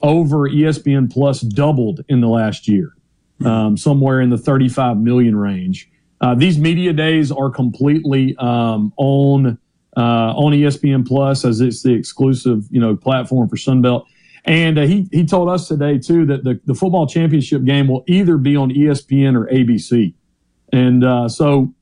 over 0.00 0.48
ESPN 0.48 1.12
Plus 1.12 1.40
doubled 1.40 2.04
in 2.08 2.22
the 2.22 2.28
last 2.28 2.68
year, 2.68 2.95
um, 3.44 3.76
somewhere 3.76 4.20
in 4.20 4.30
the 4.30 4.38
35 4.38 4.98
million 4.98 5.36
range. 5.36 5.90
Uh, 6.20 6.34
these 6.34 6.58
media 6.58 6.92
days 6.92 7.30
are 7.30 7.50
completely 7.50 8.36
um, 8.38 8.92
on 8.96 9.58
uh, 9.96 10.32
on 10.34 10.52
ESPN 10.52 11.06
Plus 11.06 11.44
as 11.44 11.60
it's 11.60 11.82
the 11.82 11.92
exclusive 11.92 12.64
you 12.70 12.80
know 12.80 12.96
platform 12.96 13.48
for 13.48 13.56
Sunbelt. 13.56 14.04
And 14.44 14.78
uh, 14.78 14.82
he 14.82 15.08
he 15.10 15.24
told 15.24 15.48
us 15.48 15.68
today 15.68 15.98
too 15.98 16.24
that 16.26 16.44
the, 16.44 16.60
the 16.64 16.74
football 16.74 17.06
championship 17.06 17.64
game 17.64 17.88
will 17.88 18.04
either 18.06 18.38
be 18.38 18.56
on 18.56 18.70
ESPN 18.70 19.36
or 19.36 19.46
ABC. 19.46 20.14
And 20.72 21.04
uh, 21.04 21.28
so 21.28 21.74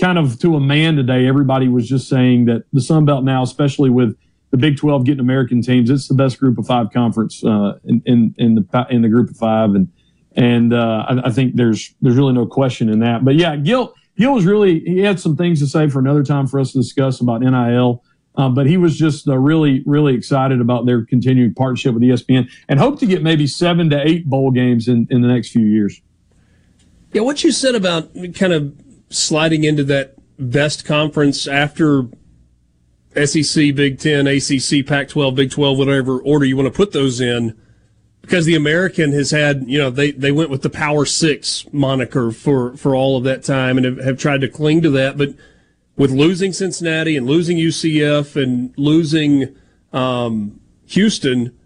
kind 0.00 0.18
of 0.18 0.38
to 0.40 0.56
a 0.56 0.60
man 0.60 0.96
today, 0.96 1.26
everybody 1.26 1.68
was 1.68 1.88
just 1.88 2.08
saying 2.08 2.46
that 2.46 2.64
the 2.72 2.80
Sun 2.80 3.04
Belt 3.04 3.24
now, 3.24 3.42
especially 3.42 3.90
with 3.90 4.16
the 4.50 4.56
Big 4.56 4.76
12 4.76 5.04
getting 5.04 5.20
American 5.20 5.62
teams, 5.62 5.90
it's 5.90 6.08
the 6.08 6.14
best 6.14 6.38
group 6.38 6.58
of 6.58 6.66
five 6.66 6.90
conference 6.92 7.44
uh, 7.44 7.78
in, 7.84 8.02
in, 8.06 8.34
in 8.38 8.54
the 8.54 8.86
in 8.90 9.02
the 9.02 9.08
group 9.08 9.30
of 9.30 9.36
five, 9.36 9.74
and 9.74 9.88
and 10.34 10.72
uh, 10.72 11.06
I, 11.08 11.28
I, 11.28 11.30
think 11.30 11.54
there's 11.54 11.94
there's 12.00 12.16
really 12.16 12.32
no 12.32 12.46
question 12.46 12.88
in 12.88 12.98
that. 13.00 13.24
But 13.24 13.36
yeah, 13.36 13.56
Gill 13.56 13.94
Gill 14.16 14.34
was 14.34 14.44
really 14.44 14.80
he 14.80 15.00
had 15.00 15.20
some 15.20 15.36
things 15.36 15.60
to 15.60 15.66
say 15.66 15.88
for 15.88 15.98
another 15.98 16.24
time 16.24 16.46
for 16.46 16.60
us 16.60 16.72
to 16.72 16.78
discuss 16.78 17.20
about 17.20 17.40
NIL. 17.40 18.02
Uh, 18.36 18.48
but 18.48 18.66
he 18.66 18.76
was 18.76 18.98
just 18.98 19.28
uh, 19.28 19.38
really, 19.38 19.84
really 19.86 20.12
excited 20.12 20.60
about 20.60 20.86
their 20.86 21.04
continued 21.04 21.54
partnership 21.54 21.94
with 21.94 22.02
ESPN 22.02 22.50
and 22.68 22.80
hope 22.80 22.98
to 22.98 23.06
get 23.06 23.22
maybe 23.22 23.46
seven 23.46 23.88
to 23.88 24.04
eight 24.04 24.28
bowl 24.28 24.50
games 24.50 24.88
in, 24.88 25.06
in 25.08 25.22
the 25.22 25.28
next 25.28 25.50
few 25.50 25.64
years. 25.64 26.00
Yeah, 27.12 27.22
what 27.22 27.44
you 27.44 27.52
said 27.52 27.76
about 27.76 28.12
kind 28.34 28.52
of 28.52 28.74
sliding 29.08 29.62
into 29.62 29.84
that 29.84 30.16
best 30.36 30.84
conference 30.84 31.46
after 31.46 32.08
SEC, 33.14 33.74
Big 33.76 34.00
Ten, 34.00 34.26
ACC, 34.26 34.84
Pac 34.84 35.08
12, 35.08 35.34
Big 35.36 35.50
12, 35.52 35.78
whatever 35.78 36.18
order 36.20 36.44
you 36.44 36.56
want 36.56 36.66
to 36.66 36.76
put 36.76 36.90
those 36.90 37.20
in. 37.20 37.56
Because 38.24 38.46
the 38.46 38.54
American 38.54 39.12
has 39.12 39.30
had, 39.30 39.64
you 39.66 39.78
know, 39.78 39.90
they, 39.90 40.10
they 40.10 40.32
went 40.32 40.50
with 40.50 40.62
the 40.62 40.70
Power 40.70 41.04
Six 41.04 41.66
moniker 41.72 42.30
for, 42.30 42.76
for 42.76 42.94
all 42.94 43.16
of 43.16 43.24
that 43.24 43.44
time 43.44 43.76
and 43.76 43.84
have, 43.84 43.98
have 43.98 44.18
tried 44.18 44.40
to 44.40 44.48
cling 44.48 44.80
to 44.82 44.90
that. 44.90 45.18
But 45.18 45.34
with 45.96 46.10
losing 46.10 46.52
Cincinnati 46.52 47.16
and 47.16 47.26
losing 47.26 47.58
UCF 47.58 48.40
and 48.42 48.72
losing 48.78 49.54
um, 49.92 50.60
Houston, 50.86 51.56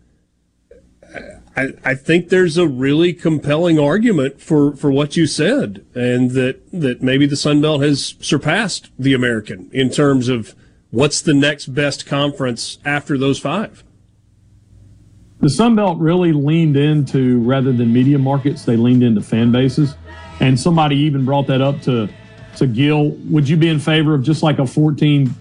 I, 1.56 1.72
I 1.84 1.94
think 1.94 2.28
there's 2.28 2.56
a 2.56 2.68
really 2.68 3.12
compelling 3.12 3.80
argument 3.80 4.40
for, 4.40 4.76
for 4.76 4.90
what 4.92 5.16
you 5.16 5.26
said, 5.26 5.84
and 5.94 6.32
that, 6.32 6.60
that 6.72 7.02
maybe 7.02 7.26
the 7.26 7.36
Sun 7.36 7.62
Belt 7.62 7.82
has 7.82 8.14
surpassed 8.20 8.90
the 8.98 9.14
American 9.14 9.68
in 9.72 9.90
terms 9.90 10.28
of 10.28 10.54
what's 10.90 11.20
the 11.20 11.34
next 11.34 11.74
best 11.74 12.06
conference 12.06 12.78
after 12.84 13.18
those 13.18 13.38
five. 13.38 13.82
The 15.40 15.48
Sun 15.48 15.76
Belt 15.76 15.98
really 15.98 16.32
leaned 16.32 16.76
into 16.76 17.40
rather 17.40 17.72
than 17.72 17.92
media 17.92 18.18
markets, 18.18 18.64
they 18.64 18.76
leaned 18.76 19.02
into 19.02 19.20
fan 19.20 19.52
bases. 19.52 19.94
And 20.40 20.58
somebody 20.58 20.96
even 20.96 21.24
brought 21.24 21.46
that 21.48 21.60
up 21.60 21.80
to 21.82 22.08
to 22.56 22.66
Gill. 22.66 23.10
Would 23.30 23.48
you 23.48 23.56
be 23.56 23.68
in 23.68 23.78
favor 23.78 24.14
of 24.14 24.22
just 24.22 24.42
like 24.42 24.58
a 24.58 24.66
14 24.66 25.32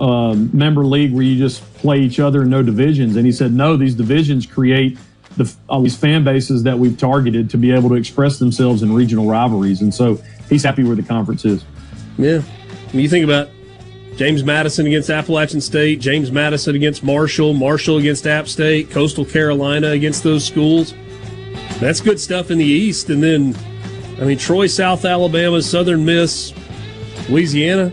um, 0.00 0.50
member 0.54 0.84
league 0.84 1.12
where 1.12 1.22
you 1.22 1.36
just 1.38 1.62
play 1.74 2.00
each 2.00 2.18
other 2.18 2.42
and 2.42 2.50
no 2.50 2.62
divisions? 2.62 3.16
And 3.16 3.26
he 3.26 3.32
said, 3.32 3.52
no, 3.52 3.76
these 3.76 3.94
divisions 3.94 4.46
create 4.46 4.98
the, 5.36 5.52
all 5.68 5.82
these 5.82 5.96
fan 5.96 6.24
bases 6.24 6.62
that 6.62 6.78
we've 6.78 6.96
targeted 6.96 7.50
to 7.50 7.58
be 7.58 7.72
able 7.72 7.90
to 7.90 7.94
express 7.94 8.38
themselves 8.38 8.82
in 8.82 8.94
regional 8.94 9.26
rivalries. 9.26 9.82
And 9.82 9.92
so 9.92 10.18
he's 10.48 10.62
happy 10.64 10.82
where 10.82 10.96
the 10.96 11.02
conference 11.02 11.44
is. 11.44 11.64
Yeah. 12.16 12.40
When 12.92 13.02
you 13.02 13.08
think 13.08 13.24
about 13.24 13.48
James 14.16 14.44
Madison 14.44 14.86
against 14.86 15.10
Appalachian 15.10 15.60
State, 15.60 16.00
James 16.00 16.30
Madison 16.30 16.76
against 16.76 17.02
Marshall, 17.02 17.54
Marshall 17.54 17.98
against 17.98 18.26
App 18.26 18.46
State, 18.46 18.90
Coastal 18.90 19.24
Carolina 19.24 19.88
against 19.88 20.22
those 20.22 20.44
schools. 20.44 20.94
That's 21.80 22.00
good 22.00 22.20
stuff 22.20 22.50
in 22.50 22.58
the 22.58 22.64
East. 22.64 23.10
And 23.10 23.22
then, 23.22 23.56
I 24.20 24.24
mean, 24.24 24.38
Troy, 24.38 24.66
South 24.66 25.04
Alabama, 25.04 25.62
Southern 25.62 26.04
Miss, 26.04 26.52
Louisiana, 27.28 27.90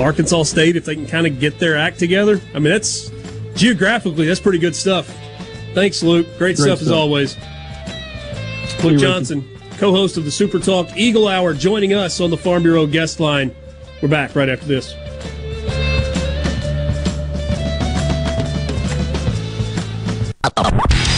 Arkansas 0.00 0.44
State, 0.44 0.76
if 0.76 0.84
they 0.84 0.94
can 0.94 1.06
kind 1.06 1.26
of 1.26 1.40
get 1.40 1.58
their 1.58 1.76
act 1.76 1.98
together. 1.98 2.40
I 2.54 2.58
mean, 2.58 2.72
that's 2.72 3.10
geographically, 3.54 4.26
that's 4.26 4.40
pretty 4.40 4.58
good 4.58 4.76
stuff. 4.76 5.12
Thanks, 5.74 6.02
Luke. 6.02 6.26
Great, 6.26 6.38
Great 6.38 6.56
stuff, 6.58 6.78
stuff, 6.78 6.82
as 6.82 6.90
always. 6.90 7.36
Luke 8.84 9.00
Johnson, 9.00 9.48
co 9.78 9.90
host 9.90 10.16
of 10.16 10.24
the 10.24 10.30
Super 10.30 10.58
Talk 10.58 10.96
Eagle 10.96 11.26
Hour, 11.26 11.54
joining 11.54 11.94
us 11.94 12.20
on 12.20 12.30
the 12.30 12.36
Farm 12.36 12.62
Bureau 12.62 12.86
guest 12.86 13.18
line. 13.18 13.54
We're 14.00 14.08
back 14.08 14.36
right 14.36 14.48
after 14.48 14.66
this. 14.66 14.94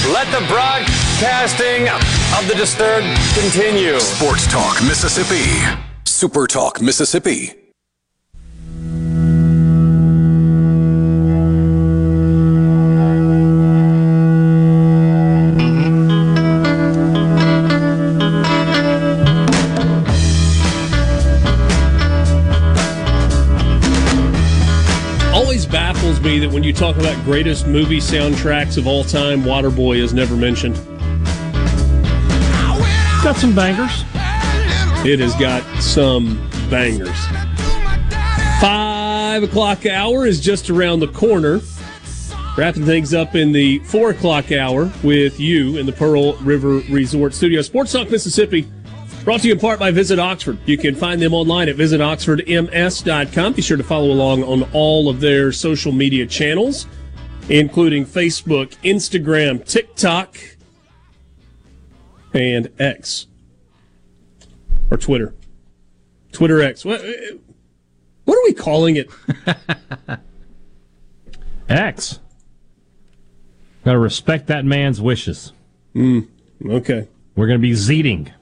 Let 0.06 0.26
the 0.32 0.46
broadcasting 0.48 1.88
of 2.38 2.48
the 2.48 2.54
disturbed 2.56 3.06
continue. 3.34 4.00
Sports 4.00 4.50
Talk 4.50 4.82
Mississippi. 4.82 5.60
Super 6.04 6.46
Talk 6.46 6.80
Mississippi. 6.80 7.59
Talk 26.80 26.96
about 26.96 27.22
greatest 27.24 27.66
movie 27.66 27.98
soundtracks 27.98 28.78
of 28.78 28.86
all 28.86 29.04
time, 29.04 29.42
Waterboy 29.42 29.98
is 29.98 30.14
never 30.14 30.34
mentioned. 30.34 30.76
Got 33.22 33.36
some 33.36 33.54
bangers. 33.54 34.02
It 35.06 35.20
has 35.20 35.34
got 35.34 35.62
some 35.82 36.48
bangers. 36.70 37.18
Five 38.62 39.42
o'clock 39.42 39.84
hour 39.84 40.24
is 40.24 40.40
just 40.40 40.70
around 40.70 41.00
the 41.00 41.08
corner. 41.08 41.60
Wrapping 42.56 42.86
things 42.86 43.12
up 43.12 43.34
in 43.34 43.52
the 43.52 43.80
four 43.80 44.08
o'clock 44.08 44.50
hour 44.50 44.90
with 45.02 45.38
you 45.38 45.76
in 45.76 45.84
the 45.84 45.92
Pearl 45.92 46.32
River 46.36 46.78
Resort 46.88 47.34
Studio. 47.34 47.60
Sports 47.60 47.92
Talk 47.92 48.10
Mississippi 48.10 48.66
Brought 49.24 49.42
to 49.42 49.48
you 49.48 49.52
in 49.52 49.60
part 49.60 49.78
by 49.78 49.90
Visit 49.90 50.18
Oxford. 50.18 50.56
You 50.64 50.78
can 50.78 50.94
find 50.94 51.20
them 51.20 51.34
online 51.34 51.68
at 51.68 51.76
visitoxfordms.com. 51.76 53.52
Be 53.52 53.60
sure 53.60 53.76
to 53.76 53.84
follow 53.84 54.10
along 54.10 54.44
on 54.44 54.62
all 54.72 55.10
of 55.10 55.20
their 55.20 55.52
social 55.52 55.92
media 55.92 56.26
channels, 56.26 56.86
including 57.50 58.06
Facebook, 58.06 58.74
Instagram, 58.82 59.62
TikTok, 59.66 60.38
and 62.32 62.70
X. 62.78 63.26
Or 64.90 64.96
Twitter. 64.96 65.34
Twitter 66.32 66.62
X. 66.62 66.82
What, 66.86 67.02
what 68.24 68.38
are 68.38 68.44
we 68.44 68.54
calling 68.54 68.96
it? 68.96 69.10
X. 71.68 72.20
Gotta 73.84 73.98
respect 73.98 74.46
that 74.46 74.64
man's 74.64 74.98
wishes. 74.98 75.52
Mm, 75.94 76.26
okay. 76.64 77.08
We're 77.36 77.46
gonna 77.46 77.58
be 77.58 77.72
zeeting. 77.72 78.32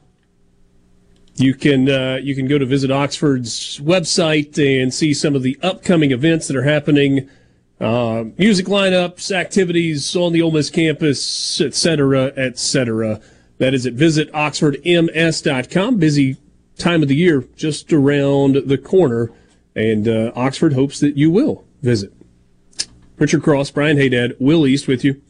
You 1.41 1.55
can 1.55 1.89
uh, 1.89 2.19
you 2.23 2.35
can 2.35 2.47
go 2.49 2.59
to 2.59 2.67
visit 2.67 2.91
Oxford's 2.91 3.79
website 3.79 4.59
and 4.59 4.93
see 4.93 5.15
some 5.15 5.37
of 5.37 5.43
the 5.43 5.57
upcoming 5.63 6.11
events 6.11 6.49
that 6.49 6.57
are 6.57 6.65
happening, 6.65 7.31
uh, 7.81 8.25
music 8.37 8.67
lineups, 8.67 9.31
activities 9.31 10.17
on 10.17 10.33
the 10.33 10.43
Ole 10.43 10.51
Miss 10.51 10.71
campus, 10.71 11.61
etc., 11.61 12.33
etc. 12.37 13.21
That 13.59 13.75
is 13.75 13.87
at 13.87 13.95
visitoxfordms.com. 13.95 15.99
Busy 15.99 16.37
time 16.77 17.03
of 17.03 17.09
the 17.09 17.17
year 17.17 17.45
just 17.57 17.93
around 17.93 18.57
the 18.67 18.79
corner, 18.79 19.31
and 19.77 20.09
uh, 20.09 20.33
Oxford 20.35 20.73
hopes 20.73 20.99
that 21.01 21.17
you 21.17 21.31
will 21.31 21.65
visit. 21.83 22.13
Richard 23.17 23.43
Cross, 23.43 23.73
Brian 23.73 23.97
Haydad, 23.97 24.37
Will 24.41 24.67
East 24.67 24.89
with 24.89 25.05
you. 25.05 25.21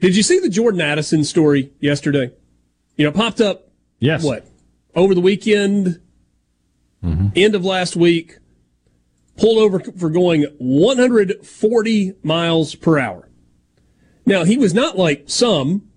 Did 0.00 0.16
you 0.16 0.22
see 0.22 0.38
the 0.38 0.48
Jordan 0.48 0.80
Addison 0.80 1.24
story 1.24 1.72
yesterday? 1.80 2.30
You 2.96 3.04
know, 3.04 3.12
popped 3.12 3.40
up. 3.40 3.68
Yes. 4.00 4.22
What? 4.22 4.46
Over 4.94 5.14
the 5.14 5.20
weekend, 5.20 6.00
mm-hmm. 7.02 7.28
end 7.34 7.54
of 7.54 7.64
last 7.64 7.96
week, 7.96 8.38
pulled 9.36 9.58
over 9.58 9.80
for 9.80 10.10
going 10.10 10.46
140 10.58 12.14
miles 12.22 12.74
per 12.74 12.98
hour. 12.98 13.28
Now, 14.26 14.44
he 14.44 14.56
was 14.56 14.72
not 14.72 14.96
like 14.96 15.24
some 15.26 15.88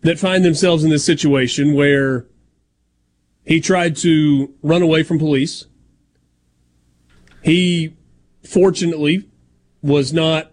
that 0.00 0.18
find 0.18 0.44
themselves 0.44 0.82
in 0.82 0.90
this 0.90 1.04
situation 1.04 1.74
where 1.74 2.26
he 3.44 3.60
tried 3.60 3.96
to 3.96 4.54
run 4.62 4.82
away 4.82 5.02
from 5.02 5.18
police. 5.18 5.66
He 7.42 7.96
fortunately 8.42 9.28
was 9.82 10.12
not 10.12 10.52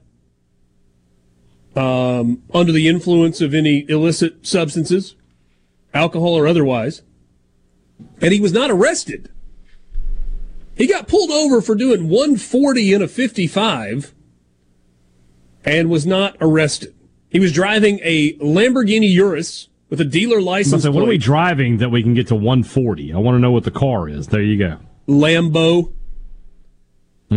um, 1.76 2.44
under 2.54 2.72
the 2.72 2.88
influence 2.88 3.40
of 3.40 3.54
any 3.54 3.86
illicit 3.90 4.46
substances, 4.46 5.16
alcohol 5.94 6.38
or 6.38 6.48
otherwise 6.48 7.02
and 8.22 8.34
he 8.34 8.40
was 8.40 8.54
not 8.54 8.72
arrested. 8.72 9.30
He 10.76 10.88
got 10.88 11.08
pulled 11.08 11.32
over 11.32 11.62
for 11.62 11.76
doing 11.76 12.08
140 12.08 12.94
in 12.94 13.02
a 13.02 13.08
55 13.08 14.14
and 15.66 15.90
was 15.90 16.06
not 16.06 16.38
arrested. 16.40 16.94
He 17.30 17.40
was 17.40 17.52
driving 17.52 18.00
a 18.04 18.34
Lamborghini 18.34 19.12
Urus 19.14 19.70
with 19.90 20.00
a 20.00 20.06
dealer 20.06 20.42
license. 20.42 20.84
Say, 20.84 20.90
what 20.90 21.04
are 21.04 21.08
we 21.08 21.18
driving 21.18 21.78
that 21.78 21.90
we 21.90 22.04
can 22.04 22.14
get 22.14 22.28
to 22.28 22.36
140? 22.36 23.14
I 23.14 23.18
want 23.18 23.36
to 23.36 23.40
know 23.40 23.52
what 23.52 23.64
the 23.64 23.72
car 23.72 24.08
is. 24.08 24.28
There 24.28 24.42
you 24.42 24.58
go. 24.58 24.80
Lambo. 25.08 25.94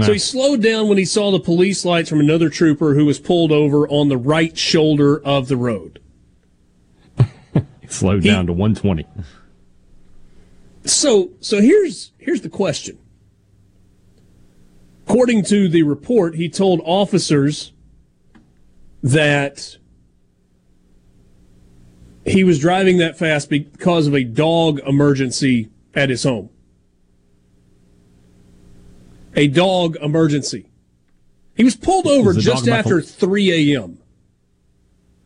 So 0.03 0.13
he 0.13 0.21
slowed 0.21 0.63
down 0.63 0.89
when 0.89 0.99
he 0.99 1.05
saw 1.05 1.33
the 1.33 1.41
police 1.41 1.85
lights 1.85 2.09
from 2.09 2.21
another 2.21 2.49
trooper 2.49 2.95
who 2.95 3.05
was 3.05 3.19
pulled 3.19 3.51
over 3.51 3.89
on 3.89 4.09
the 4.09 4.17
right 4.17 4.57
shoulder 4.57 5.21
of 5.21 5.49
the 5.49 5.57
road. 5.57 6.01
he 7.81 7.89
slowed 7.89 8.23
he, 8.23 8.31
down 8.31 8.47
to 8.47 8.53
120. 8.53 9.05
So, 10.85 11.31
so 11.41 11.61
here's 11.61 12.13
here's 12.19 12.41
the 12.41 12.49
question. 12.49 12.99
According 15.07 15.45
to 15.47 15.69
the 15.69 15.83
report, 15.83 16.37
he 16.37 16.49
told 16.49 16.81
officers 16.85 17.73
that 19.03 19.77
he 22.25 22.45
was 22.45 22.59
driving 22.59 22.99
that 22.99 23.19
fast 23.19 23.51
because 23.51 24.07
of 24.07 24.15
a 24.15 24.23
dog 24.23 24.79
emergency 24.87 25.71
at 25.95 26.11
his 26.11 26.23
home. 26.23 26.51
A 29.35 29.49
dog 29.49 29.97
emergency. 30.01 30.71
He 31.57 31.65
was 31.65 31.77
pulled 31.77 32.07
over 32.07 32.33
just 32.35 32.69
after 32.69 33.01
3 33.01 33.75
a.m. 33.75 33.99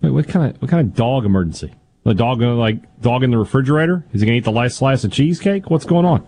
Wait, 0.00 0.10
what 0.10 0.28
kind 0.28 0.54
of 0.54 0.62
what 0.62 0.70
kind 0.70 0.88
of 0.88 0.94
dog 0.94 1.24
emergency? 1.24 1.72
The 2.04 2.14
dog 2.14 2.38
gonna 2.38 2.54
like 2.54 3.00
dog 3.00 3.22
in 3.22 3.30
the 3.30 3.38
refrigerator? 3.38 4.04
Is 4.12 4.20
he 4.20 4.26
gonna 4.26 4.36
eat 4.36 4.44
the 4.44 4.52
last 4.52 4.76
slice 4.76 5.04
of 5.04 5.12
cheesecake? 5.12 5.70
What's 5.70 5.86
going 5.86 6.04
on? 6.04 6.26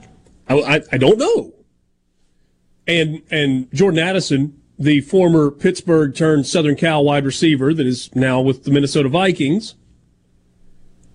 I, 0.49 0.55
I, 0.55 0.83
I 0.93 0.97
don't 0.97 1.19
know. 1.19 1.53
And 2.87 3.23
and 3.31 3.71
Jordan 3.75 4.01
Addison, 4.01 4.61
the 4.79 5.03
former 5.03 5.51
Pittsburgh 5.51 6.15
turned 6.15 6.47
Southern 6.47 6.77
Cal 6.77 7.05
wide 7.05 7.27
receiver 7.27 7.75
that 7.75 7.87
is 7.87 8.15
now 8.15 8.41
with 8.41 8.65
the 8.65 8.71
Minnesota 8.71 9.11
Vikings, 9.11 9.75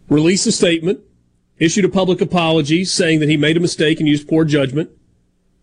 released 0.10 0.46
a 0.46 0.52
statement, 0.52 1.00
issued 1.58 1.86
a 1.86 1.90
public 1.90 2.22
apology 2.22 2.86
saying 2.86 3.20
that 3.20 3.30
he 3.30 3.38
made 3.38 3.58
a 3.58 3.62
mistake 3.62 4.00
and 4.00 4.08
used 4.08 4.28
poor 4.28 4.46
judgment, 4.46 4.92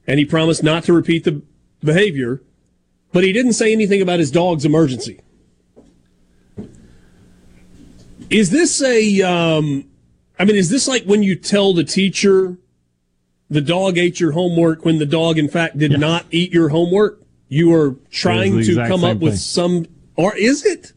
and 0.09 0.19
he 0.19 0.25
promised 0.25 0.65
not 0.65 0.83
to 0.85 0.93
repeat 0.93 1.23
the 1.23 1.43
behavior, 1.85 2.43
but 3.13 3.23
he 3.23 3.33
didn't 3.33 3.53
say 3.53 3.73
anything 3.73 4.03
about 4.03 4.19
his 4.19 4.33
dog's 4.33 4.65
emergency. 4.65 5.21
Is 8.31 8.51
this 8.51 8.83
a? 8.83 9.23
Um, 9.23 9.85
I 10.39 10.45
mean, 10.45 10.57
is 10.57 10.71
this 10.71 10.87
like 10.87 11.05
when 11.05 11.23
you 11.23 11.35
tell 11.35 11.73
the 11.73 11.85
teacher 11.85 12.57
the 13.51 13.61
dog 13.61 13.99
ate 13.99 14.21
your 14.21 14.33
homework 14.33 14.85
when 14.85 14.99
the 14.99 15.07
dog, 15.07 15.39
in 15.39 15.49
fact, 15.49 15.79
did 15.79 15.93
yes. 15.93 16.01
not 16.01 16.27
eat 16.31 16.53
your 16.53 16.69
homework? 16.69 17.21
You 17.49 17.75
are 17.75 17.97
trying 18.11 18.63
to 18.63 18.75
come 18.87 19.05
up 19.05 19.19
with 19.19 19.39
some, 19.39 19.87
or 20.17 20.37
is 20.37 20.67
it? 20.67 20.93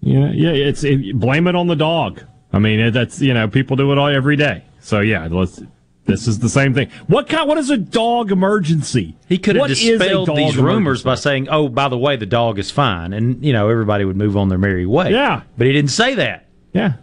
Yeah, 0.00 0.30
yeah. 0.30 0.50
It's 0.50 0.84
it, 0.84 1.18
blame 1.18 1.48
it 1.48 1.56
on 1.56 1.66
the 1.66 1.74
dog. 1.74 2.22
I 2.52 2.60
mean, 2.60 2.78
it, 2.78 2.90
that's 2.92 3.20
you 3.20 3.34
know 3.34 3.48
people 3.48 3.76
do 3.76 3.90
it 3.90 3.98
all 3.98 4.08
every 4.08 4.36
day. 4.36 4.64
So 4.80 5.00
yeah, 5.00 5.26
let's. 5.30 5.60
This 6.06 6.28
is 6.28 6.38
the 6.40 6.48
same 6.50 6.74
thing. 6.74 6.90
What 7.06 7.28
kind? 7.28 7.48
What 7.48 7.56
is 7.56 7.70
a 7.70 7.78
dog 7.78 8.30
emergency? 8.30 9.16
He 9.26 9.38
could 9.38 9.56
have 9.56 9.60
What 9.62 9.70
is 9.70 9.80
dispelled 9.80 10.28
these 10.36 10.56
rumors 10.56 11.00
emergency? 11.00 11.04
by 11.04 11.14
saying, 11.14 11.48
"Oh, 11.50 11.68
by 11.68 11.88
the 11.88 11.96
way, 11.96 12.16
the 12.16 12.26
dog 12.26 12.58
is 12.58 12.70
fine," 12.70 13.12
and 13.14 13.42
you 13.42 13.52
know 13.54 13.70
everybody 13.70 14.04
would 14.04 14.16
move 14.16 14.36
on 14.36 14.48
their 14.50 14.58
merry 14.58 14.84
way. 14.84 15.10
Yeah. 15.12 15.42
but 15.56 15.66
he 15.66 15.72
didn't 15.72 15.90
say 15.90 16.14
that. 16.16 16.46
Yeah. 16.74 16.94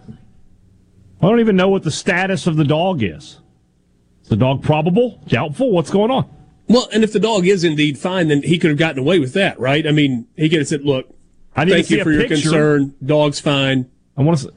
I 1.21 1.27
don't 1.27 1.39
even 1.39 1.55
know 1.55 1.69
what 1.69 1.83
the 1.83 1.91
status 1.91 2.45
of 2.47 2.57
the 2.57 2.63
dog 2.63 3.01
is. 3.03 3.39
Is 4.23 4.29
the 4.29 4.35
dog 4.35 4.61
probable? 4.63 5.19
Doubtful? 5.27 5.71
What's 5.71 5.89
going 5.89 6.11
on? 6.11 6.29
Well, 6.67 6.87
and 6.93 7.03
if 7.03 7.11
the 7.11 7.19
dog 7.19 7.45
is 7.47 7.63
indeed 7.63 7.97
fine, 7.97 8.27
then 8.27 8.43
he 8.43 8.57
could 8.59 8.69
have 8.69 8.79
gotten 8.79 8.99
away 8.99 9.17
with 9.19 9.33
that, 9.33 9.59
right? 9.59 9.85
I 9.85 9.91
mean, 9.91 10.27
he 10.37 10.47
could 10.47 10.59
have 10.59 10.67
said, 10.67 10.83
"Look, 10.83 11.13
I 11.55 11.65
need 11.65 11.71
to 11.71 11.75
thank 11.77 11.87
see 11.87 11.95
you 11.95 12.01
a 12.01 12.03
for 12.03 12.11
your 12.11 12.21
picture. 12.21 12.35
concern. 12.35 12.93
Dog's 13.03 13.39
fine." 13.39 13.87
I 14.15 14.21
want 14.21 14.37
to 14.39 14.53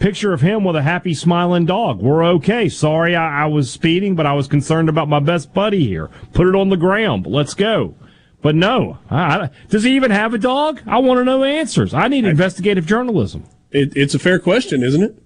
picture 0.00 0.32
of 0.32 0.40
him 0.40 0.64
with 0.64 0.74
a 0.74 0.82
happy 0.82 1.14
smiling 1.14 1.66
dog. 1.66 2.00
We're 2.00 2.24
okay. 2.24 2.68
Sorry, 2.68 3.14
I, 3.14 3.44
I 3.44 3.46
was 3.46 3.70
speeding, 3.70 4.16
but 4.16 4.26
I 4.26 4.32
was 4.32 4.48
concerned 4.48 4.88
about 4.88 5.08
my 5.08 5.20
best 5.20 5.54
buddy 5.54 5.86
here. 5.86 6.10
Put 6.32 6.48
it 6.48 6.56
on 6.56 6.70
the 6.70 6.76
ground. 6.76 7.26
Let's 7.26 7.54
go. 7.54 7.94
But 8.42 8.54
no, 8.56 8.98
I, 9.08 9.22
I- 9.22 9.50
does 9.68 9.84
he 9.84 9.94
even 9.94 10.10
have 10.10 10.34
a 10.34 10.38
dog? 10.38 10.80
I 10.86 10.98
want 10.98 11.18
to 11.18 11.24
know 11.24 11.44
answers. 11.44 11.94
I 11.94 12.08
need 12.08 12.24
investigative 12.24 12.86
journalism. 12.86 13.44
It, 13.70 13.92
it's 13.96 14.14
a 14.14 14.18
fair 14.18 14.38
question, 14.40 14.82
isn't 14.82 15.02
it? 15.02 15.22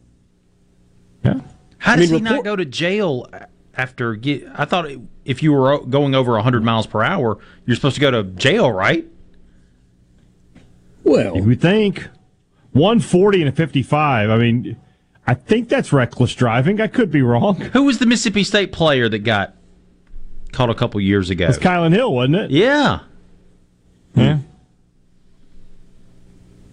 Yeah. 1.25 1.41
How 1.79 1.93
I 1.93 1.97
does 1.97 2.11
mean, 2.11 2.19
he 2.19 2.25
report- 2.25 2.37
not 2.39 2.45
go 2.45 2.57
to 2.57 2.65
jail 2.65 3.27
after? 3.75 4.15
Get, 4.17 4.45
I 4.55 4.65
thought 4.67 4.91
if 5.25 5.43
you 5.43 5.53
were 5.53 5.79
going 5.87 6.15
over 6.15 6.33
100 6.33 6.63
miles 6.65 6.87
per 6.87 7.03
hour, 7.03 7.39
you're 7.65 7.77
supposed 7.77 7.95
to 7.95 8.01
go 8.01 8.11
to 8.11 8.25
jail, 8.25 8.71
right? 8.73 9.07
Well, 11.05 11.37
You 11.37 11.45
would 11.45 11.61
think 11.61 12.09
140 12.75 13.41
and 13.41 13.49
a 13.49 13.53
55. 13.53 14.31
I 14.31 14.37
mean, 14.37 14.77
I 15.27 15.35
think 15.35 15.69
that's 15.69 15.93
reckless 15.93 16.35
driving. 16.35 16.81
I 16.81 16.87
could 16.89 17.11
be 17.11 17.23
wrong. 17.23 17.57
Who 17.57 17.85
was 17.85 17.99
the 17.99 18.07
Mississippi 18.07 18.45
State 18.45 18.73
player 18.73 19.09
that 19.09 19.21
got 19.21 19.55
caught 20.53 20.71
a 20.71 20.75
couple 20.75 21.01
years 21.01 21.31
ago? 21.31 21.47
It's 21.47 21.59
Kylan 21.59 21.93
Hill, 21.93 22.13
wasn't 22.13 22.37
it? 22.37 22.51
Yeah. 22.51 23.01
Hmm. 24.15 24.21
Yeah. 24.21 24.39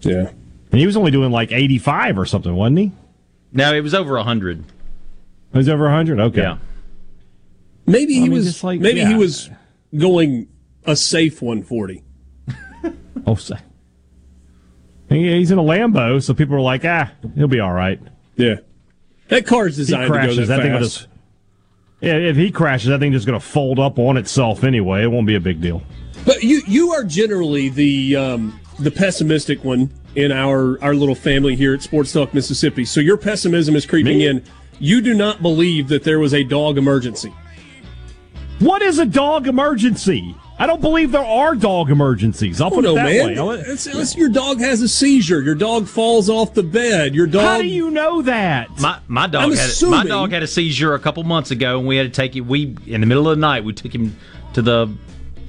Yeah. 0.00 0.30
And 0.72 0.80
he 0.80 0.86
was 0.86 0.96
only 0.96 1.10
doing 1.10 1.30
like 1.30 1.52
85 1.52 2.18
or 2.18 2.26
something, 2.26 2.54
wasn't 2.54 2.78
he? 2.78 2.92
No, 3.52 3.72
it 3.74 3.80
was 3.80 3.94
over 3.94 4.14
100. 4.16 4.58
It 4.60 4.64
was 5.56 5.68
over 5.68 5.84
100. 5.84 6.18
Okay. 6.18 6.40
Yeah. 6.40 6.58
Maybe 7.86 8.14
he 8.14 8.20
I 8.20 8.22
mean, 8.22 8.32
was. 8.32 8.46
just 8.46 8.64
like- 8.64 8.80
maybe 8.80 9.04
he 9.04 9.14
was 9.14 9.50
going 9.96 10.48
a 10.84 10.96
safe 10.96 11.40
140. 11.42 12.02
Oh, 13.24 13.36
say. 13.36 13.54
He- 15.12 15.32
He's 15.38 15.50
in 15.50 15.58
a 15.58 15.62
Lambo, 15.62 16.22
so 16.22 16.34
people 16.34 16.56
are 16.56 16.60
like, 16.60 16.84
ah, 16.84 17.10
he'll 17.34 17.48
be 17.48 17.60
all 17.60 17.72
right. 17.72 18.00
Yeah. 18.36 18.56
That 19.28 19.46
car's 19.46 19.76
designed 19.76 20.02
to 20.04 20.08
go 20.08 20.14
crashes. 20.14 20.48
that 20.48 20.56
That 20.56 20.62
thing 20.62 20.72
will 20.72 20.80
just. 20.80 21.06
Yeah, 22.00 22.16
if 22.16 22.36
he 22.36 22.50
crashes, 22.50 22.88
that 22.88 22.98
thing 23.00 23.12
just 23.12 23.26
going 23.26 23.38
to 23.38 23.44
fold 23.46 23.78
up 23.78 23.98
on 23.98 24.16
itself 24.16 24.64
anyway. 24.64 25.04
It 25.04 25.06
won't 25.06 25.26
be 25.26 25.36
a 25.36 25.40
big 25.40 25.60
deal. 25.60 25.82
But 26.26 26.42
you 26.42 26.62
you 26.66 26.92
are 26.92 27.04
generally 27.04 27.68
the 27.68 28.16
um, 28.16 28.60
the 28.80 28.90
pessimistic 28.90 29.62
one 29.64 29.90
in 30.16 30.32
our 30.32 30.82
our 30.82 30.94
little 30.94 31.14
family 31.14 31.54
here 31.56 31.72
at 31.74 31.82
Sports 31.82 32.12
Talk 32.12 32.34
Mississippi. 32.34 32.84
So 32.84 33.00
your 33.00 33.16
pessimism 33.16 33.76
is 33.76 33.86
creeping 33.86 34.18
Me? 34.18 34.26
in. 34.26 34.42
You 34.80 35.00
do 35.00 35.14
not 35.14 35.42
believe 35.42 35.88
that 35.88 36.02
there 36.02 36.18
was 36.18 36.34
a 36.34 36.42
dog 36.42 36.76
emergency. 36.76 37.32
What 38.58 38.82
is 38.82 38.98
a 38.98 39.06
dog 39.06 39.46
emergency? 39.46 40.34
I 40.62 40.66
don't 40.66 40.80
believe 40.80 41.10
there 41.10 41.24
are 41.24 41.56
dog 41.56 41.90
emergencies. 41.90 42.60
I'll 42.60 42.68
Oh 42.68 42.76
put 42.76 42.84
no, 42.84 42.92
it 42.92 42.94
that 42.94 43.04
man! 43.04 43.26
way. 43.26 43.36
I'll- 43.36 43.50
It's- 43.50 43.86
it's- 43.88 44.16
your 44.16 44.28
dog 44.28 44.60
has 44.60 44.80
a 44.80 44.86
seizure. 44.88 45.42
Your 45.42 45.56
dog 45.56 45.88
falls 45.88 46.30
off 46.30 46.54
the 46.54 46.62
bed. 46.62 47.16
Your 47.16 47.26
dog. 47.26 47.42
How 47.42 47.62
do 47.62 47.66
you 47.66 47.90
know 47.90 48.22
that? 48.22 48.68
My 48.80 48.98
my 49.08 49.26
dog 49.26 49.42
I'm 49.42 49.52
had 49.56 49.70
my 49.88 50.04
dog 50.04 50.30
had 50.30 50.44
a 50.44 50.46
seizure 50.46 50.94
a 50.94 51.00
couple 51.00 51.24
months 51.24 51.50
ago, 51.50 51.78
and 51.80 51.88
we 51.88 51.96
had 51.96 52.04
to 52.04 52.16
take 52.16 52.36
it. 52.36 52.42
We 52.42 52.76
in 52.86 53.00
the 53.00 53.06
middle 53.08 53.28
of 53.28 53.36
the 53.36 53.40
night, 53.40 53.64
we 53.64 53.72
took 53.72 53.92
him 53.92 54.16
to 54.54 54.62
the 54.62 54.88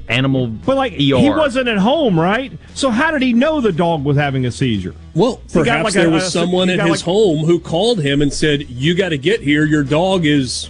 animal 0.09 0.47
But 0.47 0.77
like 0.77 0.93
ER. 0.93 0.97
he 0.97 1.29
wasn't 1.29 1.67
at 1.67 1.77
home, 1.77 2.19
right? 2.19 2.51
So 2.73 2.89
how 2.89 3.11
did 3.11 3.21
he 3.21 3.33
know 3.33 3.61
the 3.61 3.71
dog 3.71 4.03
was 4.03 4.17
having 4.17 4.47
a 4.47 4.51
seizure? 4.51 4.95
Well, 5.13 5.41
He 5.47 5.53
got 5.59 5.63
perhaps 5.65 5.83
like 5.85 5.93
there 5.93 6.07
a- 6.07 6.11
was 6.11 6.23
a- 6.25 6.31
someone 6.31 6.69
at 6.71 6.79
his 6.79 6.89
like- 6.89 6.99
home 7.01 7.45
who 7.45 7.59
called 7.59 8.01
him 8.01 8.21
and 8.23 8.33
said, 8.33 8.65
"You 8.67 8.95
got 8.95 9.09
to 9.09 9.17
get 9.19 9.41
here. 9.41 9.63
Your 9.65 9.83
dog 9.83 10.25
is 10.25 10.69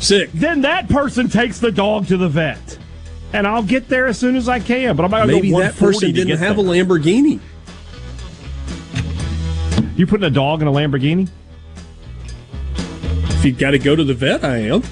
sick." 0.00 0.30
Then 0.32 0.62
that 0.62 0.88
person 0.88 1.28
takes 1.28 1.58
the 1.58 1.70
dog 1.70 2.06
to 2.08 2.16
the 2.16 2.28
vet, 2.28 2.78
and 3.32 3.46
I'll 3.46 3.62
get 3.62 3.88
there 3.88 4.06
as 4.06 4.18
soon 4.18 4.36
as 4.36 4.48
I 4.48 4.60
can. 4.60 4.96
But 4.96 5.04
I'm 5.04 5.10
not 5.10 5.18
going 5.18 5.28
to 5.28 5.34
Maybe 5.36 5.50
go 5.50 5.60
that 5.60 5.76
person 5.76 6.12
didn't 6.12 6.38
have 6.38 6.56
there. 6.56 6.64
a 6.64 6.68
Lamborghini. 6.68 7.40
You 9.96 10.06
putting 10.06 10.24
a 10.26 10.30
dog 10.30 10.62
in 10.62 10.68
a 10.68 10.72
Lamborghini? 10.72 11.28
If 13.38 13.44
you 13.44 13.52
got 13.52 13.70
to 13.72 13.78
go 13.78 13.94
to 13.96 14.04
the 14.04 14.14
vet, 14.14 14.44
I 14.44 14.58
am. 14.58 14.82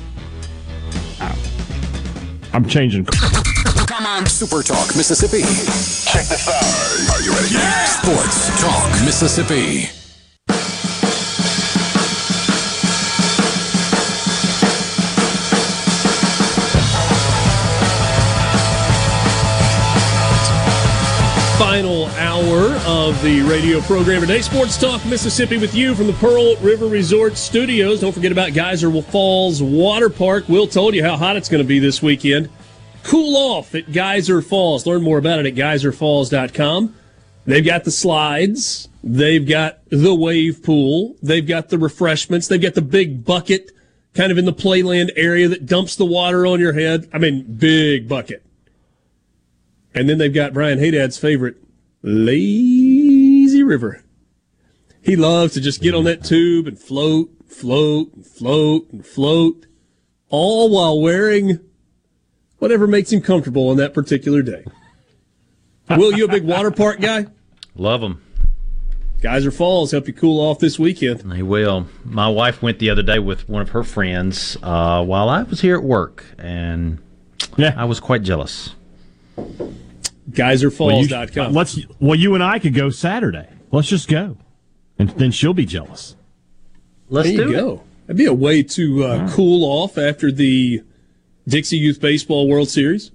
I'm 2.53 2.67
changing. 2.69 3.05
Come 3.07 4.07
on. 4.07 4.27
Super 4.27 4.63
Talk 4.63 4.95
Mississippi. 4.97 5.41
Check 5.41 6.27
this 6.29 6.49
out. 6.49 7.17
Are 7.17 7.23
you 7.23 7.33
ready? 7.33 7.49
Sports 7.87 8.61
Talk 8.63 8.91
Mississippi. 9.05 9.89
Final 21.59 22.07
hour 22.07 22.73
of 22.85 23.23
the 23.23 23.41
radio 23.43 23.81
program 23.83 24.21
today. 24.21 24.41
Sports 24.41 24.77
Talk 24.77 25.05
Mississippi 25.07 25.57
with 25.57 25.73
you 25.73 25.95
from 25.95 26.09
the 26.09 26.13
Pearl 26.15 26.57
River 26.57 26.87
Resort 26.87 27.37
Studios. 27.37 28.01
Don't 28.01 28.13
forget 28.13 28.33
about 28.33 28.55
Geyser 28.55 28.91
Falls 29.03 29.63
Water 29.63 30.11
Park. 30.11 30.49
Will 30.49 30.67
told 30.67 30.97
you 30.97 31.05
how 31.05 31.17
hot 31.17 31.37
it's 31.37 31.49
going 31.49 31.63
to 31.63 31.67
be 31.67 31.79
this 31.79 32.03
weekend. 32.03 32.51
Cool 33.05 33.37
off 33.37 33.73
at 33.77 33.93
Geyser 33.93 34.43
Falls. 34.43 34.85
Learn 34.85 35.03
more 35.03 35.17
about 35.19 35.39
it 35.39 35.47
at 35.47 35.55
geyserfalls.com. 35.55 36.97
They've 37.47 37.65
got 37.65 37.85
the 37.85 37.93
slides. 37.93 38.89
They've 39.05 39.47
got 39.47 39.79
the 39.91 40.15
wave 40.15 40.61
pool. 40.65 41.15
They've 41.23 41.47
got 41.47 41.69
the 41.69 41.79
refreshments. 41.79 42.49
They've 42.49 42.61
got 42.61 42.75
the 42.75 42.83
big 42.83 43.25
bucket 43.25 43.71
kind 44.13 44.33
of 44.33 44.39
in 44.39 44.45
the 44.45 44.53
playland 44.53 45.11
area 45.15 45.47
that 45.49 45.67
dumps 45.67 45.95
the 45.95 46.07
water 46.07 46.47
on 46.47 46.59
your 46.59 46.73
head. 46.73 47.09
I 47.13 47.19
mean, 47.19 47.45
big 47.45 48.09
bucket. 48.09 48.45
And 49.95 50.09
then 50.09 50.19
they've 50.19 50.35
got 50.35 50.53
Brian 50.53 50.79
Haydad's 50.79 51.19
favorite, 51.19 51.57
Lazy 52.03 53.63
River. 53.63 54.03
He 55.03 55.17
loves 55.17 55.55
to 55.55 55.61
just 55.61 55.83
get 55.83 55.95
on 55.95 56.05
that 56.05 56.25
tube 56.25 56.67
and 56.67 56.79
float, 56.79 57.31
float, 57.47 58.13
and 58.15 58.27
float, 58.27 58.91
and 58.91 59.07
float, 59.07 59.67
all 60.31 60.71
while 60.71 61.01
wearing 61.01 61.61
whatever 62.59 62.87
makes 62.87 63.13
him 63.13 63.21
comfortable 63.21 63.69
on 63.69 63.77
that 63.77 63.95
particular 63.95 64.43
day. 64.43 64.65
Will, 65.91 66.17
you 66.17 66.25
a 66.25 66.29
big 66.29 66.45
water 66.45 66.71
park 66.71 67.01
guy? 67.01 67.27
Love 67.77 68.01
them. 68.01 68.23
Geyser 69.21 69.51
Falls 69.51 69.91
help 69.91 70.07
you 70.07 70.13
cool 70.13 70.41
off 70.41 70.59
this 70.59 70.79
weekend. 70.79 71.21
They 71.21 71.43
will. 71.43 71.87
My 72.05 72.29
wife 72.29 72.63
went 72.63 72.79
the 72.79 72.91
other 72.91 73.03
day 73.03 73.19
with 73.19 73.49
one 73.49 73.63
of 73.63 73.71
her 73.71 73.83
friends 73.83 74.57
uh, 74.63 75.05
while 75.05 75.29
I 75.29 75.43
was 75.43 75.61
here 75.61 75.77
at 75.77 75.83
work, 75.83 76.25
and 76.39 76.99
yeah, 77.57 77.75
I 77.77 77.85
was 77.85 78.01
quite 78.01 78.23
jealous. 78.23 78.75
GeyserFalls.com. 80.31 81.53
let's. 81.53 81.79
Well, 82.01 82.15
you 82.19 82.35
and 82.35 82.43
I 82.43 82.59
could 82.59 82.75
go 82.75 82.91
Saturday. 82.91 83.49
Let's 83.71 83.89
just 83.89 84.09
go, 84.09 84.37
and 84.99 85.11
then 85.11 85.31
she'll 85.31 85.55
be 85.55 85.67
jealous. 85.67 86.17
Let's 87.09 87.29
there 87.29 87.37
you 87.39 87.45
do 87.49 87.53
go. 87.53 87.83
That'd 88.07 88.17
be 88.19 88.27
a 88.27 88.33
way 88.35 88.63
to 88.63 89.05
uh, 89.05 89.31
cool 89.33 89.65
off 89.65 89.99
after 89.99 90.31
the 90.33 90.83
Dixie 91.49 91.77
Youth 91.79 92.01
Baseball 92.01 92.49
World 92.49 92.69
Series. 92.69 93.11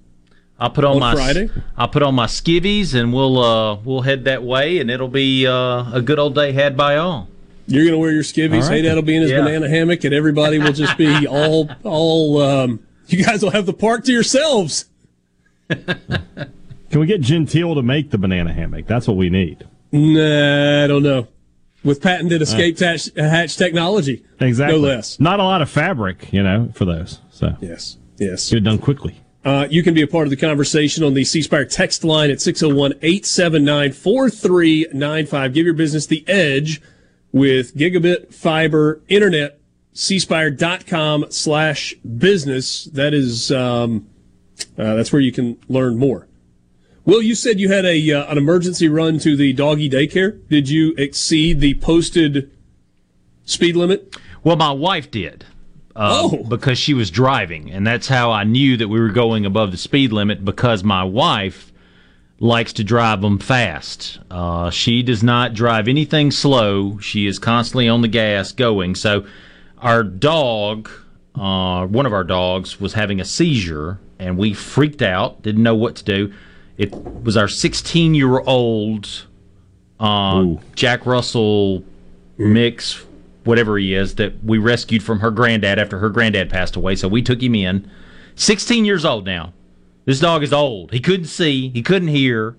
I'll 0.58 0.70
put 0.70 0.84
on, 0.84 0.94
On 0.94 1.00
my 1.00 1.14
Friday? 1.14 1.48
I'll 1.76 1.88
put 1.88 2.02
on 2.02 2.14
my 2.14 2.26
skivvies, 2.26 2.94
and 2.94 3.12
we'll 3.14 3.38
uh, 3.42 3.74
we'll 3.76 4.02
head 4.02 4.24
that 4.24 4.42
way, 4.42 4.78
and 4.78 4.90
it'll 4.90 5.08
be 5.08 5.46
uh, 5.46 5.90
a 5.92 6.02
good 6.04 6.18
old 6.18 6.34
day 6.34 6.52
had 6.52 6.76
by 6.76 6.96
all. 6.96 7.28
You're 7.66 7.84
going 7.84 7.92
to 7.94 7.98
wear 7.98 8.10
your 8.12 8.22
skivvies. 8.24 8.64
All 8.64 8.68
right. 8.68 8.76
Hey, 8.76 8.82
that'll 8.82 9.02
be 9.02 9.14
in 9.16 9.22
his 9.22 9.30
Yeah. 9.30 9.42
banana 9.42 9.68
hammock, 9.68 10.04
and 10.04 10.12
everybody 10.12 10.58
will 10.58 10.72
just 10.72 10.96
be 10.98 11.26
all 11.28 11.70
all. 11.84 12.42
Um, 12.42 12.80
you 13.06 13.24
guys 13.24 13.42
will 13.42 13.50
have 13.52 13.66
the 13.66 13.72
park 13.72 14.04
to 14.04 14.12
yourselves. 14.12 14.84
Can 16.90 17.00
we 17.00 17.06
get 17.06 17.20
Gentile 17.20 17.74
to 17.76 17.82
make 17.82 18.10
the 18.10 18.18
banana 18.18 18.52
hammock? 18.52 18.86
That's 18.86 19.06
what 19.06 19.16
we 19.16 19.30
need. 19.30 19.66
Nah, 19.92 20.84
I 20.84 20.86
don't 20.86 21.02
know. 21.02 21.28
With 21.82 22.02
patented 22.02 22.42
escape 22.42 22.78
hatch, 22.78 23.08
hatch 23.16 23.56
technology, 23.56 24.22
Exactly. 24.38 24.78
no 24.78 24.86
less. 24.86 25.18
Not 25.18 25.40
a 25.40 25.44
lot 25.44 25.62
of 25.62 25.70
fabric, 25.70 26.30
you 26.32 26.42
know, 26.42 26.70
for 26.74 26.84
those. 26.84 27.20
So 27.30 27.56
yes, 27.60 27.96
yes, 28.18 28.50
get 28.50 28.58
it 28.58 28.60
done 28.64 28.78
quickly. 28.78 29.18
Uh, 29.42 29.66
you 29.70 29.82
can 29.82 29.94
be 29.94 30.02
a 30.02 30.06
part 30.06 30.26
of 30.26 30.30
the 30.30 30.36
conversation 30.36 31.02
on 31.04 31.14
the 31.14 31.24
C 31.24 31.40
Spire 31.40 31.64
text 31.64 32.04
line 32.04 32.30
at 32.30 32.42
601 32.42 32.92
879 33.00 33.92
4395. 33.92 35.54
Give 35.54 35.64
your 35.64 35.72
business 35.74 36.04
the 36.06 36.22
edge 36.28 36.82
with 37.32 37.74
gigabit 37.74 38.34
fiber 38.34 39.00
internet. 39.08 39.58
cspire.com 39.94 41.26
slash 41.30 41.94
business. 41.94 42.84
That 42.84 43.14
is, 43.14 43.50
um, 43.50 44.06
uh, 44.76 44.94
that's 44.96 45.12
where 45.12 45.22
you 45.22 45.32
can 45.32 45.56
learn 45.68 45.96
more. 45.96 46.26
Will, 47.04 47.22
you 47.22 47.34
said 47.34 47.58
you 47.58 47.70
had 47.70 47.84
a 47.84 48.12
uh, 48.12 48.30
an 48.30 48.38
emergency 48.38 48.88
run 48.88 49.18
to 49.20 49.36
the 49.36 49.52
doggy 49.52 49.88
daycare. 49.88 50.46
Did 50.48 50.68
you 50.68 50.94
exceed 50.98 51.60
the 51.60 51.74
posted 51.74 52.50
speed 53.44 53.76
limit? 53.76 54.16
Well, 54.44 54.56
my 54.56 54.72
wife 54.72 55.10
did. 55.10 55.44
Uh, 55.96 56.10
Oh. 56.22 56.44
Because 56.44 56.78
she 56.78 56.94
was 56.94 57.10
driving, 57.10 57.70
and 57.70 57.86
that's 57.86 58.08
how 58.08 58.30
I 58.30 58.44
knew 58.44 58.76
that 58.76 58.88
we 58.88 59.00
were 59.00 59.08
going 59.08 59.44
above 59.44 59.70
the 59.70 59.76
speed 59.76 60.12
limit 60.12 60.44
because 60.44 60.84
my 60.84 61.04
wife 61.04 61.72
likes 62.38 62.72
to 62.74 62.84
drive 62.84 63.20
them 63.20 63.38
fast. 63.38 64.18
Uh, 64.30 64.70
she 64.70 65.02
does 65.02 65.22
not 65.22 65.52
drive 65.52 65.88
anything 65.88 66.30
slow. 66.30 66.98
She 66.98 67.26
is 67.26 67.38
constantly 67.38 67.88
on 67.88 68.00
the 68.00 68.08
gas 68.08 68.52
going. 68.52 68.94
So 68.94 69.26
our 69.78 70.02
dog, 70.02 70.88
uh, 71.34 71.86
one 71.86 72.06
of 72.06 72.12
our 72.12 72.24
dogs, 72.24 72.80
was 72.80 72.94
having 72.94 73.20
a 73.20 73.24
seizure, 73.24 73.98
and 74.18 74.38
we 74.38 74.54
freaked 74.54 75.02
out, 75.02 75.42
didn't 75.42 75.62
know 75.62 75.74
what 75.74 75.96
to 75.96 76.04
do. 76.04 76.32
It 76.80 76.94
was 76.94 77.36
our 77.36 77.46
16 77.46 78.14
year 78.14 78.40
old 78.40 79.26
uh, 80.00 80.54
Jack 80.74 81.04
Russell 81.04 81.84
mix, 82.38 83.04
whatever 83.44 83.76
he 83.76 83.92
is, 83.92 84.14
that 84.14 84.42
we 84.42 84.56
rescued 84.56 85.02
from 85.02 85.20
her 85.20 85.30
granddad 85.30 85.78
after 85.78 85.98
her 85.98 86.08
granddad 86.08 86.48
passed 86.48 86.76
away. 86.76 86.96
So 86.96 87.06
we 87.06 87.20
took 87.20 87.42
him 87.42 87.54
in. 87.54 87.90
16 88.36 88.86
years 88.86 89.04
old 89.04 89.26
now. 89.26 89.52
This 90.06 90.20
dog 90.20 90.42
is 90.42 90.54
old. 90.54 90.90
He 90.92 91.00
couldn't 91.00 91.26
see, 91.26 91.68
he 91.68 91.82
couldn't 91.82 92.08
hear, 92.08 92.56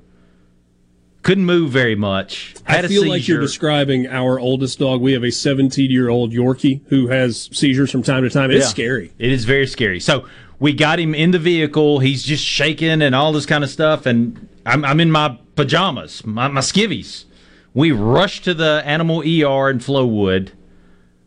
couldn't 1.24 1.46
move 1.46 1.72
very 1.72 1.96
much. 1.96 2.54
I 2.68 2.88
feel 2.88 3.10
like 3.10 3.28
you're 3.28 3.42
describing 3.42 4.06
our 4.06 4.40
oldest 4.40 4.78
dog. 4.78 5.02
We 5.02 5.14
have 5.14 5.24
a 5.24 5.32
17 5.32 5.90
year 5.90 6.10
old 6.10 6.32
Yorkie 6.32 6.82
who 6.90 7.08
has 7.08 7.50
seizures 7.52 7.90
from 7.90 8.04
time 8.04 8.22
to 8.22 8.30
time. 8.30 8.52
It's 8.52 8.66
Yeah. 8.66 8.70
scary. 8.70 9.14
It 9.18 9.32
is 9.32 9.46
very 9.46 9.66
scary. 9.66 10.00
So 10.00 10.26
we 10.62 10.74
got 10.74 11.00
him 11.00 11.16
in 11.16 11.32
the 11.32 11.40
vehicle. 11.40 12.00
He's 12.00 12.22
just 12.24 12.46
shaking 12.46 13.02
and 13.02 13.16
all 13.16 13.34
this 13.34 13.48
kind 13.48 13.64
of 13.64 13.70
stuff. 13.72 14.06
And 14.06 14.48
I'm, 14.64 14.86
I'm 14.86 15.00
in 15.00 15.10
my 15.10 15.40
pajamas, 15.56 16.24
my, 16.24 16.48
my 16.50 16.62
skivvies. 16.62 17.26
We 17.74 17.92
rushed 17.92 18.44
to 18.44 18.54
the 18.54 18.84
animal 18.86 19.22
ER 19.22 19.72
in 19.72 19.80
Flowood, 19.80 20.52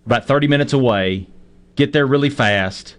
about 0.06 0.26
30 0.26 0.46
minutes 0.46 0.72
away. 0.72 1.26
Get 1.74 1.92
there 1.92 2.06
really 2.06 2.30
fast. 2.30 2.94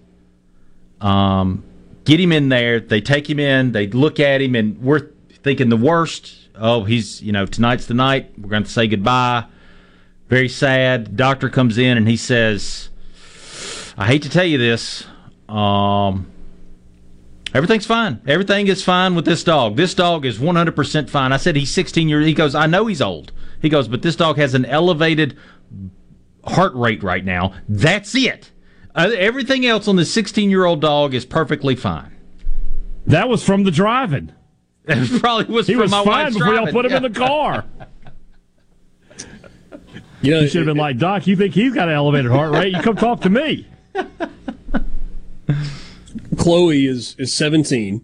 Um, 0.99 1.63
get 2.03 2.19
him 2.19 2.33
in 2.33 2.49
there. 2.49 2.81
They 2.81 2.99
take 2.99 3.29
him 3.29 3.39
in. 3.39 3.71
They 3.71 3.87
look 3.87 4.19
at 4.19 4.41
him, 4.41 4.55
and 4.55 4.77
we're 4.81 5.11
thinking 5.41 5.69
the 5.69 5.77
worst. 5.77 6.35
Oh, 6.55 6.83
he's 6.83 7.21
you 7.21 7.31
know 7.31 7.45
tonight's 7.45 7.85
the 7.85 7.93
night. 7.93 8.37
We're 8.37 8.49
going 8.49 8.63
to 8.63 8.69
say 8.69 8.87
goodbye. 8.87 9.45
Very 10.27 10.49
sad. 10.49 11.15
Doctor 11.15 11.49
comes 11.49 11.77
in 11.77 11.97
and 11.97 12.09
he 12.09 12.17
says, 12.17 12.89
"I 13.97 14.07
hate 14.07 14.23
to 14.23 14.29
tell 14.29 14.43
you 14.43 14.57
this. 14.57 15.05
Um, 15.49 16.27
everything's 17.53 17.85
fine. 17.85 18.21
Everything 18.27 18.67
is 18.67 18.83
fine 18.83 19.15
with 19.15 19.25
this 19.25 19.43
dog. 19.43 19.75
This 19.75 19.93
dog 19.93 20.25
is 20.25 20.39
100% 20.39 21.09
fine." 21.09 21.31
I 21.31 21.37
said, 21.37 21.55
"He's 21.55 21.71
16 21.71 22.09
years." 22.09 22.25
He 22.25 22.33
goes, 22.33 22.55
"I 22.55 22.67
know 22.67 22.87
he's 22.87 23.01
old." 23.01 23.31
He 23.61 23.69
goes, 23.69 23.87
"But 23.87 24.01
this 24.01 24.15
dog 24.15 24.37
has 24.37 24.53
an 24.53 24.65
elevated 24.65 25.35
heart 26.45 26.73
rate 26.75 27.03
right 27.03 27.23
now. 27.25 27.53
That's 27.67 28.13
it. 28.15 28.51
Uh, 28.95 29.11
everything 29.17 29.65
else 29.65 29.87
on 29.87 29.95
the 29.97 30.05
16 30.05 30.49
year 30.49 30.65
old 30.65 30.81
dog 30.81 31.13
is 31.13 31.25
perfectly 31.25 31.75
fine." 31.75 32.11
That 33.07 33.29
was 33.29 33.43
from 33.43 33.63
the 33.63 33.71
driving. 33.71 34.31
It 34.87 35.19
probably 35.19 35.51
was 35.51 35.65
He 35.65 35.73
from 35.73 35.81
was 35.83 35.91
my 35.91 36.03
fine 36.03 36.25
wife's 36.25 36.37
before 36.37 36.53
y'all 36.53 36.67
put 36.67 36.85
him 36.85 36.91
in 36.93 37.03
the 37.03 37.09
car. 37.09 37.65
You 40.21 40.31
know, 40.31 40.39
You 40.41 40.47
should 40.47 40.59
have 40.59 40.65
been 40.65 40.77
like, 40.77 40.97
Doc, 40.97 41.27
you 41.27 41.35
think 41.35 41.53
he's 41.53 41.73
got 41.73 41.87
an 41.87 41.93
elevated 41.93 42.31
heart 42.31 42.51
rate? 42.51 42.73
You 42.73 42.81
come 42.81 42.95
talk 42.95 43.21
to 43.21 43.29
me. 43.29 43.67
Chloe 46.37 46.85
is 46.85 47.15
is 47.19 47.33
17, 47.33 48.01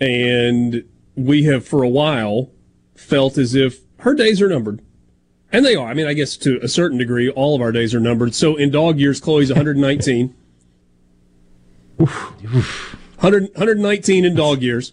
and 0.00 0.84
we 1.14 1.44
have 1.44 1.66
for 1.66 1.82
a 1.82 1.88
while 1.88 2.50
felt 2.94 3.36
as 3.38 3.54
if 3.54 3.80
her 4.00 4.14
days 4.14 4.40
are 4.42 4.48
numbered, 4.48 4.80
and 5.52 5.64
they 5.64 5.74
are. 5.74 5.88
I 5.88 5.94
mean, 5.94 6.06
I 6.06 6.12
guess 6.12 6.36
to 6.38 6.58
a 6.62 6.68
certain 6.68 6.98
degree, 6.98 7.28
all 7.30 7.54
of 7.54 7.60
our 7.62 7.72
days 7.72 7.94
are 7.94 8.00
numbered. 8.00 8.34
So 8.34 8.56
in 8.56 8.70
dog 8.70 8.98
years, 8.98 9.20
Chloe's 9.20 9.48
119. 9.50 10.34
100, 11.98 13.42
119 13.54 14.24
in 14.24 14.34
dog 14.34 14.62
years, 14.62 14.92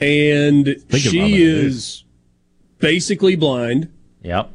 and 0.00 0.66
that, 0.66 0.98
she 0.98 1.10
dude. 1.36 1.40
is 1.66 2.04
basically 2.78 3.36
blind, 3.36 3.88
Yep. 4.22 4.50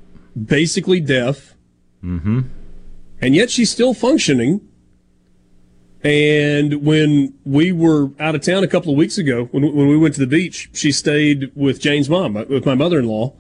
basically 0.45 0.99
deaf, 0.99 1.56
Mm-hmm. 2.03 2.41
and 3.22 3.36
yet 3.36 3.49
she's 3.52 3.69
still 3.72 3.94
functioning. 3.94 4.61
And 6.06 6.86
when 6.86 7.34
we 7.45 7.72
were 7.72 8.11
out 8.19 8.36
of 8.36 8.41
town 8.41 8.64
a 8.64 8.68
couple 8.68 8.91
of 8.91 8.98
weeks 8.98 9.18
ago, 9.18 9.45
when, 9.45 9.64
when 9.76 9.88
we 9.88 9.98
went 9.98 10.14
to 10.14 10.19
the 10.19 10.27
beach, 10.27 10.69
she 10.72 10.91
stayed 10.91 11.52
with 11.56 11.82
Jane's 11.82 12.07
mom, 12.07 12.38
uh, 12.38 12.44
with 12.48 12.64
my 12.64 12.76
mother-in-law, 12.76 13.34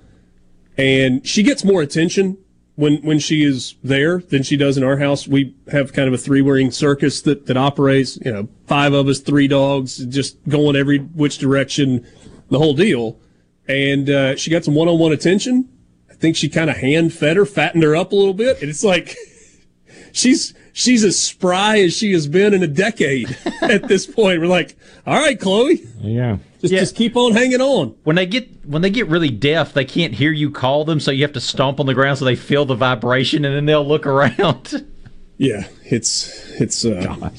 and 0.75 1.25
she 1.25 1.43
gets 1.43 1.63
more 1.63 1.83
attention 1.83 2.39
when 2.73 2.97
when 3.03 3.19
she 3.19 3.43
is 3.43 3.75
there 3.83 4.17
than 4.17 4.41
she 4.41 4.57
does 4.57 4.77
in 4.77 4.83
our 4.83 4.97
house. 4.97 5.27
We 5.27 5.55
have 5.71 5.93
kind 5.93 6.07
of 6.07 6.15
a 6.15 6.17
three-ring 6.17 6.71
circus 6.71 7.21
that 7.21 7.45
that 7.45 7.55
operates. 7.55 8.17
You 8.25 8.33
know, 8.33 8.49
five 8.65 8.93
of 8.93 9.07
us, 9.07 9.19
three 9.19 9.47
dogs, 9.47 10.03
just 10.03 10.35
going 10.49 10.75
every 10.75 10.97
which 10.97 11.37
direction, 11.37 12.03
the 12.49 12.57
whole 12.57 12.73
deal. 12.73 13.19
And 13.67 14.09
uh, 14.09 14.35
she 14.37 14.49
got 14.49 14.65
some 14.65 14.73
one-on-one 14.73 15.11
attention. 15.11 15.69
I 16.09 16.15
think 16.15 16.35
she 16.35 16.49
kind 16.49 16.71
of 16.71 16.77
hand 16.77 17.13
fed 17.13 17.37
her, 17.37 17.45
fattened 17.45 17.83
her 17.83 17.95
up 17.95 18.11
a 18.11 18.15
little 18.15 18.33
bit, 18.33 18.59
and 18.61 18.71
it's 18.71 18.83
like 18.83 19.15
she's 20.15 20.53
she's 20.73 21.03
as 21.03 21.19
spry 21.19 21.79
as 21.79 21.93
she 21.95 22.11
has 22.13 22.27
been 22.27 22.53
in 22.53 22.63
a 22.63 22.67
decade 22.67 23.37
at 23.61 23.87
this 23.87 24.07
point. 24.07 24.39
We're 24.39 24.47
like, 24.47 24.75
all 25.05 25.17
right, 25.17 25.39
Chloe, 25.39 25.83
Yeah. 25.99 26.37
just 26.61 26.73
just 26.73 26.95
keep 26.95 27.15
on 27.15 27.33
hanging 27.33 27.61
on. 27.61 27.95
When 28.03 28.15
they 28.15 28.25
get 28.25 28.65
when 28.65 28.81
they 28.81 28.89
get 28.89 29.07
really 29.07 29.29
deaf, 29.29 29.73
they 29.73 29.85
can't 29.85 30.13
hear 30.13 30.31
you 30.31 30.49
call 30.49 30.85
them, 30.85 30.99
so 30.99 31.11
you 31.11 31.21
have 31.23 31.33
to 31.33 31.41
stomp 31.41 31.79
on 31.79 31.85
the 31.85 31.93
ground 31.93 32.17
so 32.17 32.25
they 32.25 32.35
feel 32.35 32.65
the 32.65 32.75
vibration, 32.75 33.45
and 33.45 33.55
then 33.55 33.65
they'll 33.65 33.87
look 33.87 34.07
around. 34.07 34.85
Yeah, 35.37 35.67
it's 35.83 36.49
it's 36.61 36.85
uh, 36.85 37.29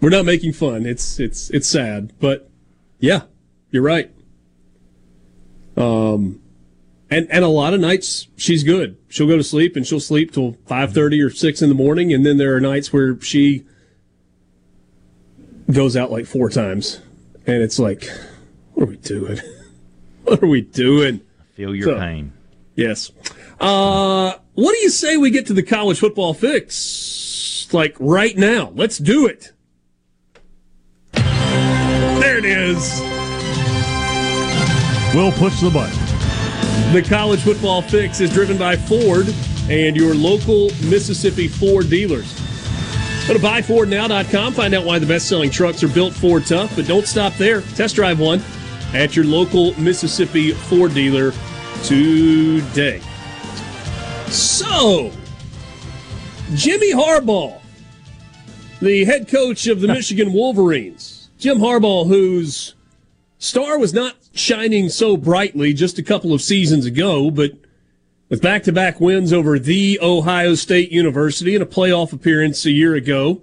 we're 0.00 0.08
not 0.08 0.24
making 0.24 0.54
fun. 0.54 0.86
It's 0.86 1.20
it's 1.20 1.50
it's 1.50 1.68
sad, 1.68 2.14
but 2.18 2.48
yeah, 3.00 3.24
you're 3.70 3.82
right. 3.82 4.10
Um, 5.76 6.40
and 7.10 7.26
and 7.30 7.44
a 7.44 7.48
lot 7.48 7.74
of 7.74 7.80
nights 7.80 8.28
she's 8.36 8.64
good. 8.64 8.96
She'll 9.08 9.26
go 9.26 9.36
to 9.36 9.44
sleep 9.44 9.76
and 9.76 9.86
she'll 9.86 10.00
sleep 10.00 10.32
till 10.32 10.56
five 10.66 10.92
thirty 10.92 11.20
or 11.20 11.30
six 11.30 11.62
in 11.62 11.68
the 11.68 11.74
morning, 11.74 12.12
and 12.12 12.24
then 12.24 12.36
there 12.38 12.54
are 12.54 12.60
nights 12.60 12.92
where 12.92 13.20
she 13.20 13.64
goes 15.70 15.96
out 15.96 16.10
like 16.10 16.26
four 16.26 16.50
times, 16.50 17.00
and 17.46 17.62
it's 17.62 17.78
like, 17.78 18.08
what 18.74 18.84
are 18.84 18.90
we 18.90 18.96
doing? 18.96 19.38
what 20.24 20.42
are 20.42 20.46
we 20.46 20.60
doing? 20.60 21.20
I 21.40 21.44
feel 21.56 21.74
your 21.74 21.86
So- 21.88 21.98
pain. 21.98 22.32
Yes. 22.76 23.12
Uh, 23.60 24.32
what 24.54 24.72
do 24.72 24.78
you 24.78 24.90
say 24.90 25.16
we 25.16 25.30
get 25.30 25.46
to 25.46 25.52
the 25.52 25.62
college 25.62 26.00
football 26.00 26.34
fix 26.34 27.68
like 27.72 27.96
right 28.00 28.36
now? 28.36 28.72
Let's 28.74 28.98
do 28.98 29.26
it. 29.28 29.52
There 31.12 32.38
it 32.38 32.44
is. 32.44 33.00
We'll 35.14 35.30
push 35.32 35.60
the 35.60 35.70
button. 35.72 36.03
The 36.92 37.04
college 37.08 37.42
football 37.42 37.82
fix 37.82 38.20
is 38.20 38.30
driven 38.30 38.56
by 38.56 38.76
Ford 38.76 39.26
and 39.68 39.96
your 39.96 40.14
local 40.14 40.70
Mississippi 40.84 41.48
Ford 41.48 41.90
dealers. 41.90 42.32
Go 43.26 43.32
to 43.32 43.40
buyfordnow.com, 43.40 44.52
find 44.52 44.74
out 44.74 44.84
why 44.84 44.98
the 44.98 45.06
best 45.06 45.28
selling 45.28 45.50
trucks 45.50 45.82
are 45.82 45.88
built 45.88 46.12
Ford 46.12 46.46
tough, 46.46 46.76
but 46.76 46.86
don't 46.86 47.06
stop 47.06 47.32
there. 47.34 47.62
Test 47.74 47.96
drive 47.96 48.20
one 48.20 48.42
at 48.92 49.16
your 49.16 49.24
local 49.24 49.78
Mississippi 49.80 50.52
Ford 50.52 50.94
dealer 50.94 51.32
today. 51.82 53.00
So, 54.28 55.10
Jimmy 56.54 56.92
Harbaugh, 56.92 57.60
the 58.80 59.04
head 59.04 59.28
coach 59.28 59.66
of 59.66 59.80
the 59.80 59.88
Michigan 59.88 60.32
Wolverines, 60.32 61.30
Jim 61.38 61.58
Harbaugh, 61.58 62.06
whose 62.06 62.74
star 63.38 63.78
was 63.78 63.94
not 63.94 64.16
shining 64.34 64.88
so 64.88 65.16
brightly 65.16 65.72
just 65.72 65.98
a 65.98 66.02
couple 66.02 66.34
of 66.34 66.42
seasons 66.42 66.84
ago, 66.84 67.30
but 67.30 67.52
with 68.28 68.42
back 68.42 68.64
to 68.64 68.72
back 68.72 69.00
wins 69.00 69.32
over 69.32 69.58
the 69.58 69.98
Ohio 70.02 70.54
State 70.54 70.90
University 70.90 71.54
and 71.54 71.62
a 71.62 71.66
playoff 71.66 72.12
appearance 72.12 72.66
a 72.66 72.70
year 72.70 72.94
ago, 72.94 73.40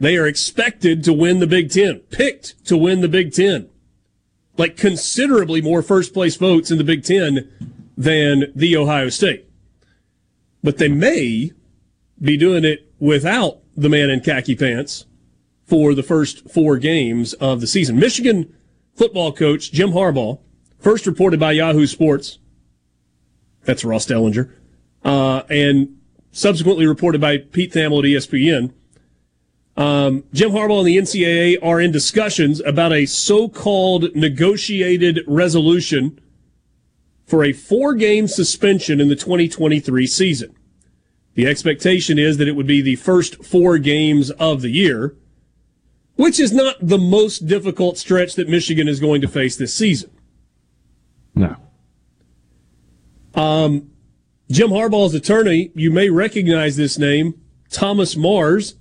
they 0.00 0.16
are 0.16 0.26
expected 0.26 1.04
to 1.04 1.12
win 1.12 1.38
the 1.38 1.46
Big 1.46 1.70
Ten, 1.70 2.00
picked 2.10 2.64
to 2.66 2.76
win 2.76 3.02
the 3.02 3.08
Big 3.08 3.32
Ten. 3.32 3.68
Like 4.56 4.76
considerably 4.76 5.60
more 5.60 5.82
first 5.82 6.14
place 6.14 6.36
votes 6.36 6.70
in 6.70 6.78
the 6.78 6.84
Big 6.84 7.04
Ten 7.04 7.50
than 7.96 8.52
the 8.54 8.76
Ohio 8.76 9.10
State. 9.10 9.48
But 10.62 10.78
they 10.78 10.88
may 10.88 11.52
be 12.20 12.36
doing 12.36 12.64
it 12.64 12.90
without 12.98 13.58
the 13.76 13.88
man 13.88 14.10
in 14.10 14.20
khaki 14.20 14.54
pants 14.54 15.06
for 15.66 15.94
the 15.94 16.02
first 16.02 16.48
four 16.50 16.78
games 16.78 17.34
of 17.34 17.60
the 17.60 17.66
season. 17.66 17.98
Michigan 17.98 18.54
football 18.94 19.32
coach 19.32 19.72
Jim 19.72 19.90
Harbaugh, 19.90 20.40
first 20.78 21.06
reported 21.06 21.40
by 21.40 21.52
Yahoo 21.52 21.86
Sports. 21.86 22.38
That's 23.64 23.84
Ross 23.84 24.06
Dellenger. 24.06 24.52
Uh, 25.04 25.42
and 25.50 25.98
subsequently 26.32 26.86
reported 26.86 27.20
by 27.20 27.38
Pete 27.38 27.72
Thamel 27.72 27.98
at 27.98 28.04
ESPN. 28.04 28.72
Um, 29.76 30.24
Jim 30.32 30.50
Harbaugh 30.50 30.80
and 30.80 30.86
the 30.86 30.98
NCAA 30.98 31.58
are 31.62 31.80
in 31.80 31.92
discussions 31.92 32.60
about 32.60 32.92
a 32.92 33.06
so-called 33.06 34.14
negotiated 34.14 35.20
resolution 35.26 36.20
for 37.24 37.42
a 37.42 37.52
four-game 37.52 38.28
suspension 38.28 39.00
in 39.00 39.08
the 39.08 39.16
2023 39.16 40.06
season. 40.06 40.54
The 41.34 41.46
expectation 41.46 42.18
is 42.18 42.36
that 42.36 42.48
it 42.48 42.56
would 42.56 42.66
be 42.66 42.82
the 42.82 42.96
first 42.96 43.42
four 43.42 43.78
games 43.78 44.30
of 44.32 44.60
the 44.60 44.70
year, 44.70 45.16
which 46.22 46.38
is 46.38 46.52
not 46.52 46.76
the 46.80 46.98
most 46.98 47.48
difficult 47.48 47.98
stretch 47.98 48.36
that 48.36 48.48
Michigan 48.48 48.86
is 48.86 49.00
going 49.00 49.20
to 49.20 49.26
face 49.26 49.56
this 49.56 49.74
season. 49.74 50.08
No. 51.34 51.56
Um, 53.34 53.90
Jim 54.48 54.70
Harbaugh's 54.70 55.14
attorney, 55.14 55.72
you 55.74 55.90
may 55.90 56.10
recognize 56.10 56.76
this 56.76 56.96
name, 56.96 57.40
Thomas 57.70 58.14
Mars, 58.14 58.76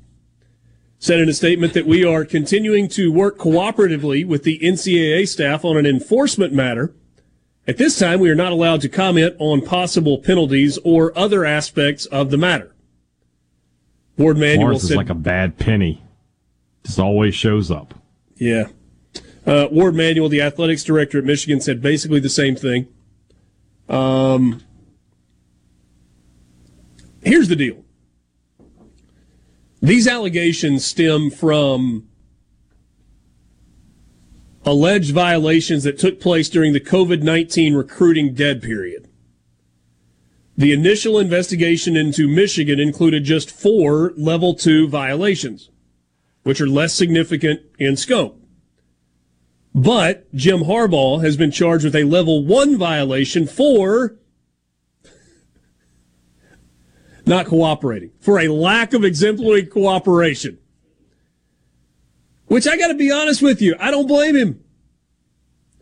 said 1.00 1.20
in 1.20 1.28
a 1.30 1.34
statement 1.34 1.74
that 1.74 1.88
we 1.88 2.06
are 2.06 2.26
continuing 2.26 2.88
to 2.90 3.12
work 3.12 3.40
cooperatively 3.40 4.24
with 4.24 4.44
the 4.44 4.60
NCAA 4.60 5.28
staff 5.28 5.66
on 5.66 5.78
an 5.78 5.88
enforcement 5.88 6.54
matter. 6.54 6.94
At 7.68 7.78
this 7.78 7.98
time, 7.98 8.20
we 8.20 8.30
are 8.30 8.36
not 8.36 8.52
allowed 8.52 8.82
to 8.82 8.90
comment 8.90 9.36
on 9.40 9.66
possible 9.66 10.20
penalties 10.20 10.78
or 10.84 11.12
other 11.18 11.44
aspects 11.44 12.06
of 12.06 12.30
the 12.30 12.38
matter. 12.38 12.76
Morris 14.60 14.84
is 14.84 14.90
said, 14.90 14.98
like 14.98 15.10
a 15.10 15.16
bad 15.16 15.58
penny. 15.58 16.04
Just 16.84 17.00
always 17.00 17.36
shows 17.36 17.70
up. 17.72 17.94
Yeah. 18.36 18.68
Uh, 19.46 19.68
Warde 19.72 19.96
Manuel, 19.96 20.30
the 20.30 20.42
athletics 20.42 20.84
director 20.84 21.18
at 21.18 21.26
Michigan, 21.26 21.62
said 21.62 21.82
basically 21.82 22.20
the 22.20 22.30
same 22.30 22.56
thing. 22.56 22.88
Um, 23.90 24.64
here's 27.24 27.50
the 27.50 27.56
deal 27.56 27.84
these 29.82 30.08
allegations 30.08 30.86
stem 30.86 31.30
from 31.30 32.08
alleged 34.64 35.14
violations 35.14 35.84
that 35.84 35.98
took 35.98 36.20
place 36.20 36.50
during 36.50 36.74
the 36.74 36.80
COVID 36.80 37.22
19 37.24 37.74
recruiting 37.74 38.34
dead 38.34 38.62
period. 38.62 39.08
The 40.56 40.72
initial 40.72 41.18
investigation 41.18 41.98
into 41.98 42.28
Michigan 42.28 42.80
included 42.80 43.24
just 43.24 43.50
four 43.50 44.14
level 44.16 44.54
two 44.54 44.88
violations, 44.88 45.70
which 46.44 46.62
are 46.62 46.68
less 46.68 46.94
significant 46.94 47.62
in 47.78 47.96
scope. 47.96 48.40
But 49.74 50.34
Jim 50.34 50.62
Harbaugh 50.62 51.24
has 51.24 51.38
been 51.38 51.52
charged 51.52 51.86
with 51.86 51.96
a 51.96 52.04
level 52.04 52.46
one 52.46 52.78
violation 52.78 53.48
for 53.48 54.18
not 57.26 57.46
cooperating, 57.46 58.12
for 58.20 58.40
a 58.40 58.48
lack 58.48 58.94
of 58.94 59.04
exemplary 59.04 59.66
cooperation. 59.66 60.58
Which 62.48 62.68
I 62.68 62.78
got 62.78 62.88
to 62.88 62.96
be 62.96 63.12
honest 63.12 63.42
with 63.42 63.62
you, 63.62 63.76
I 63.80 63.92
don't 63.92 64.08
blame 64.08 64.36
him. 64.36 64.64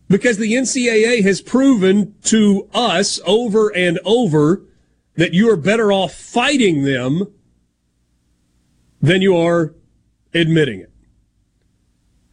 Because 0.07 0.37
the 0.37 0.53
NCAA 0.53 1.23
has 1.23 1.41
proven 1.41 2.15
to 2.25 2.67
us 2.73 3.19
over 3.25 3.75
and 3.75 3.99
over 4.03 4.63
that 5.15 5.33
you 5.33 5.49
are 5.49 5.55
better 5.55 5.91
off 5.91 6.13
fighting 6.13 6.83
them 6.83 7.27
than 9.01 9.21
you 9.21 9.35
are 9.35 9.73
admitting 10.33 10.81
it. 10.81 10.91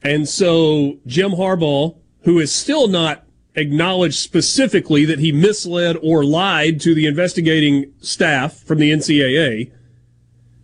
And 0.02 0.28
so 0.28 0.98
Jim 1.06 1.32
Harbaugh, 1.32 1.96
who 2.22 2.38
is 2.38 2.52
still 2.54 2.88
not 2.88 3.24
acknowledged 3.54 4.16
specifically 4.16 5.04
that 5.06 5.18
he 5.18 5.32
misled 5.32 5.96
or 6.02 6.24
lied 6.24 6.80
to 6.82 6.94
the 6.94 7.06
investigating 7.06 7.92
staff 8.00 8.58
from 8.58 8.78
the 8.78 8.92
NCAA, 8.92 9.72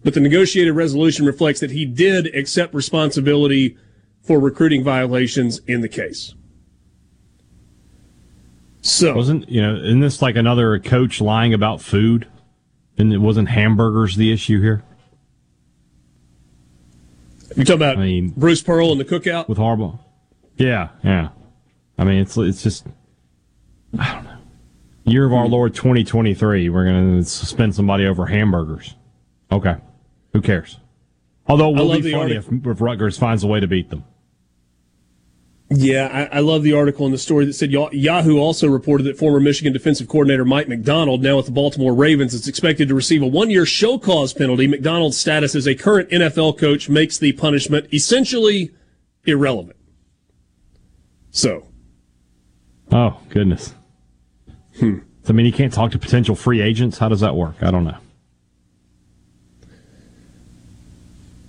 but 0.04 0.14
the 0.14 0.20
negotiated 0.20 0.74
resolution 0.74 1.24
reflects 1.24 1.60
that 1.60 1.70
he 1.70 1.86
did 1.86 2.26
accept 2.34 2.74
responsibility 2.74 3.76
for 4.22 4.38
recruiting 4.38 4.84
violations 4.84 5.60
in 5.66 5.80
the 5.80 5.88
case. 5.88 6.34
So 8.82 9.14
wasn't 9.14 9.48
you 9.48 9.62
know? 9.62 9.76
Isn't 9.76 10.00
this 10.00 10.20
like 10.20 10.36
another 10.36 10.78
coach 10.80 11.20
lying 11.20 11.54
about 11.54 11.80
food? 11.80 12.26
And 12.98 13.12
it 13.12 13.18
wasn't 13.18 13.48
hamburgers 13.48 14.16
the 14.16 14.32
issue 14.32 14.60
here. 14.60 14.82
You 17.56 17.64
talking 17.64 17.74
about 17.74 17.98
I 17.98 18.00
mean, 18.00 18.28
Bruce 18.36 18.62
Pearl 18.62 18.92
and 18.92 19.00
the 19.00 19.04
cookout 19.04 19.48
with 19.48 19.58
Harbaugh? 19.58 19.98
Yeah, 20.56 20.90
yeah. 21.02 21.30
I 21.98 22.04
mean, 22.04 22.20
it's 22.20 22.36
it's 22.36 22.62
just 22.62 22.86
I 23.98 24.12
don't 24.14 24.24
know. 24.24 24.38
Year 25.04 25.26
of 25.26 25.32
our 25.32 25.46
hmm. 25.46 25.52
Lord 25.52 25.74
2023. 25.74 26.68
We're 26.68 26.84
gonna 26.84 27.24
suspend 27.24 27.74
somebody 27.74 28.06
over 28.06 28.26
hamburgers. 28.26 28.94
Okay, 29.50 29.76
who 30.32 30.40
cares? 30.40 30.78
Although 31.46 31.70
it 31.70 31.76
will 31.76 32.00
be 32.00 32.12
funny 32.12 32.36
if, 32.36 32.46
if 32.50 32.80
Rutgers 32.80 33.18
finds 33.18 33.42
a 33.42 33.46
way 33.46 33.60
to 33.60 33.66
beat 33.66 33.90
them. 33.90 34.04
Yeah, 35.74 36.28
I, 36.32 36.36
I 36.36 36.40
love 36.40 36.62
the 36.62 36.74
article 36.74 37.06
in 37.06 37.12
the 37.12 37.18
story 37.18 37.46
that 37.46 37.54
said 37.54 37.70
Yahoo 37.70 38.38
also 38.38 38.68
reported 38.68 39.04
that 39.04 39.16
former 39.16 39.40
Michigan 39.40 39.72
defensive 39.72 40.08
coordinator 40.08 40.44
Mike 40.44 40.68
Macdonald, 40.68 41.22
now 41.22 41.36
with 41.36 41.46
the 41.46 41.52
Baltimore 41.52 41.94
Ravens, 41.94 42.34
is 42.34 42.46
expected 42.46 42.88
to 42.88 42.94
receive 42.94 43.22
a 43.22 43.26
one-year 43.26 43.64
show 43.64 43.98
cause 43.98 44.34
penalty. 44.34 44.66
Macdonald's 44.66 45.16
status 45.16 45.54
as 45.54 45.66
a 45.66 45.74
current 45.74 46.10
NFL 46.10 46.58
coach 46.58 46.88
makes 46.88 47.16
the 47.16 47.32
punishment 47.32 47.92
essentially 47.92 48.70
irrelevant. 49.24 49.76
So, 51.30 51.68
Oh 52.90 53.18
goodness. 53.30 53.74
Hmm. 54.78 54.98
So, 55.22 55.30
I 55.30 55.32
mean, 55.32 55.46
you 55.46 55.52
can't 55.52 55.72
talk 55.72 55.92
to 55.92 55.98
potential 55.98 56.34
free 56.34 56.60
agents. 56.60 56.98
How 56.98 57.08
does 57.08 57.20
that 57.20 57.34
work? 57.34 57.56
I 57.62 57.70
don't 57.70 57.84
know. 57.84 57.96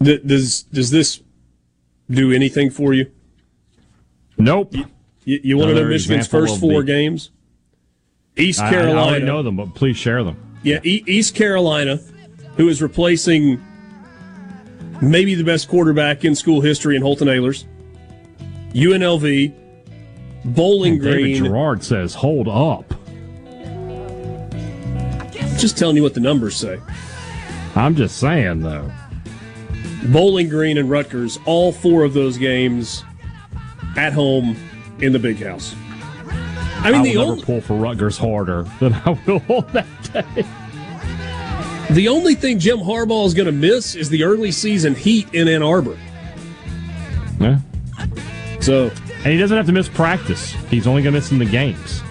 th- 0.04 0.26
does 0.26 0.64
does 0.64 0.91
this 0.91 1.22
do 2.10 2.32
anything 2.32 2.70
for 2.70 2.94
you? 2.94 3.12
Nope. 4.44 4.76
You, 5.26 5.40
you 5.41 5.57
want 5.57 5.70
to 5.70 5.76
know 5.76 5.88
Michigan's 5.88 6.28
first 6.28 6.60
four 6.60 6.82
the- 6.82 6.88
games? 6.88 7.32
East 8.36 8.60
I- 8.60 8.76
I 8.76 8.88
already 8.88 9.26
know 9.26 9.41
them, 9.44 9.56
but 9.56 9.74
please 9.74 9.95
share 9.95 10.24
them. 10.24 10.36
Yeah, 10.64 10.80
e- 10.84 11.03
East 11.06 11.36
Carolina, 11.36 11.99
who 12.57 12.68
is 12.68 12.82
replacing 12.82 13.61
maybe 15.02 15.36
the 15.36 15.44
best 15.44 15.68
quarterback 15.70 16.26
in 16.26 16.36
school 16.36 16.61
history 16.61 16.95
in 16.95 17.02
Holton 17.02 17.28
Ahlers. 17.28 17.65
UNLV, 18.74 19.53
Bowling 20.45 20.99
David 20.99 21.22
Green. 21.22 21.44
Gerard 21.45 21.84
says, 21.84 22.15
"Hold 22.15 22.48
up." 22.48 22.94
Just 25.57 25.78
telling 25.78 25.95
you 25.95 26.03
what 26.03 26.14
the 26.15 26.20
numbers 26.20 26.56
say. 26.56 26.80
I'm 27.76 27.95
just 27.95 28.18
saying, 28.18 28.61
though. 28.61 28.91
Bowling 30.06 30.49
Green 30.49 30.78
and 30.78 30.90
Rutgers, 30.90 31.40
all 31.45 31.72
four 31.72 32.03
of 32.03 32.14
those 32.14 32.38
games 32.38 33.03
at 33.95 34.14
home 34.14 34.56
in 34.99 35.14
the 35.14 35.20
big 35.20 35.41
house. 35.41 35.76
I 36.84 36.91
mean, 36.91 37.02
I 37.02 37.03
the 37.03 37.18
only, 37.18 37.41
pull 37.44 37.61
for 37.61 37.76
Rutgers 37.76 38.18
harder 38.18 38.64
than 38.80 38.94
I 38.94 39.11
will 39.26 39.41
on 39.49 39.65
that 39.72 39.88
day. 40.11 40.45
the 41.94 42.07
only 42.10 42.36
thing 42.36 42.60
Jim 42.60 42.80
Harbaugh 42.80 43.26
is 43.26 43.34
going 43.34 43.45
to 43.45 43.52
miss 43.52 43.95
is 43.95 44.10
the 44.10 44.24
early 44.24 44.52
season 44.52 44.94
heat 44.94 45.34
in 45.34 45.48
Ann 45.48 45.64
Arbor. 45.64 45.98
Yeah. 47.40 47.60
So, 48.60 48.91
and 49.07 49.28
he 49.28 49.38
doesn't 49.38 49.56
have 49.56 49.65
to 49.68 49.72
miss 49.72 49.88
practice. 49.88 50.52
He's 50.70 50.88
only 50.88 51.02
going 51.03 51.14
to 51.14 51.20
miss 51.20 51.32
in 51.32 51.40
the 51.40 51.45
games. 51.45 52.02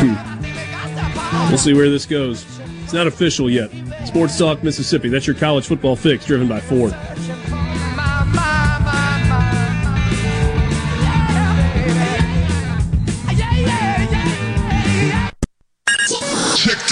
Hmm. 0.00 1.48
We'll 1.48 1.58
see 1.58 1.74
where 1.74 1.90
this 1.90 2.06
goes. 2.06 2.46
It's 2.84 2.92
not 2.92 3.06
official 3.06 3.50
yet. 3.50 3.70
Sports 4.06 4.38
Talk 4.38 4.62
Mississippi. 4.62 5.08
That's 5.10 5.26
your 5.26 5.36
college 5.36 5.66
football 5.66 5.96
fix, 5.96 6.24
driven 6.24 6.48
by 6.48 6.60
Ford. 6.60 6.94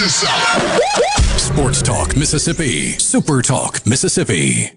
Out. 0.07 0.81
Sports 1.37 1.81
Talk 1.81 2.15
Mississippi. 2.15 2.97
Super 2.97 3.41
Talk 3.41 3.85
Mississippi. 3.85 4.71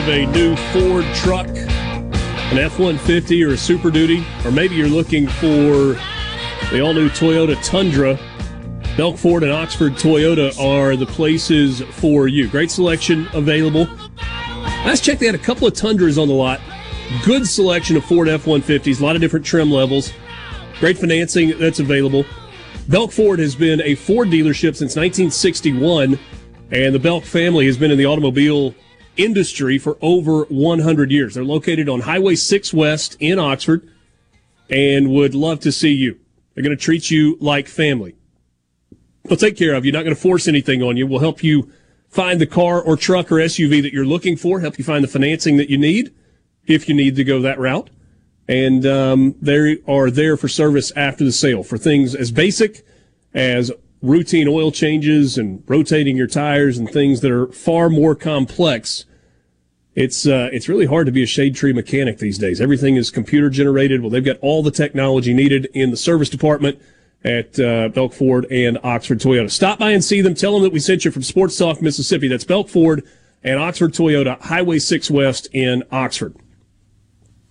Of 0.00 0.08
a 0.08 0.24
new 0.28 0.56
Ford 0.72 1.04
truck, 1.14 1.46
an 1.48 2.58
F 2.58 2.78
150 2.78 3.44
or 3.44 3.50
a 3.50 3.56
Super 3.56 3.90
Duty, 3.90 4.24
or 4.46 4.50
maybe 4.50 4.74
you're 4.74 4.88
looking 4.88 5.26
for 5.26 5.94
the 6.70 6.80
all 6.82 6.94
new 6.94 7.10
Toyota 7.10 7.62
Tundra, 7.62 8.18
Belk 8.96 9.18
Ford 9.18 9.42
and 9.42 9.52
Oxford 9.52 9.92
Toyota 9.92 10.58
are 10.58 10.96
the 10.96 11.04
places 11.04 11.82
for 11.82 12.28
you. 12.28 12.48
Great 12.48 12.70
selection 12.70 13.28
available. 13.34 13.88
Last 14.86 15.04
check, 15.04 15.18
they 15.18 15.26
had 15.26 15.34
a 15.34 15.38
couple 15.38 15.66
of 15.66 15.74
Tundras 15.74 16.16
on 16.16 16.28
the 16.28 16.34
lot. 16.34 16.62
Good 17.22 17.46
selection 17.46 17.98
of 17.98 18.04
Ford 18.04 18.26
F 18.26 18.46
150s, 18.46 19.02
a 19.02 19.04
lot 19.04 19.16
of 19.16 19.20
different 19.20 19.44
trim 19.44 19.70
levels. 19.70 20.14
Great 20.78 20.96
financing 20.96 21.58
that's 21.58 21.80
available. 21.80 22.24
Belk 22.88 23.12
Ford 23.12 23.38
has 23.38 23.54
been 23.54 23.82
a 23.82 23.96
Ford 23.96 24.28
dealership 24.28 24.76
since 24.76 24.96
1961, 24.96 26.18
and 26.70 26.94
the 26.94 26.98
Belk 26.98 27.24
family 27.24 27.66
has 27.66 27.76
been 27.76 27.90
in 27.90 27.98
the 27.98 28.06
automobile 28.06 28.74
industry 29.24 29.78
for 29.78 29.98
over 30.00 30.44
100 30.44 31.10
years. 31.10 31.34
They're 31.34 31.44
located 31.44 31.88
on 31.88 32.00
Highway 32.00 32.34
6 32.34 32.72
West 32.72 33.16
in 33.20 33.38
Oxford 33.38 33.88
and 34.68 35.10
would 35.10 35.34
love 35.34 35.60
to 35.60 35.72
see 35.72 35.92
you. 35.92 36.18
They're 36.54 36.64
going 36.64 36.76
to 36.76 36.82
treat 36.82 37.10
you 37.10 37.36
like 37.40 37.68
family. 37.68 38.14
They'll 39.24 39.36
take 39.36 39.56
care 39.56 39.74
of 39.74 39.84
you, 39.84 39.92
not 39.92 40.04
going 40.04 40.14
to 40.14 40.20
force 40.20 40.48
anything 40.48 40.82
on 40.82 40.96
you. 40.96 41.06
We'll 41.06 41.20
help 41.20 41.42
you 41.42 41.70
find 42.08 42.40
the 42.40 42.46
car 42.46 42.80
or 42.80 42.96
truck 42.96 43.30
or 43.30 43.36
SUV 43.36 43.82
that 43.82 43.92
you're 43.92 44.04
looking 44.04 44.36
for, 44.36 44.60
help 44.60 44.78
you 44.78 44.84
find 44.84 45.04
the 45.04 45.08
financing 45.08 45.56
that 45.58 45.70
you 45.70 45.78
need 45.78 46.12
if 46.66 46.88
you 46.88 46.94
need 46.94 47.16
to 47.16 47.24
go 47.24 47.40
that 47.40 47.58
route. 47.58 47.90
And 48.48 48.84
um, 48.84 49.36
they 49.40 49.78
are 49.86 50.10
there 50.10 50.36
for 50.36 50.48
service 50.48 50.90
after 50.96 51.24
the 51.24 51.32
sale 51.32 51.62
for 51.62 51.78
things 51.78 52.14
as 52.14 52.32
basic 52.32 52.84
as 53.32 53.70
routine 54.02 54.48
oil 54.48 54.72
changes 54.72 55.38
and 55.38 55.62
rotating 55.68 56.16
your 56.16 56.26
tires 56.26 56.78
and 56.78 56.90
things 56.90 57.20
that 57.20 57.30
are 57.30 57.46
far 57.48 57.88
more 57.88 58.14
complex. 58.14 59.04
It's 60.00 60.26
uh, 60.26 60.48
it's 60.50 60.66
really 60.66 60.86
hard 60.86 61.04
to 61.06 61.12
be 61.12 61.22
a 61.22 61.26
shade 61.26 61.54
tree 61.54 61.74
mechanic 61.74 62.16
these 62.16 62.38
days. 62.38 62.58
Everything 62.58 62.96
is 62.96 63.10
computer 63.10 63.50
generated. 63.50 64.00
Well, 64.00 64.08
they've 64.08 64.24
got 64.24 64.38
all 64.40 64.62
the 64.62 64.70
technology 64.70 65.34
needed 65.34 65.68
in 65.74 65.90
the 65.90 65.96
service 65.98 66.30
department 66.30 66.80
at 67.22 67.60
uh, 67.60 67.88
Belk 67.88 68.14
Ford 68.14 68.46
and 68.50 68.78
Oxford 68.82 69.18
Toyota. 69.18 69.50
Stop 69.50 69.78
by 69.78 69.90
and 69.90 70.02
see 70.02 70.22
them. 70.22 70.34
Tell 70.34 70.54
them 70.54 70.62
that 70.62 70.72
we 70.72 70.80
sent 70.80 71.04
you 71.04 71.10
from 71.10 71.22
Sports 71.22 71.58
Talk 71.58 71.82
Mississippi. 71.82 72.28
That's 72.28 72.44
Belk 72.44 72.70
Ford 72.70 73.06
and 73.44 73.60
Oxford 73.60 73.92
Toyota, 73.92 74.40
Highway 74.40 74.78
6 74.78 75.10
West 75.10 75.48
in 75.52 75.82
Oxford. 75.92 76.34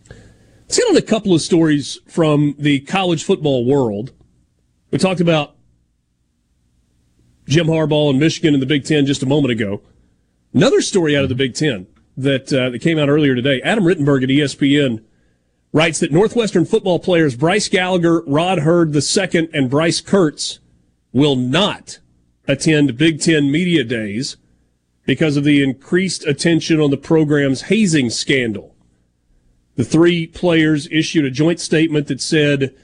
Let's 0.10 0.80
get 0.80 0.90
on 0.90 0.98
a 0.98 1.04
couple 1.04 1.36
of 1.36 1.42
stories 1.42 2.00
from 2.08 2.56
the 2.58 2.80
college 2.80 3.24
football 3.24 3.64
world. 3.64 4.12
We 4.90 4.98
talked 4.98 5.22
about 5.22 5.56
Jim 7.46 7.68
Harbaugh 7.68 8.10
and 8.10 8.20
Michigan 8.20 8.56
in 8.56 8.60
the 8.60 8.66
Big 8.66 8.86
Ten 8.86 9.06
just 9.06 9.22
a 9.22 9.28
moment 9.28 9.52
ago. 9.52 9.84
Another 10.52 10.82
story 10.82 11.16
out 11.16 11.22
of 11.22 11.30
the 11.30 11.36
Big 11.36 11.54
Ten 11.54 11.86
that, 12.18 12.52
uh, 12.54 12.70
that 12.70 12.80
came 12.80 13.00
out 13.00 13.10
earlier 13.10 13.36
today. 13.36 13.62
Adam 13.62 13.84
Rittenberg 13.84 14.24
at 14.24 14.30
ESPN 14.30 15.04
writes 15.72 16.00
that 16.00 16.12
Northwestern 16.12 16.66
football 16.66 17.00
players 17.00 17.36
Bryce 17.36 17.68
Gallagher, 17.68 18.22
Rod 18.22 18.60
Heard 18.60 18.96
II, 18.96 19.50
and 19.54 19.70
Bryce 19.70 20.02
Kurtz 20.02 20.60
will 21.14 21.36
not 21.36 22.00
attend 22.48 22.98
Big 22.98 23.22
Ten 23.22 23.52
media 23.52 23.84
days 23.84 24.38
because 25.06 25.38
of 25.38 25.44
the 25.44 25.64
increased 25.64 26.26
attention 26.26 26.80
on 26.80 26.92
the 26.92 26.98
program's 26.98 27.64
hazing 27.64 28.10
scandal. 28.10 28.76
The 29.76 29.84
three 29.84 30.28
players 30.28 30.88
issued 30.92 31.26
a 31.26 31.32
joint 31.32 31.60
statement 31.60 32.08
that 32.08 32.22
said, 32.22 32.76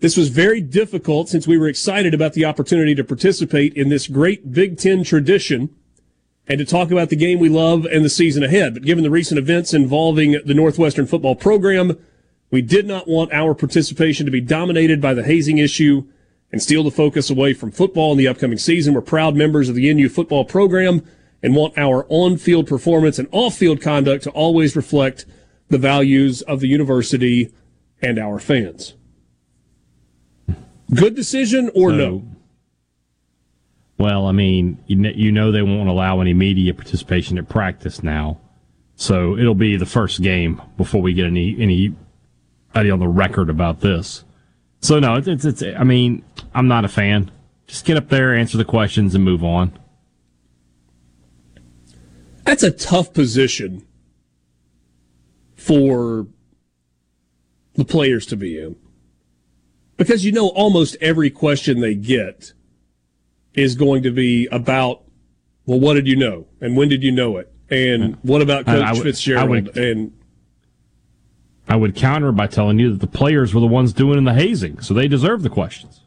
this 0.00 0.16
was 0.16 0.28
very 0.28 0.60
difficult 0.60 1.28
since 1.28 1.46
we 1.46 1.58
were 1.58 1.68
excited 1.68 2.14
about 2.14 2.34
the 2.34 2.44
opportunity 2.44 2.94
to 2.94 3.04
participate 3.04 3.74
in 3.74 3.88
this 3.88 4.06
great 4.06 4.52
Big 4.52 4.78
Ten 4.78 5.02
tradition 5.02 5.74
and 6.48 6.58
to 6.58 6.64
talk 6.64 6.90
about 6.90 7.10
the 7.10 7.16
game 7.16 7.38
we 7.38 7.48
love 7.48 7.84
and 7.86 8.04
the 8.04 8.10
season 8.10 8.42
ahead. 8.42 8.74
But 8.74 8.84
given 8.84 9.02
the 9.02 9.10
recent 9.10 9.38
events 9.38 9.74
involving 9.74 10.32
the 10.44 10.54
Northwestern 10.54 11.06
football 11.06 11.34
program, 11.34 11.98
we 12.50 12.62
did 12.62 12.86
not 12.86 13.08
want 13.08 13.32
our 13.32 13.54
participation 13.54 14.26
to 14.26 14.32
be 14.32 14.40
dominated 14.40 15.00
by 15.00 15.14
the 15.14 15.24
hazing 15.24 15.58
issue 15.58 16.04
and 16.52 16.62
steal 16.62 16.84
the 16.84 16.90
focus 16.90 17.28
away 17.28 17.52
from 17.52 17.72
football 17.72 18.12
in 18.12 18.18
the 18.18 18.28
upcoming 18.28 18.58
season. 18.58 18.94
We're 18.94 19.00
proud 19.00 19.34
members 19.34 19.68
of 19.68 19.74
the 19.74 19.92
NU 19.92 20.08
football 20.08 20.44
program 20.44 21.02
and 21.42 21.54
want 21.54 21.76
our 21.76 22.06
on-field 22.08 22.66
performance 22.66 23.18
and 23.18 23.28
off-field 23.32 23.80
conduct 23.80 24.24
to 24.24 24.30
always 24.30 24.76
reflect 24.76 25.26
the 25.68 25.78
values 25.78 26.42
of 26.42 26.60
the 26.60 26.68
university 26.68 27.52
and 28.00 28.18
our 28.18 28.38
fans. 28.38 28.94
Good 30.94 31.16
decision 31.16 31.70
or 31.74 31.90
so, 31.90 31.96
no? 31.96 32.24
Well, 33.98 34.26
I 34.26 34.32
mean, 34.32 34.82
you, 34.86 35.00
you 35.14 35.32
know 35.32 35.50
they 35.50 35.62
won't 35.62 35.88
allow 35.88 36.20
any 36.20 36.34
media 36.34 36.74
participation 36.74 37.38
at 37.38 37.48
practice 37.48 38.02
now, 38.02 38.38
so 38.94 39.36
it'll 39.36 39.54
be 39.54 39.76
the 39.76 39.86
first 39.86 40.22
game 40.22 40.60
before 40.76 41.00
we 41.00 41.14
get 41.14 41.26
any 41.26 41.56
anybody 41.58 42.90
on 42.90 42.98
the 42.98 43.08
record 43.08 43.48
about 43.48 43.80
this. 43.80 44.24
So 44.80 44.98
no, 44.98 45.14
it's, 45.14 45.28
it's 45.28 45.44
it's. 45.44 45.62
I 45.62 45.84
mean, 45.84 46.22
I'm 46.54 46.68
not 46.68 46.84
a 46.84 46.88
fan. 46.88 47.30
Just 47.66 47.84
get 47.84 47.96
up 47.96 48.08
there, 48.08 48.34
answer 48.34 48.58
the 48.58 48.64
questions, 48.64 49.14
and 49.14 49.24
move 49.24 49.42
on. 49.42 49.72
That's 52.44 52.62
a 52.62 52.70
tough 52.70 53.12
position 53.12 53.86
for 55.54 56.28
the 57.74 57.84
players 57.84 58.26
to 58.26 58.36
be 58.36 58.58
in 58.58 58.76
because 59.96 60.24
you 60.24 60.32
know 60.32 60.48
almost 60.48 60.96
every 61.00 61.30
question 61.30 61.80
they 61.80 61.94
get 61.94 62.52
is 63.56 63.74
going 63.74 64.02
to 64.02 64.10
be 64.10 64.46
about 64.52 65.02
well 65.64 65.80
what 65.80 65.94
did 65.94 66.06
you 66.06 66.16
know? 66.16 66.46
And 66.60 66.76
when 66.76 66.88
did 66.88 67.02
you 67.02 67.12
know 67.12 67.38
it? 67.38 67.52
And 67.68 68.16
what 68.22 68.42
about 68.42 68.66
coach 68.66 68.94
would, 68.94 69.02
fitzgerald 69.02 69.50
would, 69.50 69.76
and 69.76 70.12
i 71.68 71.74
would 71.74 71.96
counter 71.96 72.30
by 72.30 72.46
telling 72.46 72.78
you 72.78 72.92
that 72.92 73.00
the 73.00 73.08
players 73.08 73.52
were 73.52 73.60
the 73.60 73.66
ones 73.66 73.92
doing 73.92 74.18
in 74.18 74.22
the 74.24 74.34
hazing 74.34 74.80
so 74.80 74.94
they 74.94 75.08
deserve 75.08 75.42
the 75.42 75.50
questions. 75.50 76.02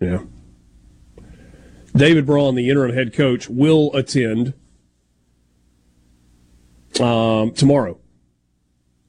Yeah. 0.00 0.20
David 1.94 2.26
braun 2.26 2.54
the 2.54 2.70
interim 2.70 2.94
head 2.94 3.12
coach 3.12 3.48
will 3.48 3.92
attend 3.94 4.54
um, 7.00 7.52
tomorrow. 7.52 7.98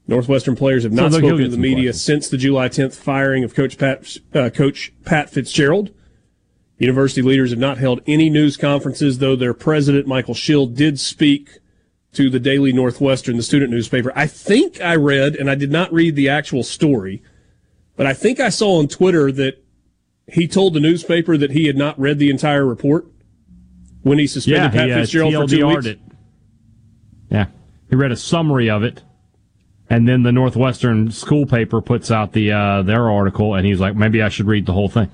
Northwestern 0.08 0.56
players 0.56 0.84
have 0.84 0.92
not 0.92 1.12
so 1.12 1.20
spoken 1.20 1.38
to 1.38 1.48
the 1.48 1.58
media 1.58 1.92
questions. 1.92 2.04
since 2.04 2.30
the 2.30 2.38
July 2.38 2.68
10th 2.70 2.96
firing 2.96 3.44
of 3.44 3.54
Coach 3.54 3.78
Pat, 3.78 4.18
uh, 4.34 4.50
Coach 4.50 4.92
Pat 5.06 5.30
Fitzgerald. 5.30 5.92
University 6.82 7.22
leaders 7.22 7.52
have 7.52 7.60
not 7.60 7.78
held 7.78 8.02
any 8.08 8.28
news 8.28 8.58
conferences, 8.58 9.20
though 9.20 9.36
their 9.36 9.54
president, 9.54 10.08
Michael 10.08 10.34
Schill, 10.34 10.66
did 10.66 11.00
speak 11.00 11.60
to 12.14 12.28
the 12.28 12.40
Daily 12.40 12.74
Northwestern, 12.74 13.38
the 13.38 13.44
student 13.44 13.70
newspaper. 13.70 14.12
I 14.16 14.26
think 14.26 14.82
I 14.82 14.96
read, 14.96 15.36
and 15.36 15.48
I 15.48 15.54
did 15.54 15.72
not 15.72 15.94
read 15.94 16.16
the 16.16 16.28
actual 16.28 16.64
story, 16.64 17.22
but 17.96 18.08
I 18.08 18.14
think 18.14 18.40
I 18.40 18.50
saw 18.50 18.80
on 18.80 18.88
Twitter 18.88 19.32
that 19.32 19.64
he 20.28 20.48
told 20.48 20.74
the 20.74 20.80
newspaper 20.80 21.38
that 21.38 21.52
he 21.52 21.68
had 21.68 21.78
not 21.78 22.00
read 22.00 22.18
the 22.18 22.32
entire 22.32 22.66
report 22.66 23.06
when 24.02 24.18
he 24.18 24.26
suspended 24.26 24.74
yeah, 24.74 24.80
Pat 24.80 24.88
he, 24.88 24.94
uh, 24.94 25.00
Fitzgerald 25.02 25.34
for 25.36 25.48
two 25.48 25.68
weeks. 25.68 25.86
It. 25.86 26.00
Yeah, 27.30 27.46
he 27.92 27.96
read 27.96 28.12
a 28.12 28.18
summary 28.18 28.72
of 28.72 28.82
it 28.82 29.04
and 29.88 30.08
then 30.08 30.24
the 30.24 30.32
Northwestern 30.32 31.12
school 31.12 31.46
paper 31.46 31.82
puts 31.82 32.10
out 32.10 32.32
the 32.32 32.54
uh, 32.54 32.82
their 32.82 33.10
article, 33.10 33.56
and 33.56 33.68
he's 33.68 33.82
like, 33.82 33.94
maybe 33.94 34.22
I 34.22 34.30
should 34.30 34.48
read 34.48 34.66
the 34.66 34.72
whole 34.72 34.88
thing. 34.88 35.12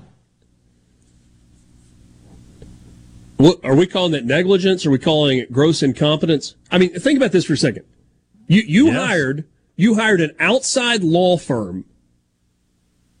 What, 3.38 3.64
are 3.64 3.76
we 3.76 3.86
calling 3.86 4.12
that 4.12 4.24
negligence? 4.24 4.84
Are 4.84 4.90
we 4.90 4.98
calling 4.98 5.38
it 5.38 5.52
gross 5.52 5.80
incompetence? 5.80 6.56
I 6.72 6.78
mean, 6.78 6.90
think 6.90 7.16
about 7.16 7.30
this 7.30 7.44
for 7.44 7.52
a 7.52 7.56
second. 7.56 7.84
You 8.48 8.62
you 8.62 8.86
yes. 8.86 8.96
hired 8.96 9.44
you 9.76 9.94
hired 9.94 10.20
an 10.20 10.34
outside 10.40 11.04
law 11.04 11.38
firm 11.38 11.84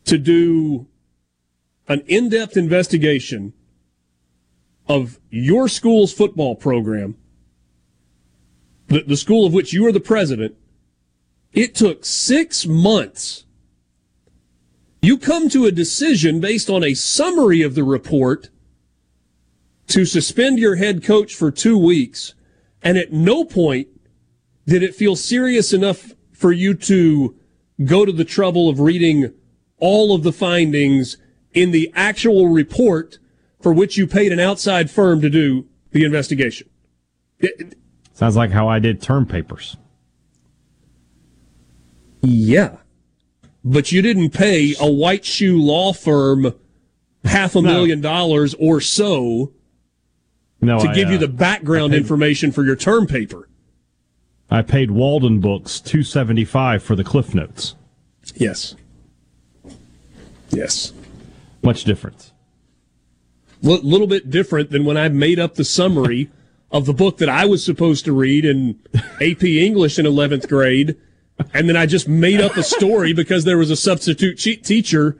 to 0.06 0.18
do 0.18 0.88
an 1.86 2.02
in-depth 2.06 2.56
investigation 2.56 3.52
of 4.88 5.20
your 5.30 5.68
school's 5.68 6.12
football 6.12 6.56
program, 6.56 7.16
the, 8.88 9.02
the 9.02 9.16
school 9.16 9.46
of 9.46 9.52
which 9.52 9.72
you 9.72 9.86
are 9.86 9.92
the 9.92 10.00
president, 10.00 10.56
it 11.52 11.74
took 11.74 12.04
six 12.04 12.66
months. 12.66 13.44
You 15.00 15.16
come 15.16 15.48
to 15.50 15.66
a 15.66 15.70
decision 15.70 16.40
based 16.40 16.68
on 16.68 16.82
a 16.82 16.94
summary 16.94 17.62
of 17.62 17.76
the 17.76 17.84
report 17.84 18.48
to 19.88 20.04
suspend 20.04 20.58
your 20.58 20.76
head 20.76 21.02
coach 21.02 21.34
for 21.34 21.50
two 21.50 21.78
weeks, 21.78 22.34
and 22.82 22.96
at 22.96 23.12
no 23.12 23.44
point 23.44 23.88
did 24.66 24.82
it 24.82 24.94
feel 24.94 25.16
serious 25.16 25.72
enough 25.72 26.12
for 26.32 26.52
you 26.52 26.74
to 26.74 27.34
go 27.84 28.04
to 28.04 28.12
the 28.12 28.24
trouble 28.24 28.68
of 28.68 28.80
reading 28.80 29.32
all 29.78 30.14
of 30.14 30.22
the 30.22 30.32
findings 30.32 31.16
in 31.52 31.70
the 31.70 31.90
actual 31.94 32.48
report 32.48 33.18
for 33.60 33.72
which 33.72 33.96
you 33.96 34.06
paid 34.06 34.32
an 34.32 34.38
outside 34.38 34.90
firm 34.90 35.20
to 35.20 35.30
do 35.30 35.66
the 35.92 36.04
investigation. 36.04 36.68
It, 37.38 37.76
Sounds 38.12 38.36
like 38.36 38.50
how 38.50 38.68
I 38.68 38.78
did 38.78 39.00
term 39.00 39.26
papers. 39.26 39.76
Yeah. 42.20 42.76
But 43.64 43.92
you 43.92 44.02
didn't 44.02 44.30
pay 44.30 44.74
a 44.80 44.90
white 44.90 45.24
shoe 45.24 45.60
law 45.60 45.92
firm 45.92 46.54
half 47.24 47.54
a 47.54 47.62
million 47.62 48.00
dollars 48.00 48.54
or 48.54 48.80
so 48.80 49.52
no, 50.60 50.78
to 50.80 50.88
I, 50.88 50.94
give 50.94 51.10
you 51.10 51.16
uh, 51.16 51.20
the 51.20 51.28
background 51.28 51.92
paid, 51.92 51.98
information 51.98 52.52
for 52.52 52.64
your 52.64 52.76
term 52.76 53.06
paper. 53.06 53.48
I 54.50 54.62
paid 54.62 54.90
Walden 54.90 55.40
Books 55.40 55.80
two 55.80 56.02
seventy 56.02 56.44
five 56.44 56.82
for 56.82 56.96
the 56.96 57.04
cliff 57.04 57.34
notes. 57.34 57.74
Yes. 58.34 58.74
Yes. 60.50 60.92
Much 61.62 61.84
different. 61.84 62.32
A 63.62 63.68
L- 63.68 63.80
little 63.82 64.06
bit 64.06 64.30
different 64.30 64.70
than 64.70 64.84
when 64.84 64.96
I 64.96 65.08
made 65.08 65.38
up 65.38 65.54
the 65.54 65.64
summary 65.64 66.30
of 66.70 66.86
the 66.86 66.92
book 66.92 67.18
that 67.18 67.28
I 67.28 67.46
was 67.46 67.64
supposed 67.64 68.04
to 68.04 68.12
read 68.12 68.44
in 68.44 68.78
AP 69.20 69.44
English 69.44 69.98
in 69.98 70.06
eleventh 70.06 70.48
grade 70.48 70.96
and 71.54 71.68
then 71.68 71.76
I 71.76 71.86
just 71.86 72.08
made 72.08 72.40
up 72.40 72.56
a 72.56 72.62
story 72.62 73.12
because 73.12 73.44
there 73.44 73.58
was 73.58 73.70
a 73.70 73.76
substitute 73.76 74.38
teacher 74.38 75.18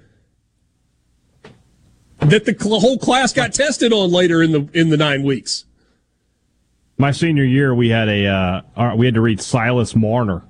that 2.21 2.45
the 2.45 2.57
whole 2.81 2.99
class 2.99 3.33
got 3.33 3.53
tested 3.53 3.93
on 3.93 4.11
later 4.11 4.43
in 4.43 4.53
the 4.53 4.69
in 4.73 4.91
the 4.91 4.97
nine 4.97 5.23
weeks. 5.23 5.65
My 6.97 7.13
senior 7.13 7.45
year, 7.45 7.75
we 7.75 7.91
had 7.91 8.09
a 8.09 8.27
uh, 8.27 8.95
we 8.97 9.07
had 9.07 9.15
to 9.15 9.21
read 9.21 9.41
Silas 9.41 9.95
Marner, 9.95 10.43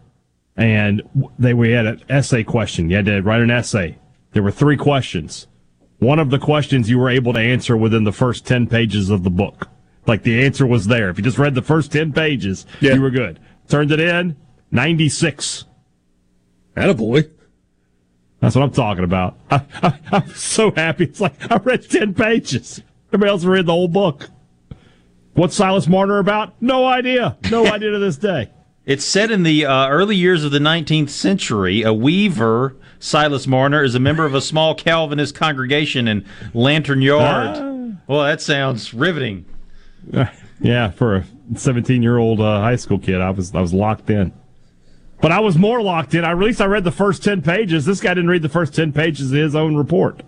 and 0.56 1.02
they 1.38 1.52
we 1.52 1.72
had 1.72 1.86
an 1.86 2.02
essay 2.08 2.42
question. 2.42 2.88
You 2.88 2.96
had 2.96 3.06
to 3.06 3.20
write 3.20 3.42
an 3.42 3.50
essay. 3.50 3.98
There 4.32 4.42
were 4.42 4.50
three 4.50 4.76
questions. 4.76 5.46
One 5.98 6.18
of 6.18 6.30
the 6.30 6.38
questions 6.38 6.88
you 6.88 6.98
were 6.98 7.10
able 7.10 7.32
to 7.32 7.40
answer 7.40 7.76
within 7.76 8.04
the 8.04 8.12
first 8.12 8.46
ten 8.46 8.66
pages 8.66 9.10
of 9.10 9.24
the 9.24 9.30
book. 9.30 9.68
Like 10.06 10.22
the 10.22 10.42
answer 10.42 10.66
was 10.66 10.86
there. 10.86 11.10
If 11.10 11.18
you 11.18 11.24
just 11.24 11.38
read 11.38 11.54
the 11.54 11.62
first 11.62 11.92
ten 11.92 12.12
pages, 12.12 12.64
yeah. 12.80 12.94
you 12.94 13.02
were 13.02 13.10
good. 13.10 13.40
Turned 13.68 13.92
it 13.92 14.00
in, 14.00 14.36
ninety 14.70 15.10
six. 15.10 15.66
Attaboy. 16.76 17.30
That's 18.40 18.54
what 18.54 18.62
I'm 18.62 18.70
talking 18.70 19.04
about. 19.04 19.36
I, 19.50 19.62
I'm 20.12 20.28
so 20.34 20.70
happy. 20.70 21.04
It's 21.04 21.20
like 21.20 21.50
I 21.50 21.56
read 21.56 21.88
ten 21.88 22.14
pages. 22.14 22.82
Everybody 23.08 23.30
else 23.30 23.44
read 23.44 23.66
the 23.66 23.72
whole 23.72 23.88
book. 23.88 24.30
What's 25.34 25.54
Silas 25.56 25.86
Marner 25.86 26.18
about? 26.18 26.60
No 26.60 26.84
idea. 26.86 27.36
No 27.50 27.66
idea 27.72 27.90
to 27.92 27.98
this 27.98 28.16
day. 28.16 28.50
It's 28.84 29.04
said 29.04 29.30
in 29.30 29.42
the 29.42 29.66
uh, 29.66 29.88
early 29.88 30.16
years 30.16 30.44
of 30.44 30.50
the 30.50 30.58
19th 30.58 31.10
century, 31.10 31.82
a 31.82 31.92
weaver, 31.92 32.74
Silas 32.98 33.46
Marner, 33.46 33.84
is 33.84 33.94
a 33.94 34.00
member 34.00 34.24
of 34.24 34.34
a 34.34 34.40
small 34.40 34.74
Calvinist 34.74 35.34
congregation 35.34 36.08
in 36.08 36.24
Lantern 36.54 37.02
Yard. 37.02 37.56
Ah. 37.56 38.00
well, 38.06 38.22
that 38.24 38.40
sounds 38.40 38.94
riveting. 38.94 39.44
Yeah, 40.60 40.90
for 40.90 41.14
a 41.16 41.24
17 41.54 42.02
year 42.02 42.18
old 42.18 42.40
uh, 42.40 42.60
high 42.60 42.74
school 42.74 42.98
kid, 42.98 43.20
I 43.20 43.30
was 43.30 43.54
I 43.54 43.60
was 43.60 43.72
locked 43.72 44.10
in. 44.10 44.32
But 45.20 45.32
I 45.32 45.40
was 45.40 45.58
more 45.58 45.82
locked 45.82 46.14
in. 46.14 46.24
I, 46.24 46.30
at 46.30 46.38
least 46.38 46.60
I 46.60 46.66
read 46.66 46.84
the 46.84 46.92
first 46.92 47.24
10 47.24 47.42
pages. 47.42 47.84
This 47.84 48.00
guy 48.00 48.14
didn't 48.14 48.30
read 48.30 48.42
the 48.42 48.48
first 48.48 48.74
10 48.74 48.92
pages 48.92 49.32
of 49.32 49.38
his 49.38 49.54
own 49.54 49.76
report. 49.76 50.22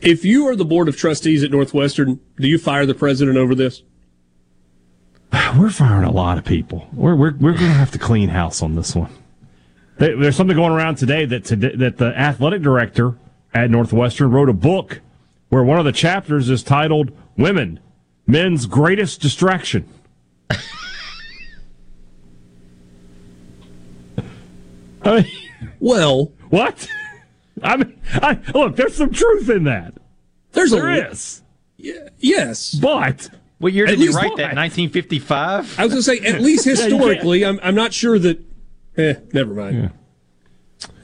If 0.00 0.24
you 0.24 0.46
are 0.48 0.56
the 0.56 0.64
board 0.64 0.88
of 0.88 0.96
trustees 0.96 1.42
at 1.42 1.50
Northwestern, 1.50 2.20
do 2.36 2.48
you 2.48 2.58
fire 2.58 2.86
the 2.86 2.94
president 2.94 3.36
over 3.36 3.54
this? 3.54 3.82
We're 5.58 5.70
firing 5.70 6.04
a 6.04 6.12
lot 6.12 6.38
of 6.38 6.44
people. 6.44 6.88
We're 6.92 7.14
we're, 7.14 7.32
we're 7.32 7.52
going 7.52 7.70
to 7.70 7.78
have 7.78 7.90
to 7.92 7.98
clean 7.98 8.28
house 8.28 8.62
on 8.62 8.74
this 8.74 8.94
one. 8.94 9.10
There's 9.96 10.36
something 10.36 10.56
going 10.56 10.72
around 10.72 10.94
today 10.96 11.24
that 11.24 11.44
today, 11.44 11.74
that 11.74 11.96
the 11.96 12.16
athletic 12.16 12.62
director 12.62 13.16
at 13.52 13.68
Northwestern 13.68 14.30
wrote 14.30 14.48
a 14.48 14.52
book 14.52 15.00
where 15.48 15.64
one 15.64 15.78
of 15.78 15.84
the 15.84 15.92
chapters 15.92 16.48
is 16.48 16.62
titled 16.62 17.10
"Women, 17.36 17.80
Men's 18.26 18.66
Greatest 18.66 19.20
Distraction." 19.20 19.88
I 25.02 25.22
mean, 25.22 25.32
well, 25.80 26.32
what? 26.50 26.88
I 27.62 27.76
mean, 27.76 28.00
I, 28.14 28.38
look, 28.54 28.76
there's 28.76 28.96
some 28.96 29.12
truth 29.12 29.48
in 29.50 29.64
that. 29.64 29.94
There's 30.52 30.72
a- 30.72 30.76
there 30.76 31.10
is. 31.10 31.42
Yes, 32.18 32.74
but 32.74 33.30
what 33.58 33.72
year 33.72 33.86
did 33.86 34.00
you 34.00 34.10
write 34.12 34.30
what? 34.30 34.36
that? 34.38 34.56
1955. 34.56 35.78
I 35.78 35.84
was 35.84 35.92
going 35.92 36.02
to 36.02 36.02
say 36.02 36.18
at 36.28 36.40
least 36.42 36.66
Yeah, 36.66 36.72
historically. 36.72 37.44
I'm 37.44 37.60
I'm 37.62 37.74
not 37.74 37.92
sure 37.92 38.18
that. 38.18 38.40
Eh, 38.96 39.14
never 39.32 39.54
mind. 39.54 39.92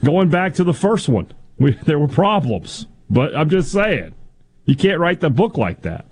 Going 0.03 0.29
back 0.29 0.53
to 0.55 0.63
the 0.65 0.73
first 0.73 1.07
one, 1.07 1.31
we, 1.57 1.71
there 1.85 1.97
were 1.97 2.07
problems, 2.09 2.87
but 3.09 3.35
I'm 3.35 3.49
just 3.49 3.71
saying, 3.71 4.13
you 4.65 4.75
can't 4.75 4.99
write 4.99 5.21
the 5.21 5.29
book 5.29 5.57
like 5.57 5.81
that. 5.83 6.05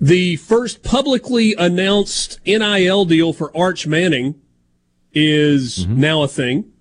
The 0.00 0.36
first 0.36 0.82
publicly 0.82 1.54
announced 1.54 2.40
NIL 2.46 3.04
deal 3.04 3.32
for 3.32 3.54
Arch 3.56 3.86
Manning 3.86 4.40
is 5.12 5.86
now 5.86 6.22
a 6.22 6.28
thing. 6.28 6.72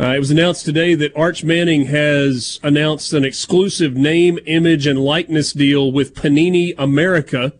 Uh, 0.00 0.14
it 0.14 0.18
was 0.20 0.30
announced 0.30 0.64
today 0.64 0.94
that 0.94 1.16
Arch 1.16 1.42
Manning 1.42 1.86
has 1.86 2.60
announced 2.62 3.12
an 3.12 3.24
exclusive 3.24 3.96
name, 3.96 4.38
image, 4.46 4.86
and 4.86 4.98
likeness 5.00 5.52
deal 5.52 5.90
with 5.90 6.14
Panini 6.14 6.72
America. 6.78 7.52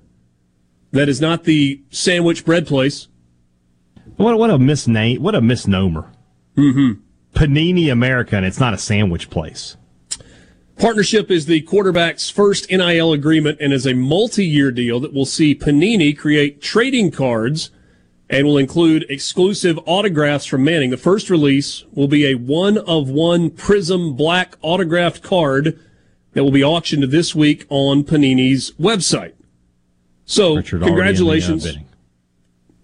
That 0.93 1.09
is 1.09 1.21
not 1.21 1.45
the 1.45 1.83
sandwich 1.91 2.45
bread 2.45 2.67
place. 2.67 3.09
What 4.17 4.39
what 4.39 4.51
a 4.51 4.59
misname, 4.59 5.19
what 5.19 5.35
a 5.35 5.41
misnomer. 5.41 6.13
Mm-hmm. 6.57 7.01
Panini 7.35 7.91
America, 7.91 8.37
and 8.37 8.47
it's 8.47 8.61
not 8.61 8.73
a 8.73 8.79
sandwich 8.79 9.31
place. 9.31 9.77
Partnership 10.79 11.29
is 11.31 11.47
the 11.47 11.63
quarterback's 11.63 12.31
first 12.31 12.71
NIL 12.71 13.13
agreement 13.13 13.59
and 13.61 13.73
is 13.73 13.85
a 13.85 13.95
multi-year 13.95 14.71
deal 14.71 15.01
that 15.01 15.13
will 15.13 15.27
see 15.27 15.57
Panini 15.57 16.17
create 16.17 16.63
trading 16.63 17.11
cards 17.11 17.73
and 18.31 18.47
will 18.47 18.59
include 18.59 19.07
exclusive 19.09 19.79
autographs 19.87 20.45
from 20.45 20.65
Manning. 20.65 20.91
The 20.91 20.97
first 20.97 21.31
release 21.31 21.85
will 21.93 22.09
be 22.09 22.27
a 22.27 22.35
one-of-one 22.35 23.51
Prism 23.51 24.15
Black 24.15 24.57
autographed 24.61 25.23
card 25.23 25.79
that 26.33 26.45
will 26.45 26.53
be 26.53 26.65
auctioned 26.65 27.05
this 27.05 27.35
week 27.35 27.65
on 27.69 28.05
Panini's 28.05 28.73
website. 28.73 29.33
So, 30.25 30.57
Richard 30.57 30.77
in 30.77 30.81
the, 30.81 30.87
uh, 30.87 30.89
congratulations. 30.89 31.67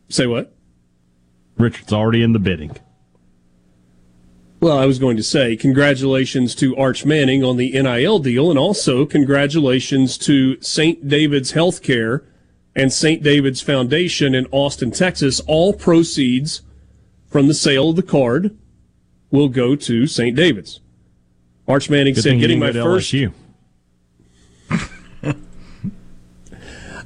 Say 0.08 0.26
what? 0.26 0.54
Richard's 1.58 1.92
already 1.92 2.22
in 2.22 2.32
the 2.32 2.38
bidding. 2.38 2.76
Well, 4.60 4.78
I 4.78 4.86
was 4.86 4.98
going 4.98 5.18
to 5.18 5.22
say 5.22 5.56
congratulations 5.56 6.54
to 6.54 6.74
Arch 6.76 7.04
Manning 7.04 7.44
on 7.44 7.58
the 7.58 7.70
NIL 7.70 8.18
deal, 8.18 8.48
and 8.48 8.58
also 8.58 9.04
congratulations 9.04 10.16
to 10.18 10.58
St. 10.62 11.06
David's 11.06 11.52
Healthcare 11.52 12.24
and 12.76 12.92
St. 12.92 13.22
David's 13.22 13.60
Foundation 13.60 14.34
in 14.34 14.46
Austin, 14.50 14.90
Texas. 14.90 15.40
All 15.46 15.72
proceeds 15.72 16.62
from 17.26 17.48
the 17.48 17.54
sale 17.54 17.90
of 17.90 17.96
the 17.96 18.02
card 18.02 18.56
will 19.30 19.48
go 19.48 19.76
to 19.76 20.06
St. 20.06 20.36
David's. 20.36 20.80
Arch 21.66 21.88
Manning 21.88 22.14
Good 22.14 22.22
said, 22.22 22.40
"Getting 22.40 22.58
my 22.58 22.66
didn't 22.66 22.82
go 22.82 22.90
to 22.90 22.96
first." 22.96 23.12
LSU. 23.12 23.32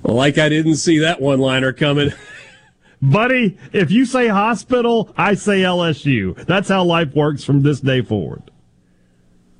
Like 0.02 0.38
I 0.38 0.48
didn't 0.48 0.76
see 0.76 0.98
that 0.98 1.20
one-liner 1.20 1.72
coming. 1.72 2.12
Buddy, 3.02 3.56
if 3.72 3.90
you 3.90 4.06
say 4.06 4.28
hospital, 4.28 5.12
I 5.16 5.34
say 5.34 5.60
LSU. 5.60 6.34
That's 6.46 6.68
how 6.68 6.82
life 6.84 7.14
works 7.14 7.44
from 7.44 7.62
this 7.62 7.80
day 7.80 8.02
forward. 8.02 8.50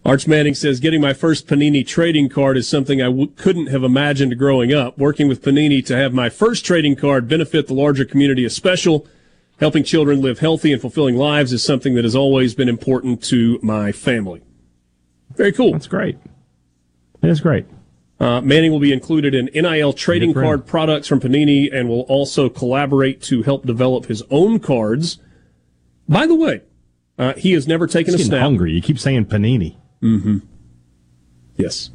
Arch 0.08 0.26
Manning 0.26 0.54
says, 0.54 0.80
getting 0.80 1.02
my 1.02 1.12
first 1.12 1.46
Panini 1.46 1.86
trading 1.86 2.30
card 2.30 2.56
is 2.56 2.66
something 2.66 3.02
I 3.02 3.06
w- 3.06 3.26
couldn't 3.36 3.66
have 3.66 3.84
imagined 3.84 4.38
growing 4.38 4.72
up. 4.72 4.96
Working 4.96 5.28
with 5.28 5.42
Panini 5.42 5.84
to 5.84 5.94
have 5.94 6.14
my 6.14 6.30
first 6.30 6.64
trading 6.64 6.96
card 6.96 7.28
benefit 7.28 7.66
the 7.66 7.74
larger 7.74 8.06
community 8.06 8.42
is 8.42 8.56
special. 8.56 9.06
Helping 9.60 9.84
children 9.84 10.22
live 10.22 10.38
healthy 10.38 10.72
and 10.72 10.80
fulfilling 10.80 11.16
lives 11.16 11.52
is 11.52 11.62
something 11.62 11.94
that 11.94 12.04
has 12.04 12.16
always 12.16 12.54
been 12.54 12.70
important 12.70 13.22
to 13.24 13.58
my 13.62 13.92
family. 13.92 14.40
Very 15.36 15.52
cool. 15.52 15.72
That's 15.72 15.86
great. 15.88 16.16
That's 17.20 17.40
great. 17.40 17.66
Uh, 18.18 18.40
Manning 18.40 18.72
will 18.72 18.80
be 18.80 18.94
included 18.94 19.34
in 19.34 19.50
NIL 19.52 19.92
trading 19.92 20.30
Good 20.30 20.34
for 20.36 20.40
him. 20.40 20.46
card 20.46 20.66
products 20.66 21.06
from 21.06 21.20
Panini 21.20 21.68
and 21.70 21.86
will 21.86 22.02
also 22.02 22.48
collaborate 22.48 23.20
to 23.24 23.42
help 23.42 23.66
develop 23.66 24.06
his 24.06 24.22
own 24.30 24.58
cards. 24.58 25.18
By 26.08 26.26
the 26.26 26.34
way, 26.34 26.62
uh, 27.18 27.34
he 27.34 27.52
has 27.52 27.68
never 27.68 27.86
taken 27.86 28.14
He's 28.14 28.14
a 28.14 28.18
getting 28.18 28.30
snap. 28.30 28.42
hungry. 28.42 28.72
You 28.72 28.80
keep 28.80 28.98
saying 28.98 29.26
panini. 29.26 29.76
Mm-hmm. 30.02 30.38
Yes. 31.56 31.90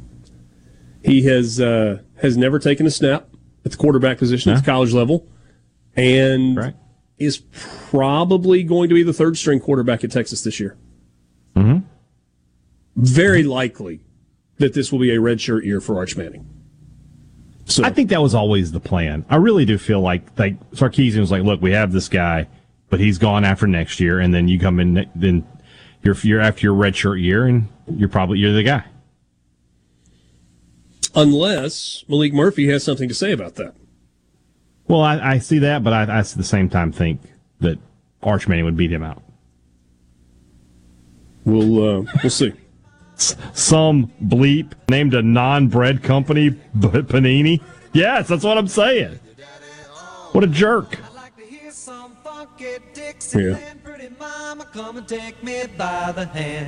He 1.04 1.22
has 1.22 1.60
uh, 1.60 2.00
has 2.20 2.36
never 2.36 2.58
taken 2.58 2.86
a 2.86 2.90
snap 2.90 3.28
at 3.64 3.72
the 3.72 3.76
quarterback 3.76 4.18
position 4.18 4.52
at 4.52 4.64
the 4.64 4.70
college 4.70 4.92
level, 4.92 5.26
and 5.96 6.74
is 7.18 7.42
probably 7.52 8.62
going 8.62 8.88
to 8.88 8.94
be 8.94 9.02
the 9.02 9.12
third 9.12 9.36
string 9.36 9.60
quarterback 9.60 10.02
at 10.02 10.10
Texas 10.10 10.42
this 10.42 10.58
year. 10.58 10.76
Mm-hmm. 11.54 11.86
Very 12.96 13.42
likely 13.42 14.00
that 14.58 14.74
this 14.74 14.92
will 14.92 14.98
be 14.98 15.10
a 15.10 15.18
redshirt 15.18 15.64
year 15.64 15.80
for 15.80 15.96
Arch 15.96 16.16
Manning. 16.16 16.48
So 17.66 17.82
I 17.84 17.90
think 17.90 18.10
that 18.10 18.20
was 18.20 18.34
always 18.34 18.72
the 18.72 18.80
plan. 18.80 19.24
I 19.30 19.36
really 19.36 19.64
do 19.64 19.78
feel 19.78 20.00
like 20.00 20.38
like 20.38 20.58
Sarkisian 20.72 21.20
was 21.20 21.30
like, 21.30 21.42
look, 21.42 21.62
we 21.62 21.72
have 21.72 21.92
this 21.92 22.08
guy, 22.08 22.46
but 22.90 23.00
he's 23.00 23.18
gone 23.18 23.44
after 23.44 23.66
next 23.66 24.00
year, 24.00 24.20
and 24.20 24.34
then 24.34 24.48
you 24.48 24.58
come 24.58 24.80
in, 24.80 25.10
then 25.14 25.46
you're 26.04 26.16
you're 26.22 26.40
after 26.40 26.66
your 26.66 26.74
redshirt 26.74 27.20
year, 27.20 27.46
and 27.46 27.68
you're 27.88 28.08
probably 28.08 28.38
you're 28.38 28.52
the 28.52 28.62
guy. 28.62 28.84
Unless 31.14 32.04
Maalik 32.08 32.32
Murphy 32.32 32.68
has 32.68 32.82
something 32.82 33.08
to 33.08 33.14
say 33.14 33.32
about 33.32 33.54
that. 33.54 33.74
Well, 34.86 35.00
I, 35.00 35.18
I 35.18 35.38
see 35.38 35.60
that, 35.60 35.82
but 35.82 35.92
I, 35.92 36.02
I 36.02 36.18
at 36.18 36.26
the 36.26 36.44
same 36.44 36.68
time 36.68 36.92
think 36.92 37.20
that 37.60 37.78
Arch 38.22 38.48
Manning 38.48 38.64
would 38.64 38.76
beat 38.76 38.92
him 38.92 39.02
out. 39.02 39.22
We'll 41.44 41.98
uh, 42.00 42.04
we'll 42.22 42.30
see. 42.30 42.52
Some 43.16 44.10
bleep 44.22 44.72
named 44.88 45.14
a 45.14 45.22
non-bread 45.22 46.02
company 46.02 46.50
B- 46.50 46.58
Panini. 46.78 47.62
Yes, 47.92 48.28
that's 48.28 48.42
what 48.42 48.58
I'm 48.58 48.66
saying. 48.66 49.20
What 50.32 50.42
a 50.42 50.48
jerk. 50.48 50.98
Yeah. 53.34 53.58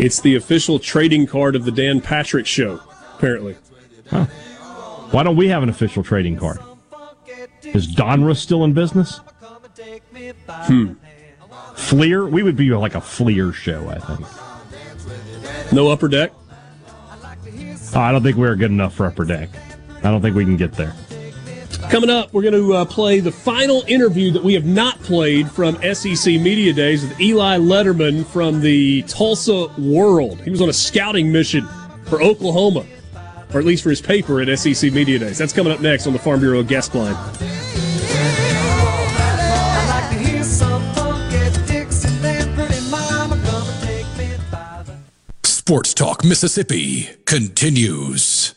It's 0.01 0.21
the 0.21 0.37
official 0.37 0.79
trading 0.79 1.27
card 1.27 1.57
of 1.57 1.65
the 1.65 1.73
Dan 1.73 2.01
Patrick 2.01 2.47
Show, 2.47 2.81
apparently. 3.15 3.57
Why 5.11 5.23
don't 5.23 5.37
we 5.37 5.49
have 5.49 5.63
an 5.63 5.69
official 5.69 6.03
trading 6.03 6.37
card? 6.37 6.59
Is 7.63 7.87
Donruss 7.95 8.39
still 8.39 8.65
in 8.65 8.73
business? 8.73 9.21
Hmm. 10.49 10.95
Fleer? 11.75 12.27
We 12.27 12.43
would 12.43 12.57
be 12.57 12.71
like 12.71 12.95
a 12.95 13.01
Fleer 13.01 13.53
show, 13.53 13.89
I 13.89 13.99
think. 13.99 15.73
No 15.73 15.89
upper 15.89 16.09
deck? 16.09 16.33
Oh, 17.95 18.01
I 18.01 18.13
don't 18.13 18.23
think 18.23 18.37
we're 18.37 18.57
good 18.57 18.71
enough 18.71 18.95
for 18.95 19.07
upper 19.07 19.25
deck. 19.25 19.49
I 19.99 20.11
don't 20.11 20.23
think 20.23 20.37
we 20.37 20.45
can 20.45 20.57
get 20.57 20.73
there. 20.73 20.95
Coming 21.91 22.11
up, 22.11 22.33
we're 22.33 22.43
going 22.43 22.53
to 22.53 22.75
uh, 22.75 22.85
play 22.85 23.21
the 23.21 23.31
final 23.31 23.85
interview 23.87 24.33
that 24.33 24.43
we 24.43 24.55
have 24.55 24.67
not 24.67 24.99
played 25.03 25.49
from 25.49 25.77
SEC 25.95 26.35
Media 26.35 26.73
Days 26.73 27.03
with 27.03 27.21
Eli 27.21 27.59
Lederman 27.59 28.27
from 28.27 28.61
the 28.61 29.03
Tulsa 29.03 29.69
World. 29.79 30.41
He 30.41 30.51
was 30.51 30.61
on 30.61 30.69
a 30.69 30.73
scouting 30.73 31.31
mission 31.31 31.67
for 32.07 32.21
Oklahoma, 32.21 32.85
or 33.55 33.61
at 33.61 33.65
least 33.65 33.85
for 33.85 33.91
his 33.91 34.01
paper 34.01 34.41
at 34.41 34.59
SEC 34.59 34.93
Media 34.93 35.19
Days. 35.21 35.39
That's 35.39 35.53
coming 35.53 35.73
up 35.73 35.81
next 35.81 36.09
on 36.09 36.13
the 36.13 36.19
Farm 36.19 36.41
Bureau 36.41 36.65
guest 36.65 36.93
line. 36.95 37.15
Sports 45.45 45.95
Talk 45.95 46.25
Mississippi 46.25 47.11
continues. 47.27 48.55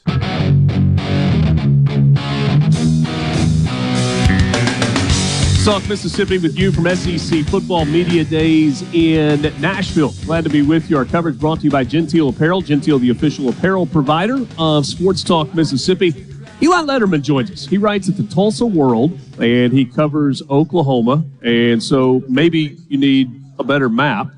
Talk 5.69 5.87
Mississippi 5.87 6.39
with 6.39 6.57
you 6.57 6.71
from 6.71 6.87
SEC 6.95 7.45
Football 7.45 7.85
Media 7.85 8.23
Days 8.23 8.81
in 8.91 9.43
Nashville. 9.61 10.15
Glad 10.25 10.43
to 10.45 10.49
be 10.49 10.63
with 10.63 10.89
you. 10.89 10.97
Our 10.97 11.05
coverage 11.05 11.39
brought 11.39 11.59
to 11.59 11.65
you 11.65 11.69
by 11.69 11.83
Genteel 11.83 12.29
Apparel. 12.29 12.61
Genteel, 12.61 12.97
the 12.97 13.11
official 13.11 13.49
apparel 13.49 13.85
provider 13.85 14.47
of 14.57 14.87
Sports 14.87 15.23
Talk 15.23 15.53
Mississippi. 15.53 16.25
Eli 16.59 16.81
Lederman 16.81 17.21
joins 17.21 17.51
us. 17.51 17.67
He 17.67 17.77
writes 17.77 18.09
at 18.09 18.17
the 18.17 18.23
Tulsa 18.23 18.65
World 18.65 19.19
and 19.39 19.71
he 19.71 19.85
covers 19.85 20.41
Oklahoma. 20.49 21.23
And 21.43 21.83
so 21.83 22.23
maybe 22.27 22.79
you 22.87 22.97
need 22.97 23.29
a 23.59 23.63
better 23.63 23.89
map. 23.89 24.31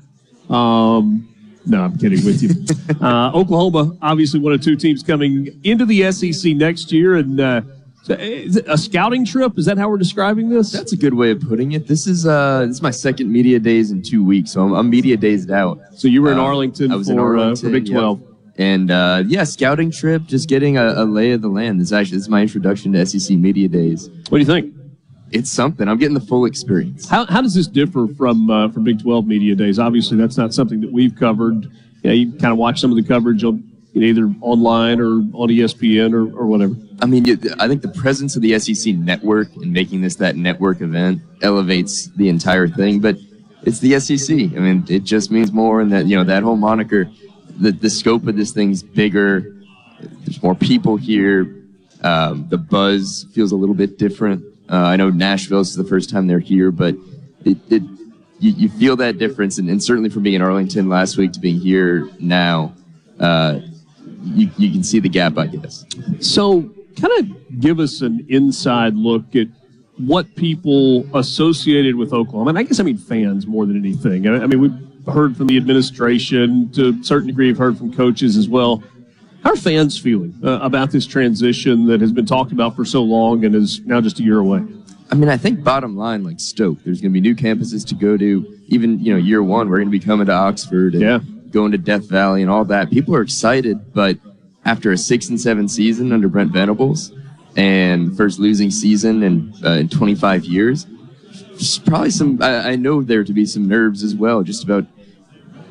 Um, 0.50 1.26
no, 1.64 1.82
I'm 1.82 1.96
kidding 1.96 2.22
with 2.26 2.42
you. 2.42 2.50
uh, 3.00 3.32
Oklahoma, 3.32 3.96
obviously 4.02 4.38
one 4.38 4.52
of 4.52 4.60
two 4.60 4.76
teams 4.76 5.02
coming 5.02 5.48
into 5.64 5.86
the 5.86 6.12
SEC 6.12 6.54
next 6.56 6.92
year. 6.92 7.16
And 7.16 7.40
uh, 7.40 7.62
is 8.08 8.56
it 8.56 8.64
a 8.68 8.76
scouting 8.76 9.24
trip? 9.24 9.58
Is 9.58 9.66
that 9.66 9.78
how 9.78 9.88
we're 9.88 9.98
describing 9.98 10.48
this? 10.48 10.72
That's 10.72 10.92
a 10.92 10.96
good 10.96 11.14
way 11.14 11.30
of 11.30 11.40
putting 11.40 11.72
it. 11.72 11.86
This 11.86 12.06
is 12.06 12.26
uh, 12.26 12.66
this 12.66 12.76
is 12.76 12.82
my 12.82 12.90
second 12.90 13.30
media 13.30 13.58
days 13.58 13.90
in 13.90 14.02
two 14.02 14.24
weeks, 14.24 14.52
so 14.52 14.62
I'm, 14.62 14.72
I'm 14.72 14.90
media 14.90 15.16
dazed 15.16 15.50
out. 15.50 15.78
So 15.94 16.08
you 16.08 16.22
were 16.22 16.32
in 16.32 16.38
Uh, 16.38 16.42
Arlington 16.42 16.90
I 16.92 16.96
was 16.96 17.06
for, 17.06 17.12
in 17.12 17.18
uh, 17.18 17.22
Arlington 17.22 17.56
for 17.56 17.70
Big 17.70 17.88
yep. 17.88 17.98
12. 17.98 18.22
And 18.58 18.90
uh, 18.90 19.22
yeah, 19.26 19.44
scouting 19.44 19.90
trip, 19.90 20.24
just 20.26 20.48
getting 20.48 20.76
a, 20.76 21.02
a 21.02 21.04
lay 21.04 21.32
of 21.32 21.42
the 21.42 21.48
land. 21.48 21.80
This 21.80 21.92
actually 21.92 22.18
this 22.18 22.24
is 22.24 22.28
my 22.28 22.42
introduction 22.42 22.92
to 22.92 23.06
SEC 23.06 23.36
media 23.36 23.68
days. 23.68 24.08
What 24.28 24.30
do 24.30 24.38
you 24.38 24.44
think? 24.44 24.74
It's 25.30 25.48
something. 25.48 25.88
I'm 25.88 25.96
getting 25.96 26.14
the 26.14 26.20
full 26.20 26.44
experience. 26.44 27.08
How, 27.08 27.24
how 27.24 27.40
does 27.40 27.54
this 27.54 27.66
differ 27.66 28.06
from 28.18 28.50
uh, 28.50 28.68
from 28.68 28.84
Big 28.84 29.00
12 29.00 29.26
media 29.26 29.54
days? 29.54 29.78
Obviously, 29.78 30.18
that's 30.18 30.36
not 30.36 30.52
something 30.52 30.80
that 30.82 30.92
we've 30.92 31.16
covered. 31.16 31.70
Yeah, 32.02 32.12
you 32.12 32.32
kind 32.32 32.52
of 32.52 32.58
watch 32.58 32.80
some 32.80 32.90
of 32.90 32.96
the 32.96 33.02
coverage 33.02 33.42
on 33.44 33.71
either 33.94 34.32
online 34.40 35.00
or 35.00 35.06
on 35.06 35.48
ESPN 35.48 36.12
or, 36.14 36.22
or 36.36 36.46
whatever. 36.46 36.74
I 37.00 37.06
mean, 37.06 37.24
I 37.58 37.68
think 37.68 37.82
the 37.82 37.92
presence 37.94 38.36
of 38.36 38.42
the 38.42 38.58
SEC 38.58 38.94
network 38.94 39.54
and 39.56 39.72
making 39.72 40.00
this 40.00 40.16
that 40.16 40.36
network 40.36 40.80
event 40.80 41.20
elevates 41.42 42.06
the 42.16 42.28
entire 42.28 42.68
thing. 42.68 43.00
But 43.00 43.16
it's 43.64 43.80
the 43.80 43.98
SEC. 44.00 44.30
I 44.30 44.60
mean, 44.60 44.84
it 44.88 45.04
just 45.04 45.30
means 45.30 45.52
more, 45.52 45.80
and 45.80 45.92
that 45.92 46.06
you 46.06 46.16
know 46.16 46.24
that 46.24 46.42
whole 46.42 46.56
moniker, 46.56 47.10
the 47.58 47.72
the 47.72 47.90
scope 47.90 48.26
of 48.26 48.36
this 48.36 48.52
thing's 48.52 48.82
bigger. 48.82 49.54
There's 50.00 50.42
more 50.42 50.54
people 50.54 50.96
here. 50.96 51.58
Um, 52.02 52.46
the 52.48 52.58
buzz 52.58 53.26
feels 53.32 53.52
a 53.52 53.56
little 53.56 53.74
bit 53.74 53.98
different. 53.98 54.44
Uh, 54.68 54.76
I 54.76 54.96
know 54.96 55.10
Nashville 55.10 55.60
is 55.60 55.76
the 55.76 55.84
first 55.84 56.10
time 56.10 56.26
they're 56.26 56.40
here, 56.40 56.72
but 56.72 56.96
it, 57.44 57.58
it 57.70 57.82
you, 58.40 58.50
you 58.52 58.68
feel 58.70 58.96
that 58.96 59.18
difference, 59.18 59.58
and, 59.58 59.70
and 59.70 59.82
certainly 59.82 60.10
from 60.10 60.24
being 60.24 60.34
in 60.34 60.42
Arlington 60.42 60.88
last 60.88 61.16
week 61.16 61.32
to 61.32 61.40
being 61.40 61.60
here 61.60 62.08
now, 62.18 62.74
uh, 63.20 63.60
you, 64.22 64.50
you 64.56 64.70
can 64.70 64.82
see 64.82 64.98
the 65.00 65.08
gap, 65.08 65.38
I 65.38 65.46
guess. 65.46 65.84
So, 66.20 66.62
kind 67.00 67.12
of 67.18 67.60
give 67.60 67.80
us 67.80 68.00
an 68.00 68.24
inside 68.28 68.94
look 68.94 69.34
at 69.34 69.48
what 69.98 70.34
people 70.36 71.06
associated 71.16 71.96
with 71.96 72.12
Oklahoma, 72.12 72.50
and 72.50 72.58
I 72.58 72.62
guess 72.62 72.80
I 72.80 72.82
mean 72.82 72.98
fans 72.98 73.46
more 73.46 73.66
than 73.66 73.76
anything. 73.76 74.26
I 74.26 74.42
I 74.42 74.46
mean, 74.46 74.60
we've 74.60 75.14
heard 75.14 75.36
from 75.36 75.46
the 75.48 75.56
administration 75.56 76.70
to 76.72 76.98
a 77.00 77.04
certain 77.04 77.28
degree, 77.28 77.48
we've 77.48 77.58
heard 77.58 77.76
from 77.76 77.92
coaches 77.92 78.36
as 78.36 78.48
well. 78.48 78.82
How 79.42 79.50
are 79.50 79.56
fans 79.56 79.98
feeling 79.98 80.34
uh, 80.44 80.60
about 80.62 80.92
this 80.92 81.04
transition 81.04 81.86
that 81.86 82.00
has 82.00 82.12
been 82.12 82.26
talked 82.26 82.52
about 82.52 82.76
for 82.76 82.84
so 82.84 83.02
long 83.02 83.44
and 83.44 83.54
is 83.56 83.80
now 83.84 84.00
just 84.00 84.20
a 84.20 84.22
year 84.22 84.38
away? 84.38 84.62
I 85.10 85.14
mean, 85.14 85.28
I 85.28 85.36
think 85.36 85.62
bottom 85.62 85.96
line, 85.96 86.22
like 86.22 86.40
Stoke, 86.40 86.78
there's 86.84 87.00
going 87.00 87.12
to 87.12 87.14
be 87.14 87.20
new 87.20 87.34
campuses 87.34 87.86
to 87.88 87.94
go 87.94 88.16
to. 88.16 88.58
Even 88.68 88.98
you 89.00 89.12
know, 89.12 89.18
year 89.18 89.42
one, 89.42 89.68
we're 89.68 89.76
going 89.76 89.88
to 89.88 89.98
be 89.98 90.00
coming 90.00 90.26
to 90.26 90.32
Oxford 90.32 90.94
and 90.94 91.02
Yeah. 91.02 91.18
Going 91.52 91.72
to 91.72 91.78
Death 91.78 92.08
Valley 92.08 92.42
and 92.42 92.50
all 92.50 92.64
that. 92.64 92.90
People 92.90 93.14
are 93.14 93.22
excited, 93.22 93.92
but 93.92 94.18
after 94.64 94.90
a 94.90 94.98
six 94.98 95.28
and 95.28 95.40
seven 95.40 95.68
season 95.68 96.12
under 96.12 96.28
Brent 96.28 96.52
Venables 96.52 97.12
and 97.56 98.16
first 98.16 98.38
losing 98.38 98.70
season 98.70 99.22
in 99.22 99.54
uh, 99.64 99.72
in 99.72 99.88
25 99.88 100.44
years, 100.44 100.86
there's 101.50 101.78
probably 101.78 102.10
some. 102.10 102.42
I, 102.42 102.70
I 102.70 102.76
know 102.76 103.02
there 103.02 103.24
to 103.24 103.32
be 103.32 103.46
some 103.46 103.68
nerves 103.68 104.02
as 104.02 104.14
well, 104.14 104.42
just 104.42 104.64
about 104.64 104.86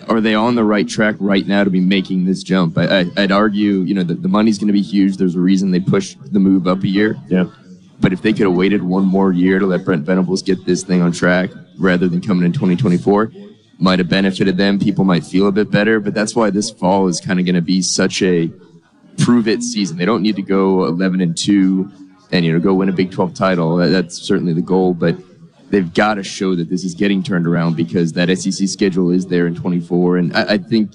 are 0.08 0.22
they 0.22 0.36
on 0.36 0.56
the 0.56 0.64
right 0.64 0.88
track 0.88 1.16
right 1.20 1.46
now 1.46 1.64
to 1.64 1.70
be 1.70 1.80
making 1.80 2.26
this 2.26 2.44
jump? 2.44 2.78
I, 2.78 3.06
I'd 3.18 3.32
argue, 3.32 3.82
you 3.82 3.94
know, 3.94 4.04
the, 4.04 4.16
the 4.16 4.28
money's 4.28 4.58
going 4.58 4.68
to 4.68 4.74
be 4.74 4.82
huge. 4.82 5.18
There's 5.18 5.36
a 5.36 5.40
reason 5.40 5.72
they 5.72 5.80
pushed 5.80 6.34
the 6.34 6.40
move 6.40 6.68
up 6.68 6.84
a 6.84 6.88
year. 6.88 7.18
Yeah. 7.28 7.46
But 8.00 8.12
if 8.12 8.22
they 8.22 8.34
could 8.34 8.48
have 8.48 8.56
waited 8.56 8.82
one 8.82 9.06
more 9.06 9.32
year 9.32 9.60
to 9.60 9.66
let 9.66 9.86
Brent 9.86 10.04
Venables 10.04 10.42
get 10.42 10.66
this 10.66 10.84
thing 10.84 11.02
on 11.02 11.12
track 11.12 11.52
rather 11.78 12.08
than 12.08 12.20
coming 12.20 12.44
in 12.44 12.52
2024, 12.52 13.32
might 13.82 14.00
have 14.00 14.08
benefited 14.08 14.58
them. 14.58 14.80
People 14.80 15.04
might 15.04 15.26
feel 15.26 15.48
a 15.48 15.52
bit 15.52 15.72
better. 15.72 16.00
But 16.00 16.14
that's 16.14 16.36
why 16.36 16.52
this 16.52 16.70
fall 16.70 17.08
is 17.08 17.20
kind 17.20 17.40
of 17.40 17.46
going 17.46 17.56
to 17.56 17.62
be 17.62 17.82
such 17.82 18.22
a 18.22 18.52
prove 19.18 19.48
it 19.48 19.64
season. 19.64 19.98
They 19.98 20.06
don't 20.06 20.22
need 20.22 20.36
to 20.36 20.42
go 20.42 20.86
11 20.86 21.20
and 21.20 21.36
2 21.36 21.92
and, 22.32 22.46
you 22.46 22.54
know, 22.54 22.60
go 22.60 22.76
win 22.76 22.90
a 22.90 22.94
Big 22.94 23.12
12 23.12 23.34
title. 23.34 23.76
That's 23.78 24.16
certainly 24.16 24.54
the 24.54 24.62
goal. 24.62 24.94
But 24.94 25.18
they've 25.72 25.92
got 25.94 26.14
to 26.14 26.24
show 26.24 26.56
that 26.56 26.70
this 26.70 26.84
is 26.84 26.94
getting 26.94 27.24
turned 27.24 27.48
around 27.48 27.76
because 27.76 28.14
that 28.14 28.30
SEC 28.38 28.70
schedule 28.70 29.10
is 29.10 29.26
there 29.26 29.48
in 29.48 29.56
24. 29.56 30.18
And 30.18 30.38
I, 30.38 30.54
I 30.54 30.58
think 30.60 30.92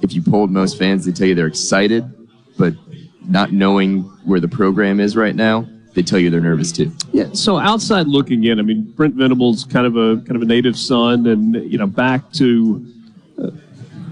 if 0.00 0.14
you 0.14 0.22
polled 0.22 0.50
most 0.50 0.78
fans, 0.78 1.04
they 1.04 1.12
tell 1.12 1.28
you 1.28 1.34
they're 1.34 1.46
excited, 1.46 2.04
but 2.58 2.74
not 3.28 3.52
knowing 3.52 4.02
where 4.24 4.40
the 4.40 4.48
program 4.48 5.00
is 5.00 5.16
right 5.16 5.36
now, 5.36 5.68
they 5.94 6.02
tell 6.02 6.18
you 6.18 6.30
they're 6.30 6.40
nervous 6.40 6.72
too. 6.72 6.92
Yeah. 7.12 7.28
So 7.32 7.58
outside 7.58 8.06
looking 8.06 8.44
in, 8.44 8.58
I 8.58 8.62
mean, 8.62 8.82
Brent 8.92 9.14
Venables 9.14 9.64
kind 9.64 9.86
of 9.86 9.96
a 9.96 10.16
kind 10.22 10.36
of 10.36 10.42
a 10.42 10.46
native 10.46 10.76
son, 10.78 11.26
and 11.26 11.54
you 11.70 11.78
know, 11.78 11.86
back 11.86 12.32
to. 12.32 12.86
Uh, 13.38 13.50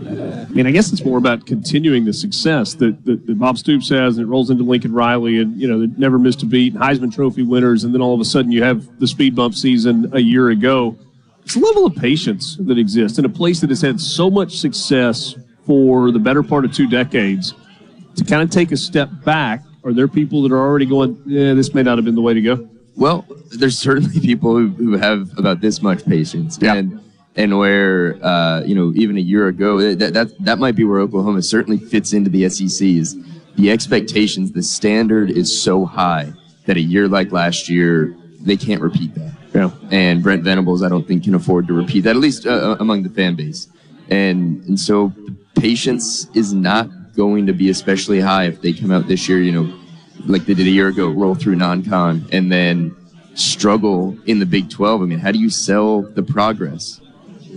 I 0.02 0.52
mean, 0.52 0.66
I 0.66 0.70
guess 0.70 0.92
it's 0.92 1.04
more 1.04 1.18
about 1.18 1.46
continuing 1.46 2.04
the 2.04 2.12
success 2.12 2.74
that, 2.74 3.04
that, 3.04 3.26
that 3.26 3.38
Bob 3.38 3.58
Stoops 3.58 3.90
has, 3.90 4.16
and 4.16 4.26
it 4.26 4.30
rolls 4.30 4.50
into 4.50 4.64
Lincoln 4.64 4.92
Riley, 4.92 5.38
and 5.38 5.60
you 5.60 5.68
know, 5.68 5.86
they 5.86 5.92
never 5.98 6.18
missed 6.18 6.42
a 6.42 6.46
beat, 6.46 6.74
Heisman 6.74 7.14
Trophy 7.14 7.42
winners, 7.42 7.84
and 7.84 7.94
then 7.94 8.00
all 8.00 8.14
of 8.14 8.20
a 8.20 8.24
sudden 8.24 8.50
you 8.50 8.62
have 8.62 8.98
the 8.98 9.06
speed 9.06 9.36
bump 9.36 9.54
season 9.54 10.10
a 10.12 10.18
year 10.18 10.48
ago. 10.48 10.96
It's 11.44 11.54
a 11.54 11.60
level 11.60 11.86
of 11.86 11.94
patience 11.94 12.56
that 12.60 12.78
exists 12.78 13.18
in 13.18 13.24
a 13.24 13.28
place 13.28 13.60
that 13.60 13.70
has 13.70 13.82
had 13.82 14.00
so 14.00 14.30
much 14.30 14.56
success 14.58 15.36
for 15.66 16.10
the 16.10 16.18
better 16.18 16.42
part 16.42 16.64
of 16.64 16.72
two 16.72 16.88
decades. 16.88 17.54
To 18.16 18.24
kind 18.24 18.42
of 18.42 18.50
take 18.50 18.72
a 18.72 18.76
step 18.76 19.08
back, 19.24 19.62
are 19.84 19.92
there 19.92 20.08
people 20.08 20.42
that 20.42 20.52
are 20.52 20.58
already 20.58 20.86
going, 20.86 21.20
yeah, 21.26 21.54
this 21.54 21.74
may 21.74 21.82
not 21.82 21.98
have 21.98 22.04
been 22.04 22.14
the 22.14 22.20
way 22.20 22.34
to 22.34 22.40
go? 22.40 22.68
Well, 22.96 23.24
there's 23.50 23.78
certainly 23.78 24.20
people 24.30 24.56
who, 24.56 24.68
who 24.68 24.96
have 24.96 25.36
about 25.38 25.60
this 25.60 25.82
much 25.82 26.04
patience, 26.04 26.58
and 26.58 27.00
and 27.36 27.58
where 27.58 28.18
uh, 28.24 28.62
you 28.62 28.74
know 28.74 28.92
even 28.94 29.16
a 29.16 29.20
year 29.20 29.48
ago 29.48 29.94
that, 29.94 30.12
that 30.14 30.38
that 30.44 30.58
might 30.58 30.76
be 30.76 30.84
where 30.84 31.00
Oklahoma 31.00 31.42
certainly 31.42 31.78
fits 31.78 32.12
into 32.12 32.30
the 32.30 32.48
SEC's. 32.48 33.16
the 33.56 33.70
expectations, 33.70 34.52
the 34.52 34.62
standard 34.62 35.30
is 35.30 35.62
so 35.62 35.84
high 35.84 36.32
that 36.66 36.76
a 36.76 36.80
year 36.80 37.08
like 37.08 37.32
last 37.32 37.68
year 37.68 38.16
they 38.40 38.56
can't 38.56 38.80
repeat 38.80 39.14
that. 39.14 39.32
Yeah. 39.54 39.70
And 39.90 40.22
Brent 40.22 40.44
Venables, 40.44 40.82
I 40.82 40.88
don't 40.88 41.06
think 41.06 41.24
can 41.24 41.34
afford 41.34 41.66
to 41.68 41.74
repeat 41.74 42.02
that 42.02 42.10
at 42.10 42.16
least 42.16 42.46
uh, 42.46 42.76
among 42.78 43.02
the 43.02 43.10
fan 43.10 43.34
base, 43.34 43.68
and 44.08 44.62
and 44.64 44.78
so 44.78 45.12
patience 45.54 46.28
is 46.34 46.52
not 46.52 46.88
going 47.16 47.46
to 47.46 47.52
be 47.52 47.70
especially 47.70 48.20
high 48.20 48.44
if 48.44 48.60
they 48.60 48.72
come 48.72 48.90
out 48.90 49.06
this 49.08 49.28
year, 49.28 49.40
you 49.40 49.52
know, 49.52 49.80
like 50.26 50.44
they 50.44 50.54
did 50.54 50.66
a 50.66 50.70
year 50.70 50.88
ago, 50.88 51.08
roll 51.08 51.34
through 51.34 51.56
non-con 51.56 52.26
and 52.32 52.50
then 52.50 52.94
struggle 53.34 54.16
in 54.26 54.38
the 54.38 54.46
Big 54.46 54.70
12. 54.70 55.02
I 55.02 55.04
mean, 55.04 55.18
how 55.18 55.32
do 55.32 55.38
you 55.38 55.50
sell 55.50 56.02
the 56.02 56.22
progress? 56.22 57.00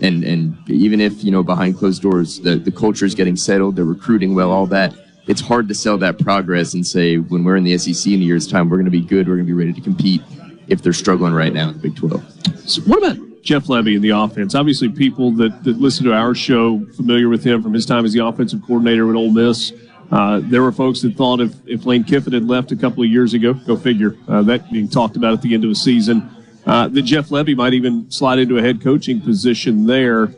And 0.02 0.24
and 0.24 0.58
even 0.70 1.00
if 1.00 1.24
you 1.24 1.32
know 1.32 1.44
behind 1.44 1.78
closed 1.78 2.02
doors, 2.02 2.40
the 2.40 2.56
the 2.56 2.72
culture 2.72 3.06
is 3.06 3.16
getting 3.16 3.36
settled, 3.36 3.76
they're 3.76 3.86
recruiting 3.86 4.34
well, 4.34 4.52
all 4.52 4.66
that. 4.68 4.94
It's 5.28 5.40
hard 5.40 5.68
to 5.70 5.76
sell 5.76 5.98
that 6.00 6.20
progress 6.20 6.74
and 6.74 6.86
say 6.86 7.18
when 7.18 7.44
we're 7.44 7.56
in 7.56 7.64
the 7.64 7.78
SEC 7.78 8.12
in 8.12 8.22
a 8.22 8.24
year's 8.24 8.48
time, 8.48 8.70
we're 8.70 8.78
going 8.78 8.86
to 8.86 8.92
be 8.92 9.02
good, 9.02 9.28
we're 9.28 9.36
going 9.36 9.48
to 9.48 9.54
be 9.54 9.58
ready 9.58 9.72
to 9.72 9.82
compete. 9.82 10.22
If 10.68 10.82
they're 10.82 10.94
struggling 10.94 11.34
right 11.34 11.54
now 11.54 11.70
in 11.70 11.74
the 11.76 11.80
Big 11.80 11.96
12. 11.96 12.70
So 12.70 12.82
what 12.84 13.00
about 13.00 13.23
Jeff 13.44 13.66
Lebby 13.66 13.96
and 13.96 14.04
the 14.04 14.10
offense? 14.10 14.56
Obviously, 14.56 14.90
people 14.90 15.32
that, 15.32 15.64
that 15.66 15.78
listen 15.78 16.06
to 16.06 16.14
our 16.14 16.34
show 16.34 16.84
familiar 16.96 17.30
with 17.30 17.44
him 17.44 17.62
from 17.62 17.74
his 17.74 17.86
time 17.86 18.06
as 18.06 18.14
the 18.14 18.26
offensive 18.26 18.62
coordinator 18.66 19.10
at 19.10 19.16
Ole 19.16 19.32
Miss. 19.32 19.74
Uh, 20.12 20.42
there 20.44 20.62
were 20.62 20.72
folks 20.72 21.02
that 21.02 21.16
thought 21.16 21.42
if, 21.42 21.54
if 21.66 21.86
Lane 21.86 22.04
Kiffin 22.04 22.34
had 22.34 22.46
left 22.46 22.72
a 22.72 22.76
couple 22.76 23.04
of 23.04 23.10
years 23.10 23.34
ago, 23.34 23.54
go 23.54 23.76
figure, 23.76 24.16
uh, 24.28 24.42
that 24.44 24.72
being 24.72 24.88
talked 24.88 25.16
about 25.18 25.34
at 25.34 25.42
the 25.42 25.54
end 25.54 25.64
of 25.64 25.70
the 25.70 25.76
season, 25.76 26.30
uh, 26.66 26.88
that 26.88 27.02
Jeff 27.02 27.30
Lebby 27.30 27.56
might 27.56 27.74
even 27.74 28.10
slide 28.10 28.40
into 28.40 28.58
a 28.58 28.62
head 28.62 28.82
coaching 28.82 29.20
position 29.20 29.86
there. 29.86 30.34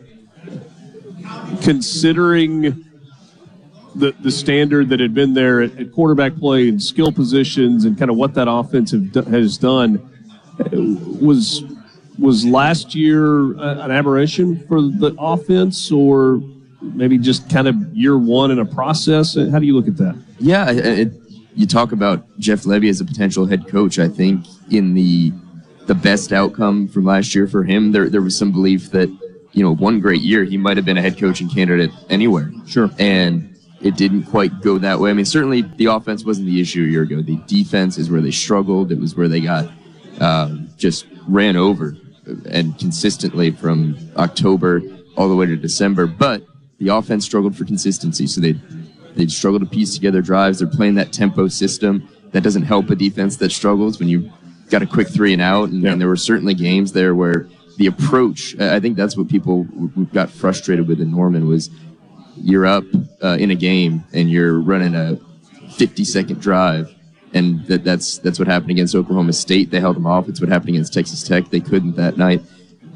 Considering 1.61 2.85
the 3.95 4.11
the 4.19 4.31
standard 4.31 4.89
that 4.89 4.99
had 4.99 5.13
been 5.13 5.33
there 5.33 5.61
at, 5.61 5.77
at 5.79 5.91
quarterback 5.91 6.35
play 6.35 6.67
and 6.69 6.81
skill 6.81 7.11
positions 7.11 7.85
and 7.85 7.97
kind 7.97 8.11
of 8.11 8.17
what 8.17 8.33
that 8.33 8.47
offense 8.49 8.91
have, 8.91 9.13
has 9.27 9.57
done 9.57 9.97
uh, 10.59 10.67
was 11.21 11.63
was 12.19 12.45
last 12.45 12.95
year 12.95 13.53
an 13.59 13.91
aberration 13.91 14.65
for 14.67 14.81
the 14.81 15.15
offense 15.17 15.91
or 15.91 16.41
maybe 16.81 17.17
just 17.17 17.49
kind 17.49 17.67
of 17.67 17.75
year 17.95 18.17
one 18.17 18.51
in 18.51 18.59
a 18.59 18.65
process? 18.65 19.35
How 19.35 19.59
do 19.59 19.65
you 19.65 19.75
look 19.75 19.87
at 19.87 19.97
that? 19.97 20.17
Yeah, 20.39 20.71
it, 20.71 20.85
it, 20.85 21.13
you 21.55 21.65
talk 21.65 21.91
about 21.91 22.25
Jeff 22.39 22.63
Lebby 22.63 22.89
as 22.89 23.01
a 23.01 23.05
potential 23.05 23.45
head 23.45 23.67
coach. 23.67 23.99
I 23.99 24.07
think 24.07 24.45
in 24.69 24.93
the 24.93 25.33
the 25.87 25.95
best 25.95 26.33
outcome 26.33 26.87
from 26.87 27.05
last 27.05 27.35
year 27.35 27.47
for 27.47 27.63
him, 27.63 27.91
there 27.91 28.09
there 28.09 28.21
was 28.21 28.37
some 28.37 28.51
belief 28.51 28.91
that 28.91 29.09
you 29.51 29.63
know 29.63 29.73
one 29.73 29.99
great 29.99 30.21
year 30.21 30.43
he 30.43 30.57
might 30.57 30.77
have 30.77 30.85
been 30.85 30.97
a 30.97 31.01
head 31.01 31.17
coaching 31.17 31.49
candidate 31.49 31.91
anywhere. 32.09 32.51
Sure, 32.67 32.89
and 32.99 33.57
it 33.81 33.95
didn't 33.95 34.23
quite 34.23 34.61
go 34.61 34.77
that 34.77 34.99
way. 34.99 35.09
I 35.09 35.13
mean, 35.13 35.25
certainly 35.25 35.61
the 35.61 35.85
offense 35.85 36.25
wasn't 36.25 36.47
the 36.47 36.59
issue 36.59 36.83
a 36.83 36.87
year 36.87 37.03
ago. 37.03 37.21
The 37.21 37.37
defense 37.47 37.97
is 37.97 38.09
where 38.09 38.21
they 38.21 38.31
struggled. 38.31 38.91
It 38.91 38.99
was 38.99 39.15
where 39.15 39.27
they 39.27 39.41
got 39.41 39.69
um, 40.19 40.69
just 40.77 41.05
ran 41.27 41.55
over 41.55 41.95
and 42.49 42.77
consistently 42.79 43.51
from 43.51 43.97
October 44.17 44.81
all 45.17 45.29
the 45.29 45.35
way 45.35 45.45
to 45.45 45.55
December. 45.55 46.07
But 46.07 46.43
the 46.79 46.89
offense 46.89 47.25
struggled 47.25 47.55
for 47.55 47.65
consistency, 47.65 48.27
so 48.27 48.41
they 48.41 48.55
they 49.15 49.27
struggle 49.27 49.59
to 49.59 49.65
piece 49.65 49.93
together 49.93 50.21
drives. 50.21 50.59
They're 50.59 50.67
playing 50.67 50.95
that 50.95 51.13
tempo 51.13 51.47
system 51.47 52.07
that 52.31 52.43
doesn't 52.43 52.63
help 52.63 52.89
a 52.89 52.95
defense 52.95 53.37
that 53.37 53.51
struggles 53.51 53.97
when 53.97 54.09
you 54.09 54.31
got 54.69 54.81
a 54.81 54.85
quick 54.85 55.07
three 55.07 55.31
and 55.31 55.41
out. 55.41 55.69
And, 55.69 55.85
and 55.85 56.01
there 56.01 56.09
were 56.09 56.17
certainly 56.17 56.53
games 56.53 56.91
there 56.91 57.15
where 57.15 57.47
the 57.77 57.87
approach. 57.87 58.57
I 58.59 58.79
think 58.79 58.97
that's 58.97 59.15
what 59.17 59.29
people 59.29 59.63
w- 59.63 60.05
got 60.13 60.29
frustrated 60.29 60.87
with 60.87 60.99
in 60.99 61.11
Norman 61.11 61.47
was 61.47 61.69
you're 62.37 62.65
up 62.65 62.83
uh, 63.23 63.37
in 63.39 63.51
a 63.51 63.55
game 63.55 64.03
and 64.13 64.29
you're 64.29 64.59
running 64.59 64.95
a 64.95 65.17
50 65.71 66.03
second 66.03 66.41
drive. 66.41 66.93
And 67.35 67.63
that, 67.67 67.83
that's 67.83 68.17
that's 68.19 68.39
what 68.39 68.47
happened 68.47 68.71
against 68.71 68.95
Oklahoma 68.95 69.33
State. 69.33 69.69
They 69.69 69.79
held 69.79 69.95
them 69.97 70.07
off. 70.07 70.27
It's 70.29 70.39
what 70.41 70.49
happened 70.49 70.69
against 70.69 70.93
Texas 70.93 71.21
Tech. 71.21 71.49
They 71.49 71.59
couldn't 71.59 71.95
that 71.97 72.17
night. 72.17 72.41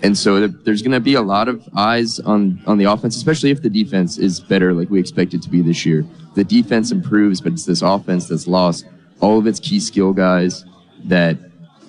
And 0.01 0.17
so 0.17 0.39
there- 0.39 0.47
there's 0.63 0.81
going 0.81 0.93
to 0.93 1.01
be 1.01 1.15
a 1.15 1.21
lot 1.21 1.49
of 1.49 1.61
eyes 1.75 2.19
on, 2.21 2.61
on 2.65 2.77
the 2.77 2.85
offense, 2.85 3.17
especially 3.17 3.51
if 3.51 3.61
the 3.61 3.69
defense 3.69 4.17
is 4.17 4.39
better 4.39 4.73
like 4.73 4.89
we 4.89 4.97
expect 4.99 5.33
it 5.33 5.41
to 5.41 5.49
be 5.49 5.61
this 5.61 5.85
year. 5.85 6.05
The 6.35 6.45
defense 6.45 6.91
improves, 6.91 7.41
but 7.41 7.51
it's 7.51 7.65
this 7.65 7.81
offense 7.81 8.27
that's 8.29 8.47
lost 8.47 8.85
all 9.19 9.37
of 9.37 9.45
its 9.45 9.59
key 9.59 9.79
skill 9.81 10.13
guys 10.13 10.63
that 11.03 11.37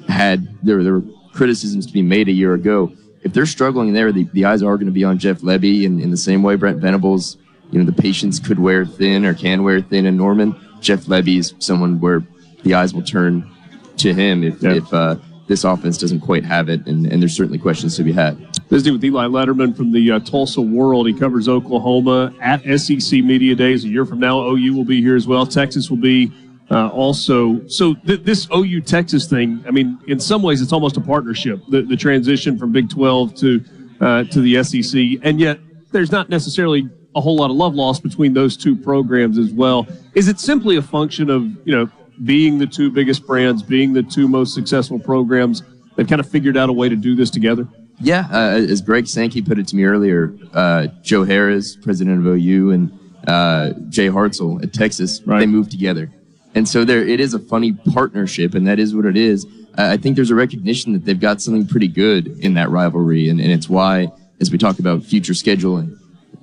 had 0.08 0.48
there, 0.64 0.82
there 0.82 0.94
were 0.94 1.04
criticisms 1.32 1.86
to 1.86 1.92
be 1.92 2.02
made 2.02 2.28
a 2.28 2.32
year 2.32 2.54
ago. 2.54 2.92
If 3.22 3.32
they're 3.32 3.46
struggling 3.46 3.92
there, 3.92 4.10
the, 4.10 4.24
the 4.32 4.44
eyes 4.44 4.62
are 4.64 4.74
going 4.76 4.86
to 4.86 4.92
be 4.92 5.04
on 5.04 5.18
Jeff 5.18 5.38
Lebby, 5.42 5.86
and 5.86 6.00
in 6.00 6.10
the 6.10 6.16
same 6.16 6.42
way 6.42 6.56
Brent 6.56 6.78
Venables, 6.80 7.36
you 7.70 7.78
know, 7.78 7.84
the 7.84 7.92
patience 8.02 8.40
could 8.40 8.58
wear 8.58 8.84
thin 8.84 9.24
or 9.24 9.34
can 9.34 9.62
wear 9.62 9.80
thin 9.80 10.06
in 10.06 10.16
Norman. 10.16 10.56
Jeff 10.80 11.04
Lebby 11.04 11.38
is 11.38 11.54
someone 11.60 12.00
where 12.00 12.24
the 12.62 12.74
eyes 12.74 12.94
will 12.94 13.02
turn 13.02 13.50
to 13.98 14.14
him 14.14 14.42
if, 14.42 14.62
if 14.64 14.92
uh, 14.92 15.16
this 15.46 15.64
offense 15.64 15.98
doesn't 15.98 16.20
quite 16.20 16.44
have 16.44 16.68
it, 16.68 16.86
and, 16.86 17.06
and 17.06 17.20
there's 17.20 17.36
certainly 17.36 17.58
questions 17.58 17.96
to 17.96 18.04
be 18.04 18.12
had. 18.12 18.38
Visiting 18.68 18.92
with 18.92 19.04
Eli 19.04 19.26
Lederman 19.26 19.76
from 19.76 19.90
the 19.90 20.12
uh, 20.12 20.20
Tulsa 20.20 20.60
World. 20.60 21.08
He 21.08 21.12
covers 21.12 21.48
Oklahoma 21.48 22.32
at 22.40 22.62
SEC 22.80 23.24
Media 23.24 23.56
Days. 23.56 23.84
A 23.84 23.88
year 23.88 24.06
from 24.06 24.20
now, 24.20 24.40
OU 24.46 24.76
will 24.76 24.84
be 24.84 25.02
here 25.02 25.16
as 25.16 25.26
well. 25.26 25.44
Texas 25.44 25.90
will 25.90 25.96
be 25.96 26.32
uh, 26.70 26.88
also. 26.90 27.66
So 27.66 27.94
th- 27.94 28.22
this 28.22 28.46
OU 28.54 28.82
Texas 28.82 29.26
thing, 29.26 29.62
I 29.66 29.72
mean, 29.72 29.98
in 30.06 30.20
some 30.20 30.40
ways, 30.40 30.62
it's 30.62 30.72
almost 30.72 30.96
a 30.96 31.00
partnership. 31.00 31.60
The, 31.68 31.82
the 31.82 31.96
transition 31.96 32.56
from 32.56 32.70
Big 32.70 32.88
12 32.88 33.34
to 33.36 33.64
uh, 34.00 34.24
to 34.24 34.40
the 34.40 34.62
SEC, 34.62 35.20
and 35.22 35.40
yet 35.40 35.58
there's 35.90 36.12
not 36.12 36.28
necessarily 36.28 36.88
a 37.16 37.20
whole 37.20 37.36
lot 37.36 37.50
of 37.50 37.56
love 37.56 37.74
lost 37.74 38.02
between 38.02 38.32
those 38.32 38.56
two 38.56 38.76
programs 38.76 39.36
as 39.36 39.52
well. 39.52 39.86
Is 40.14 40.28
it 40.28 40.38
simply 40.38 40.76
a 40.76 40.82
function 40.82 41.28
of 41.28 41.42
you 41.66 41.74
know 41.74 41.90
being 42.24 42.58
the 42.58 42.66
two 42.66 42.90
biggest 42.90 43.26
brands, 43.26 43.62
being 43.62 43.92
the 43.92 44.02
two 44.02 44.28
most 44.28 44.54
successful 44.54 44.98
programs 44.98 45.62
that 45.96 46.08
kind 46.08 46.20
of 46.20 46.28
figured 46.28 46.56
out 46.56 46.68
a 46.68 46.72
way 46.72 46.88
to 46.88 46.96
do 46.96 47.14
this 47.14 47.30
together? 47.30 47.66
Yeah, 48.00 48.26
uh, 48.32 48.56
as 48.56 48.80
Greg 48.80 49.06
Sankey 49.06 49.42
put 49.42 49.58
it 49.58 49.68
to 49.68 49.76
me 49.76 49.84
earlier, 49.84 50.34
uh, 50.54 50.86
Joe 51.02 51.24
Harroz, 51.24 51.80
president 51.82 52.26
of 52.26 52.26
OU, 52.26 52.70
and 52.70 52.98
uh, 53.26 53.72
Jay 53.90 54.08
Hartzell 54.08 54.62
at 54.62 54.72
Texas, 54.72 55.18
they 55.18 55.46
moved 55.46 55.70
together. 55.70 56.10
And 56.54 56.66
so 56.66 56.84
there, 56.84 57.06
it 57.06 57.20
is 57.20 57.34
a 57.34 57.38
funny 57.38 57.72
partnership, 57.72 58.54
and 58.54 58.66
that 58.66 58.78
is 58.78 58.94
what 58.94 59.04
it 59.04 59.16
is. 59.16 59.46
I 59.76 59.96
think 59.96 60.16
there's 60.16 60.30
a 60.30 60.34
recognition 60.34 60.92
that 60.94 61.04
they've 61.04 61.20
got 61.20 61.40
something 61.40 61.66
pretty 61.66 61.88
good 61.88 62.26
in 62.40 62.54
that 62.54 62.70
rivalry, 62.70 63.28
and, 63.28 63.40
and 63.40 63.52
it's 63.52 63.68
why, 63.68 64.08
as 64.40 64.50
we 64.50 64.58
talk 64.58 64.78
about 64.78 65.04
future 65.04 65.32
scheduling, 65.32 65.96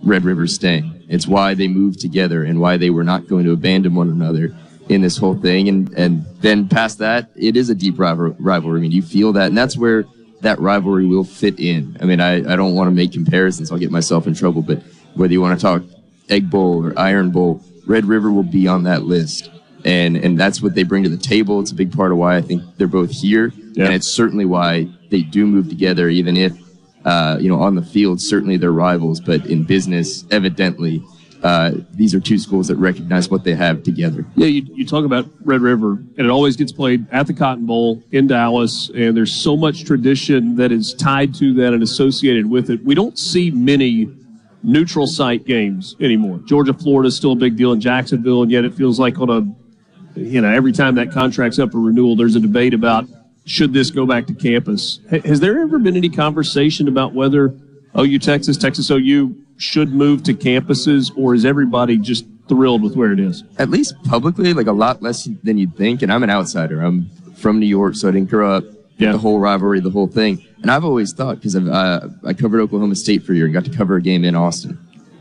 Red 0.04 0.24
River's 0.24 0.54
staying. 0.54 1.06
It's 1.10 1.28
why 1.28 1.54
they 1.54 1.68
moved 1.68 2.00
together 2.00 2.44
and 2.44 2.60
why 2.60 2.78
they 2.78 2.90
were 2.90 3.04
not 3.04 3.28
going 3.28 3.46
to 3.46 3.52
abandon 3.52 3.96
one 3.96 4.10
another 4.10 4.56
in 4.90 5.02
this 5.02 5.18
whole 5.18 5.36
thing. 5.36 5.68
And 5.70 5.94
and 5.94 6.26
then 6.42 6.68
past 6.68 7.00
that, 7.00 7.30
it 7.36 7.56
is 7.58 7.70
a 7.70 7.76
deep 7.76 8.00
rival- 8.00 8.36
rivalry. 8.40 8.80
I 8.80 8.82
mean, 8.82 8.92
you 8.92 9.02
feel 9.02 9.34
that, 9.34 9.48
and 9.48 9.58
that's 9.58 9.78
where 9.78 10.06
that 10.42 10.60
rivalry 10.60 11.06
will 11.06 11.24
fit 11.24 11.60
in. 11.60 11.98
I 12.02 12.06
mean, 12.06 12.22
I, 12.22 12.54
I 12.54 12.56
don't 12.56 12.76
want 12.76 12.88
to 12.88 12.92
make 12.92 13.12
comparisons. 13.12 13.72
I'll 13.72 13.80
get 13.80 13.92
myself 13.92 14.28
in 14.28 14.34
trouble. 14.34 14.62
But 14.62 14.82
whether 15.16 15.34
you 15.34 15.42
want 15.42 15.60
to 15.60 15.64
talk 15.64 15.84
Egg 16.30 16.50
Bowl 16.50 16.86
or 16.86 16.98
Iron 16.98 17.32
Bowl, 17.32 17.64
Red 17.86 18.06
River 18.06 18.32
will 18.32 18.44
be 18.44 18.68
on 18.68 18.84
that 18.84 19.04
list. 19.04 19.50
And 19.86 20.18
and 20.18 20.40
that's 20.40 20.62
what 20.62 20.76
they 20.76 20.84
bring 20.84 21.04
to 21.04 21.10
the 21.10 21.18
table. 21.18 21.60
It's 21.60 21.72
a 21.72 21.76
big 21.76 21.96
part 21.96 22.12
of 22.12 22.18
why 22.18 22.36
I 22.36 22.42
think 22.42 22.64
they're 22.78 22.88
both 22.88 23.12
here, 23.12 23.54
and 23.56 23.94
it's 23.94 24.08
certainly 24.08 24.44
why 24.44 24.88
they 25.10 25.22
do 25.22 25.46
move 25.46 25.70
together, 25.70 26.10
even 26.10 26.36
if 26.36 26.54
uh, 27.06 27.38
you 27.40 27.48
know 27.48 27.62
on 27.62 27.76
the 27.76 27.84
field 27.84 28.20
certainly 28.20 28.58
they're 28.58 28.72
rivals, 28.72 29.22
but 29.22 29.46
in 29.46 29.64
business, 29.64 30.26
evidently. 30.32 31.04
Uh, 31.44 31.72
these 31.94 32.16
are 32.16 32.20
two 32.20 32.38
schools 32.40 32.68
that 32.68 32.76
recognize 32.78 33.30
what 33.30 33.44
they 33.44 33.54
have 33.54 33.84
together. 33.84 34.26
Yeah, 34.36 34.48
you, 34.48 34.64
you 34.74 34.86
talk 34.86 35.06
about 35.06 35.28
Red 35.44 35.62
River, 35.62 35.92
and 35.92 36.20
it 36.20 36.30
always 36.30 36.56
gets 36.56 36.72
played 36.72 37.06
at 37.12 37.28
the 37.28 37.34
Cotton 37.34 37.66
Bowl 37.66 38.02
in 38.12 38.28
Dallas, 38.28 38.90
and 38.96 39.16
there's 39.16 39.32
so 39.32 39.56
much 39.56 39.86
tradition 39.86 40.56
that 40.56 40.72
is 40.72 40.94
tied 40.96 41.36
to 41.36 41.54
that 41.56 41.74
and 41.74 41.84
associated 41.84 42.50
with 42.50 42.70
it. 42.70 42.84
We 42.84 42.96
don't 42.96 43.18
see 43.20 43.52
many 43.52 44.10
neutral 44.64 45.06
site 45.08 45.46
games 45.46 45.96
anymore. 46.00 46.40
Georgia, 46.46 46.74
Florida 46.74 47.08
is 47.08 47.16
still 47.16 47.34
a 47.34 47.36
big 47.36 47.56
deal 47.56 47.72
in 47.72 47.80
Jacksonville, 47.80 48.42
and 48.42 48.52
yet 48.52 48.66
it 48.66 48.74
feels 48.74 49.00
like 49.00 49.20
on 49.20 49.30
a, 49.30 50.20
you 50.20 50.42
know, 50.42 50.50
every 50.50 50.72
time 50.72 50.96
that 50.96 51.12
contract's 51.12 51.60
up 51.60 51.72
for 51.72 51.80
renewal, 51.80 52.16
there's 52.16 52.36
a 52.36 52.40
debate 52.40 52.74
about 52.74 53.06
should 53.46 53.72
this 53.72 53.92
go 53.92 54.06
back 54.06 54.26
to 54.28 54.34
campus. 54.34 55.00
Ha- 55.10 55.22
Has 55.24 55.40
there 55.40 55.62
ever 55.62 55.78
been 55.80 55.96
any 55.96 56.10
conversation 56.10 56.88
about 56.88 57.14
whether 57.14 57.56
OU 57.98 58.20
Texas, 58.20 58.58
Texas 58.58 58.90
OU 58.92 59.36
should 59.58 59.94
move 59.94 60.24
to 60.24 60.34
campuses, 60.34 61.12
or 61.18 61.34
is 61.34 61.46
everybody 61.46 61.98
just 61.98 62.26
thrilled 62.48 62.84
with 62.84 62.96
where 62.96 63.12
it 63.12 63.20
is? 63.20 63.44
At 63.58 63.70
least 63.70 63.96
publicly, 64.04 64.54
like 64.54 64.68
a 64.68 64.72
lot 64.72 65.02
less 65.02 65.28
than 65.44 65.58
you'd 65.58 65.76
think. 65.76 66.02
And 66.02 66.14
I'm 66.14 66.24
an 66.24 66.30
outsider. 66.30 66.82
I'm 66.82 67.10
from 67.36 67.60
New 67.60 67.66
York, 67.66 67.96
so 67.96 68.08
I 68.08 68.12
didn't 68.12 68.30
grow 68.30 68.58
up 68.58 68.64
with 68.64 69.12
the 69.12 69.18
whole 69.18 69.40
rivalry, 69.40 69.80
the 69.80 69.90
whole 69.90 70.08
thing. 70.08 70.46
And 70.62 70.72
I've 70.72 70.86
always 70.86 71.14
thought 71.14 71.38
because 71.38 71.56
uh, 71.56 72.10
I 72.24 72.34
covered 72.34 72.62
Oklahoma 72.62 72.96
State 72.96 73.24
for 73.24 73.34
a 73.34 73.36
year 73.36 73.46
and 73.46 73.54
got 73.54 73.66
to 73.66 73.76
cover 73.76 73.96
a 73.96 74.02
game 74.02 74.24
in 74.24 74.36
Austin. 74.36 74.78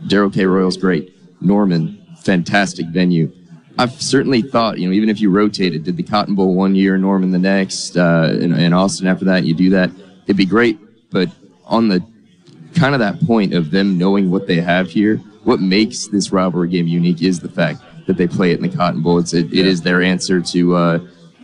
Darrell 0.07 0.31
K. 0.31 0.47
Royal's 0.47 0.77
great. 0.77 1.15
Norman, 1.43 2.05
fantastic 2.23 2.86
venue. 2.86 3.31
I've 3.78 4.01
certainly 4.01 4.40
thought, 4.40 4.78
you 4.78 4.89
know, 4.89 4.94
even 4.94 5.11
if 5.11 5.20
you 5.20 5.31
rotated, 5.31 5.85
did 5.85 5.98
the 5.98 6.03
Cotton 6.03 6.35
Bowl 6.35 6.55
one 6.55 6.74
year, 6.74 6.97
Norman 6.97 7.31
the 7.31 7.39
next, 7.39 7.97
uh, 7.97 8.35
and 8.40 8.74
Austin 8.74 9.07
after 9.07 9.27
that, 9.27 9.44
you 9.44 9.53
do 9.53 9.69
that, 9.70 9.90
it'd 10.24 10.36
be 10.36 10.47
great. 10.47 10.78
But 11.11 11.31
on 11.66 11.89
the 11.89 12.03
kind 12.77 12.94
of 12.94 13.01
that 13.01 13.20
point 13.27 13.55
of 13.55 13.70
them 13.70 13.98
knowing 13.98 14.31
what 14.31 14.47
they 14.47 14.61
have 14.61 14.89
here, 14.89 15.16
what 15.44 15.61
makes 15.61 16.09
this 16.09 16.31
rivalry 16.31 16.69
game 16.69 16.86
unique 16.86 17.23
is 17.23 17.40
the 17.40 17.48
fact 17.48 17.81
that 18.07 18.16
they 18.16 18.27
play 18.27 18.53
it 18.53 18.61
in 18.61 18.69
the 18.69 18.77
Cotton 18.77 19.03
Bowl. 19.03 19.19
It's 19.19 19.35
it, 19.35 19.47
it 19.53 19.66
is 19.66 19.82
their 19.82 20.03
answer 20.03 20.40
to 20.40 20.77
uh, 20.77 20.98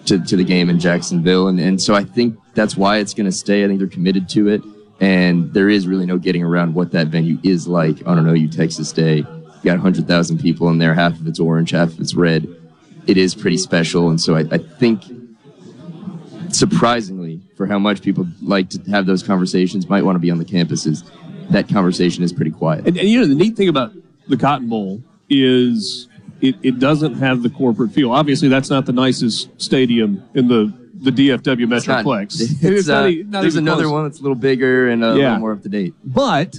to 0.06 0.18
to 0.24 0.36
the 0.36 0.44
game 0.44 0.70
in 0.70 0.78
Jacksonville, 0.78 1.48
and 1.48 1.59
and 1.59 1.80
so 1.80 1.94
I 1.94 2.04
think 2.04 2.38
that's 2.54 2.76
why 2.76 2.98
it's 2.98 3.14
going 3.14 3.26
to 3.26 3.32
stay. 3.32 3.64
I 3.64 3.66
think 3.66 3.78
they're 3.78 3.88
committed 3.88 4.28
to 4.30 4.48
it, 4.48 4.62
and 5.00 5.52
there 5.52 5.68
is 5.68 5.86
really 5.86 6.06
no 6.06 6.18
getting 6.18 6.44
around 6.44 6.74
what 6.74 6.92
that 6.92 7.09
venue 7.09 7.38
is 7.42 7.66
like 7.66 8.06
on 8.06 8.18
an 8.18 8.28
OU 8.28 8.48
Texas 8.48 8.92
Day. 8.92 9.18
You 9.18 9.70
got 9.70 9.74
100,000 9.74 10.40
people 10.40 10.68
in 10.70 10.78
there, 10.78 10.92
half 10.92 11.12
of 11.20 11.26
it's 11.28 11.38
orange, 11.38 11.70
half 11.70 11.90
of 11.90 12.00
it's 12.00 12.14
red. 12.14 12.48
It 13.06 13.16
is 13.16 13.34
pretty 13.34 13.56
special, 13.56 14.10
and 14.10 14.20
so 14.20 14.34
I, 14.34 14.40
I 14.50 14.59
think 14.59 15.04
surprisingly, 16.48 17.40
for 17.56 17.66
how 17.66 17.78
much 17.78 18.02
people 18.02 18.26
like 18.42 18.68
to 18.70 18.90
have 18.90 19.06
those 19.06 19.22
conversations, 19.22 19.88
might 19.88 20.04
want 20.04 20.16
to 20.16 20.20
be 20.20 20.30
on 20.30 20.38
the 20.38 20.44
campuses. 20.44 21.09
That 21.51 21.69
conversation 21.69 22.23
is 22.24 22.32
pretty 22.32 22.51
quiet. 22.51 22.86
And, 22.86 22.97
and 22.98 23.09
you 23.09 23.20
know, 23.20 23.27
the 23.27 23.35
neat 23.35 23.56
thing 23.56 23.69
about 23.69 23.93
the 24.28 24.36
Cotton 24.36 24.69
Bowl 24.69 25.02
is 25.28 26.09
it, 26.40 26.56
it 26.62 26.78
doesn't 26.78 27.14
have 27.14 27.43
the 27.43 27.51
corporate 27.51 27.93
feel. 27.93 28.12
Obviously, 28.12 28.48
that's 28.48 28.70
not 28.70 28.86
the 28.86 28.93
nicest 28.93 29.48
stadium 29.60 30.23
in 30.35 30.48
the, 30.48 30.73
the 30.94 31.10
DFW 31.10 31.73
It's 31.73 31.86
not- 31.86 32.05
Metroplex. 32.05 32.62
it's, 32.62 32.86
not 32.89 33.05
uh, 33.05 33.09
e- 33.09 33.24
not 33.27 33.43
there's 33.43 33.56
another 33.56 33.82
close. 33.85 33.93
one 33.93 34.05
that's 34.05 34.19
a 34.20 34.23
little 34.23 34.35
bigger 34.36 34.89
and 34.89 35.05
a 35.05 35.09
Yeah. 35.09 35.12
little 35.14 35.39
more 35.39 35.52
up 35.52 35.62
to 35.62 35.69
date. 35.69 35.94
But 36.05 36.56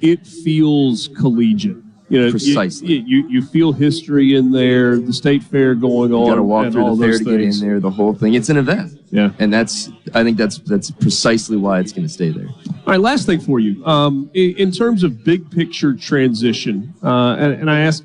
it 0.00 0.26
feels 0.26 1.08
collegiate. 1.08 1.81
You 2.12 2.26
know, 2.26 2.30
Precisely. 2.30 2.88
You, 2.88 3.04
you, 3.06 3.28
you 3.30 3.42
feel 3.42 3.72
history 3.72 4.34
in 4.34 4.52
there, 4.52 4.98
the 4.98 5.14
state 5.14 5.42
fair 5.42 5.74
going 5.74 6.12
on. 6.12 6.26
You 6.26 6.30
got 6.32 6.34
to 6.34 6.42
walk 6.42 6.70
through 6.70 6.84
all 6.84 6.94
the 6.94 7.08
fair 7.08 7.16
to 7.16 7.24
get 7.24 7.40
in 7.40 7.58
there. 7.58 7.80
The 7.80 7.88
whole 7.88 8.12
thing. 8.12 8.34
It's 8.34 8.50
an 8.50 8.58
event. 8.58 9.00
Yeah. 9.10 9.30
And 9.38 9.50
that's 9.50 9.88
I 10.12 10.22
think 10.22 10.36
that's 10.36 10.58
that's 10.58 10.90
precisely 10.90 11.56
why 11.56 11.80
it's 11.80 11.90
going 11.90 12.06
to 12.06 12.12
stay 12.12 12.28
there. 12.28 12.48
All 12.48 12.82
right, 12.84 13.00
last 13.00 13.24
thing 13.24 13.40
for 13.40 13.60
you. 13.60 13.82
Um, 13.86 14.30
in, 14.34 14.56
in 14.58 14.72
terms 14.72 15.04
of 15.04 15.24
big 15.24 15.50
picture 15.50 15.94
transition, 15.94 16.92
uh, 17.02 17.36
and, 17.38 17.54
and 17.54 17.70
I 17.70 17.80
asked 17.80 18.04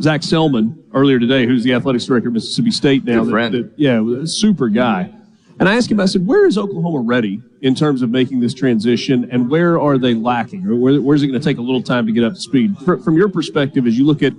Zac 0.00 0.22
Selmon 0.22 0.76
earlier 0.92 1.20
today, 1.20 1.46
who's 1.46 1.62
the 1.62 1.72
athletics 1.72 2.06
director 2.06 2.30
at 2.30 2.32
Mississippi 2.32 2.72
State 2.72 3.04
now. 3.04 3.20
Good 3.20 3.26
that- 3.26 3.30
friend. 3.30 3.54
that- 3.54 3.72
yeah, 3.76 4.24
super 4.24 4.68
guy. 4.68 5.14
And 5.60 5.68
I 5.68 5.76
asked 5.76 5.90
him, 5.90 6.00
I 6.00 6.06
said, 6.06 6.26
where 6.26 6.46
is 6.46 6.58
Oklahoma 6.58 7.00
ready 7.00 7.40
in 7.60 7.74
terms 7.74 8.02
of 8.02 8.10
making 8.10 8.40
this 8.40 8.54
transition, 8.54 9.28
and 9.30 9.48
where 9.48 9.80
are 9.80 9.98
they 9.98 10.14
lacking, 10.14 10.66
or 10.66 10.74
where, 10.74 11.00
where's 11.00 11.22
it 11.22 11.28
going 11.28 11.40
to 11.40 11.44
take 11.44 11.58
a 11.58 11.62
little 11.62 11.82
time 11.82 12.06
to 12.06 12.12
get 12.12 12.24
up 12.24 12.34
to 12.34 12.40
speed? 12.40 12.76
Fr- 12.78 12.96
from 12.96 13.16
your 13.16 13.28
perspective, 13.28 13.86
as 13.86 13.96
you 13.96 14.04
look 14.04 14.22
at 14.22 14.32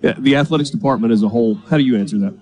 the 0.00 0.36
athletics 0.36 0.70
department 0.70 1.12
as 1.12 1.22
a 1.22 1.28
whole, 1.28 1.54
how 1.54 1.76
do 1.76 1.82
you 1.82 1.96
answer 1.96 2.18
that? 2.18 2.38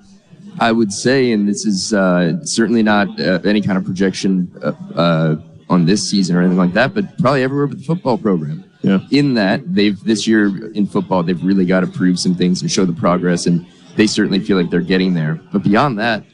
I 0.59 0.73
would 0.73 0.93
say, 0.93 1.32
and 1.32 1.48
this 1.48 1.65
is 1.66 1.93
uh, 1.93 2.44
certainly 2.44 2.82
not 2.82 3.20
uh, 3.20 3.40
any 3.44 3.61
kind 3.61 3.78
of 3.78 3.85
projection 3.85 4.51
uh, 4.62 4.73
uh, 4.94 5.36
on 5.69 5.85
this 5.85 6.09
season 6.09 6.35
or 6.35 6.40
anything 6.40 6.59
like 6.59 6.73
that, 6.73 6.94
but 6.94 7.19
probably 7.19 7.43
everywhere 7.43 7.66
but 7.66 7.78
the 7.78 7.85
football 7.85 8.19
program. 8.19 8.65
Yeah. 8.82 9.01
In 9.11 9.35
that 9.35 9.74
they've 9.74 9.98
this 10.05 10.27
year 10.27 10.70
in 10.73 10.86
football, 10.86 11.23
they've 11.23 11.43
really 11.43 11.66
got 11.66 11.81
to 11.81 11.86
prove 11.86 12.19
some 12.19 12.35
things 12.35 12.62
and 12.62 12.70
show 12.70 12.85
the 12.85 12.93
progress, 12.93 13.47
and 13.47 13.66
they 13.97 14.07
certainly 14.07 14.39
feel 14.39 14.57
like 14.57 14.70
they're 14.70 14.81
getting 14.81 15.15
there. 15.15 15.40
But 15.53 15.62
beyond 15.62 15.98
that, 15.98 16.24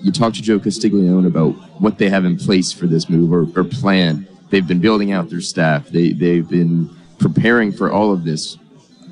you 0.00 0.12
talk 0.12 0.34
to 0.34 0.42
Joe 0.42 0.58
Castiglione 0.58 1.26
about 1.26 1.50
what 1.80 1.98
they 1.98 2.08
have 2.08 2.24
in 2.24 2.36
place 2.36 2.72
for 2.72 2.86
this 2.86 3.08
move 3.08 3.32
or, 3.32 3.42
or 3.58 3.64
plan. 3.64 4.26
They've 4.50 4.66
been 4.66 4.80
building 4.80 5.12
out 5.12 5.28
their 5.28 5.40
staff. 5.40 5.88
They 5.88 6.12
they've 6.12 6.48
been 6.48 6.88
preparing 7.18 7.72
for 7.72 7.90
all 7.90 8.12
of 8.12 8.24
this. 8.24 8.56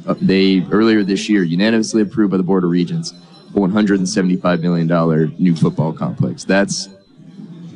Uh, 0.07 0.15
they 0.21 0.65
earlier 0.71 1.03
this 1.03 1.29
year 1.29 1.43
unanimously 1.43 2.03
approved 2.03 2.31
by 2.31 2.37
the 2.37 2.43
Board 2.43 2.65
of 2.65 2.71
Regents 2.71 3.13
a 3.55 3.61
175 3.61 4.61
million 4.61 4.87
dollar 4.87 5.27
new 5.39 5.55
football 5.57 5.93
complex. 5.93 6.45
That's 6.45 6.89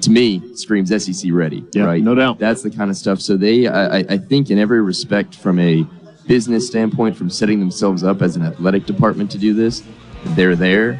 to 0.03 0.11
me 0.11 0.55
screams 0.55 0.91
SEC 1.05 1.31
ready. 1.33 1.65
Yeah, 1.73 1.85
right? 1.85 2.03
no 2.03 2.15
doubt. 2.15 2.39
That's 2.39 2.63
the 2.63 2.71
kind 2.71 2.91
of 2.91 2.97
stuff. 2.97 3.21
So 3.21 3.37
they, 3.37 3.67
I, 3.67 3.99
I- 3.99 4.05
I 4.11 4.19
think, 4.19 4.51
in 4.51 4.59
every 4.59 4.81
respect, 4.83 5.35
from 5.35 5.59
a 5.59 5.85
business 6.27 6.67
standpoint, 6.67 7.17
from 7.17 7.29
setting 7.29 7.59
themselves 7.61 8.05
up 8.05 8.23
as 8.23 8.37
an 8.37 8.43
athletic 8.43 8.87
department 8.87 9.31
to 9.33 9.39
do 9.39 9.53
this, 9.53 9.83
they're 10.37 10.57
there. 10.57 10.99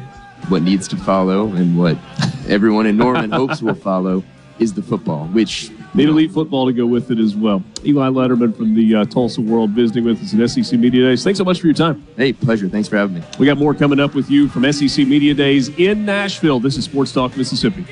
What 0.49 0.63
needs 0.63 0.87
to 0.89 0.97
follow 0.97 1.47
and 1.47 1.77
what 1.77 1.97
everyone 2.47 2.85
in 2.85 2.97
Norman 2.97 3.31
hopes 3.31 3.61
will 3.61 3.75
follow 3.75 4.23
is 4.59 4.73
the 4.73 4.81
football, 4.81 5.25
which 5.27 5.71
Need 5.93 6.07
elite 6.07 6.31
football 6.31 6.67
to 6.67 6.73
go 6.73 6.85
with 6.85 7.11
it 7.11 7.19
as 7.19 7.35
well. 7.35 7.61
Eli 7.83 8.07
Lederman 8.07 8.55
from 8.55 8.75
the 8.75 8.95
uh, 8.95 9.05
Tulsa 9.05 9.41
World 9.41 9.71
visiting 9.71 10.05
with 10.05 10.21
us 10.21 10.33
at 10.33 10.65
SEC 10.65 10.79
Media 10.79 11.03
Days. 11.03 11.21
Thanks 11.21 11.37
so 11.37 11.43
much 11.43 11.59
for 11.59 11.67
your 11.67 11.73
time. 11.73 12.07
Hey, 12.15 12.31
pleasure. 12.31 12.69
Thanks 12.69 12.87
for 12.87 12.95
having 12.95 13.15
me. 13.15 13.23
We 13.37 13.45
got 13.45 13.57
more 13.57 13.73
coming 13.73 13.99
up 13.99 14.15
with 14.15 14.29
you 14.29 14.47
from 14.47 14.71
SEC 14.71 15.05
Media 15.05 15.33
Days 15.33 15.67
in 15.77 16.05
Nashville. 16.05 16.61
This 16.61 16.77
is 16.77 16.85
Sports 16.85 17.11
Talk 17.11 17.35
Mississippi. 17.35 17.85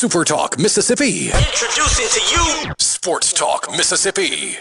Super 0.00 0.24
Talk 0.24 0.58
Mississippi. 0.58 1.26
Introducing 1.26 2.08
to 2.08 2.34
you 2.34 2.72
Sports 2.78 3.34
Talk 3.34 3.70
Mississippi. 3.72 4.56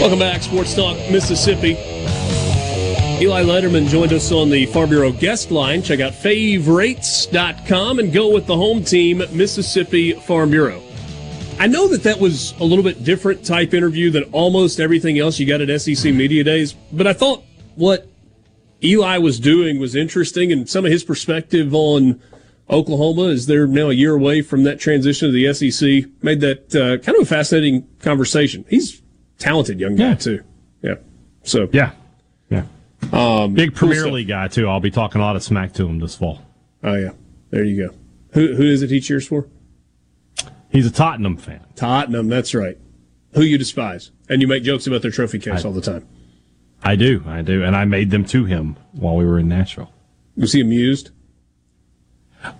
Welcome 0.00 0.18
back, 0.18 0.42
Sports 0.42 0.74
Talk 0.74 0.96
Mississippi. 1.10 1.91
Eli 3.22 3.44
Lederman 3.44 3.86
joined 3.88 4.12
us 4.12 4.32
on 4.32 4.50
the 4.50 4.66
Farm 4.66 4.90
Bureau 4.90 5.12
guest 5.12 5.52
line. 5.52 5.80
Check 5.80 6.00
out 6.00 6.12
favorites.com 6.12 8.00
and 8.00 8.12
go 8.12 8.32
with 8.34 8.46
the 8.46 8.56
home 8.56 8.82
team, 8.82 9.18
Mississippi 9.30 10.10
Farm 10.14 10.50
Bureau. 10.50 10.82
I 11.60 11.68
know 11.68 11.86
that 11.86 12.02
that 12.02 12.18
was 12.18 12.52
a 12.58 12.64
little 12.64 12.82
bit 12.82 13.04
different 13.04 13.44
type 13.46 13.74
interview 13.74 14.10
than 14.10 14.24
almost 14.32 14.80
everything 14.80 15.20
else 15.20 15.38
you 15.38 15.46
got 15.46 15.60
at 15.60 15.80
SEC 15.80 16.12
Media 16.12 16.42
Days, 16.42 16.72
but 16.90 17.06
I 17.06 17.12
thought 17.12 17.44
what 17.76 18.08
Eli 18.82 19.18
was 19.18 19.38
doing 19.38 19.78
was 19.78 19.94
interesting 19.94 20.50
and 20.50 20.68
some 20.68 20.84
of 20.84 20.90
his 20.90 21.04
perspective 21.04 21.72
on 21.76 22.20
Oklahoma 22.68 23.28
as 23.28 23.46
they're 23.46 23.68
now 23.68 23.90
a 23.90 23.92
year 23.92 24.16
away 24.16 24.42
from 24.42 24.64
that 24.64 24.80
transition 24.80 25.28
to 25.28 25.32
the 25.32 25.54
SEC 25.54 26.10
made 26.24 26.40
that 26.40 26.74
uh, 26.74 26.98
kind 26.98 27.16
of 27.16 27.22
a 27.22 27.26
fascinating 27.26 27.86
conversation. 28.00 28.64
He's 28.68 28.98
a 28.98 29.02
talented 29.38 29.78
young 29.78 29.94
guy 29.94 30.08
Yeah. 30.08 30.14
too. 30.16 30.40
Yeah. 30.82 30.94
So 31.44 31.68
Yeah. 31.72 31.92
Yeah. 32.50 32.64
Um, 33.12 33.54
Big 33.54 33.74
Premier. 33.74 34.10
League 34.10 34.28
guy, 34.28 34.48
too. 34.48 34.68
I'll 34.68 34.80
be 34.80 34.90
talking 34.90 35.20
a 35.20 35.24
lot 35.24 35.36
of 35.36 35.42
smack 35.42 35.72
to 35.74 35.86
him 35.86 35.98
this 35.98 36.14
fall. 36.14 36.40
Oh 36.82 36.94
yeah, 36.94 37.10
there 37.50 37.64
you 37.64 37.88
go. 37.88 37.94
Who 38.32 38.54
who 38.54 38.64
is 38.64 38.82
it 38.82 38.90
he 38.90 39.00
cheers 39.00 39.26
for? 39.26 39.48
He's 40.70 40.86
a 40.86 40.90
Tottenham 40.90 41.36
fan. 41.36 41.64
Tottenham. 41.76 42.28
That's 42.28 42.54
right. 42.54 42.78
Who 43.34 43.42
you 43.42 43.58
despise, 43.58 44.10
and 44.28 44.40
you 44.42 44.48
make 44.48 44.62
jokes 44.62 44.86
about 44.86 45.02
their 45.02 45.10
trophy 45.10 45.38
case 45.38 45.64
I- 45.64 45.68
all 45.68 45.74
the 45.74 45.80
time. 45.82 46.06
I 46.84 46.96
do. 46.96 47.22
I 47.28 47.42
do. 47.42 47.62
And 47.62 47.76
I 47.76 47.84
made 47.84 48.10
them 48.10 48.24
to 48.24 48.44
him 48.44 48.76
while 48.90 49.14
we 49.14 49.24
were 49.24 49.38
in 49.38 49.48
Nashville. 49.48 49.92
Was 50.36 50.52
he 50.52 50.60
amused? 50.60 51.10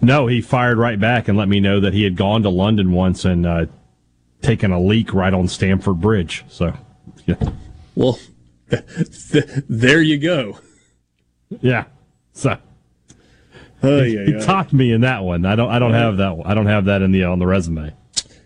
No, 0.01 0.29
he 0.29 0.41
fired 0.41 0.79
right 0.79 1.01
back 1.01 1.27
and 1.27 1.37
let 1.37 1.49
me 1.49 1.59
know 1.59 1.81
that 1.81 1.93
he 1.93 2.05
had 2.05 2.15
gone 2.17 2.45
to 2.45 2.49
London 2.49 2.93
once 2.93 3.25
and 3.25 3.45
uh, 3.45 3.67
taken 4.41 4.71
a 4.71 4.81
leak 4.81 5.13
right 5.13 5.35
on 5.35 5.49
Stamford 5.49 6.01
Bridge. 6.01 6.45
So, 6.49 6.73
yeah. 7.27 7.35
Well, 7.97 8.17
there 9.69 10.03
you 10.03 10.19
go. 10.19 10.59
Yeah. 11.61 11.85
So 12.33 12.57
he, 13.83 14.15
yeah, 14.15 14.25
he 14.25 14.45
topped 14.45 14.73
me 14.73 14.93
in 14.93 15.01
that 15.03 15.23
one. 15.23 15.45
I 15.45 15.57
don't. 15.57 15.71
I 15.71 15.79
don't 15.79 15.93
have 15.93 16.17
that. 16.19 16.37
one. 16.37 16.47
I 16.47 16.55
don't 16.55 16.67
have 16.67 16.85
that 16.87 17.03
in 17.03 17.13
the 17.13 17.25
on 17.25 17.39
the 17.39 17.47
resume. 17.47 17.93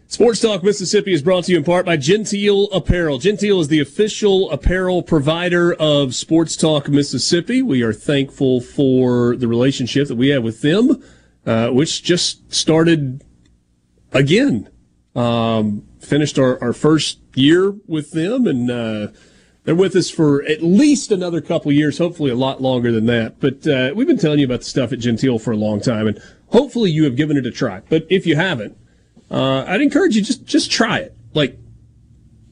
Sports 0.08 0.40
Talk 0.40 0.62
Mississippi 0.62 1.12
is 1.12 1.20
brought 1.20 1.44
to 1.44 1.52
you 1.52 1.58
in 1.58 1.64
part 1.64 1.84
by 1.84 1.96
Genteel 1.96 2.70
Apparel. 2.72 3.18
Genteel 3.18 3.60
is 3.60 3.68
the 3.68 3.80
official 3.80 4.50
apparel 4.50 5.02
provider 5.02 5.74
of 5.74 6.14
Sports 6.14 6.56
Talk 6.56 6.88
Mississippi. 6.88 7.60
We 7.60 7.82
are 7.82 7.92
thankful 7.92 8.60
for 8.60 9.36
the 9.36 9.48
relationship 9.48 10.08
that 10.08 10.14
we 10.14 10.28
have 10.28 10.42
with 10.42 10.62
them, 10.62 11.02
uh, 11.44 11.68
which 11.68 12.02
just 12.02 12.52
started 12.52 13.24
again. 14.12 14.70
Um, 15.14 15.86
finished 15.98 16.38
our, 16.38 16.62
our 16.62 16.72
first 16.72 17.18
year 17.34 17.74
with 17.86 18.12
them, 18.12 18.46
and 18.46 18.70
uh, 18.70 19.08
they're 19.66 19.74
with 19.74 19.96
us 19.96 20.08
for 20.08 20.44
at 20.44 20.62
least 20.62 21.10
another 21.10 21.40
couple 21.40 21.72
years, 21.72 21.98
hopefully 21.98 22.30
a 22.30 22.36
lot 22.36 22.62
longer 22.62 22.92
than 22.92 23.06
that. 23.06 23.40
But 23.40 23.66
uh, 23.66 23.92
we've 23.96 24.06
been 24.06 24.16
telling 24.16 24.38
you 24.38 24.46
about 24.46 24.60
the 24.60 24.66
stuff 24.66 24.92
at 24.92 25.00
Genteel 25.00 25.40
for 25.40 25.50
a 25.50 25.56
long 25.56 25.80
time, 25.80 26.06
and 26.06 26.22
hopefully 26.46 26.92
you 26.92 27.02
have 27.02 27.16
given 27.16 27.36
it 27.36 27.44
a 27.44 27.50
try. 27.50 27.82
But 27.88 28.06
if 28.08 28.26
you 28.26 28.36
haven't, 28.36 28.78
uh, 29.28 29.64
I'd 29.66 29.82
encourage 29.82 30.14
you 30.14 30.22
just 30.22 30.46
just 30.46 30.70
try 30.70 31.00
it. 31.00 31.16
Like, 31.34 31.58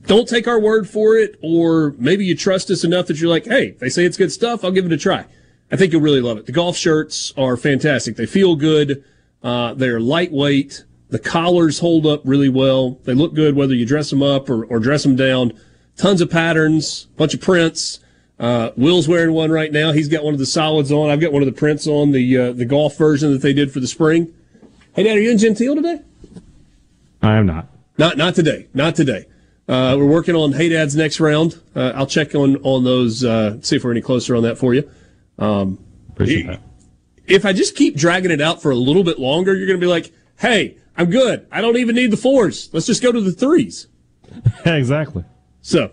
don't 0.07 0.28
take 0.28 0.49
our 0.49 0.59
word 0.59 0.91
for 0.91 1.16
it, 1.16 1.39
or 1.41 1.95
maybe 1.99 2.24
you 2.24 2.36
trust 2.36 2.69
us 2.69 2.82
enough 2.82 3.07
that 3.07 3.20
you're 3.20 3.31
like, 3.31 3.47
hey, 3.47 3.70
they 3.78 3.89
say 3.89 4.05
it's 4.05 4.16
good 4.16 4.32
stuff, 4.32 4.65
I'll 4.65 4.73
give 4.73 4.85
it 4.85 4.93
a 4.93 4.99
try. 4.99 5.24
I 5.70 5.77
think 5.77 5.93
you'll 5.93 6.03
really 6.03 6.20
love 6.20 6.36
it. 6.36 6.47
The 6.47 6.53
golf 6.53 6.77
shirts 6.77 7.32
are 7.36 7.57
fantastic. 7.57 8.16
They 8.16 8.27
feel 8.27 8.57
good. 8.57 9.05
Uh, 9.41 9.73
they're 9.74 10.01
lightweight. 10.01 10.85
The 11.11 11.19
collars 11.20 11.78
hold 11.78 12.07
up 12.07 12.23
really 12.24 12.49
well. 12.49 12.99
They 13.05 13.15
look 13.15 13.35
good 13.35 13.55
whether 13.55 13.74
you 13.74 13.86
dress 13.86 14.11
them 14.11 14.23
up 14.23 14.51
or, 14.51 14.65
or 14.65 14.81
dress 14.81 15.05
them 15.05 15.15
down. 15.15 15.53
Tons 15.97 16.21
of 16.21 16.31
patterns, 16.31 17.05
bunch 17.16 17.35
of 17.35 17.41
prints. 17.41 18.01
Uh, 18.39 18.71
Will's 18.77 19.07
wearing 19.07 19.33
one 19.33 19.51
right 19.51 19.71
now. 19.71 19.93
He's 19.93 20.09
got 20.09 20.25
one 20.25 20.35
of 20.35 20.41
the 20.41 20.47
solids 20.47 20.91
on. 20.91 21.09
I've 21.09 21.21
got 21.21 21.33
one 21.33 21.41
of 21.43 21.47
the 21.47 21.53
prints 21.53 21.87
on 21.87 22.11
the 22.11 22.37
uh, 22.39 22.53
the 22.53 22.65
golf 22.65 22.99
version 22.99 23.31
that 23.33 23.43
they 23.43 23.53
did 23.53 23.71
for 23.73 23.79
the 23.81 23.87
spring. 23.87 24.35
Hey, 24.95 25.05
Dad, 25.05 25.16
are 25.16 25.21
you 25.21 25.31
in 25.31 25.39
Genteel 25.39 25.77
today? 25.77 26.01
I 27.23 27.37
am 27.37 27.47
not. 27.47 27.69
Not 27.97 28.16
not 28.16 28.35
today. 28.35 28.66
Not 28.75 28.97
today. 28.97 29.27
Uh, 29.69 29.95
we're 29.97 30.07
working 30.07 30.35
on 30.35 30.53
Hey 30.53 30.69
Dad's 30.69 30.97
next 30.97 31.21
round. 31.21 31.61
Uh, 31.77 31.93
I'll 31.95 32.07
check 32.09 32.35
on 32.35 32.57
on 32.65 32.83
those. 32.83 33.25
Uh, 33.25 33.59
see 33.62 33.77
if 33.77 33.85
we're 33.85 33.93
any 33.93 34.03
closer 34.03 34.35
on 34.35 34.43
that 34.43 34.59
for 34.59 34.75
you. 34.75 34.91
Um, 35.39 35.79
Appreciate 36.11 36.47
i- 36.47 36.51
that. 36.55 36.61
If 37.27 37.47
I 37.47 37.53
just 37.55 37.75
keep 37.77 37.97
dragging 37.97 38.31
it 38.33 38.41
out 38.43 38.61
for 38.61 38.71
a 38.71 38.75
little 38.77 39.05
bit 39.05 39.19
longer, 39.19 39.55
you're 39.57 39.66
going 39.69 39.81
to 39.81 39.85
be 39.87 39.91
like, 39.91 40.12
"Hey, 40.41 40.77
I'm 40.99 41.09
good. 41.09 41.47
I 41.53 41.61
don't 41.62 41.79
even 41.79 41.95
need 41.95 42.11
the 42.11 42.16
fours. 42.19 42.69
Let's 42.73 42.85
just 42.87 43.03
go 43.03 43.12
to 43.12 43.21
the 43.21 43.33
threes. 43.33 43.87
Exactly. 44.66 45.25
So, 45.65 45.91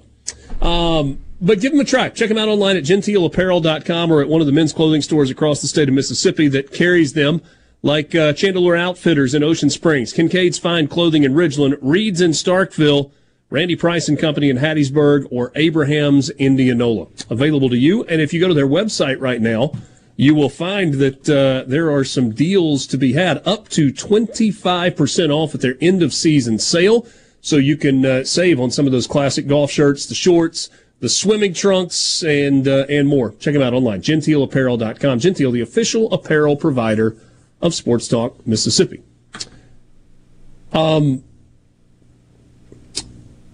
Um, 0.61 1.19
but 1.39 1.60
give 1.60 1.72
them 1.72 1.81
a 1.81 1.85
try. 1.85 2.10
Check 2.10 2.30
them 2.30 2.38
out 2.38 2.49
online 2.49 2.77
at 2.77 2.84
genteelapparel.com 2.84 4.11
or 4.11 4.22
at 4.22 4.27
one 4.27 4.41
of 4.41 4.48
the 4.48 4.53
men's 4.53 4.73
clothing 4.73 5.02
stores 5.02 5.31
across 5.31 5.61
the 5.61 5.68
state 5.68 5.88
of 5.88 5.95
Mississippi 5.95 6.48
that 6.49 6.72
carries 6.72 7.14
them, 7.14 7.41
like 7.81 8.14
uh, 8.14 8.34
Outfitters 8.34 9.34
in 9.34 9.43
Ocean 9.43 9.72
Springs, 9.72 10.14
Kincaid's 10.14 10.60
Fine 10.60 10.89
Clothing 10.89 11.23
in 11.23 11.34
Ridgeland, 11.34 11.80
Reed's 11.81 12.22
in 12.22 12.31
Starkville, 12.31 13.11
Randy 13.49 13.76
Price 13.76 14.07
and 14.07 14.19
Company 14.19 14.49
in 14.49 14.57
Hattiesburg, 14.57 15.27
or 15.31 15.52
Abraham's 15.56 16.30
Indianola. 16.31 17.07
Available 17.30 17.69
to 17.69 17.77
you. 17.77 18.03
And 18.03 18.22
if 18.22 18.34
you 18.34 18.39
go 18.39 18.49
to 18.49 18.53
their 18.53 18.68
website 18.68 19.19
right 19.19 19.41
now, 19.41 19.72
you 20.15 20.35
will 20.35 20.49
find 20.49 20.95
that 20.95 21.27
uh, 21.27 21.68
there 21.68 21.89
are 21.89 22.03
some 22.03 22.31
deals 22.31 22.85
to 22.88 22.98
be 22.98 23.14
had 23.14 23.41
up 23.48 23.68
to 23.69 23.91
25% 23.91 25.30
off 25.31 25.56
at 25.56 25.61
their 25.61 25.76
end 25.81 26.03
of 26.03 26.14
season 26.14 26.60
sale. 26.60 27.07
So 27.41 27.57
you 27.57 27.76
can 27.76 28.05
uh, 28.05 28.23
save 28.23 28.59
on 28.59 28.69
some 28.69 28.85
of 28.85 28.91
those 28.91 29.07
classic 29.07 29.47
golf 29.47 29.72
shirts, 29.72 30.05
the 30.05 30.15
shorts, 30.15 30.69
the 30.99 31.09
swimming 31.09 31.53
trunks, 31.53 32.23
and 32.23 32.68
uh, 32.68 32.85
and 32.88 33.07
more. 33.07 33.31
Check 33.34 33.53
them 33.53 33.63
out 33.63 33.73
online, 33.73 34.01
genteelapparel.com. 34.01 35.19
Genteel, 35.19 35.51
the 35.51 35.61
official 35.61 36.11
apparel 36.13 36.55
provider 36.55 37.18
of 37.61 37.73
Sports 37.73 38.07
Talk 38.07 38.45
Mississippi. 38.45 39.03
Um, 40.72 41.23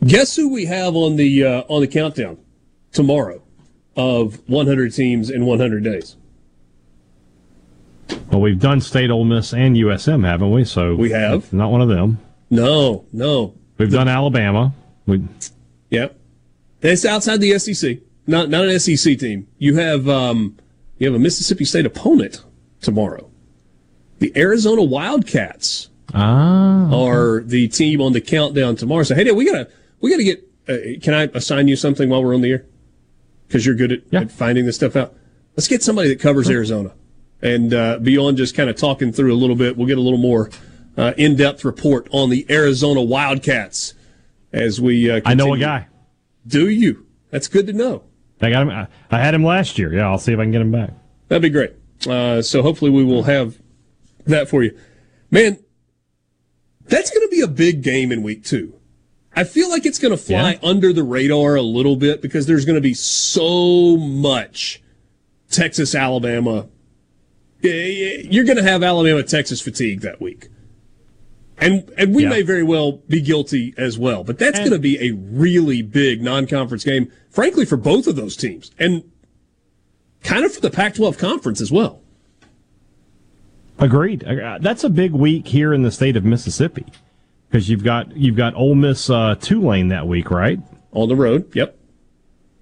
guess 0.06 0.36
who 0.36 0.50
we 0.50 0.66
have 0.66 0.96
on 0.96 1.16
the 1.16 1.46
uh, 1.46 1.64
on 1.70 1.82
the 1.82 1.88
countdown 1.88 2.38
tomorrow 2.92 3.42
of 3.96 4.48
100 4.48 4.94
teams 4.94 5.30
in 5.30 5.46
100 5.46 5.84
days? 5.84 6.18
Well, 8.32 8.42
we've 8.42 8.60
done 8.60 8.82
State, 8.82 9.10
Ole 9.10 9.24
Miss, 9.24 9.54
and 9.54 9.76
USM, 9.76 10.26
haven't 10.26 10.52
we? 10.52 10.66
So 10.66 10.96
we 10.96 11.12
have 11.12 11.52
not 11.54 11.72
one 11.72 11.82
of 11.82 11.88
them. 11.88 12.20
No, 12.50 13.06
no. 13.14 13.56
We've 13.78 13.92
the, 13.92 13.98
done 13.98 14.08
Alabama. 14.08 14.74
We, 15.06 15.24
yep. 15.90 16.18
It's 16.82 17.06
outside 17.06 17.42
the 17.42 17.58
SEC. 17.60 18.00
Not 18.26 18.50
not 18.50 18.66
an 18.66 18.80
SEC 18.80 19.18
team. 19.18 19.48
You 19.58 19.76
have 19.78 20.08
um, 20.10 20.58
you 20.98 21.08
have 21.08 21.16
a 21.16 21.20
Mississippi 21.20 21.66
State 21.66 21.86
opponent 21.86 22.44
tomorrow. 22.82 23.30
The 24.20 24.34
Arizona 24.36 24.84
Wildcats 24.84 25.90
ah. 26.14 26.90
are 26.94 27.42
the 27.42 27.68
team 27.68 28.02
on 28.02 28.14
the 28.14 28.22
countdown 28.22 28.76
tomorrow. 28.76 29.04
So 29.04 29.16
hey, 29.16 29.32
we 29.32 29.46
gotta 29.46 29.70
we 30.02 30.12
gotta 30.12 30.24
get. 30.24 30.44
Uh, 30.68 31.00
can 31.02 31.14
I 31.14 31.30
assign 31.34 31.70
you 31.70 31.78
something 31.78 32.10
while 32.10 32.22
we're 32.24 32.36
on 32.36 32.42
the 32.42 32.52
air? 32.52 32.66
Because 33.48 33.66
you're 33.66 33.76
good 33.76 33.94
at, 33.94 34.02
yeah. 34.12 34.22
at, 34.22 34.32
finding 34.32 34.66
this 34.66 34.76
stuff 34.76 34.98
out. 34.98 35.16
Let's 35.56 35.70
get 35.70 35.82
somebody 35.82 36.10
that 36.10 36.20
covers 36.20 36.48
sure. 36.48 36.56
Arizona, 36.56 36.94
and 37.42 37.74
uh, 37.74 38.00
beyond 38.00 38.36
just 38.38 38.56
kind 38.56 38.70
of 38.70 38.76
talking 38.76 39.14
through 39.14 39.34
a 39.34 39.38
little 39.38 39.56
bit, 39.56 39.78
we'll 39.78 39.88
get 39.88 39.98
a 39.98 40.02
little 40.02 40.20
more 40.20 40.50
uh, 40.98 41.14
in-depth 41.18 41.64
report 41.64 42.08
on 42.12 42.30
the 42.30 42.46
Arizona 42.50 43.02
Wildcats 43.02 43.94
as 44.52 44.82
we. 44.82 45.10
Uh, 45.10 45.22
I 45.26 45.36
know 45.36 45.54
a 45.54 45.58
guy. 45.58 45.88
Do 46.46 46.68
you? 46.68 47.06
That's 47.30 47.48
good 47.48 47.68
to 47.68 47.74
know. 47.74 48.04
I 48.42 48.50
got 48.50 48.68
him. 48.68 48.88
I 49.12 49.20
had 49.20 49.34
him 49.34 49.44
last 49.44 49.78
year. 49.78 49.94
Yeah, 49.94 50.08
I'll 50.08 50.18
see 50.18 50.34
if 50.34 50.40
I 50.40 50.44
can 50.44 50.52
get 50.52 50.62
him 50.62 50.72
back. 50.72 50.92
That'd 51.28 51.42
be 51.42 51.50
great. 51.50 51.74
Uh, 52.08 52.42
so 52.42 52.62
hopefully 52.62 52.92
we 52.92 53.04
will 53.04 53.24
have 53.24 53.58
that 54.26 54.50
for 54.50 54.64
you, 54.64 54.78
man. 55.32 55.60
That's 56.86 57.12
going 57.12 57.28
to 57.28 57.32
be 57.32 57.42
a 57.42 57.48
big 57.48 57.82
game 57.84 58.12
in 58.12 58.24
week 58.24 58.46
two. 58.46 58.74
I 59.36 59.44
feel 59.44 59.70
like 59.70 59.86
it's 59.86 60.00
going 60.00 60.16
to 60.16 60.18
fly 60.18 60.54
yeah. 60.54 60.60
under 60.64 60.94
the 60.94 61.04
radar 61.04 61.56
a 61.56 61.62
little 61.62 61.96
bit 61.96 62.22
because 62.22 62.48
there's 62.48 62.66
going 62.66 62.78
to 62.78 62.82
be 62.82 62.94
so 62.94 63.98
much 63.98 64.82
Texas 65.52 65.94
Alabama. 65.94 66.68
You're 67.62 68.46
going 68.46 68.58
to 68.58 68.64
have 68.64 68.84
Alabama 68.84 69.22
Texas 69.24 69.60
fatigue 69.60 70.02
that 70.02 70.22
week. 70.22 70.48
And 71.60 71.92
and 71.98 72.14
we 72.14 72.24
yeah. 72.24 72.30
may 72.30 72.42
very 72.44 72.64
well 72.64 72.94
be 73.08 73.20
guilty 73.20 73.74
as 73.78 73.98
well, 73.98 74.24
but 74.24 74.38
that's 74.38 74.60
going 74.60 74.72
to 74.72 74.80
be 74.80 75.00
a 75.00 75.12
really 75.14 75.82
big 75.82 76.22
non-conference 76.22 76.84
game, 76.84 77.12
frankly, 77.30 77.66
for 77.66 77.78
both 77.78 78.06
of 78.06 78.16
those 78.16 78.36
teams, 78.36 78.72
and 78.78 79.04
kind 80.22 80.46
of 80.46 80.54
for 80.54 80.62
the 80.62 80.70
Pac-12 80.70 81.18
conference 81.18 81.60
as 81.60 81.72
well. 81.72 82.02
Agreed. 83.80 84.24
Uh, 84.24 84.58
that's 84.62 84.84
a 84.84 84.90
big 84.90 85.14
week 85.14 85.48
here 85.48 85.74
in 85.74 85.84
the 85.84 85.92
state 85.92 86.16
of 86.16 86.24
Mississippi 86.24 86.86
because 87.50 87.70
you've 87.70 87.84
got 87.84 88.16
you've 88.16 88.36
got 88.36 88.54
Ole 88.56 88.76
Miss 88.76 89.10
uh, 89.10 89.36
Tulane 89.36 89.90
that 89.90 90.08
week, 90.08 90.32
right? 90.32 90.60
On 90.92 91.08
the 91.08 91.16
road. 91.16 91.56
Yep. 91.56 91.77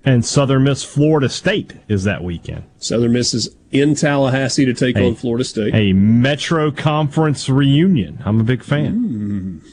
And 0.06 0.24
Southern 0.24 0.64
Miss 0.64 0.84
Florida 0.84 1.28
State 1.28 1.74
is 1.88 2.04
that 2.04 2.24
weekend. 2.24 2.64
Southern 2.78 3.14
Miss 3.14 3.34
is 3.34 3.56
in 3.72 3.96
Tallahassee 3.96 4.66
to 4.66 4.74
take 4.74 4.96
a, 4.98 5.08
on 5.08 5.16
Florida 5.16 5.44
State. 5.44 5.74
A 5.74 5.94
Metro 5.94 6.72
Conference 6.72 7.50
reunion. 7.50 8.22
I'm 8.24 8.40
a 8.40 8.44
big 8.44 8.64
fan. 8.64 9.62
Mm, 9.64 9.68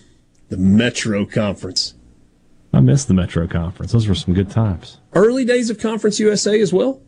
the 0.49 0.57
Metro 0.57 1.27
Conference. 1.27 1.95
I 2.73 2.81
miss 2.81 3.05
the 3.05 3.13
Metro 3.13 3.47
Conference. 3.47 3.93
Those 3.93 4.09
were 4.09 4.15
some 4.15 4.33
good 4.33 4.51
times. 4.51 4.99
Early 5.13 5.45
days 5.45 5.69
of 5.69 5.79
Conference 5.79 6.19
USA 6.19 6.59
as 6.61 6.73
well. 6.73 7.03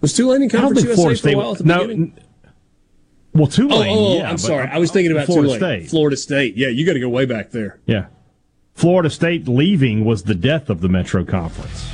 Was 0.00 0.14
Tulane 0.14 0.42
in 0.42 0.48
Conference 0.48 0.82
USA 0.82 0.94
Florida 0.94 1.14
for 1.14 1.18
State, 1.18 1.34
a 1.34 1.36
while 1.36 1.52
at 1.52 1.58
the 1.58 1.64
no, 1.64 1.80
beginning? 1.82 2.18
Well, 3.34 3.46
Tulane. 3.46 3.96
Oh, 3.96 4.08
oh 4.08 4.16
yeah, 4.16 4.30
I'm 4.30 4.38
sorry. 4.38 4.66
I 4.68 4.78
was 4.78 4.90
thinking 4.90 5.12
about 5.12 5.26
Florida 5.26 5.58
Tulane. 5.58 5.80
State. 5.80 5.90
Florida 5.90 6.16
State. 6.16 6.56
Yeah, 6.56 6.68
you 6.68 6.86
got 6.86 6.94
to 6.94 7.00
go 7.00 7.10
way 7.10 7.26
back 7.26 7.50
there. 7.50 7.80
Yeah. 7.84 8.06
Florida 8.74 9.10
State 9.10 9.46
leaving 9.46 10.04
was 10.04 10.24
the 10.24 10.34
death 10.34 10.70
of 10.70 10.80
the 10.80 10.88
Metro 10.88 11.24
Conference. 11.24 11.88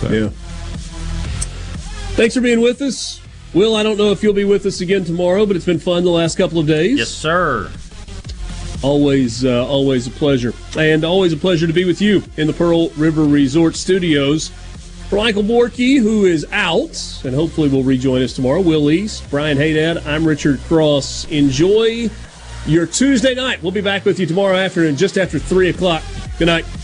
So. 0.00 0.08
Yeah. 0.10 0.28
Thanks 2.16 2.34
for 2.34 2.40
being 2.40 2.60
with 2.60 2.82
us. 2.82 3.20
Will, 3.54 3.76
I 3.76 3.82
don't 3.82 3.96
know 3.96 4.10
if 4.10 4.22
you'll 4.22 4.34
be 4.34 4.44
with 4.44 4.66
us 4.66 4.80
again 4.80 5.04
tomorrow, 5.04 5.46
but 5.46 5.56
it's 5.56 5.64
been 5.64 5.78
fun 5.78 6.04
the 6.04 6.10
last 6.10 6.36
couple 6.36 6.58
of 6.58 6.66
days. 6.66 6.98
Yes, 6.98 7.08
sir. 7.08 7.70
Always, 8.82 9.44
uh, 9.44 9.66
always 9.66 10.06
a 10.06 10.10
pleasure. 10.10 10.52
And 10.76 11.04
always 11.04 11.32
a 11.32 11.36
pleasure 11.36 11.66
to 11.66 11.72
be 11.72 11.84
with 11.84 12.02
you 12.02 12.22
in 12.36 12.46
the 12.46 12.52
Pearl 12.52 12.90
River 12.90 13.24
Resort 13.24 13.76
Studios. 13.76 14.50
For 15.08 15.16
Michael 15.16 15.44
Borky, 15.44 16.00
who 16.00 16.24
is 16.24 16.44
out, 16.50 17.22
and 17.24 17.34
hopefully 17.34 17.68
will 17.68 17.84
rejoin 17.84 18.22
us 18.22 18.32
tomorrow, 18.32 18.60
Will 18.60 18.90
East, 18.90 19.28
Brian 19.30 19.56
Haydad, 19.56 20.04
I'm 20.06 20.26
Richard 20.26 20.58
Cross. 20.62 21.26
Enjoy 21.26 22.10
your 22.66 22.86
Tuesday 22.86 23.34
night. 23.34 23.62
We'll 23.62 23.72
be 23.72 23.80
back 23.80 24.04
with 24.04 24.18
you 24.18 24.26
tomorrow 24.26 24.56
afternoon, 24.56 24.96
just 24.96 25.16
after 25.16 25.38
3 25.38 25.68
o'clock. 25.68 26.02
Good 26.36 26.46
night. 26.46 26.83